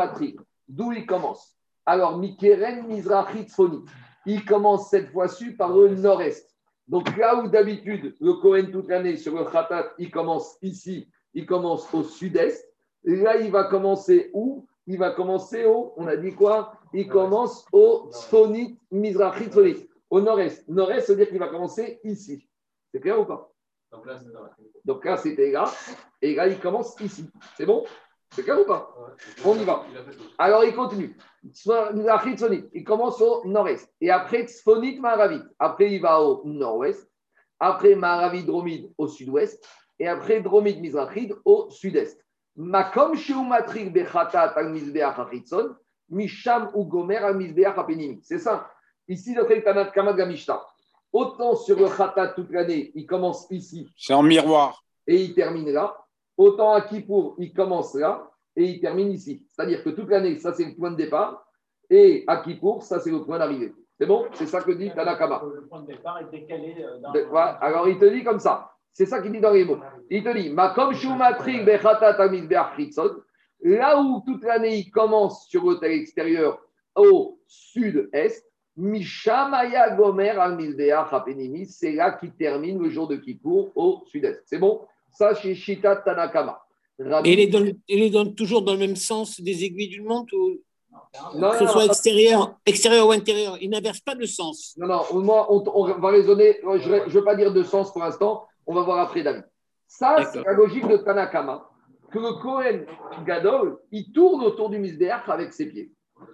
D'où 0.69 0.93
il 0.93 1.07
commence 1.07 1.57
Alors, 1.87 2.19
Mikeren, 2.19 2.87
Mizrahi, 2.87 3.45
Tsfoni. 3.45 3.85
Il 4.27 4.45
commence 4.45 4.91
cette 4.91 5.11
fois-ci 5.11 5.53
par 5.53 5.77
le 5.77 5.95
nord-est. 5.97 6.49
Donc 6.89 7.17
là 7.17 7.37
où 7.37 7.49
d'habitude, 7.49 8.15
le 8.21 8.35
Kohen 8.35 8.71
toute 8.71 8.89
l'année 8.89 9.17
sur 9.17 9.35
le 9.37 9.45
Khatat, 9.45 9.93
il 9.99 10.11
commence 10.11 10.59
ici 10.63 11.09
il 11.35 11.47
commence 11.47 11.93
au 11.95 12.03
sud-est. 12.03 12.69
Là, 13.05 13.39
il 13.39 13.51
va 13.51 13.65
commencer 13.65 14.31
où? 14.33 14.67
Il 14.87 14.99
va 14.99 15.11
commencer 15.11 15.65
au, 15.65 15.95
on 15.97 16.07
a 16.09 16.17
dit 16.17 16.35
quoi? 16.35 16.75
Il 16.93 17.09
commence 17.09 17.65
au 17.73 18.09
Sfonit 18.11 18.79
Mizrahi 18.91 19.49
au 20.11 20.21
nord-est. 20.21 20.69
Nord-est, 20.69 21.07
ça 21.07 21.13
veut 21.13 21.19
dire 21.19 21.29
qu'il 21.29 21.39
va 21.39 21.49
commencer 21.49 22.01
ici. 22.05 22.47
C'est 22.93 23.01
clair 23.01 23.21
ou 23.21 23.25
pas? 23.25 23.51
Donc 24.85 25.05
là, 25.05 25.17
c'était 25.17 25.53
là. 25.53 25.71
Et 26.21 26.35
là, 26.35 26.49
il 26.49 26.59
commence 26.59 26.99
ici. 27.01 27.31
C'est 27.57 27.67
bon? 27.67 27.85
C'est 28.33 28.43
clair 28.43 28.61
ou 28.61 28.65
pas 28.65 28.95
On 29.45 29.55
y 29.57 29.65
va. 29.65 29.85
Alors, 30.39 30.65
il 30.65 30.75
continue. 30.75 31.17
Il 32.75 32.85
commence 32.85 33.21
au 33.21 33.47
nord-est. 33.47 33.93
Et 34.01 34.11
après, 34.11 34.47
Sfonit 34.47 34.99
Maravit. 35.01 35.43
Après, 35.59 35.93
il 35.93 36.01
va 36.01 36.21
au 36.21 36.43
nord-ouest. 36.45 37.11
Après, 37.61 37.95
Maravit 37.95 38.45
Dromide 38.45 38.91
au 38.99 39.07
sud-ouest 39.07 39.65
et 39.99 40.09
après 40.09 40.41
Dromid 40.41 40.81
Mizrachid 40.81 41.33
au 41.45 41.71
sud-est. 41.71 42.19
Makom 42.57 43.15
Sheumatrik 43.15 43.93
Bechatat 43.93 44.53
al 44.57 44.73
Mizbeach 44.73 45.19
Achitzon, 45.19 45.77
Misham 46.11 46.71
ou 46.75 46.85
Gomer 46.85 47.19
al 47.19 47.37
Mizbeach 47.37 47.79
Apenimi. 47.79 48.21
C'est 48.25 48.41
ça. 48.41 48.69
Ici, 49.07 49.35
le 49.35 49.45
Tanat 49.63 49.87
Kamad 49.87 50.17
Gamishta. 50.17 50.67
Autant 51.13 51.55
sur 51.55 51.79
le 51.79 51.89
Khatat 51.89 52.29
toute 52.29 52.51
l'année, 52.51 52.91
il 52.95 53.07
commence 53.07 53.47
ici. 53.51 53.87
C'est 53.97 54.15
en 54.15 54.23
miroir. 54.23 54.83
Et 55.07 55.17
il 55.17 55.35
termine 55.35 55.71
là. 55.71 56.02
Autant 56.43 56.73
à 56.73 56.81
Kippour, 56.81 57.37
il 57.39 57.53
commence 57.53 57.95
là 57.95 58.29
et 58.57 58.65
il 58.65 58.81
termine 58.81 59.13
ici. 59.13 59.47
C'est-à-dire 59.49 59.85
que 59.85 59.91
toute 59.91 60.09
l'année, 60.09 60.41
ça 60.41 60.53
c'est 60.53 60.65
le 60.65 60.75
point 60.75 60.91
de 60.91 60.97
départ. 60.97 61.47
Et 61.89 62.25
à 62.27 62.39
Kippour, 62.39 62.83
ça 62.83 62.99
c'est 62.99 63.13
le 63.13 63.23
point 63.23 63.39
d'arrivée. 63.39 63.73
C'est 63.97 64.07
bon? 64.07 64.27
C'est 64.33 64.47
ça 64.47 64.61
que 64.61 64.73
dit 64.73 64.91
Tanakama. 64.91 65.41
Le 65.55 65.69
point 65.69 65.83
de 65.83 65.87
départ 65.87 66.19
est 66.19 66.31
décalé. 66.33 66.75
Euh, 66.81 66.99
dans... 66.99 67.13
Alors 67.61 67.87
il 67.87 67.97
te 67.97 68.07
dit 68.07 68.25
comme 68.25 68.41
ça. 68.41 68.73
C'est 68.93 69.07
ça 69.07 69.23
qu'il 69.23 69.31
dit 69.31 69.39
dans 69.39 69.53
les 69.53 69.65
mots. 69.65 69.79
Il 70.11 70.25
te 70.25 70.37
dit, 70.37 70.49
là 73.79 74.03
où 74.03 74.23
toute 74.27 74.43
l'année 74.43 74.77
il 74.79 74.91
commence 74.91 75.47
sur 75.47 75.63
l'hôtel 75.63 75.93
extérieur 75.93 76.59
au 76.97 77.39
sud-est, 77.47 78.45
Mishamaya 78.77 79.95
Gomer 79.95 80.31
al 80.31 80.59
c'est 81.69 81.93
là 81.93 82.11
qu'il 82.11 82.35
termine 82.35 82.83
le 82.83 82.91
jour 82.91 83.07
de 83.07 83.15
Kippour 83.15 83.71
au 83.77 84.03
sud-est. 84.07 84.43
C'est 84.47 84.59
bon? 84.59 84.81
Ça, 85.13 85.35
chez 85.35 85.55
Shita 85.55 85.97
Tanakama. 85.97 86.63
Et 87.25 87.33
il 87.89 88.03
est, 88.03 88.11
dans, 88.11 88.27
toujours 88.33 88.63
dans 88.63 88.73
le 88.73 88.79
même 88.79 88.97
sens 88.97 89.41
des 89.41 89.65
aiguilles 89.65 89.89
d'une 89.89 90.05
montre 90.05 90.35
ou... 90.35 90.61
Non, 91.35 91.51
que 91.51 91.59
ce 91.59 91.67
soit 91.67 91.85
extérieur, 91.87 92.59
extérieur 92.65 93.07
ou 93.07 93.13
intérieur, 93.13 93.57
il 93.61 93.71
n'inverse 93.71 94.01
pas 94.01 94.15
de 94.15 94.25
sens. 94.25 94.75
Non, 94.79 94.87
non, 94.87 95.21
moi, 95.21 95.47
on, 95.51 95.85
va 96.01 96.09
raisonner, 96.09 96.59
je 96.63 96.89
ne 96.91 97.11
veux 97.11 97.25
pas 97.25 97.35
dire 97.35 97.53
de 97.53 97.63
sens 97.63 97.93
pour 97.93 98.03
l'instant, 98.03 98.47
On 98.67 98.75
va 98.75 98.83
voir 98.83 98.99
après 98.99 99.23
David. 99.23 99.45
Ça, 99.87 100.17
c'est 100.33 100.43
la 100.43 100.53
logique 100.55 100.89
de 100.89 100.97
Tanakama, 100.97 101.69
que 102.11 102.19
le 102.19 102.41
Kohen 102.41 102.87
Gadol, 103.27 103.79
il 103.91 104.11
tourne 104.13 104.43
autour 104.43 104.71
du 104.71 104.79
Misbéach 104.79 105.29
avec 105.29 105.53
ses 105.53 105.67
pieds. 105.67 105.93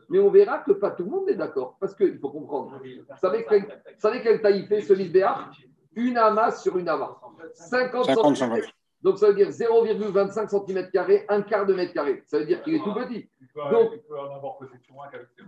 Mais 0.09 0.19
on 0.19 0.31
verra 0.31 0.59
que 0.59 0.73
pas 0.73 0.91
tout 0.91 1.05
le 1.05 1.11
monde 1.11 1.29
est 1.29 1.35
d'accord, 1.35 1.77
parce 1.81 1.95
qu'il 1.95 2.19
faut 2.19 2.31
comprendre. 2.31 2.81
Vous 2.81 3.17
savez, 3.17 3.45
quelle, 3.49 4.41
taille 4.41 4.61
il 4.61 4.67
fait 4.67 4.81
ce 4.81 4.93
Misbéach? 4.93 5.51
Une 5.99 6.17
amas 6.17 6.53
sur 6.53 6.79
une 6.79 6.89
amas. 6.89 7.17
50, 7.55 8.07
50 8.07 8.37
cm. 8.37 8.63
Donc 9.03 9.19
ça 9.19 9.29
veut 9.29 9.35
dire 9.35 9.49
0,25 9.49 10.49
cm, 10.49 10.89
un 11.29 11.43
quart 11.43 11.67
de 11.67 11.75
mètre 11.75 11.93
carré. 11.93 12.23
Ça 12.27 12.39
veut 12.39 12.47
dire 12.47 12.63
qu'il 12.63 12.75
est 12.77 12.83
tout 12.83 12.95
petit. 12.95 13.29
Donc, 13.71 13.93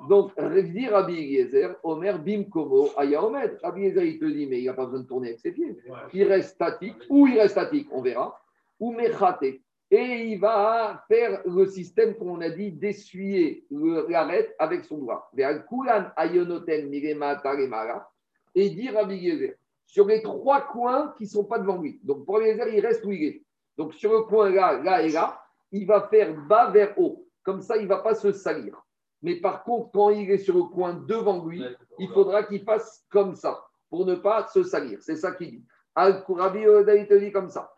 donc 0.08 0.32
dire 0.72 0.92
Rabbi 0.92 1.14
Eliezer, 1.14 1.76
Omer 1.82 2.18
Bim 2.18 2.44
Komo 2.44 2.90
Aya 2.96 3.24
Omed. 3.24 3.58
Rabbi 3.62 3.82
Eliezer, 3.82 4.04
il 4.04 4.18
te 4.18 4.24
dit, 4.24 4.46
mais 4.46 4.60
il 4.60 4.66
n'a 4.66 4.74
pas 4.74 4.86
besoin 4.86 5.00
de 5.00 5.06
tourner 5.06 5.28
avec 5.28 5.40
ses 5.40 5.52
pieds. 5.52 5.76
Il 6.12 6.24
reste 6.24 6.54
statique, 6.54 6.96
ou 7.08 7.26
il 7.26 7.38
reste 7.40 7.52
statique, 7.52 7.88
on 7.92 8.02
verra, 8.02 8.40
ou 8.78 8.92
Mechate. 8.92 9.60
Et 9.92 10.28
il 10.28 10.38
va 10.38 11.04
faire 11.08 11.42
le 11.44 11.66
système 11.66 12.14
qu'on 12.14 12.40
a 12.40 12.50
dit 12.50 12.70
d'essuyer 12.70 13.66
l'arête 14.08 14.54
avec 14.58 14.84
son 14.84 14.98
doigt. 14.98 15.28
Et 18.54 18.70
dire 18.70 18.94
Rabbi 18.94 19.14
Eliezer, 19.14 19.56
sur 19.90 20.06
les 20.06 20.22
trois 20.22 20.60
coins 20.60 21.12
qui 21.18 21.24
ne 21.24 21.28
sont 21.28 21.44
pas 21.44 21.58
devant 21.58 21.78
lui. 21.78 21.98
Donc 22.04 22.24
pour 22.24 22.40
Eliezer, 22.40 22.68
il 22.68 22.80
reste 22.80 23.04
où 23.04 23.10
il 23.10 23.24
est. 23.24 23.44
Donc 23.76 23.92
sur 23.92 24.12
le 24.12 24.22
coin 24.22 24.48
là, 24.48 24.80
là 24.80 25.02
et 25.02 25.08
là, 25.08 25.42
il 25.72 25.84
va 25.84 26.06
faire 26.08 26.32
bas 26.46 26.70
vers 26.70 26.96
haut. 26.96 27.26
Comme 27.42 27.60
ça, 27.60 27.76
il 27.76 27.84
ne 27.84 27.88
va 27.88 27.98
pas 27.98 28.14
se 28.14 28.30
salir. 28.30 28.80
Mais 29.20 29.40
par 29.40 29.64
contre, 29.64 29.90
quand 29.92 30.10
il 30.10 30.30
est 30.30 30.38
sur 30.38 30.54
le 30.54 30.62
coin 30.62 30.94
devant 30.94 31.44
lui, 31.44 31.64
il 31.98 32.08
faudra 32.08 32.44
qu'il 32.44 32.62
fasse 32.62 33.04
comme 33.10 33.34
ça 33.34 33.60
pour 33.88 34.06
ne 34.06 34.14
pas 34.14 34.46
se 34.46 34.62
salir. 34.62 35.02
C'est 35.02 35.16
ça 35.16 35.32
qu'il 35.32 35.50
dit. 35.50 35.64
Al-Kurabi 35.96 36.60
il 36.60 37.08
te 37.08 37.14
dit 37.14 37.32
comme 37.32 37.50
ça. 37.50 37.72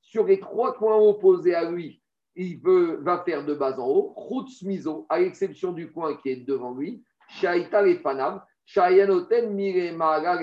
Sur 0.00 0.24
les 0.26 0.40
trois 0.40 0.74
coins 0.74 0.96
opposés 0.96 1.54
à 1.54 1.70
lui, 1.70 2.02
il 2.34 2.60
veut, 2.60 2.96
va 3.02 3.22
faire 3.22 3.44
de 3.44 3.54
bas 3.54 3.78
en 3.78 3.88
haut, 3.88 4.16
Miso, 4.62 5.06
à 5.08 5.20
l'exception 5.20 5.70
du 5.72 5.92
coin 5.92 6.16
qui 6.16 6.30
est 6.30 6.44
devant 6.44 6.74
lui, 6.74 7.04
Shaita 7.32 7.86
et 7.86 7.96
Panam, 7.96 8.42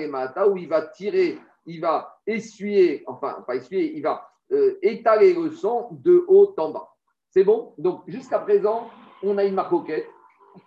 Mata, 0.08 0.48
où 0.48 0.56
il 0.56 0.68
va 0.68 0.82
tirer, 0.82 1.38
il 1.66 1.80
va 1.80 2.20
essuyer, 2.26 3.04
enfin, 3.06 3.42
pas 3.46 3.56
essuyer, 3.56 3.96
il 3.96 4.02
va 4.02 4.28
euh, 4.52 4.78
étaler 4.82 5.34
le 5.34 5.50
sang 5.50 5.88
de 5.92 6.24
haut 6.28 6.54
en 6.58 6.70
bas. 6.70 6.88
C'est 7.30 7.44
bon? 7.44 7.74
Donc, 7.78 8.02
jusqu'à 8.08 8.40
présent, 8.40 8.90
on 9.22 9.38
a 9.38 9.44
une 9.44 9.54
marcoquette. 9.54 10.08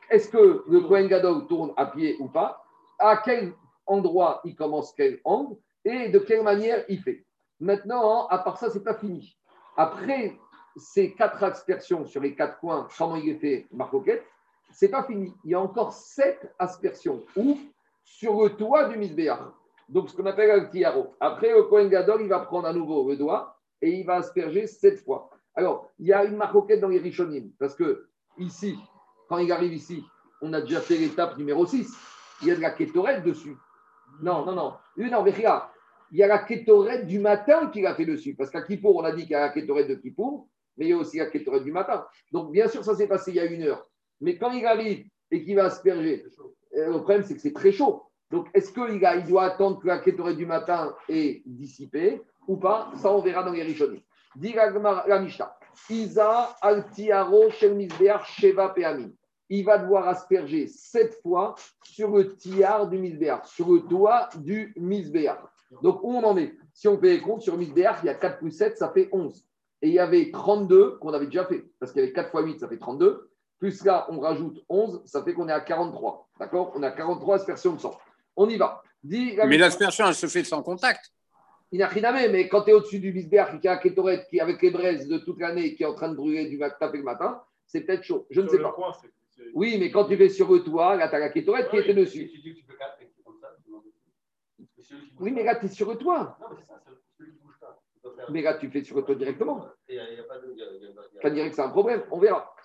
Est-ce 0.09 0.29
que 0.29 0.63
le 0.67 0.81
Kohen 0.81 1.09
tourne 1.47 1.73
à 1.75 1.87
pied 1.87 2.15
ou 2.19 2.29
pas? 2.29 2.63
À 2.99 3.17
quel 3.17 3.53
endroit 3.85 4.39
il 4.45 4.55
commence 4.55 4.93
quel 4.93 5.19
angle? 5.25 5.57
Et 5.83 6.07
de 6.07 6.19
quelle 6.19 6.43
manière 6.43 6.85
il 6.87 7.01
fait? 7.01 7.25
Maintenant, 7.59 8.27
à 8.27 8.37
part 8.37 8.57
ça, 8.57 8.69
c'est 8.69 8.83
pas 8.83 8.93
fini. 8.93 9.37
Après 9.75 10.37
ces 10.75 11.13
quatre 11.13 11.43
aspersions 11.43 12.05
sur 12.05 12.21
les 12.21 12.33
quatre 12.35 12.59
coins, 12.59 12.87
comment 12.97 13.15
il 13.15 13.37
fait 13.37 13.67
marcoquette 13.71 14.25
c'est 14.73 14.89
pas 14.89 15.03
fini. 15.03 15.33
Il 15.45 15.51
y 15.51 15.55
a 15.55 15.61
encore 15.61 15.93
sept 15.93 16.51
aspersions. 16.59 17.23
Où 17.35 17.57
Sur 18.03 18.43
le 18.43 18.49
toit 18.49 18.89
du 18.89 18.97
misbéach. 18.97 19.39
Donc, 19.89 20.09
ce 20.09 20.15
qu'on 20.15 20.25
appelle 20.25 20.51
un 20.51 20.65
tiaro. 20.65 21.15
Après, 21.19 21.51
le 21.51 21.63
Kohen 21.63 21.89
Gadol, 21.89 22.21
il 22.21 22.29
va 22.29 22.39
prendre 22.39 22.67
à 22.67 22.73
nouveau 22.73 23.09
le 23.09 23.15
doigt 23.15 23.57
et 23.81 23.91
il 23.91 24.05
va 24.05 24.15
asperger 24.15 24.67
sept 24.67 25.03
fois. 25.03 25.29
Alors, 25.55 25.91
il 25.99 26.07
y 26.07 26.13
a 26.13 26.23
une 26.23 26.35
maroquette 26.35 26.79
dans 26.79 26.87
les 26.87 26.99
Rishonim. 26.99 27.51
Parce 27.59 27.75
que 27.75 28.07
ici, 28.37 28.77
quand 29.29 29.37
il 29.37 29.51
arrive 29.51 29.73
ici, 29.73 30.03
on 30.41 30.51
a 30.53 30.61
déjà 30.61 30.81
fait 30.81 30.97
l'étape 30.97 31.37
numéro 31.37 31.65
6. 31.65 31.93
Il 32.41 32.47
y 32.47 32.51
a 32.51 32.55
de 32.55 32.61
la 32.61 32.71
kétorette 32.71 33.23
dessus. 33.23 33.55
Non, 34.21 34.45
non, 34.45 34.53
non. 34.53 34.73
Non, 34.97 35.23
mais 35.23 35.33
Il 36.11 36.17
y 36.17 36.23
a 36.23 36.27
la 36.27 36.39
kétorette 36.39 37.07
du 37.07 37.19
matin 37.19 37.67
qu'il 37.67 37.85
a 37.85 37.95
fait 37.95 38.05
dessus. 38.05 38.35
Parce 38.35 38.49
qu'à 38.49 38.61
Kippour, 38.61 38.95
on 38.95 39.03
a 39.03 39.11
dit 39.11 39.23
qu'il 39.23 39.31
y 39.31 39.35
a 39.35 39.41
la 39.41 39.49
kétorette 39.49 39.89
de 39.89 39.95
Kippour, 39.95 40.47
mais 40.77 40.85
il 40.85 40.89
y 40.89 40.93
a 40.93 40.97
aussi 40.97 41.17
la 41.17 41.27
kétorette 41.27 41.63
du 41.63 41.71
matin. 41.71 42.05
Donc, 42.31 42.51
bien 42.51 42.67
sûr, 42.67 42.83
ça 42.83 42.95
s'est 42.95 43.07
passé 43.07 43.31
il 43.31 43.37
y 43.37 43.39
a 43.39 43.45
une 43.45 43.63
heure. 43.63 43.87
Mais 44.21 44.37
quand 44.37 44.51
il 44.51 44.65
arrive 44.65 45.05
et 45.31 45.43
qu'il 45.43 45.55
va 45.55 45.65
asperger, 45.65 46.25
euh, 46.77 46.87
le 46.87 46.97
problème, 46.97 47.23
c'est 47.23 47.35
que 47.35 47.41
c'est 47.41 47.53
très 47.53 47.71
chaud. 47.71 48.03
Donc, 48.31 48.47
est-ce 48.53 48.71
qu'il 48.71 49.01
il 49.01 49.27
doit 49.27 49.43
attendre 49.43 49.79
que 49.79 49.87
la 49.87 49.99
kétorette 49.99 50.37
du 50.37 50.45
matin 50.45 50.95
est 51.07 51.43
dissipée 51.45 52.21
ou 52.47 52.57
pas? 52.57 52.91
Ça, 52.95 53.13
on 53.13 53.21
verra 53.21 53.43
dans 53.43 53.51
les 53.51 53.63
Rishonim. 53.63 54.01
Dit 54.35 54.53
la 54.53 55.19
Mishnah. 55.19 55.55
Isa 55.89 56.55
altiaro 56.61 57.49
sheva 57.51 58.69
peamin. 58.69 59.11
Il 59.49 59.65
va 59.65 59.77
devoir 59.77 60.07
asperger 60.07 60.67
sept 60.67 61.19
fois 61.21 61.53
sur 61.83 62.15
le 62.15 62.35
tiar 62.35 62.87
du 62.87 62.97
misbéar, 62.97 63.45
sur 63.45 63.71
le 63.71 63.81
toit 63.81 64.29
du 64.35 64.73
misbéar. 64.77 65.51
Donc, 65.81 66.03
où 66.03 66.11
on 66.11 66.23
en 66.23 66.37
est? 66.37 66.55
Si 66.73 66.87
on 66.87 66.97
fait 66.99 67.09
les 67.09 67.21
comptes 67.21 67.41
sur 67.41 67.57
misbéar, 67.57 67.99
il 68.03 68.07
y 68.07 68.09
a 68.09 68.15
4 68.15 68.39
plus 68.39 68.51
7, 68.51 68.77
ça 68.77 68.89
fait 68.89 69.09
11. 69.11 69.45
Et 69.81 69.89
il 69.89 69.93
y 69.93 69.99
avait 69.99 70.31
32 70.31 70.97
qu'on 70.97 71.13
avait 71.13 71.25
déjà 71.25 71.45
fait, 71.45 71.65
parce 71.79 71.91
qu'il 71.91 72.01
y 72.01 72.03
avait 72.03 72.13
4 72.13 72.31
fois 72.31 72.41
8, 72.41 72.59
ça 72.59 72.67
fait 72.67 72.79
32. 72.79 73.29
Plus 73.59 73.83
là, 73.85 74.07
on 74.09 74.19
rajoute 74.19 74.63
11, 74.67 75.03
ça 75.05 75.23
fait 75.23 75.33
qu'on 75.33 75.47
est 75.47 75.53
à 75.53 75.61
43. 75.61 76.29
D'accord? 76.39 76.73
On 76.75 76.83
a 76.83 76.91
43 76.91 77.35
aspersions 77.35 77.73
de 77.73 77.79
sang. 77.79 77.97
On 78.35 78.49
y 78.49 78.57
va. 78.57 78.81
mais 79.03 79.57
l'aspersion, 79.57 80.07
elle 80.07 80.15
se 80.15 80.27
fait 80.27 80.43
sans 80.43 80.61
contact. 80.63 81.11
Il 81.71 81.79
n'a 81.79 81.87
rien 81.87 82.03
à 82.03 82.27
mais 82.27 82.47
quand 82.47 82.63
tu 82.63 82.69
es 82.69 82.73
au-dessus 82.73 82.99
du 82.99 83.11
bisberg 83.11 83.59
qui 83.59 83.67
a 83.67 83.77
Kétorette, 83.77 84.27
qui 84.29 84.39
avec 84.39 84.61
les 84.61 84.69
braises 84.69 85.07
de 85.07 85.17
toute 85.17 85.39
l'année, 85.39 85.73
qui 85.73 85.81
est 85.81 85.87
en 85.87 85.95
train 85.95 86.09
de 86.09 86.15
brûler 86.15 86.47
du 86.47 86.57
matin 86.57 86.91
le 86.93 87.01
matin, 87.01 87.41
c'est 87.65 87.81
peut-être 87.81 88.03
chaud. 88.03 88.27
Je 88.29 88.41
ne 88.41 88.47
sais 88.47 88.59
pas. 88.59 88.75
oui, 89.55 89.77
mais 89.79 89.89
quand 89.89 90.05
tu 90.05 90.15
fais 90.15 90.29
sur 90.29 90.51
le 90.51 90.63
toit, 90.63 90.95
là, 90.95 91.07
tu 91.07 91.15
as 91.15 91.19
la 91.19 91.29
Kétorette 91.29 91.69
qui 91.69 91.77
était 91.77 91.95
dessus. 91.95 92.29
Oui, 95.19 95.31
mais 95.31 95.43
là, 95.43 95.55
tu 95.55 95.65
es 95.65 95.69
sur 95.69 95.89
le 95.89 95.97
toit. 95.97 96.37
Mais 98.29 98.41
là, 98.41 98.53
tu 98.55 98.69
fais 98.69 98.83
sur 98.83 98.97
le 98.97 99.03
toit 99.03 99.15
directement. 99.15 99.67
Pas 101.21 101.29
direct, 101.31 101.55
c'est 101.55 101.61
un 101.61 101.69
problème. 101.69 102.03
On 102.11 102.19
verra. 102.19 102.55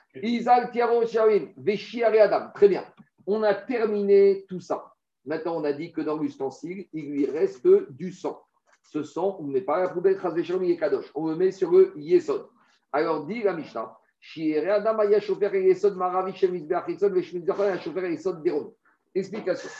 Adam. 2.19 2.51
Très 2.55 2.69
bien. 2.69 2.85
On 3.27 3.43
a 3.43 3.55
terminé 3.55 4.45
tout 4.49 4.61
ça. 4.61 4.95
Maintenant, 5.25 5.57
on 5.57 5.65
a 5.65 5.73
dit 5.73 5.93
que 5.93 6.01
dans 6.01 6.17
l'ustensile, 6.17 6.87
il 6.93 7.11
lui 7.11 7.27
reste 7.27 7.69
du 7.91 8.13
sang. 8.13 8.43
Ce 8.83 9.03
sang, 9.03 9.37
on 9.41 9.45
ne 9.45 9.53
met 9.53 9.61
pas 9.61 9.77
à 9.77 9.81
la 9.83 9.89
poubelle, 9.91 10.19
on 11.15 11.27
le 11.27 11.37
met 11.37 11.53
sur 11.53 11.71
le 11.71 11.93
yesod. 11.97 12.49
Alors, 12.93 13.27
dit 13.27 13.43
la 13.43 13.53
Mishnah, 13.53 13.99
Explication. 19.15 19.71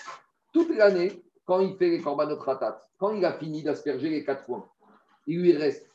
Toute 0.53 0.77
l'année, 0.77 1.25
quand 1.45 1.61
il 1.61 1.77
fait 1.77 1.89
les 1.89 2.01
korbanot 2.01 2.39
ratat, 2.39 2.87
quand 2.99 3.15
il 3.15 3.25
a 3.25 3.33
fini 3.33 3.63
d'asperger 3.63 4.11
les 4.11 4.25
quatre 4.25 4.45
points, 4.45 4.69
il 5.27 5.41
lui 5.41 5.57
reste, 5.57 5.91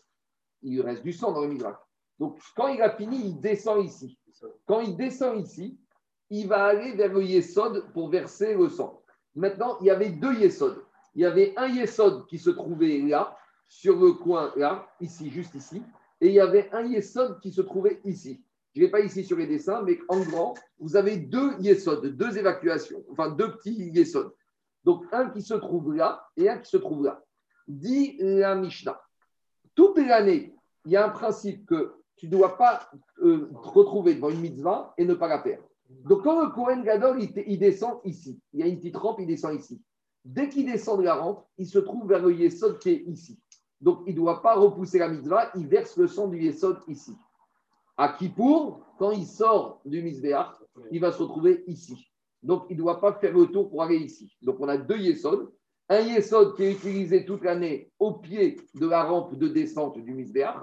il 0.62 0.76
lui 0.76 0.82
reste 0.82 1.04
du 1.04 1.14
sang 1.14 1.32
dans 1.32 1.42
le 1.42 1.48
midrash. 1.48 1.78
Donc, 2.20 2.40
quand 2.56 2.68
il 2.68 2.82
a 2.82 2.90
fini, 2.96 3.28
il 3.28 3.40
descend 3.40 3.84
ici. 3.84 4.18
Quand 4.66 4.82
il 4.82 4.96
descend 4.96 5.40
ici, 5.40 5.78
il 6.30 6.48
va 6.48 6.66
aller 6.66 6.94
vers 6.94 7.14
le 7.14 7.24
Yesod 7.24 7.92
pour 7.94 8.10
verser 8.10 8.56
le 8.56 8.70
sang. 8.70 9.02
Maintenant, 9.36 9.78
il 9.82 9.88
y 9.88 9.90
avait 9.90 10.10
deux 10.10 10.34
Yesod. 10.34 10.84
Il 11.16 11.22
y 11.22 11.26
avait 11.26 11.54
un 11.58 11.68
Yesod 11.68 12.26
qui 12.28 12.40
se 12.40 12.50
trouvait 12.50 13.00
là, 13.00 13.38
sur 13.68 14.00
le 14.00 14.14
coin 14.14 14.52
là, 14.56 14.88
ici, 15.00 15.30
juste 15.30 15.56
ici. 15.56 15.82
Et 16.22 16.28
il 16.28 16.34
y 16.34 16.40
avait 16.40 16.70
un 16.72 16.84
Yesod 16.84 17.40
qui 17.40 17.52
se 17.52 17.62
trouvait 17.62 18.02
ici. 18.06 18.44
Je 18.74 18.82
ne 18.82 18.86
vais 18.86 18.92
pas 18.92 19.02
ici 19.02 19.24
sur 19.24 19.38
les 19.38 19.46
dessins, 19.46 19.84
mais 19.84 20.00
en 20.10 20.20
grand, 20.22 20.56
vous 20.80 20.96
avez 20.96 21.18
deux 21.18 21.54
Yesod, 21.60 22.06
deux 22.18 22.38
évacuations, 22.38 23.04
enfin 23.12 23.30
deux 23.30 23.52
petits 23.56 23.92
Yesod. 23.92 24.34
Donc 24.84 25.06
un 25.12 25.30
qui 25.30 25.42
se 25.42 25.54
trouve 25.54 25.94
là 25.94 26.28
et 26.36 26.50
un 26.50 26.58
qui 26.58 26.70
se 26.70 26.78
trouve 26.78 27.04
là. 27.04 27.24
Dit 27.68 28.18
la 28.20 28.56
Mishnah. 28.56 29.00
Toute 29.76 29.98
l'année, 29.98 30.56
il 30.86 30.92
y 30.92 30.98
a 30.98 31.06
un 31.06 31.10
principe 31.10 31.66
que 31.66 31.94
tu 32.16 32.28
ne 32.28 32.32
dois 32.32 32.58
pas 32.58 32.90
euh, 33.22 33.50
te 33.52 33.68
retrouver 33.70 34.16
devant 34.16 34.30
une 34.30 34.42
mitzvah 34.42 34.94
et 34.98 35.06
ne 35.06 35.14
pas 35.14 35.28
la 35.28 35.42
faire. 35.42 35.60
Donc, 36.06 36.24
quand 36.24 36.42
le 36.42 36.50
Kohen 36.52 36.84
Gadol, 36.84 37.22
il, 37.22 37.60
descend 37.60 38.00
ici, 38.04 38.40
il 38.54 38.60
y 38.60 38.64
a 38.64 38.68
une 38.68 38.78
petite 38.78 38.98
rampe, 38.98 39.20
il 39.20 39.28
descend 39.28 39.56
ici. 39.56 39.82
Dès 40.26 40.50
qu'il 40.50 40.66
descend 40.66 41.00
de 41.00 41.04
la 41.04 41.16
rampe, 41.16 41.46
il 41.58 41.68
se 41.68 41.80
trouve 41.80 42.08
vers 42.08 42.22
le 42.22 42.34
Yesod 42.34 42.80
qui 42.80 42.90
est 42.90 43.04
ici. 43.08 43.40
Donc, 43.82 44.04
il 44.08 44.14
ne 44.14 44.20
doit 44.20 44.42
pas 44.42 44.56
repousser 44.56 45.00
la 45.00 45.10
mitzvah, 45.10 45.52
il 45.56 45.68
verse 45.68 45.98
le 45.98 46.08
sang 46.08 46.28
du 46.28 46.42
Yesod 46.42 46.80
ici. 46.88 47.14
À 47.98 48.10
Kippour, 48.10 48.80
quand 48.98 49.12
il 49.12 49.26
sort 49.26 49.82
du 49.86 50.02
Mizbeach, 50.02 50.48
il 50.92 51.00
va 51.00 51.12
se 51.12 51.22
retrouver 51.22 51.64
ici. 51.68 52.10
Donc, 52.42 52.66
il 52.70 52.78
ne 52.78 52.82
doit 52.82 53.00
pas 53.00 53.14
faire 53.14 53.34
le 53.38 53.48
tour 53.48 53.70
pour 53.70 53.84
aller 53.84 53.98
ici. 53.98 54.36
Donc, 54.42 54.58
on 54.60 54.68
a 54.68 54.78
deux 54.78 54.98
Yesod. 54.98 55.52
Un 55.90 56.00
Yesod 56.00 56.56
qui 56.56 56.64
est 56.64 56.72
utilisé 56.72 57.26
toute 57.26 57.44
l'année 57.44 57.92
au 58.00 58.14
pied 58.14 58.62
de 58.74 58.88
la 58.88 59.04
rampe 59.04 59.36
de 59.36 59.48
descente 59.48 59.98
du 60.00 60.14
Mizbeach 60.14 60.56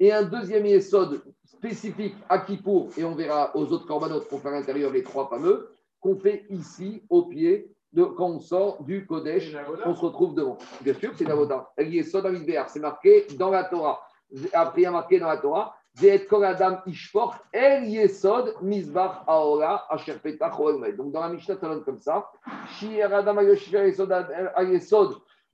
et 0.00 0.12
un 0.12 0.22
deuxième 0.22 0.66
Yesod 0.66 1.22
spécifique 1.44 2.16
à 2.28 2.38
Kippour, 2.38 2.88
et 2.96 3.04
on 3.04 3.14
verra 3.14 3.54
aux 3.54 3.66
autres 3.66 3.86
corbanotes 3.86 4.28
qu'on 4.28 4.38
fait 4.38 4.48
à 4.48 4.52
l'intérieur, 4.52 4.90
les 4.90 5.02
trois 5.02 5.28
fameux, 5.28 5.70
qu'on 6.00 6.16
fait 6.16 6.46
ici, 6.48 7.02
au 7.10 7.26
pied, 7.26 7.70
de, 7.92 8.04
quand 8.04 8.28
on 8.28 8.40
sort 8.40 8.82
du 8.84 9.04
Kodesh, 9.04 9.54
on 9.84 9.94
se 9.94 10.00
retrouve 10.00 10.34
devant. 10.34 10.56
Bien 10.80 10.94
sûr, 10.94 11.12
c'est 11.16 11.26
Navoda. 11.26 11.70
El 11.76 11.92
Yesod 11.92 12.24
c'est 12.68 12.80
marqué 12.80 13.26
dans 13.36 13.50
la 13.50 13.64
Torah. 13.64 14.00
Après, 14.52 14.82
il 14.82 14.84
y 14.84 14.86
a 14.86 14.90
marqué 14.90 15.18
dans 15.18 15.28
la 15.28 15.36
Torah, 15.36 15.76
Adam 16.00 16.78
El 17.52 17.88
Yesod, 17.88 18.54
Mizbach 18.62 19.24
Aora, 19.26 19.88
Donc 20.96 21.12
dans 21.12 21.20
la 21.20 21.28
Mishnah, 21.28 21.56
ça 21.56 21.68
donne 21.68 21.84
comme 21.84 21.98
ça. 21.98 22.30
Adam 23.02 23.34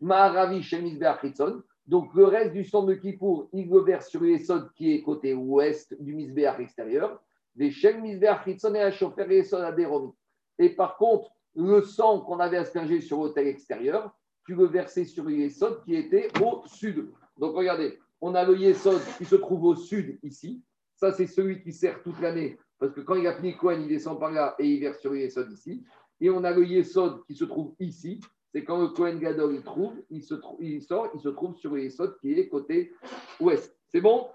Ma'aravi 0.01 0.63
Shel 0.63 0.83
Mizbech 0.83 1.25
Hitzon. 1.25 1.63
Donc 1.87 2.13
le 2.15 2.25
reste 2.25 2.53
du 2.53 2.65
sang 2.65 2.83
de 2.83 2.95
Kippour, 2.95 3.49
il 3.53 3.69
le 3.69 3.81
verse 3.81 4.09
sur 4.09 4.25
Yesod 4.25 4.73
qui 4.75 4.93
est 4.93 5.03
côté 5.03 5.35
ouest 5.35 5.95
du 6.01 6.15
Mizbeach 6.15 6.59
extérieur. 6.59 7.21
Des 7.55 7.71
Shel 7.71 8.03
Mizbech 8.03 8.47
Hitzon 8.47 8.75
et 8.75 9.35
Yesod 9.35 9.63
Aderomi. 9.63 10.13
Et 10.59 10.71
par 10.71 10.97
contre, 10.97 11.31
le 11.55 11.83
sang 11.83 12.21
qu'on 12.21 12.39
avait 12.39 12.59
aspergé 12.59 13.01
sur 13.01 13.19
l'hôtel 13.19 13.47
extérieur, 13.47 14.13
tu 14.45 14.55
le 14.55 14.67
versais 14.67 15.05
sur 15.05 15.25
le 15.25 15.33
Yesod 15.33 15.83
qui 15.85 15.95
était 15.95 16.29
au 16.43 16.63
sud. 16.67 17.09
Donc 17.39 17.55
regardez, 17.57 17.99
on 18.21 18.35
a 18.35 18.45
le 18.45 18.57
Yesod 18.57 19.01
qui 19.17 19.25
se 19.25 19.37
trouve 19.37 19.65
au 19.65 19.75
sud 19.77 20.19
ici. 20.23 20.63
Ça, 20.97 21.13
c'est 21.13 21.27
celui 21.27 21.63
qui 21.63 21.73
sert 21.73 22.03
toute 22.03 22.21
l'année. 22.21 22.59
Parce 22.79 22.93
que 22.93 23.01
quand 23.01 23.15
il 23.15 23.27
a 23.27 23.35
fini 23.35 23.57
Cohen, 23.57 23.81
il 23.81 23.89
descend 23.89 24.19
par 24.19 24.31
là 24.31 24.55
et 24.59 24.67
il 24.67 24.81
verse 24.81 25.01
sur 25.01 25.15
Yesod 25.15 25.51
ici. 25.53 25.85
Et 26.21 26.31
on 26.31 26.43
a 26.45 26.51
le 26.51 26.67
Yesod 26.67 27.25
qui 27.27 27.35
se 27.35 27.45
trouve 27.45 27.75
ici. 27.79 28.21
C'est 28.57 28.65
quand 28.65 28.81
le 28.81 28.89
Cohen 28.89 29.17
Gadol 29.17 29.57
il 29.57 29.63
trouve, 29.63 29.93
il, 30.09 30.23
sort, 30.23 30.57
il 30.63 30.81
se 31.21 31.29
trouve 31.29 31.55
sur 31.57 31.75
le 31.75 31.83
Yesod 31.83 32.17
qui 32.23 32.33
est 32.33 32.49
côté 32.49 32.91
ouest. 33.39 33.77
C'est 33.93 34.01
bon? 34.01 34.29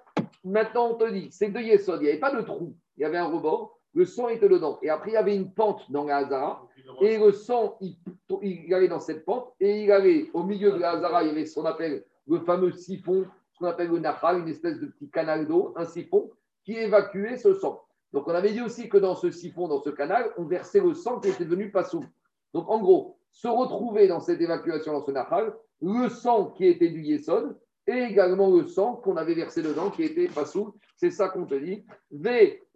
Maintenant, 0.44 0.92
on 0.92 0.94
te 0.94 1.10
dit, 1.10 1.32
ces 1.32 1.50
deux 1.50 1.62
Yesod, 1.62 2.02
il 2.02 2.04
n'y 2.04 2.10
avait 2.10 2.20
pas 2.20 2.32
de 2.32 2.42
trou. 2.42 2.76
Il 2.98 3.02
y 3.02 3.04
avait 3.04 3.18
un 3.18 3.26
rebord. 3.26 3.80
Le 3.96 4.06
sang 4.06 4.30
était 4.30 4.48
dedans. 4.48 4.78
Et 4.84 4.92
après, 4.92 5.10
il 5.10 5.14
y 5.16 5.18
avait 5.18 5.36
une 5.36 5.52
pente 5.52 5.92
dans 5.92 6.04
la 6.04 6.18
Hazara. 6.18 6.68
Et 7.02 7.18
le 7.18 7.32
sang, 7.32 7.80
il, 7.82 7.96
il 8.44 8.72
allait 8.76 8.90
dans 8.90 9.00
cette 9.00 9.26
pente. 9.26 9.56
Et 9.60 9.86
il 9.86 9.92
allait 9.92 10.30
au 10.36 10.44
milieu 10.44 10.72
de 10.72 10.78
la 10.78 10.92
Hazara, 10.92 11.24
il 11.24 11.30
y 11.30 11.32
avait 11.32 11.48
ce 11.48 11.56
qu'on 11.56 11.66
appelle 11.66 12.06
le 12.28 12.42
fameux 12.42 12.74
siphon 12.74 13.26
qu'on 13.58 13.66
appelle 13.66 13.90
le 13.90 13.98
nahal, 13.98 14.42
une 14.42 14.50
espèce 14.50 14.80
de 14.80 14.86
petit 14.86 15.10
canal 15.10 15.48
d'eau, 15.48 15.74
un 15.76 15.86
siphon, 15.86 16.30
qui 16.64 16.74
évacuait 16.74 17.38
ce 17.38 17.56
sang. 17.56 17.82
Donc 18.14 18.28
on 18.28 18.36
avait 18.36 18.52
dit 18.52 18.62
aussi 18.62 18.88
que 18.88 19.00
dans 19.00 19.16
ce 19.16 19.32
siphon, 19.32 19.68
dans 19.68 19.82
ce 19.82 19.90
canal, 19.90 20.32
on 20.38 20.44
versait 20.44 20.80
le 20.80 20.94
sang 20.94 21.20
qui 21.20 21.30
était 21.30 21.46
devenu 21.46 21.74
sous. 21.90 22.06
Donc 22.54 22.70
en 22.70 22.80
gros, 22.80 23.18
se 23.32 23.48
retrouver 23.48 24.08
dans 24.08 24.20
cette 24.20 24.42
évacuation, 24.42 24.94
dans 24.94 25.06
ce 25.06 25.12
nahal, 25.12 25.54
le 25.82 26.10
sang 26.10 26.52
qui 26.52 26.66
était 26.68 26.90
du 26.90 27.02
yesod 27.02 27.58
et 27.88 27.98
également 28.04 28.50
le 28.56 28.68
sang 28.68 28.96
qu'on 28.96 29.18
avait 29.18 29.34
versé 29.34 29.62
dedans 29.62 29.90
qui 29.90 30.04
était 30.04 30.30
sous. 30.46 30.76
C'est 30.96 31.12
ça 31.12 31.30
qu'on 31.30 31.46
te 31.46 31.56
dit. 31.56 31.84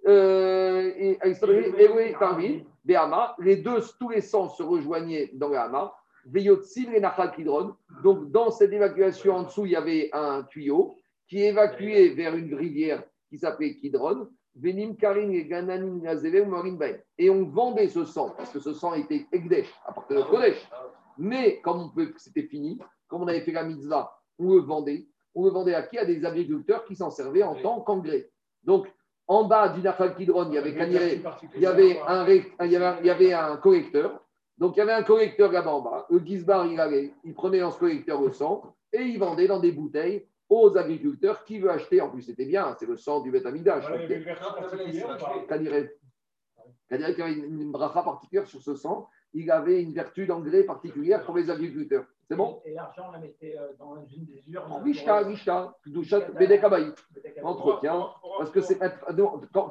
Euh, 0.08 0.92
les 3.40 3.56
deux, 3.58 3.80
tous 4.00 4.10
les 4.10 4.22
sangs 4.22 4.50
se 4.50 4.64
rejoignaient 4.64 5.30
dans 5.34 5.50
le 5.50 5.58
hama. 5.58 5.94
Veyotsim 6.26 6.92
et 6.92 7.00
Nachal 7.00 7.32
Kidron. 7.36 7.76
Donc, 8.04 8.32
dans 8.32 8.50
cette 8.50 8.74
évacuation 8.74 9.36
en 9.36 9.44
dessous, 9.44 9.66
il 9.66 9.74
y 9.74 9.76
avait 9.76 10.10
un 10.12 10.44
tuyau 10.44 10.96
qui 11.28 11.44
évacuait 11.44 12.10
vers 12.10 12.36
une 12.36 12.54
rivière 12.56 13.04
qui 13.30 13.38
s'appelait 13.38 13.76
Kidron. 13.76 14.28
Venim 14.56 14.96
Karin 14.96 15.30
et 15.32 15.46
Gananim 15.46 16.02
Et 17.18 17.30
on 17.30 17.46
vendait 17.46 17.90
ce 17.90 18.06
sang, 18.06 18.34
parce 18.38 18.52
que 18.52 18.60
ce 18.60 18.74
sang 18.74 18.94
était 18.94 19.26
Egdesh, 19.32 19.68
à 19.86 19.94
partir 19.94 20.18
de 20.18 20.24
Kodesh. 20.24 20.70
Mais 21.18 21.60
comme 21.62 21.92
c'était 22.18 22.44
fini, 22.44 22.80
comme 23.08 23.24
on 23.24 23.28
avait 23.28 23.42
fait 23.42 23.52
la 23.52 23.64
mitzvah, 23.64 24.18
on 24.40 24.56
le 24.56 24.62
vendait. 24.62 25.08
On 25.34 25.44
le 25.46 25.52
vendait 25.52 25.76
à 25.76 25.84
qui? 25.84 25.98
À 25.98 26.06
des 26.06 26.24
agriculteurs 26.26 26.86
qui 26.86 26.96
s'en 26.96 27.10
servaient 27.10 27.44
en 27.44 27.56
tant 27.56 27.82
qu'engrais. 27.82 28.30
Donc, 28.64 28.88
en 29.28 29.44
bas 29.44 29.70
du 29.70 29.82
Nachal 29.82 30.16
Kidron, 30.16 30.48
il 30.50 30.56
y 30.56 30.58
avait, 30.58 30.72
il 31.56 31.62
y 31.62 31.66
avait, 31.66 32.00
un, 32.08 32.28
il 32.66 32.72
y 32.72 33.10
avait 33.10 33.34
un 33.34 33.58
collecteur 33.58 34.22
donc 34.58 34.76
il 34.76 34.80
y 34.80 34.82
avait 34.82 34.94
un 34.94 35.04
collecteur 35.04 35.52
là-bas 35.52 35.72
en 35.72 35.82
bas. 35.82 36.06
Le 36.10 36.20
Gizbar, 36.20 36.66
il 36.68 36.80
allait, 36.80 37.14
il 37.24 37.34
prenait 37.34 37.60
dans 37.60 37.72
ce 37.72 37.80
collecteur 37.80 38.22
le 38.22 38.32
sang 38.32 38.76
et 38.94 39.02
il 39.02 39.20
vendait 39.20 39.48
dans 39.48 39.60
des 39.60 39.72
bouteilles 39.72 40.26
aux 40.50 40.78
agriculteurs 40.78 41.44
qui 41.44 41.60
veulent 41.60 41.72
acheter. 41.72 42.02
En 42.02 42.10
plus, 42.10 42.22
c'était 42.22 42.46
bien, 42.46 42.76
c'est 42.80 42.88
le 42.88 42.98
sang 42.98 43.22
du 43.22 43.32
Betamidash. 43.32 43.86
C'est-à-dire 46.88 47.16
qu'il 47.16 47.20
y 47.20 47.22
avait 47.22 47.34
une 47.34 47.72
bracha 47.72 48.04
particulière 48.04 48.48
sur 48.48 48.62
ce 48.62 48.76
sang. 48.76 49.10
Il 49.34 49.50
avait 49.52 49.82
une 49.82 49.94
vertu 49.94 50.26
d'engrais 50.26 50.64
particulière 50.64 51.26
pour 51.26 51.36
les 51.36 51.50
agriculteurs. 51.50 52.06
C'est 52.28 52.36
bon? 52.36 52.62
Et 52.66 52.74
l'argent, 52.74 53.08
on 53.10 53.12
la 53.12 53.20
mettait 53.20 53.56
euh, 53.58 53.74
dans 53.78 53.96
une 54.08 54.26
des 54.26 54.42
urnes 54.50 54.82
Rishta, 54.84 55.18
Rishta, 55.20 55.76
Bedekabaï. 55.86 56.92
Entretien. 57.44 58.08
Parce 58.38 58.50
que 58.50 58.62
c'est. 58.62 58.80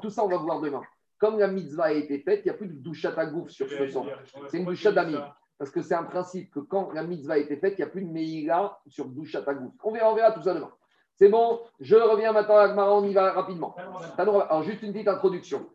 Tout 0.02 0.10
ça, 0.10 0.24
on 0.24 0.28
va 0.28 0.36
voir 0.36 0.60
demain 0.60 0.82
comme 1.24 1.38
la 1.38 1.48
mitzvah 1.48 1.84
a 1.84 1.92
été 1.92 2.18
faite, 2.18 2.42
il 2.44 2.48
n'y 2.48 2.50
a 2.50 2.54
plus 2.54 2.66
de 2.66 2.74
douchat 2.74 3.14
à 3.16 3.24
gouffre 3.24 3.50
sur 3.50 3.66
ce 3.66 3.88
sang. 3.88 4.04
C'est 4.48 4.58
une 4.58 4.66
douchat 4.66 4.92
d'amis. 4.92 5.16
Parce 5.58 5.70
que 5.70 5.82
c'est 5.82 5.94
un 5.94 6.04
principe 6.04 6.50
que 6.50 6.60
quand 6.60 6.92
la 6.92 7.04
mitzvah 7.04 7.34
a 7.34 7.38
été 7.38 7.56
faite, 7.56 7.74
il 7.78 7.82
n'y 7.82 7.88
a 7.88 7.90
plus 7.90 8.02
de 8.02 8.10
meïla 8.10 8.78
sur 8.86 9.06
douchat 9.06 9.44
à. 9.46 9.52
On 9.84 9.92
verra, 9.92 10.12
on 10.12 10.14
verra 10.14 10.32
tout 10.32 10.42
ça 10.42 10.54
demain. 10.54 10.72
C'est 11.16 11.28
bon, 11.28 11.60
je 11.78 11.94
reviens 11.94 12.32
maintenant 12.32 12.56
à 12.56 12.62
Agmara, 12.62 12.96
on 12.96 13.04
y 13.04 13.12
va 13.12 13.32
rapidement. 13.32 13.76
Alors, 14.18 14.62
juste 14.64 14.82
une 14.82 14.92
petite 14.92 15.06
introduction. 15.06 15.70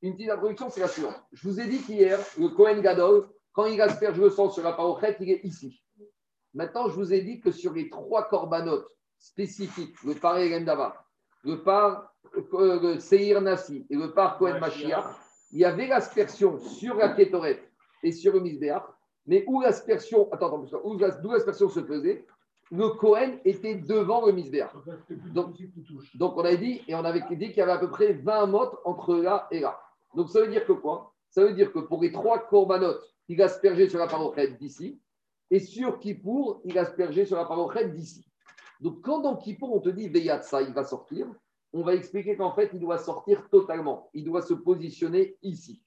Une 0.00 0.14
petite 0.14 0.30
introduction, 0.30 0.70
c'est 0.70 0.80
la 0.80 0.88
suivante. 0.88 1.22
Je 1.32 1.46
vous 1.46 1.60
ai 1.60 1.66
dit 1.66 1.82
qu'hier, 1.82 2.18
le 2.38 2.48
Kohen 2.48 2.80
Gadol, 2.80 3.28
quand 3.52 3.66
il 3.66 3.80
asperge 3.82 4.18
le 4.18 4.30
sang 4.30 4.50
sur 4.50 4.64
la 4.64 4.72
parochet, 4.72 5.16
il 5.20 5.30
est 5.30 5.44
ici. 5.44 5.82
Maintenant, 6.54 6.88
je 6.88 6.94
vous 6.94 7.12
ai 7.12 7.20
dit 7.20 7.40
que 7.40 7.50
sur 7.50 7.74
les 7.74 7.90
trois 7.90 8.28
corbanotes 8.28 8.88
spécifiques, 9.18 10.02
le 10.04 10.14
paré 10.14 10.48
le 11.44 11.62
par 11.62 12.14
euh, 12.54 12.80
le 12.80 12.98
Seir 13.00 13.40
Nassi 13.40 13.86
et 13.90 13.96
le 13.96 14.12
par 14.12 14.38
Kohen 14.38 14.58
Mashiach, 14.58 15.04
il 15.52 15.60
y 15.60 15.64
avait 15.64 15.86
l'aspersion 15.86 16.58
sur 16.58 16.96
la 16.96 17.10
Ketoret 17.10 17.62
et 18.02 18.12
sur 18.12 18.32
le 18.32 18.40
Misbéach, 18.40 18.84
mais 19.26 19.44
où 19.46 19.60
l'aspersion, 19.60 20.30
attends, 20.32 20.64
attends, 20.64 20.80
où 20.84 20.96
l'aspersion 20.96 21.68
se 21.68 21.80
faisait, 21.80 22.24
le 22.70 22.88
Kohen 22.88 23.38
était 23.44 23.74
devant 23.74 24.24
le 24.26 24.32
Misbéach. 24.32 24.72
Donc, 25.34 25.56
donc, 26.14 26.36
on 26.36 26.44
avait 26.44 26.56
dit, 26.56 26.82
et 26.88 26.94
on 26.94 27.04
avait 27.04 27.22
dit 27.30 27.48
qu'il 27.48 27.58
y 27.58 27.60
avait 27.60 27.72
à 27.72 27.78
peu 27.78 27.90
près 27.90 28.14
20 28.14 28.46
mottes 28.46 28.76
entre 28.84 29.16
là 29.16 29.46
et 29.50 29.60
là. 29.60 29.78
Donc 30.14 30.30
ça 30.30 30.40
veut 30.40 30.48
dire 30.48 30.64
que 30.66 30.72
quoi? 30.72 31.12
Ça 31.28 31.42
veut 31.44 31.54
dire 31.54 31.72
que 31.72 31.80
pour 31.80 32.02
les 32.02 32.12
trois 32.12 32.38
corbanotes, 32.38 33.02
il 33.28 33.40
aspergeait 33.42 33.88
sur 33.88 33.98
la 33.98 34.06
parochet 34.06 34.52
d'ici, 34.52 35.00
et 35.50 35.60
sur 35.60 35.98
Kippour, 35.98 36.60
il 36.64 36.78
aspergeait 36.78 37.26
sur 37.26 37.36
la 37.36 37.44
parochet 37.44 37.88
d'ici. 37.88 38.26
Donc, 38.80 39.02
quand 39.02 39.20
dans 39.20 39.36
Kippour, 39.36 39.74
on 39.74 39.80
te 39.80 39.90
dit 39.90 40.08
Veyatsa, 40.08 40.62
il 40.62 40.72
va 40.72 40.84
sortir, 40.84 41.26
on 41.72 41.82
va 41.82 41.94
expliquer 41.94 42.36
qu'en 42.36 42.52
fait, 42.52 42.70
il 42.72 42.80
doit 42.80 42.98
sortir 42.98 43.48
totalement. 43.50 44.10
Il 44.12 44.24
doit 44.24 44.42
se 44.42 44.54
positionner 44.54 45.36
ici. 45.42 45.82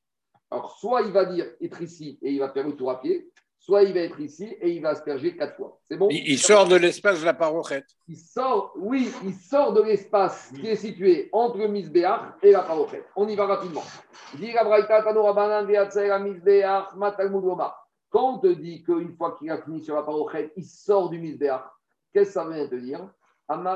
Alors, 0.56 0.72
soit 0.78 1.02
il 1.02 1.12
va 1.12 1.26
dire 1.26 1.48
être 1.62 1.82
ici 1.82 2.18
et 2.22 2.32
il 2.32 2.40
va 2.40 2.50
faire 2.50 2.66
le 2.66 2.76
tour 2.76 2.90
à 2.90 3.02
pied, 3.02 3.30
soit 3.60 3.84
il 3.84 3.94
va 3.94 4.00
être 4.00 4.20
ici 4.22 4.56
et 4.62 4.72
il 4.72 4.82
va 4.82 4.90
asperger 4.90 5.36
quatre 5.36 5.58
fois. 5.58 5.78
C'est 5.84 5.98
bon? 5.98 6.08
Il, 6.10 6.40
sort 6.40 6.66
de 6.66 6.78
l'espace 6.78 7.20
de 7.20 7.26
la 7.26 7.34
parochette. 7.34 7.88
Il 8.08 8.16
sort, 8.16 8.72
oui, 8.78 9.12
il 9.26 9.34
sort 9.34 9.74
de 9.74 9.82
l'espace 9.82 10.54
qui 10.56 10.68
est 10.68 10.78
situé 10.78 11.30
entre 11.34 11.58
le 11.58 11.68
misbéach 11.68 12.36
et 12.42 12.52
la 12.52 12.62
parochette. 12.62 13.06
On 13.18 13.28
y 13.28 13.36
va 13.36 13.48
rapidement. 13.48 13.84
Quand 18.10 18.34
on 18.34 18.38
te 18.40 18.48
dit 18.48 18.84
qu'une 18.84 19.14
fois 19.18 19.36
qu'il 19.38 19.52
a 19.52 19.62
fini 19.62 19.84
sur 19.84 19.96
la 19.96 20.04
parochette, 20.04 20.54
il 20.56 20.64
sort 20.64 21.10
du 21.10 21.20
misbéach, 21.20 21.64
Qu'est-ce 22.14 22.30
que 22.30 22.34
ça 22.34 22.46
veut 22.46 22.80
dire? 22.80 23.10
Comme 23.46 23.68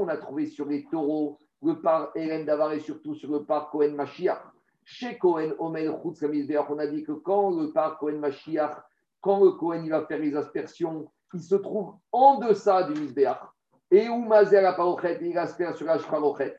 on 0.00 0.08
a 0.08 0.16
trouvé 0.16 0.46
sur 0.46 0.66
les 0.66 0.86
taureaux, 0.86 1.38
le 1.62 1.80
par 1.80 2.10
Eren 2.14 2.44
Davar 2.44 2.72
et 2.72 2.80
surtout 2.80 3.14
sur 3.14 3.30
le 3.30 3.44
par 3.44 3.70
Cohen 3.70 3.92
Mashiach. 3.92 4.42
Chez 4.84 5.18
Cohen 5.18 5.52
Omer 5.58 5.94
on 6.04 6.78
a 6.78 6.86
dit 6.86 7.02
que 7.04 7.12
quand 7.12 7.50
le 7.50 7.72
par 7.72 7.98
Cohen 7.98 8.18
Mashiach, 8.18 8.76
quand 9.20 9.44
le 9.44 9.52
Cohen 9.52 9.82
il 9.84 9.90
va 9.90 10.06
faire 10.06 10.18
les 10.18 10.34
aspersions, 10.34 11.10
il 11.34 11.40
se 11.40 11.54
trouve 11.54 11.94
en 12.12 12.38
deçà 12.38 12.82
du 12.84 13.00
Misbeach. 13.00 13.38
Et 13.90 14.08
où 14.08 14.24
Mazé 14.24 14.60
la 14.60 14.72
parochet, 14.72 15.18
il 15.20 15.36
asperge 15.36 15.76
sur 15.76 15.86
la 15.86 15.98
parochet. 15.98 16.56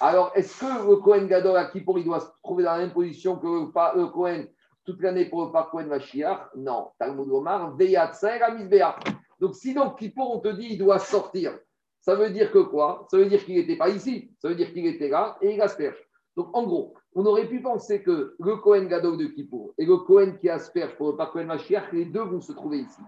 Alors, 0.00 0.32
est-ce 0.34 0.60
que 0.60 0.88
le 0.88 0.96
Cohen 0.96 1.26
Gadol, 1.26 1.56
à 1.56 1.66
qui 1.66 1.80
pour 1.80 1.98
il 1.98 2.04
doit 2.04 2.20
se 2.20 2.26
trouver 2.42 2.64
dans 2.64 2.72
la 2.72 2.78
même 2.78 2.92
position 2.92 3.36
que 3.36 3.46
le 3.46 4.06
Cohen 4.06 4.44
toute 4.84 5.00
l'année 5.00 5.26
pour 5.26 5.44
le 5.44 5.52
parc 5.52 5.70
Kohen 5.70 5.86
Mashiach? 5.86 6.50
Non. 6.56 6.90
Talmud 6.98 7.30
Omar, 7.30 7.76
Donc, 9.38 9.54
si 9.54 9.74
donc 9.74 9.98
Kippour, 9.98 10.36
on 10.36 10.40
te 10.40 10.48
dit 10.48 10.68
il 10.70 10.78
doit 10.78 10.98
sortir, 10.98 11.58
ça 12.00 12.14
veut 12.14 12.30
dire 12.30 12.52
que 12.52 12.58
quoi? 12.58 13.06
Ça 13.10 13.18
veut 13.18 13.26
dire 13.26 13.44
qu'il 13.44 13.56
n'était 13.56 13.76
pas 13.76 13.88
ici. 13.88 14.30
Ça 14.38 14.48
veut 14.48 14.54
dire 14.54 14.72
qu'il 14.72 14.86
était 14.86 15.08
là 15.08 15.36
et 15.40 15.54
il 15.54 15.60
asperge. 15.60 15.96
Donc, 16.36 16.54
en 16.56 16.64
gros, 16.64 16.94
on 17.14 17.24
aurait 17.26 17.48
pu 17.48 17.60
penser 17.60 18.02
que 18.02 18.36
le 18.38 18.56
Kohen 18.56 18.88
Gadol 18.88 19.16
de 19.16 19.26
Kippour 19.26 19.74
et 19.78 19.86
le 19.86 19.96
Kohen 19.96 20.38
qui 20.38 20.48
asperge 20.48 20.94
pour 20.96 21.10
le 21.10 21.16
parc 21.16 21.32
Kohen 21.32 21.46
Mashiach, 21.46 21.92
les 21.92 22.04
deux 22.04 22.22
vont 22.22 22.40
se 22.40 22.52
trouver 22.52 22.80
ici. 22.80 23.00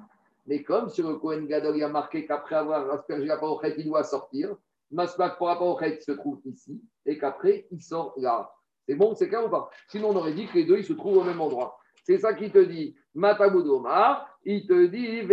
Mais 0.47 0.63
comme 0.63 0.89
sur 0.89 1.09
le 1.09 1.17
Kohen 1.17 1.47
Gadol, 1.47 1.77
il 1.77 1.83
a 1.83 1.89
marqué 1.89 2.27
qu'après 2.27 2.57
avoir 2.57 2.91
aspergé 2.91 3.27
la 3.27 3.37
parochet, 3.37 3.75
il 3.77 3.85
doit 3.85 4.03
sortir, 4.03 4.57
Masmak 4.91 5.37
pour 5.37 5.49
la 5.49 5.57
parochet 5.57 6.01
se 6.01 6.13
trouve 6.13 6.41
ici 6.47 6.83
et 7.05 7.19
qu'après, 7.19 7.67
il 7.71 7.83
sort 7.83 8.15
là. 8.17 8.51
C'est 8.87 8.95
bon, 8.95 9.15
c'est 9.15 9.29
clair 9.29 9.45
ou 9.45 9.51
pas? 9.51 9.69
Sinon, 9.89 10.11
on 10.11 10.17
aurait 10.17 10.33
dit 10.33 10.47
que 10.47 10.55
les 10.55 10.65
deux, 10.65 10.79
ils 10.79 10.85
se 10.85 10.95
trouvent 10.95 11.19
au 11.19 11.25
même 11.25 11.41
endroit. 11.41 11.79
C'est 12.05 12.17
ça 12.17 12.33
qui 12.33 12.51
te 12.51 12.59
dit 12.59 12.97
Matamudoma, 13.19 14.29
il 14.45 14.67
te 14.67 14.87
dit 14.87 15.27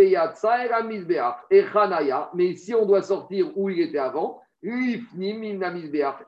et 1.50 1.64
Chanaya. 1.72 2.30
Mais 2.34 2.54
si 2.56 2.74
on 2.74 2.84
doit 2.84 3.02
sortir 3.02 3.56
où 3.56 3.70
il 3.70 3.80
était 3.80 3.98
avant, 3.98 4.42
il 4.62 5.06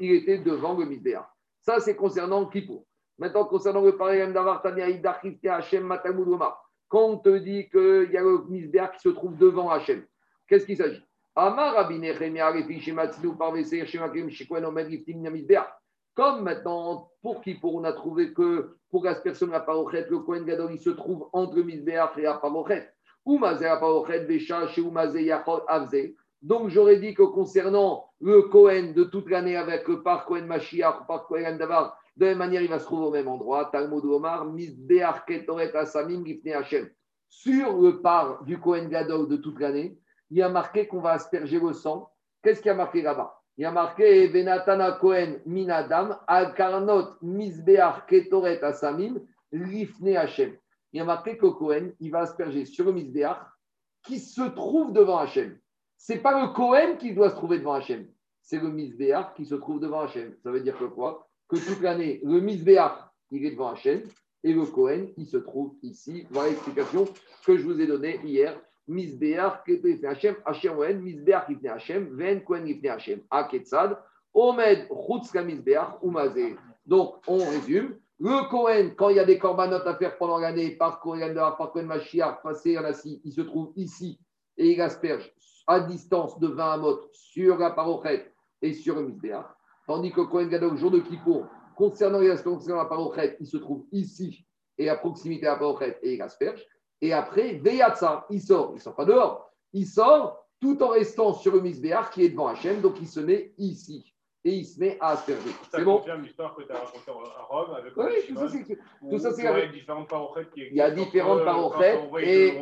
était 0.01 0.39
devant 0.39 0.79
le 0.79 0.87
Misbéach. 0.87 1.27
Ça, 1.61 1.81
c'est 1.81 1.97
concernant 1.97 2.47
Kippour. 2.47 2.85
Maintenant, 3.19 3.45
concernant 3.45 3.83
le 3.83 3.97
parallèle 3.97 4.33
d'Avar 4.33 4.65
Hashem 4.65 5.85
Matamudoma. 5.85 6.57
quand 6.87 7.03
on 7.03 7.19
te 7.19 7.37
dit 7.39 7.69
qu'il 7.69 8.13
y 8.13 8.17
a 8.17 8.23
le 8.23 8.45
misbéach 8.49 8.93
qui 8.93 9.01
se 9.01 9.09
trouve 9.09 9.37
devant 9.37 9.71
Hachem. 9.71 10.05
Qu'est-ce 10.47 10.65
qu'il 10.65 10.77
s'agit? 10.77 11.03
Comme 16.19 16.43
maintenant, 16.43 17.13
pour 17.23 17.43
qui 17.43 17.55
pour 17.55 17.77
on 17.77 17.85
a 17.85 17.93
trouvé 17.93 18.35
que 18.35 18.77
pour 18.91 19.07
personne 19.23 19.53
la 19.53 19.61
parochet, 19.61 20.05
le 20.11 20.19
Kohen 20.19 20.45
Gadol, 20.45 20.73
il 20.73 20.81
se 20.81 20.91
trouve 20.91 21.29
entre 21.33 21.61
Misbeach 21.61 22.19
et 22.19 22.23
la 22.23 22.35
parochet. 22.35 22.89
Ou 23.25 23.39
Mazé 23.39 23.67
parochet, 23.79 24.25
Bécha, 24.25 24.67
chez 24.67 24.83
Mazé 24.83 25.23
Yachol 25.23 25.63
Avze. 25.69 26.13
Donc 26.43 26.71
j'aurais 26.71 26.97
dit 26.97 27.15
que 27.15 27.23
concernant 27.23 28.11
le 28.21 28.43
Kohen 28.43 28.95
de 28.95 29.05
toute 29.05 29.31
l'année 29.31 29.55
avec 29.55 29.87
le 29.87 30.03
par 30.03 30.27
Kohen 30.27 30.47
Mashiach, 30.47 31.07
par 31.07 31.29
Kohen 31.29 31.57
Davar, 31.57 31.97
de 32.17 32.25
la 32.25 32.31
même 32.31 32.39
manière, 32.39 32.63
il 32.63 32.69
va 32.69 32.81
se 32.81 32.87
trouver 32.87 33.07
au 33.07 33.13
même 33.13 33.29
endroit. 33.29 33.67
Talmud 33.67 34.05
Omar, 34.05 34.45
Misbeach 34.47 35.25
Ketoret 35.25 35.73
Asamim 35.77 36.27
Gifne 36.27 36.49
Hashem. 36.49 36.91
Sur 37.29 37.81
le 37.81 38.03
par 38.03 38.43
du 38.43 38.59
Kohen 38.59 38.89
Gadol 38.89 39.29
de 39.29 39.37
toute 39.37 39.61
l'année, 39.61 39.97
il 40.33 40.39
y 40.39 40.43
a 40.43 40.49
marqué 40.49 40.89
qu'on 40.89 41.01
va 41.01 41.13
asperger 41.13 41.61
le 41.61 41.73
sang. 41.73 42.11
Qu'est-ce 42.43 42.61
qu'il 42.61 42.71
y 42.71 42.73
a 42.73 42.75
marqué 42.75 43.03
là-bas? 43.03 43.38
Il 43.59 43.63
y 43.63 43.65
a 43.65 43.73
marqué 43.73 44.29
Venatana 44.29 44.93
Cohen 44.93 45.41
Minadam, 45.45 46.17
Al-Karnot 46.29 47.17
Misbeach 47.23 48.07
Ketoret 48.07 48.63
Asamim, 48.63 49.21
Lifne 49.51 50.17
Hashem. 50.17 50.57
Il 50.93 50.99
y 50.99 51.01
a 51.01 51.05
marqué 51.05 51.37
que 51.37 51.47
Cohen, 51.47 51.91
il 51.99 52.13
va 52.13 52.21
asperger 52.21 52.65
sur 52.65 52.85
le 52.85 52.93
Misbeach 52.93 53.37
qui 54.05 54.21
se 54.21 54.43
trouve 54.43 54.93
devant 54.93 55.19
Hachem. 55.19 55.59
Ce 55.97 56.13
n'est 56.13 56.21
pas 56.21 56.41
le 56.41 56.53
Cohen 56.53 56.97
qui 56.99 57.13
doit 57.13 57.31
se 57.31 57.35
trouver 57.35 57.59
devant 57.59 57.75
Hachem, 57.75 58.07
c'est 58.41 58.61
le 58.61 58.71
Misbeach 58.71 59.35
qui 59.35 59.45
se 59.45 59.57
trouve 59.57 59.81
devant 59.81 60.03
Hachem. 60.03 60.37
Ça 60.45 60.53
veut 60.53 60.61
dire 60.61 60.79
que 60.79 60.85
quoi? 60.85 61.29
Que 61.49 61.57
toute 61.57 61.83
l'année, 61.83 62.21
le 62.23 62.41
Misbeach, 62.41 62.93
il 63.33 63.45
est 63.45 63.51
devant 63.51 63.71
Hachem 63.71 64.03
et 64.45 64.53
le 64.53 64.65
Cohen, 64.67 65.09
il 65.17 65.27
se 65.27 65.37
trouve 65.37 65.75
ici. 65.83 66.29
Voilà 66.31 66.51
l'explication 66.51 67.07
que 67.45 67.57
je 67.57 67.65
vous 67.65 67.81
ai 67.81 67.89
donnée 67.89 68.21
hier 68.23 68.57
Misbeach 68.89 69.65
Kepefne 69.67 70.09
Hashem, 70.09 70.37
Hashem 70.47 70.79
Oen, 70.79 71.01
Misbeach 71.03 71.47
Kifne 71.47 71.69
Hashem, 71.69 72.17
Ven 72.17 72.43
Kohen 72.43 72.65
Kifne 72.65 72.91
Hashem, 72.91 73.21
Aketzad, 73.31 73.99
Omed 74.35 74.89
Chutzka 74.89 75.43
Misbeach, 75.43 75.99
Umazé. 76.03 76.57
Donc, 76.87 77.17
on 77.27 77.39
résume. 77.39 77.97
Le 78.21 78.49
Kohen, 78.51 78.95
quand 78.97 79.11
il 79.11 79.17
y 79.17 79.21
a 79.21 79.25
des 79.25 79.39
corbanotes 79.39 79.87
à 79.87 79.95
faire 79.95 80.19
pendant 80.19 80.39
l'année, 80.39 80.71
par 80.71 80.99
Kohen 81.01 81.35
par 81.35 81.71
Kohen 81.73 81.87
Mashiach, 81.87 82.43
passé 82.43 82.77
assis, 82.77 83.21
il 83.25 83.33
se 83.33 83.43
trouve 83.43 83.73
ici 83.77 84.19
et 84.57 84.73
il 84.73 84.81
asperge 84.81 85.33
à 85.69 85.81
distance 85.81 86.41
de 86.41 86.49
20 86.49 86.73
amot 86.73 87.01
sur 87.13 87.59
la 87.59 87.71
parochet 87.71 88.33
et 88.61 88.73
sur 88.73 88.97
le 88.97 89.03
Misbeach. 89.07 89.47
Tandis 89.87 90.13
que 90.13 90.23
Kohen 90.23 90.49
Gadol, 90.49 90.77
jour 90.77 90.91
de 90.91 90.99
Kippour, 90.99 91.47
concernant, 91.77 92.21
concernant 92.43 92.83
la 92.83 92.89
parochet, 92.89 93.37
il 93.39 93.47
se 93.47 93.57
trouve 93.57 93.87
ici 93.93 94.45
et 94.77 94.89
à 94.89 94.97
proximité 94.97 95.43
de 95.43 95.47
la 95.47 95.57
parochet 95.57 95.99
et 96.03 96.15
il 96.15 96.23
asperge. 96.23 96.65
Et 97.01 97.13
après, 97.13 97.55
Veyatsa, 97.55 98.27
il 98.31 98.41
sort. 98.41 98.71
Il 98.73 98.77
ne 98.77 98.81
sort 98.81 98.95
pas 98.95 99.05
dehors. 99.05 99.51
Il 99.73 99.87
sort 99.87 100.47
tout 100.61 100.83
en 100.83 100.89
restant 100.89 101.33
sur 101.35 101.53
le 101.53 101.61
Misbéar 101.61 102.11
qui 102.11 102.25
est 102.25 102.31
devant 102.31 102.49
Hachem. 102.49 102.81
Donc, 102.81 102.97
il 103.01 103.07
se 103.07 103.21
met 103.21 103.53
ici. 103.59 104.15
Et 104.45 104.53
il 104.53 104.65
se 104.65 104.79
met 104.81 104.97
à 105.01 105.11
asperger. 105.11 105.51
C'est 105.71 105.85
bon 105.85 106.03
l'histoire 106.23 106.55
que 106.55 106.63
tu 106.63 106.73
as 106.73 106.79
racontée 106.79 107.11
à 107.11 107.43
Rome 107.43 107.75
avec 107.75 107.97
Oui, 107.97 108.05
tout 108.29 108.37
ça, 108.37 108.49
c'est. 108.49 108.79
Tout 109.11 109.19
ça, 109.19 109.33
c'est. 109.33 109.43
Il 109.43 109.45
y 109.45 109.49
a 109.49 109.67
différentes 109.67 110.09
parochettes 110.09 110.51
qui 110.53 110.61
Il 110.61 110.77
y 110.77 110.81
a 110.81 110.91
différentes 110.91 111.45
parochettes. 111.45 112.01
Et, 112.21 112.57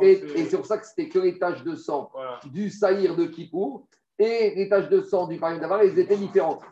et, 0.00 0.44
c'est 0.44 0.56
pour 0.56 0.66
ça 0.66 0.78
que 0.78 0.86
c'était 0.86 1.08
que 1.08 1.20
les 1.20 1.38
taches 1.38 1.62
de 1.62 1.74
sang 1.74 2.10
du 2.46 2.70
saïr 2.70 3.16
de 3.16 3.26
Kippour 3.26 3.86
et 4.18 4.54
les 4.54 4.68
taches 4.68 4.88
de 4.88 5.00
sang 5.00 5.26
du 5.26 5.38
Parim 5.38 5.58
d'Avar, 5.58 5.80
elles 5.80 5.98
étaient 5.98 6.16
différentes. 6.16 6.62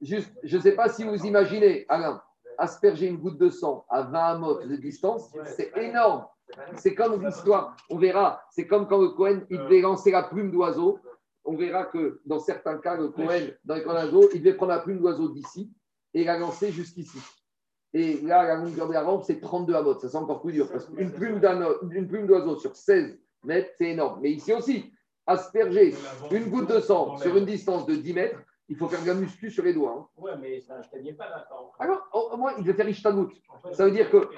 Juste, 0.00 0.32
je 0.42 0.56
ne 0.56 0.62
sais 0.62 0.72
pas 0.72 0.88
si 0.88 1.02
vous 1.02 1.26
imaginez, 1.26 1.86
Alain, 1.88 2.22
asperger 2.58 3.06
une 3.06 3.18
goutte 3.18 3.38
de 3.38 3.50
sang 3.50 3.84
à 3.88 4.02
20 4.02 4.38
mètres 4.38 4.68
de 4.68 4.76
distance, 4.76 5.30
c'est 5.56 5.72
énorme. 5.76 6.26
C'est 6.76 6.94
comme 6.94 7.24
l'histoire, 7.24 7.76
on 7.90 7.98
verra, 7.98 8.42
c'est 8.50 8.66
comme 8.66 8.86
quand 8.86 9.00
le 9.00 9.08
Cohen, 9.08 9.40
il 9.50 9.58
devait 9.58 9.80
lancer 9.80 10.10
la 10.10 10.22
plume 10.22 10.50
d'oiseau. 10.50 10.98
On 11.44 11.56
verra 11.56 11.84
que 11.84 12.20
dans 12.26 12.38
certains 12.38 12.78
cas, 12.78 12.96
le 12.96 13.08
Cohen, 13.08 13.50
dans 13.64 13.74
les 13.74 13.82
d'oiseau, 13.82 14.28
il 14.34 14.42
devait 14.42 14.54
prendre 14.54 14.72
la 14.72 14.80
plume 14.80 14.98
d'oiseau 14.98 15.28
d'ici 15.28 15.72
et 16.12 16.24
la 16.24 16.38
lancer 16.38 16.70
jusqu'ici. 16.70 17.18
Et 17.92 18.20
là, 18.22 18.42
la 18.44 18.56
longueur 18.56 18.88
de 18.88 18.92
la 18.92 19.02
rampe, 19.02 19.24
c'est 19.24 19.40
32 19.40 19.72
mètres. 19.72 20.00
Ça, 20.00 20.08
c'est 20.08 20.16
encore 20.16 20.42
plus 20.42 20.52
dur. 20.52 20.68
Parce 20.70 20.86
qu'une 20.86 21.12
plume 21.12 21.40
d'oiseau 22.26 22.56
sur 22.56 22.74
16 22.74 23.18
mètres, 23.44 23.70
c'est 23.78 23.90
énorme. 23.90 24.20
Mais 24.20 24.32
ici 24.32 24.52
aussi, 24.52 24.92
asperger 25.26 25.94
une 26.30 26.50
goutte 26.50 26.68
de 26.68 26.80
sang 26.80 27.16
sur 27.18 27.36
une 27.36 27.46
distance 27.46 27.86
de 27.86 27.94
10 27.94 28.14
mètres, 28.14 28.38
il 28.68 28.76
faut 28.76 28.88
faire 28.88 29.02
de 29.02 29.06
la 29.06 29.14
muscu 29.14 29.50
sur 29.50 29.64
les 29.64 29.74
doigts. 29.74 29.94
Hein. 29.98 30.06
Oui, 30.16 30.30
mais 30.40 30.60
ça 30.60 30.78
ne 30.78 31.12
pas 31.12 31.28
là. 31.28 31.46
Alors, 31.78 32.08
au 32.12 32.36
moins, 32.36 32.52
il 32.58 32.64
va 32.64 32.74
faire 32.74 32.88
Ishtanout. 32.88 33.30
Ça 33.72 33.84
veut 33.84 33.90
dire 33.90 34.10
que, 34.10 34.28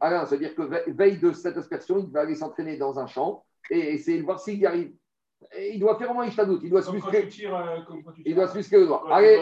alors, 0.00 0.26
ça 0.26 0.36
veut 0.36 0.40
dire 0.40 0.54
que 0.54 0.62
veille 0.90 1.18
de 1.18 1.32
cette 1.32 1.56
aspersion, 1.56 1.98
il 1.98 2.10
va 2.10 2.20
aller 2.20 2.34
s'entraîner 2.34 2.76
dans 2.76 2.98
un 2.98 3.06
champ 3.06 3.44
et 3.70 3.94
essayer 3.94 4.18
de 4.18 4.24
voir 4.24 4.40
s'il 4.40 4.58
y 4.58 4.66
arrive. 4.66 4.92
il 5.56 5.78
doit 5.78 5.96
faire 5.96 6.10
au 6.10 6.14
moins 6.14 6.26
Ishtanout. 6.26 6.60
Il 6.62 6.70
doit 6.70 6.82
se 6.82 6.90
muscler. 6.90 7.28
Euh, 7.44 7.78
il 8.24 8.34
doit 8.34 8.48
se 8.48 8.56
muscler 8.56 8.80
le 8.80 8.86
doigt. 8.86 9.06
Allez, 9.10 9.40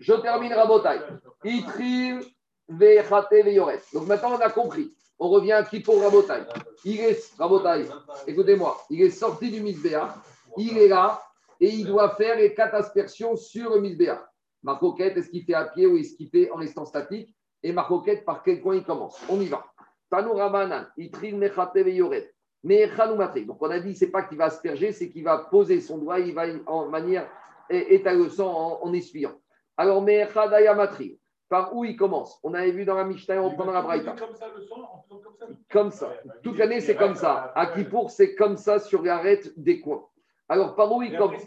je 0.00 0.14
termine 0.14 0.52
Rabotai. 0.54 1.00
Itril, 1.44 2.20
Vechate, 2.68 3.44
Veyoret. 3.44 3.82
Donc 3.92 4.06
maintenant, 4.06 4.32
on 4.32 4.38
a 4.38 4.50
compris. 4.50 4.94
On 5.18 5.28
revient 5.28 5.52
à 5.52 5.62
pour 5.62 6.00
Rabotai. 6.00 6.42
Il 6.84 7.00
est, 7.00 7.36
Rabotai, 7.38 7.86
écoutez-moi, 8.26 8.78
il 8.90 9.02
est 9.02 9.10
sorti 9.10 9.50
du 9.50 9.60
Misbéa. 9.60 10.14
Il 10.56 10.78
est 10.78 10.88
là 10.88 11.20
et 11.64 11.68
il 11.68 11.86
doit 11.86 12.14
faire 12.16 12.36
les 12.36 12.52
quatre 12.52 12.74
aspersions 12.74 13.36
sur 13.36 13.74
le 13.74 13.80
misbéach. 13.80 14.20
Marcoquette, 14.62 15.16
est-ce 15.16 15.30
qu'il 15.30 15.44
fait 15.46 15.54
à 15.54 15.64
pied 15.64 15.86
ou 15.86 15.96
est-ce 15.96 16.14
qu'il 16.14 16.28
fait 16.28 16.50
en 16.50 16.56
restant 16.56 16.84
statique? 16.84 17.34
Et 17.62 17.72
Marcoquette, 17.72 18.26
par 18.26 18.42
quel 18.42 18.60
coin 18.60 18.76
il 18.76 18.84
commence? 18.84 19.18
On 19.30 19.40
y 19.40 19.46
va. 19.46 19.64
Rabanan, 20.10 20.86
Itril 20.98 21.40
Yoret. 21.86 22.30
Donc 22.62 23.62
on 23.62 23.70
a 23.70 23.80
dit, 23.80 23.94
c'est 23.94 24.10
pas 24.10 24.24
qu'il 24.24 24.36
va 24.36 24.44
asperger, 24.44 24.92
c'est 24.92 25.10
qu'il 25.10 25.24
va 25.24 25.38
poser 25.38 25.80
son 25.80 25.96
doigt, 25.96 26.20
il 26.20 26.34
va 26.34 26.44
en 26.66 26.90
manière 26.90 27.30
étaler 27.70 28.18
le 28.18 28.28
sang 28.28 28.78
en, 28.82 28.92
essuyant. 28.92 29.32
Alors, 29.78 30.02
Mechadayamatri, 30.02 31.18
par 31.48 31.74
où 31.74 31.86
il 31.86 31.96
commence? 31.96 32.38
On 32.42 32.52
avait 32.52 32.72
vu 32.72 32.84
dans 32.84 32.96
la 32.96 33.04
Mishnah, 33.04 33.42
on 33.42 33.54
prend 33.54 33.64
dans 33.64 33.72
la 33.72 33.80
Braïta. 33.80 34.12
Comme 34.12 34.34
ça, 34.34 34.48
le 34.54 34.62
sang, 34.62 34.82
en 34.82 35.02
faisant 35.02 35.22
comme 35.22 35.36
ça 35.38 35.46
Comme 35.70 35.90
ça. 35.90 36.12
Toute 36.42 36.58
l'année, 36.58 36.80
c'est 36.80 36.94
comme 36.94 37.14
ça. 37.14 37.52
À 37.54 37.66
Kippour, 37.68 38.10
c'est 38.10 38.34
comme 38.34 38.58
ça 38.58 38.78
sur 38.78 39.02
l'arête 39.02 39.58
des 39.58 39.80
coins. 39.80 40.04
Alors, 40.48 40.74
par 40.74 40.92
où 40.92 41.02
il 41.02 41.16
commence 41.16 41.42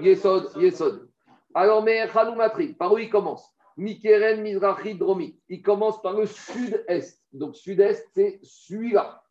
Yesod, 0.00 0.50
Yesod. 0.56 1.08
Alors, 1.54 1.82
mais 1.82 2.06
Matri, 2.36 2.74
par 2.74 2.92
où 2.92 2.98
il 2.98 3.10
commence 3.10 3.54
Mikeren, 3.76 4.42
Mizrachi, 4.42 4.94
Dromit. 4.94 5.38
Il 5.48 5.62
commence 5.62 6.00
par 6.02 6.14
le 6.14 6.26
sud-est. 6.26 7.22
Donc, 7.32 7.56
sud-est, 7.56 8.06
c'est 8.14 8.40
celui-là. 8.42 9.22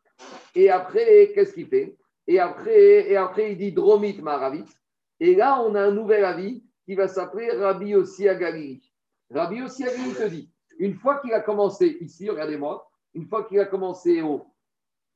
Et 0.54 0.70
après, 0.70 1.32
qu'est-ce 1.34 1.54
qu'il 1.54 1.68
fait 1.68 1.96
et 2.26 2.38
après, 2.38 3.10
et 3.10 3.16
après, 3.16 3.52
il 3.52 3.58
dit 3.58 3.72
Dromit, 3.72 4.20
Maravit. 4.22 4.64
Et 5.18 5.34
là, 5.34 5.60
on 5.62 5.74
a 5.74 5.82
un 5.82 5.90
nouvel 5.90 6.24
avis 6.24 6.64
qui 6.84 6.94
va 6.94 7.08
s'appeler 7.08 7.50
Rabbi 7.50 7.94
Ossi 7.94 8.28
Agalili. 8.28 8.92
Rabbi 9.30 9.62
Ossi 9.62 9.84
Agalili 9.84 10.14
te 10.14 10.28
dit 10.28 10.52
une 10.78 10.94
fois 10.94 11.18
qu'il 11.18 11.32
a 11.32 11.40
commencé 11.40 11.98
ici, 12.00 12.28
regardez-moi, 12.28 12.88
une 13.14 13.26
fois 13.26 13.44
qu'il 13.44 13.60
a 13.60 13.66
commencé 13.66 14.22
au 14.22 14.46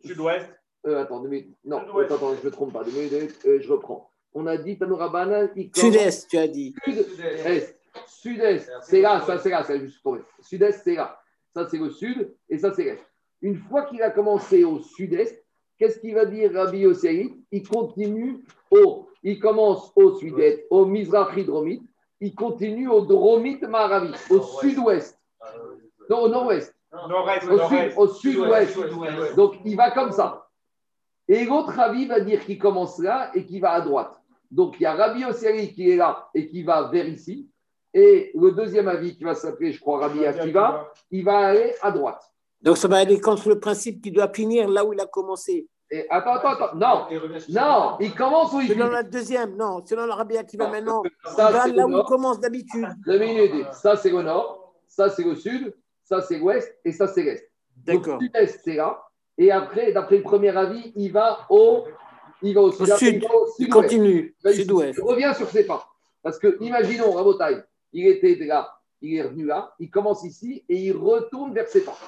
sud-ouest, 0.05 0.49
euh, 0.87 1.03
attends, 1.03 1.23
Non, 1.65 1.79
attends, 1.79 2.35
je 2.35 2.41
ne 2.41 2.45
me 2.45 2.51
trompe 2.51 2.73
pas. 2.73 2.83
Euh, 2.85 3.59
je 3.61 3.73
reprends. 3.73 4.11
On 4.35 4.47
a 4.47 4.57
dit 4.57 4.79
Tanourabana. 4.79 5.49
Sud-est, 5.75 6.29
tu 6.29 6.37
as 6.39 6.49
dit. 6.49 6.75
Sud-est. 6.85 7.77
Sud-est, 8.07 8.71
c'est 8.83 9.01
là, 9.01 9.23
ça 9.27 9.39
c'est 9.39 9.51
là, 9.51 9.65
c'est 9.65 9.81
juste 9.81 10.03
pour 10.03 10.19
Sud-est, 10.41 10.83
c'est 10.85 10.95
là. 10.95 11.19
Ça 11.55 11.67
c'est 11.69 11.79
le 11.79 11.91
sud 11.91 12.35
et 12.51 12.59
ça 12.59 12.73
c'est 12.75 12.85
l'est. 12.85 13.03
Une 13.41 13.57
fois 13.57 13.85
qu'il 13.85 14.03
a 14.03 14.11
commencé 14.11 14.65
au 14.65 14.81
sud-est, 14.81 15.43
qu'est-ce 15.79 15.99
qu'il 15.99 16.15
va 16.15 16.27
dire 16.27 16.53
Rabbi 16.53 16.81
Yossi 16.81 17.35
Il 17.51 17.67
continue 17.67 18.45
au, 18.71 19.09
il 19.23 19.39
commence 19.39 19.91
au 19.97 20.17
sud-est, 20.17 20.67
au 20.69 20.85
Mizrahi 20.85 21.45
Dromit, 21.45 21.83
il 22.21 22.35
continue 22.35 22.89
au 22.89 23.01
Dromit 23.03 23.61
Maravi, 23.63 24.13
au 24.31 24.41
sud-ouest. 24.41 25.19
Non, 26.11 26.23
au 26.23 26.29
nord-ouest. 26.29 26.75
Au 27.97 28.09
sud-ouest. 28.09 28.79
Donc 29.35 29.55
il 29.65 29.77
va 29.77 29.91
comme 29.91 30.13
ça. 30.13 30.45
Et 31.28 31.44
l'autre 31.44 31.78
avis 31.78 32.07
va 32.07 32.20
dire 32.20 32.44
qu'il 32.44 32.59
commence 32.59 32.98
là 32.98 33.31
et 33.35 33.44
qu'il 33.44 33.61
va 33.61 33.73
à 33.73 33.81
droite. 33.81 34.20
Donc 34.51 34.77
il 34.78 34.85
y 34.85 34.86
a 34.86 34.94
Rabbi 34.94 35.24
Osseri 35.24 35.73
qui 35.73 35.90
est 35.90 35.97
là 35.97 36.28
et 36.35 36.48
qui 36.48 36.62
va 36.62 36.89
vers 36.89 37.09
ici. 37.09 37.48
Et 37.93 38.31
le 38.35 38.53
deuxième 38.53 38.89
avis 38.89 39.16
qui 39.16 39.24
va 39.24 39.35
s'appeler, 39.35 39.73
je 39.73 39.81
crois, 39.81 40.01
Rabbi 40.01 40.24
Akiva, 40.27 40.93
il 41.11 41.24
va 41.24 41.39
aller 41.39 41.74
à 41.81 41.90
droite. 41.90 42.23
Donc 42.61 42.77
ça 42.77 42.89
va 42.89 42.98
aller 42.98 43.20
contre 43.20 43.48
le 43.48 43.59
principe 43.59 44.03
qu'il 44.03 44.12
doit 44.12 44.32
finir 44.32 44.69
là 44.69 44.85
où 44.85 44.93
il 44.93 45.01
a 45.01 45.07
commencé. 45.07 45.66
Et 45.90 46.05
attends, 46.11 46.35
attends, 46.35 46.48
attends. 46.48 46.77
Non, 46.77 47.07
non, 47.48 47.97
il 48.01 48.15
commence 48.15 48.53
où 48.53 48.61
il 48.61 48.69
Selon 48.69 48.89
la 48.89 49.03
deuxième, 49.03 49.57
non, 49.57 49.85
selon 49.86 50.05
le 50.05 50.12
Rabbi 50.12 50.36
Akiva 50.36 50.69
maintenant. 50.69 51.03
Ça, 51.24 51.48
il 51.48 51.53
va 51.55 51.66
là 51.69 51.86
où 51.86 51.98
il 51.98 52.05
commence 52.05 52.40
d'habitude. 52.40 52.86
Ça, 53.73 53.97
c'est 53.97 54.11
le 54.11 54.23
nord, 54.23 54.74
ça, 54.89 55.09
c'est 55.09 55.24
le 55.24 55.36
sud, 55.36 55.74
ça, 56.05 56.20
c'est 56.20 56.39
l'ouest 56.39 56.77
et 56.85 56.93
ça, 56.93 57.07
c'est 57.07 57.23
l'est. 57.23 57.51
D'accord. 57.77 58.19
Le 58.20 58.27
sud-est, 58.27 58.61
c'est 58.65 58.74
là. 58.74 59.06
Et 59.39 59.51
après, 59.51 59.93
d'après 59.93 60.17
le 60.17 60.23
premier 60.23 60.57
avis, 60.57 60.93
il 60.97 61.13
va 61.13 61.47
au, 61.51 61.85
il 62.43 62.55
va 62.55 62.63
au, 62.63 62.73
sud, 62.73 63.25
il, 63.59 63.69
continue, 63.69 64.35
sud-ouest. 64.45 64.99
Il 64.99 65.05
revient 65.05 65.33
sur 65.37 65.49
ses 65.49 65.67
pas. 65.67 65.87
Parce 66.23 66.39
que, 66.39 66.57
imaginons, 66.61 67.13
Rabotai, 67.13 67.59
il 67.93 68.07
était 68.07 68.35
là, 68.45 68.79
il 69.01 69.15
est 69.15 69.23
revenu 69.23 69.45
là, 69.45 69.75
il 69.79 69.91
commence 69.91 70.25
ici 70.25 70.65
et 70.69 70.77
il 70.77 70.93
retourne 70.93 71.53
vers 71.53 71.69
ses 71.69 71.85
pas. 71.85 71.99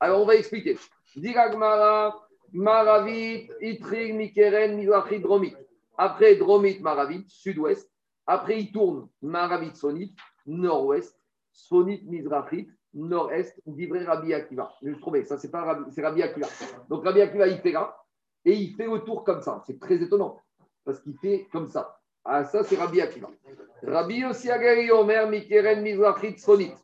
Alors, 0.00 0.22
on 0.22 0.26
va 0.26 0.36
expliquer. 0.36 0.78
Diragmara, 1.16 2.26
Maravit, 2.52 3.50
Itrig, 3.60 4.14
Mikeren, 4.14 4.76
Mizrachi, 4.76 5.20
Dromit. 5.20 5.54
Après 5.98 6.36
Dromit, 6.36 6.78
Maravit, 6.80 7.24
sud-ouest. 7.28 7.90
Après, 8.26 8.58
il 8.58 8.72
tourne 8.72 9.08
Maravit, 9.22 9.74
Sonit, 9.74 10.14
nord-ouest. 10.46 11.16
Sonit, 11.52 12.02
Mizrachit, 12.06 12.68
nord-est, 12.94 13.60
d'Ivré 13.66 14.04
Rabbi 14.04 14.34
Akiva. 14.34 14.72
Je 14.82 14.92
trouvais, 14.92 15.24
ça 15.24 15.38
c'est 15.38 15.50
pas 15.50 15.62
Rabbi, 15.62 15.90
c'est 15.90 16.02
Rabbi 16.02 16.22
Akiva. 16.22 16.48
Donc 16.88 17.04
Rabbi 17.04 17.20
Akiva, 17.20 17.46
il 17.46 17.58
fait 17.58 17.72
là, 17.72 17.96
et 18.44 18.52
il 18.52 18.74
fait 18.74 18.86
le 18.86 18.98
tour 19.00 19.24
comme 19.24 19.42
ça. 19.42 19.62
C'est 19.66 19.78
très 19.78 19.96
étonnant, 19.96 20.40
parce 20.84 21.00
qu'il 21.00 21.16
fait 21.18 21.46
comme 21.52 21.68
ça. 21.68 21.96
Ah, 22.24 22.44
ça 22.44 22.62
c'est 22.62 22.76
Rabbi 22.76 23.00
Akiva. 23.00 23.28
Rabbi 23.82 24.24
Osiagari 24.24 24.90
Omer 24.90 25.28
Mikeren 25.28 25.80
Mizrachit 25.80 26.38
Sonit. 26.38 26.74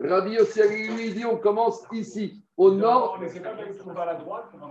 Rabbi 0.00 0.38
Osiagari 0.38 0.88
lui 0.88 1.12
dit 1.12 1.24
on 1.24 1.36
commence 1.36 1.84
ici, 1.92 2.44
au 2.56 2.72
nord. 2.72 3.20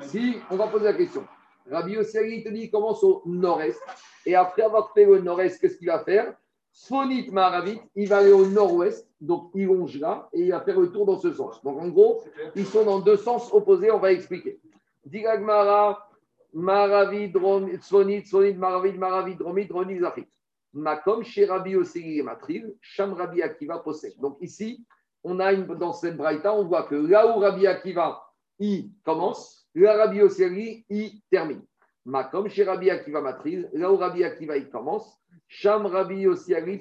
Si, 0.01 0.37
on 0.49 0.55
va 0.57 0.67
poser 0.67 0.85
la 0.85 0.93
question. 0.93 1.25
Rabbi 1.69 1.97
Osiagari 1.97 2.43
te 2.43 2.49
dit 2.49 2.63
il 2.63 2.71
commence 2.71 3.01
au 3.03 3.21
nord-est. 3.25 3.79
Et 4.25 4.35
après 4.35 4.63
avoir 4.63 4.91
fait 4.93 5.05
le 5.05 5.19
nord-est, 5.19 5.59
qu'est-ce 5.59 5.77
qu'il 5.77 5.87
va 5.87 6.03
faire? 6.03 6.33
Sonit 6.71 7.29
Maravit, 7.31 7.79
il 7.95 8.07
va 8.07 8.17
aller 8.17 8.31
au 8.31 8.45
nord-ouest, 8.45 9.07
donc 9.19 9.51
il 9.53 9.65
longe 9.65 9.99
là, 9.99 10.29
et 10.33 10.41
il 10.41 10.51
va 10.51 10.61
faire 10.61 10.79
le 10.79 10.91
tour 10.91 11.05
dans 11.05 11.19
ce 11.19 11.31
sens. 11.33 11.61
Donc 11.63 11.79
en 11.79 11.89
gros, 11.89 12.23
ils 12.55 12.65
sont 12.65 12.85
dans 12.85 12.99
deux 12.99 13.17
sens 13.17 13.51
opposés, 13.53 13.91
on 13.91 13.99
va 13.99 14.11
expliquer. 14.11 14.59
Digagmara, 15.05 16.09
Maravid, 16.53 17.33
Sonit, 17.81 18.25
Sonit, 18.25 18.53
Maravid, 18.53 18.97
Maravid, 18.97 19.37
Dromit, 19.37 19.65
Dromit, 19.65 19.99
Zachit. 19.99 20.27
Makom, 20.73 21.23
chez 21.23 21.45
Rabbi 21.45 21.75
et 21.95 22.21
Matril, 22.23 22.73
Sham 22.79 23.13
Rabbi 23.13 23.41
Akiva 23.41 23.79
possède. 23.79 24.17
Donc 24.19 24.37
ici, 24.39 24.85
on 25.23 25.39
a 25.39 25.51
une, 25.51 25.65
dans 25.65 25.93
cette 25.93 26.15
braïta, 26.15 26.53
on 26.53 26.65
voit 26.65 26.83
que 26.83 26.95
là 26.95 27.35
où 27.35 27.39
Rabbi 27.39 27.67
Akiva, 27.67 28.21
il 28.59 28.91
commence, 29.03 29.67
là 29.75 29.97
Rabbi 29.97 30.21
Osiri, 30.21 30.85
il 30.89 31.21
termine. 31.29 31.63
Makom, 32.05 32.47
chez 32.47 32.67
Akiva 32.67 33.21
Matril, 33.21 33.69
là 33.73 33.91
où 33.91 33.97
Rabbi 33.97 34.23
Akiva, 34.23 34.55
il 34.55 34.69
commence, 34.69 35.19
Sham 35.53 35.85
Rabbi 35.85 36.25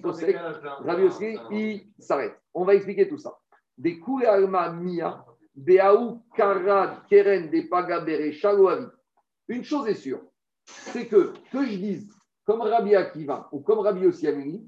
possède, 0.01 0.37
Rabbi 0.37 1.03
Osiri, 1.03 1.93
il 1.99 2.05
s'arrête. 2.05 2.41
On 2.55 2.65
va 2.65 2.77
expliquer 2.77 3.09
tout 3.09 3.19
ça. 3.19 3.37
Des 3.77 4.01
Alma 4.25 4.71
Mia, 4.71 5.27
Beaou 5.57 6.23
Karad 6.37 7.05
Keren, 7.09 7.51
des 7.51 7.65
Pagabere, 7.65 8.33
Shaloavi. 8.33 8.87
Une 9.49 9.65
chose 9.65 9.89
est 9.89 9.95
sûre, 9.95 10.21
c'est 10.65 11.09
que, 11.09 11.33
que 11.51 11.65
je 11.65 11.77
dise 11.79 12.15
comme 12.45 12.61
Rabbi 12.61 12.95
Akiva 12.95 13.49
ou 13.51 13.59
comme 13.59 13.81
Rabbi 13.81 14.07
Ossiagri, 14.07 14.65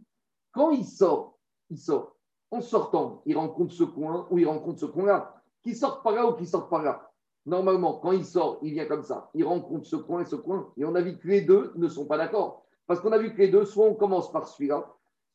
quand 0.50 0.72
il 0.72 0.84
sort, 0.84 1.38
il 1.70 1.78
sort. 1.78 2.16
En 2.50 2.60
sortant, 2.60 3.22
il 3.24 3.38
rencontre 3.38 3.72
ce 3.72 3.84
coin 3.84 4.26
ou 4.30 4.38
il 4.38 4.48
rencontre 4.48 4.80
ce 4.80 4.86
coin-là. 4.86 5.40
Qui 5.62 5.76
sort 5.76 6.02
par 6.02 6.14
là 6.14 6.26
ou 6.26 6.32
qui 6.32 6.44
sort 6.44 6.68
par 6.68 6.82
là. 6.82 7.08
Normalement, 7.46 8.00
quand 8.00 8.10
il 8.10 8.24
sort, 8.24 8.58
il 8.62 8.72
vient 8.72 8.86
comme 8.86 9.04
ça. 9.04 9.30
Il 9.34 9.44
rencontre 9.44 9.86
ce 9.86 9.94
coin 9.94 10.22
et 10.22 10.26
ce 10.26 10.34
coin. 10.34 10.72
Et 10.76 10.84
on 10.84 10.94
a 10.96 11.00
vu 11.00 11.16
que 11.16 11.28
les 11.28 11.42
deux 11.42 11.72
ne 11.76 11.86
sont 11.86 12.06
pas 12.06 12.18
d'accord. 12.18 12.62
Parce 12.86 13.00
qu'on 13.00 13.12
a 13.12 13.18
vu 13.18 13.32
que 13.32 13.38
les 13.38 13.48
deux, 13.48 13.64
soit 13.64 13.86
on 13.86 13.94
commence 13.94 14.30
par 14.30 14.46
celui-là, 14.46 14.84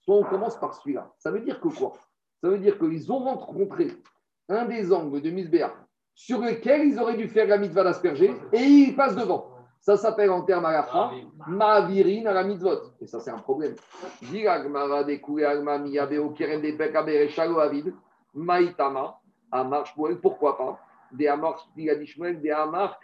soit 0.02 0.16
on 0.16 0.24
commence 0.24 0.58
par 0.58 0.74
celui-là. 0.74 1.12
Ça 1.18 1.32
veut 1.32 1.42
dire 1.42 1.60
que 1.60 1.68
quoi? 1.70 1.94
Ça 2.42 2.50
veut 2.50 2.60
dire 2.60 2.78
qu'ils 2.78 3.12
ont 3.12 3.20
rencontré 3.20 3.88
un 4.50 4.66
des 4.66 4.94
angles 4.94 5.22
de 5.22 5.30
Misbéa 5.30 5.74
sur 6.14 6.40
lequel 6.40 6.88
ils 6.88 7.00
auraient 7.00 7.18
dû 7.18 7.28
faire 7.28 7.48
la 7.48 7.58
mitzvah 7.58 7.84
d'asperger 7.84 8.36
et 8.52 8.62
ils 8.62 8.96
passent 8.96 9.16
devant. 9.16 9.52
Ça 9.80 9.96
s'appelle 9.96 10.32
en 10.32 10.42
termes 10.42 10.66
à 10.66 11.12
Ma'avirin 11.48 12.26
à 12.26 12.34
la 12.34 12.44
mitzvot. 12.44 12.94
Et 13.00 13.08
ça, 13.08 13.20
c'est 13.20 13.32
un 13.32 13.38
problème. 13.38 13.76
Pourquoi 20.22 20.58
pas? 20.58 20.80
Des 21.14 21.28
Amar, 21.28 21.70
des 21.76 22.52
Amar, 22.52 23.00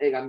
et 0.00 0.10
la 0.10 0.26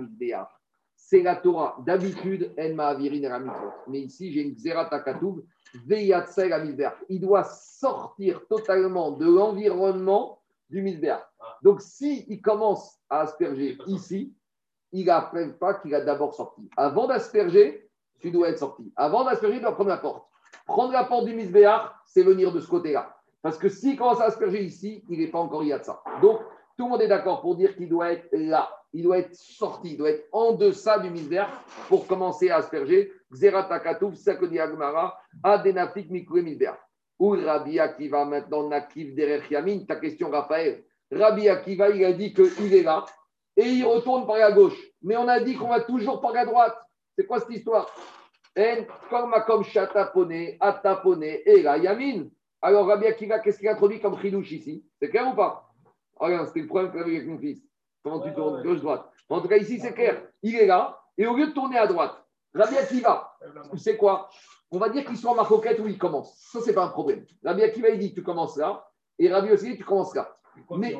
C'est 1.02 1.22
la 1.22 1.34
Torah. 1.34 1.76
D'habitude, 1.84 2.54
en 2.58 2.74
Ma'avirin 2.74 3.38
mitzvot. 3.40 3.72
Mais 3.88 4.00
ici, 4.00 4.32
j'ai 4.32 4.42
une 4.42 4.54
Xerat 4.54 4.94
Akatoub, 4.94 5.42
Veyatsa 5.86 6.46
et 6.46 6.48
la 6.50 6.62
Il 7.08 7.20
doit 7.20 7.42
sortir 7.42 8.46
totalement 8.48 9.12
de 9.12 9.24
l'environnement 9.24 10.40
du 10.68 10.82
Mizbeach. 10.82 11.20
Donc, 11.62 11.80
s'il 11.80 12.24
il 12.28 12.40
commence 12.40 13.00
à 13.08 13.22
asperger 13.22 13.76
ici, 13.86 14.32
il 14.92 15.06
n'apprend 15.06 15.50
pas 15.58 15.74
qu'il 15.74 15.94
a 15.94 16.00
d'abord 16.00 16.34
sorti. 16.34 16.68
Avant 16.76 17.08
d'asperger, 17.08 17.88
tu 18.20 18.30
dois 18.30 18.50
être 18.50 18.58
sorti. 18.58 18.92
Avant 18.94 19.24
d'asperger, 19.24 19.56
tu 19.56 19.62
dois 19.62 19.74
prendre 19.74 19.90
la 19.90 19.98
porte. 19.98 20.28
Prendre 20.66 20.92
la 20.92 21.04
porte 21.04 21.24
du 21.24 21.34
misbéach, 21.34 21.90
c'est 22.06 22.22
venir 22.22 22.52
de 22.52 22.60
ce 22.60 22.68
côté-là. 22.68 23.16
Parce 23.42 23.58
que 23.58 23.68
s'il 23.68 23.96
commence 23.96 24.20
à 24.20 24.24
asperger 24.24 24.62
ici, 24.62 25.02
il 25.08 25.18
n'est 25.18 25.30
pas 25.30 25.38
encore 25.40 25.64
y 25.64 25.72
a 25.72 25.78
de 25.78 25.84
ça. 25.84 26.02
Donc, 26.20 26.40
tout 26.76 26.84
le 26.84 26.90
monde 26.90 27.02
est 27.02 27.08
d'accord 27.08 27.40
pour 27.40 27.56
dire 27.56 27.74
qu'il 27.74 27.88
doit 27.88 28.12
être 28.12 28.28
là. 28.32 28.70
Il 28.92 29.04
doit 29.04 29.18
être 29.18 29.34
sorti, 29.34 29.92
il 29.92 29.96
doit 29.96 30.10
être 30.10 30.26
en 30.32 30.52
deçà 30.52 30.98
du 30.98 31.10
misbéach 31.10 31.50
pour 31.88 32.06
commencer 32.06 32.50
à 32.50 32.56
asperger. 32.56 33.12
Xeratakatouf, 33.32 34.16
Sakodi 34.16 34.58
Agmara, 34.58 35.16
Adenafik 35.44 36.10
Mikoué 36.10 36.42
misbéach. 36.42 36.78
Ou 37.18 37.30
Rabbi 37.30 37.78
Akiva 37.78 38.24
maintenant, 38.24 38.68
Nakif 38.68 39.14
Derech 39.14 39.50
Yamin? 39.50 39.84
Ta 39.86 39.96
question, 39.96 40.30
Raphaël. 40.30 40.82
Rabbi 41.12 41.48
Akiva, 41.48 41.90
il 41.90 42.04
a 42.04 42.12
dit 42.12 42.32
qu'il 42.32 42.74
est 42.74 42.82
là 42.82 43.04
et 43.56 43.64
il 43.64 43.84
retourne 43.84 44.26
par 44.26 44.38
la 44.38 44.52
gauche. 44.52 44.80
Mais 45.02 45.16
on 45.16 45.28
a 45.28 45.38
dit 45.40 45.54
qu'on 45.54 45.68
va 45.68 45.80
toujours 45.80 46.20
par 46.20 46.32
la 46.32 46.46
droite. 46.46 46.76
C'est 47.16 47.26
quoi 47.26 47.40
cette 47.40 47.50
histoire? 47.50 47.94
Comme 49.46 49.64
chataponé, 49.64 50.56
ataponé 50.60 51.42
et 51.46 51.62
la 51.62 51.78
yamin. 51.78 52.28
Alors 52.62 52.86
Rabbi 52.86 53.06
Akiva, 53.06 53.38
qu'est-ce 53.38 53.58
qu'il 53.58 53.68
introduit 53.68 54.00
comme 54.00 54.18
chidouche 54.18 54.50
ici? 54.52 54.84
C'est 54.98 55.10
clair 55.10 55.28
ou 55.28 55.36
pas? 55.36 55.70
Regarde, 56.16 56.48
c'était 56.48 56.60
le 56.60 56.66
problème 56.66 56.96
avec 56.96 57.26
mon 57.26 57.38
fils. 57.38 57.62
Comment 58.02 58.20
tu 58.20 58.32
tournes 58.32 58.62
gauche-droite 58.62 59.10
En 59.28 59.40
tout 59.40 59.48
cas, 59.48 59.56
ici, 59.56 59.78
c'est 59.78 59.92
clair. 59.92 60.22
Il 60.42 60.56
est 60.56 60.66
là, 60.66 61.00
et 61.18 61.26
au 61.26 61.36
lieu 61.36 61.48
de 61.48 61.52
tourner 61.52 61.78
à 61.78 61.86
droite, 61.86 62.24
Rabbi 62.54 62.76
Akiva, 62.76 63.36
c'est 63.76 63.96
quoi? 63.96 64.28
On 64.70 64.78
va 64.78 64.88
dire 64.88 65.04
qu'il 65.04 65.16
soit 65.16 65.32
en 65.32 65.34
marcoquette 65.34 65.78
où 65.80 65.86
il 65.86 65.98
commence. 65.98 66.34
Ça, 66.50 66.60
c'est 66.64 66.74
pas 66.74 66.84
un 66.84 66.88
problème. 66.88 67.24
Rabbi 67.44 67.62
Akiva, 67.62 67.90
il 67.90 67.98
dit 67.98 68.14
tu 68.14 68.22
commences 68.22 68.56
là, 68.56 68.86
et 69.18 69.32
Rabbi 69.32 69.50
aussi, 69.52 69.76
tu 69.76 69.84
commences 69.84 70.14
là. 70.14 70.36
Mais 70.70 70.94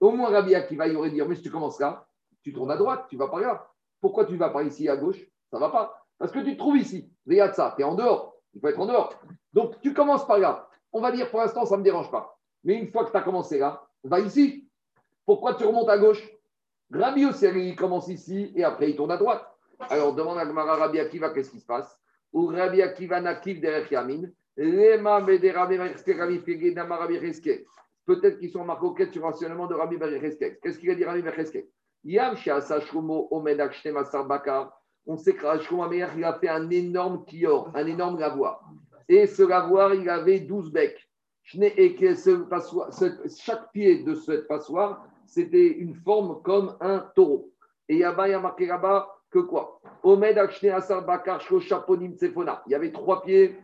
au, 0.00 0.10
moins, 0.12 0.30
Rabbi 0.30 0.54
Akiva, 0.54 0.86
il 0.86 0.96
aurait 0.96 1.10
dit 1.10 1.20
Mais 1.22 1.34
si 1.34 1.42
tu 1.42 1.50
commences 1.50 1.80
là, 1.80 2.06
tu 2.42 2.52
tournes 2.52 2.70
à 2.70 2.76
droite, 2.76 3.06
tu 3.08 3.16
vas 3.16 3.28
par 3.28 3.40
là. 3.40 3.66
Pourquoi 4.00 4.26
tu 4.26 4.36
vas 4.36 4.50
par 4.50 4.62
ici 4.62 4.88
à 4.88 4.96
gauche? 4.96 5.18
Ça 5.50 5.56
ne 5.56 5.60
va 5.60 5.70
pas. 5.70 6.06
Parce 6.18 6.30
que 6.30 6.38
tu 6.40 6.52
te 6.52 6.58
trouves 6.58 6.76
ici. 6.76 7.10
Regarde 7.26 7.54
ça, 7.54 7.72
tu 7.76 7.82
es 7.82 7.84
en 7.84 7.94
dehors. 7.94 8.34
Il 8.54 8.60
faut 8.60 8.68
être 8.68 8.78
en 8.78 8.86
dehors. 8.86 9.14
Donc, 9.52 9.80
tu 9.80 9.92
commences 9.92 10.26
par 10.26 10.38
là. 10.38 10.68
On 10.92 11.00
va 11.00 11.10
dire 11.10 11.30
pour 11.30 11.40
l'instant, 11.40 11.64
ça 11.64 11.74
ne 11.74 11.80
me 11.80 11.84
dérange 11.84 12.10
pas. 12.10 12.38
Mais 12.62 12.74
une 12.74 12.90
fois 12.90 13.04
que 13.04 13.10
tu 13.10 13.16
as 13.16 13.22
commencé 13.22 13.58
là, 13.58 13.82
va 14.04 14.20
ici. 14.20 14.68
Pourquoi 15.26 15.54
tu 15.54 15.64
remontes 15.64 15.88
à 15.88 15.98
gauche? 15.98 16.22
Rabbi 16.92 17.26
aussi, 17.26 17.46
il 17.46 17.76
commence 17.76 18.08
ici 18.08 18.52
et 18.54 18.64
après 18.64 18.90
il 18.90 18.96
tourne 18.96 19.10
à 19.10 19.16
droite. 19.16 19.44
Alors 19.90 20.14
demande 20.14 20.38
à 20.38 20.46
Gmara 20.46 20.76
Rabbi 20.76 21.00
Akiva 21.00 21.30
qu'est-ce 21.30 21.50
qui 21.50 21.60
se 21.60 21.66
passe? 21.66 21.98
Ou 22.32 22.46
Rabbi 22.46 22.82
Akiva 22.82 23.20
nakif 23.20 23.60
derrière 23.60 23.90
Yamin. 23.90 24.28
Peut-être 28.06 28.38
qu'ils 28.38 28.50
sont 28.50 28.60
en 28.60 28.64
marcoquette 28.64 29.12
sur 29.12 29.22
l'enseignement 29.22 29.66
de 29.66 29.74
Rabbi 29.74 29.96
Berchesket. 29.96 30.60
Qu'est-ce 30.60 30.78
qu'il 30.78 30.90
a 30.90 30.94
dit 30.94 31.04
Rabbi 31.04 31.22
Berchesket 31.22 31.68
Yam. 32.04 32.36
On 35.06 35.18
sait 35.18 35.34
que 35.34 35.58
Shlomo 35.60 35.92
il 35.92 36.24
a 36.24 36.32
fait 36.34 36.48
un 36.48 36.70
énorme 36.70 37.24
kior, 37.24 37.70
un 37.74 37.86
énorme 37.86 38.18
lavoir. 38.18 38.60
Et 39.08 39.26
ce 39.26 39.42
lavoir, 39.42 39.94
il 39.94 40.08
avait 40.08 40.40
12 40.40 40.72
becs. 40.72 41.08
Chaque 41.42 41.74
pied 43.72 44.02
de 44.02 44.14
cette 44.14 44.48
passoire, 44.48 45.06
c'était 45.34 45.66
une 45.66 45.94
forme 45.94 46.40
comme 46.42 46.76
un 46.80 47.00
taureau. 47.14 47.50
Et 47.88 47.98
là-bas, 47.98 48.28
il 48.28 48.34
a 48.34 48.40
marqué 48.40 48.66
là-bas 48.66 49.08
que 49.30 49.40
quoi? 49.40 49.80
Omed 50.04 50.38
Bakar 51.06 51.40
Il 51.50 52.70
y 52.70 52.74
avait 52.74 52.92
trois 52.92 53.22
pieds 53.22 53.56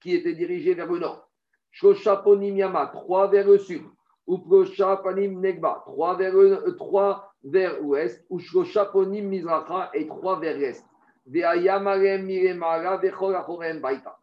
qui 0.00 0.14
étaient 0.14 0.34
dirigés 0.34 0.74
vers 0.74 0.90
le 0.90 1.00
nord. 1.00 1.28
Shoshaponim 1.72 2.56
Yama, 2.56 2.86
trois 2.86 3.26
vers 3.26 3.46
le 3.46 3.58
sud. 3.58 3.82
Ou 4.26 4.38
Panim 4.38 5.40
Negba, 5.40 5.82
trois 5.86 6.16
vers, 6.16 6.36
euh, 6.36 6.74
trois 6.76 7.32
vers 7.44 7.84
ouest. 7.84 8.24
Ou 8.30 8.38
Shoshaponim 8.38 9.26
Mizracha 9.28 9.90
et 9.92 10.06
trois 10.06 10.38
vers 10.38 10.56
est. 10.56 10.82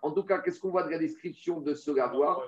En 0.02 0.12
tout 0.12 0.24
cas, 0.24 0.40
qu'est-ce 0.40 0.60
qu'on 0.62 0.70
voit 0.70 0.84
de 0.84 0.90
la 0.90 0.98
description 0.98 1.60
de 1.60 1.74
ce 1.74 1.92
lavoir? 1.92 2.42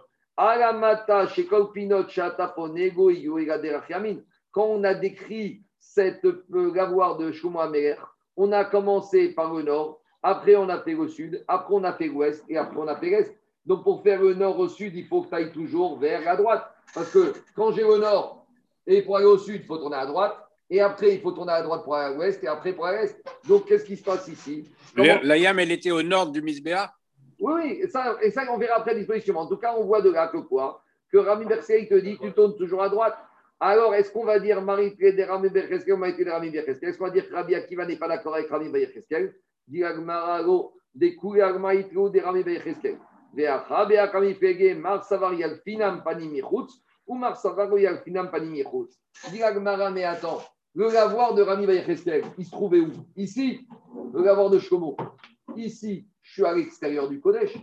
Quand 4.52 4.66
on 4.66 4.84
a 4.84 4.94
décrit 4.94 5.62
cette 5.80 6.28
lavoir 6.50 7.18
de 7.18 7.32
Shumamer, 7.32 7.96
on 8.36 8.52
a 8.52 8.66
commencé 8.66 9.30
par 9.30 9.54
le 9.54 9.64
nord, 9.64 10.02
après 10.22 10.56
on 10.56 10.68
a 10.70 10.80
fait 10.82 10.94
le 10.94 11.08
sud, 11.08 11.44
après 11.48 11.74
on 11.74 11.84
a 11.84 11.94
fait 11.94 12.08
l'ouest 12.08 12.44
et 12.50 12.58
après 12.58 12.78
on 12.78 12.88
a 12.88 12.96
fait 12.98 13.10
l'est. 13.10 13.38
Donc, 13.66 13.84
pour 13.84 14.04
faire 14.04 14.22
le 14.22 14.34
nord 14.34 14.60
au 14.60 14.68
sud, 14.68 14.96
il 14.96 15.08
faut 15.08 15.24
que 15.24 15.30
tu 15.30 15.36
ailles 15.36 15.52
toujours 15.52 15.98
vers 15.98 16.22
la 16.22 16.36
droite. 16.36 16.70
Parce 16.94 17.10
que 17.12 17.34
quand 17.56 17.72
j'ai 17.72 17.84
au 17.84 17.98
nord 17.98 18.46
et 18.86 19.02
pour 19.02 19.18
aller 19.18 19.26
au 19.26 19.38
sud, 19.38 19.62
il 19.62 19.66
faut 19.66 19.78
tourner 19.78 19.98
à 19.98 20.06
droite. 20.06 20.36
Et 20.70 20.82
après, 20.82 21.16
il 21.16 21.22
faut 21.22 21.32
tourner 21.32 21.54
à 21.54 21.62
droite 21.62 21.84
pour 21.84 21.96
aller 21.96 22.14
à 22.14 22.18
l'ouest 22.18 22.44
et 22.44 22.48
après 22.48 22.74
pour 22.74 22.86
aller 22.86 22.98
à 22.98 23.02
l'est. 23.04 23.24
Donc, 23.48 23.66
qu'est-ce 23.66 23.86
qui 23.86 23.98
se 23.98 24.04
passe 24.04 24.28
ici? 24.28 24.70
La 24.96 25.38
yam, 25.38 25.60
elle 25.60 25.72
était 25.72 25.92
au 25.92 26.04
nord 26.04 26.32
du 26.32 26.42
Misbéa? 26.42 26.94
Oui, 27.40 27.54
oui. 27.56 27.80
Et 27.82 27.88
ça, 27.88 28.18
et 28.22 28.32
ça, 28.32 28.44
on 28.52 28.58
verra 28.58 28.78
après 28.78 28.96
disposition. 28.96 29.38
En 29.38 29.48
tout 29.48 29.58
cas, 29.58 29.76
on 29.78 29.86
voit 29.86 30.02
de 30.02 30.12
là 30.12 30.28
que 30.28 30.38
quoi 30.38 30.82
Que 31.12 31.18
Rami 31.18 31.46
Berset, 31.46 31.84
il 31.84 31.88
te 31.88 31.96
dit 31.96 32.18
tu 32.22 32.32
tournes 32.34 32.56
toujours 32.56 32.84
à 32.84 32.90
droite. 32.90 33.18
Alors, 33.60 33.96
est-ce 33.96 34.12
qu'on 34.12 34.26
va 34.26 34.40
dire 34.40 34.62
Marie 34.62 34.96
de 34.96 35.24
Rami 35.24 35.50
Bercheskel 35.50 35.94
ou 35.94 35.98
Marie 35.98 36.24
de 36.24 36.30
Rami 36.30 36.50
Bercheskel 36.50 36.90
Est-ce 36.90 36.98
qu'on 36.98 37.06
va 37.06 37.12
dire 37.12 37.28
que 37.28 37.34
Rabbi 37.34 37.56
Akiva 37.56 37.86
n'est 37.86 37.98
pas 37.98 38.08
d'accord 38.08 38.36
avec 38.36 38.50
Rami 38.50 38.70
Bercheskel 38.70 39.34
Dit 39.68 39.84
Agmaralo, 39.84 40.74
des 40.94 41.16
Kouli 41.16 41.42
Agmaïtro 41.42 42.10
de 42.10 42.20
Rami 42.20 42.44
Bercheskel. 42.44 42.98
Veacha, 43.34 43.86
Beakami 43.86 44.34
Fege, 44.34 44.76
Mar 44.78 45.04
Savari 45.04 45.44
Alfinam 45.44 46.04
Panimichutz, 46.04 46.82
ou 47.08 47.16
Mar 47.16 47.38
Savari 47.38 47.88
Alfinam 47.88 48.30
Panimichutz. 48.30 49.00
Dit 49.32 49.42
Agmara, 49.42 49.90
mais 49.90 50.04
attends, 50.04 50.42
le 50.74 50.92
lavoir 50.92 51.34
de 51.34 51.42
Rami 51.42 51.66
Bercheskel, 51.66 52.24
il 52.38 52.46
se 52.46 52.52
trouvait 52.52 52.82
où? 52.82 52.92
Ici, 53.16 53.66
le 54.14 54.22
lavoir 54.22 54.50
de 54.50 54.60
Shlomo. 54.60 54.98
Ici, 55.56 56.06
je 56.26 56.34
suis 56.34 56.46
à 56.46 56.54
l'extérieur 56.54 57.08
du 57.08 57.22
Kodesh. 57.22 57.56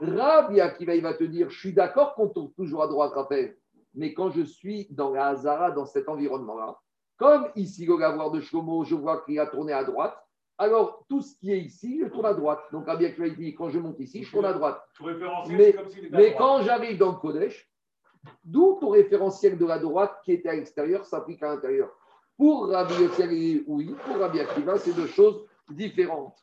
Rabbi 0.00 0.60
Akiva, 0.60 0.94
il 0.94 1.02
va 1.02 1.14
te 1.14 1.24
dire, 1.24 1.48
je 1.50 1.58
suis 1.58 1.72
d'accord 1.72 2.14
qu'on 2.14 2.28
tourne 2.28 2.52
toujours 2.52 2.82
à 2.82 2.88
droite, 2.88 3.12
rappel 3.14 3.56
mais 3.96 4.12
quand 4.12 4.30
je 4.30 4.42
suis 4.42 4.86
dans 4.90 5.10
la 5.10 5.28
Hazara, 5.28 5.70
dans 5.70 5.86
cet 5.86 6.08
environnement-là, 6.08 6.78
comme 7.16 7.48
ici, 7.56 7.86
le 7.86 7.98
lavoir 7.98 8.30
de 8.30 8.40
Shlomo, 8.40 8.84
je 8.84 8.94
vois 8.94 9.22
qu'il 9.24 9.40
a 9.40 9.46
tourné 9.46 9.72
à 9.72 9.84
droite, 9.84 10.16
alors 10.58 11.04
tout 11.08 11.22
ce 11.22 11.34
qui 11.38 11.50
est 11.50 11.58
ici, 11.58 12.00
je 12.02 12.08
tourne 12.08 12.26
à 12.26 12.34
droite. 12.34 12.60
Donc, 12.72 12.86
Rabbi 12.86 13.06
Akiva 13.06 13.28
dit, 13.30 13.54
quand 13.54 13.70
je 13.70 13.78
monte 13.78 13.98
ici, 14.00 14.22
je 14.22 14.30
tourne 14.30 14.44
à 14.44 14.52
droite. 14.52 14.82
Mais, 15.48 15.74
mais 16.10 16.34
quand 16.36 16.60
j'arrive 16.62 16.98
dans 16.98 17.12
le 17.12 17.18
Kodesh, 17.18 17.70
d'où 18.44 18.76
ton 18.80 18.90
référentiel 18.90 19.56
de 19.56 19.64
la 19.64 19.78
droite 19.78 20.18
qui 20.24 20.32
était 20.32 20.50
à 20.50 20.54
l'extérieur 20.54 21.06
s'applique 21.06 21.42
à 21.42 21.48
l'intérieur? 21.48 21.90
Pour 22.36 22.68
Rabbi 22.68 22.94
Yossel, 23.02 23.64
oui, 23.66 23.94
pour 24.04 24.18
Rabbi 24.18 24.40
Akiva, 24.40 24.76
c'est 24.78 24.92
deux 24.94 25.06
choses 25.06 25.46
différentes. 25.70 26.36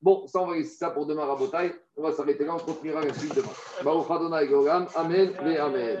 Bon, 0.00 0.26
ça, 0.26 0.40
on 0.40 0.46
va 0.46 0.56
laisser 0.56 0.76
ça 0.76 0.90
pour 0.90 1.06
demain, 1.06 1.24
Rabotai. 1.24 1.72
On 1.96 2.02
va 2.02 2.12
s'arrêter 2.12 2.44
là, 2.44 2.56
on 2.56 2.58
continuera 2.58 3.04
la 3.04 3.14
suite 3.14 3.36
demain. 3.36 3.52
Baruch 3.84 4.10
Adonai 4.10 4.48
Amen 4.96 5.32
Amen. 5.60 5.98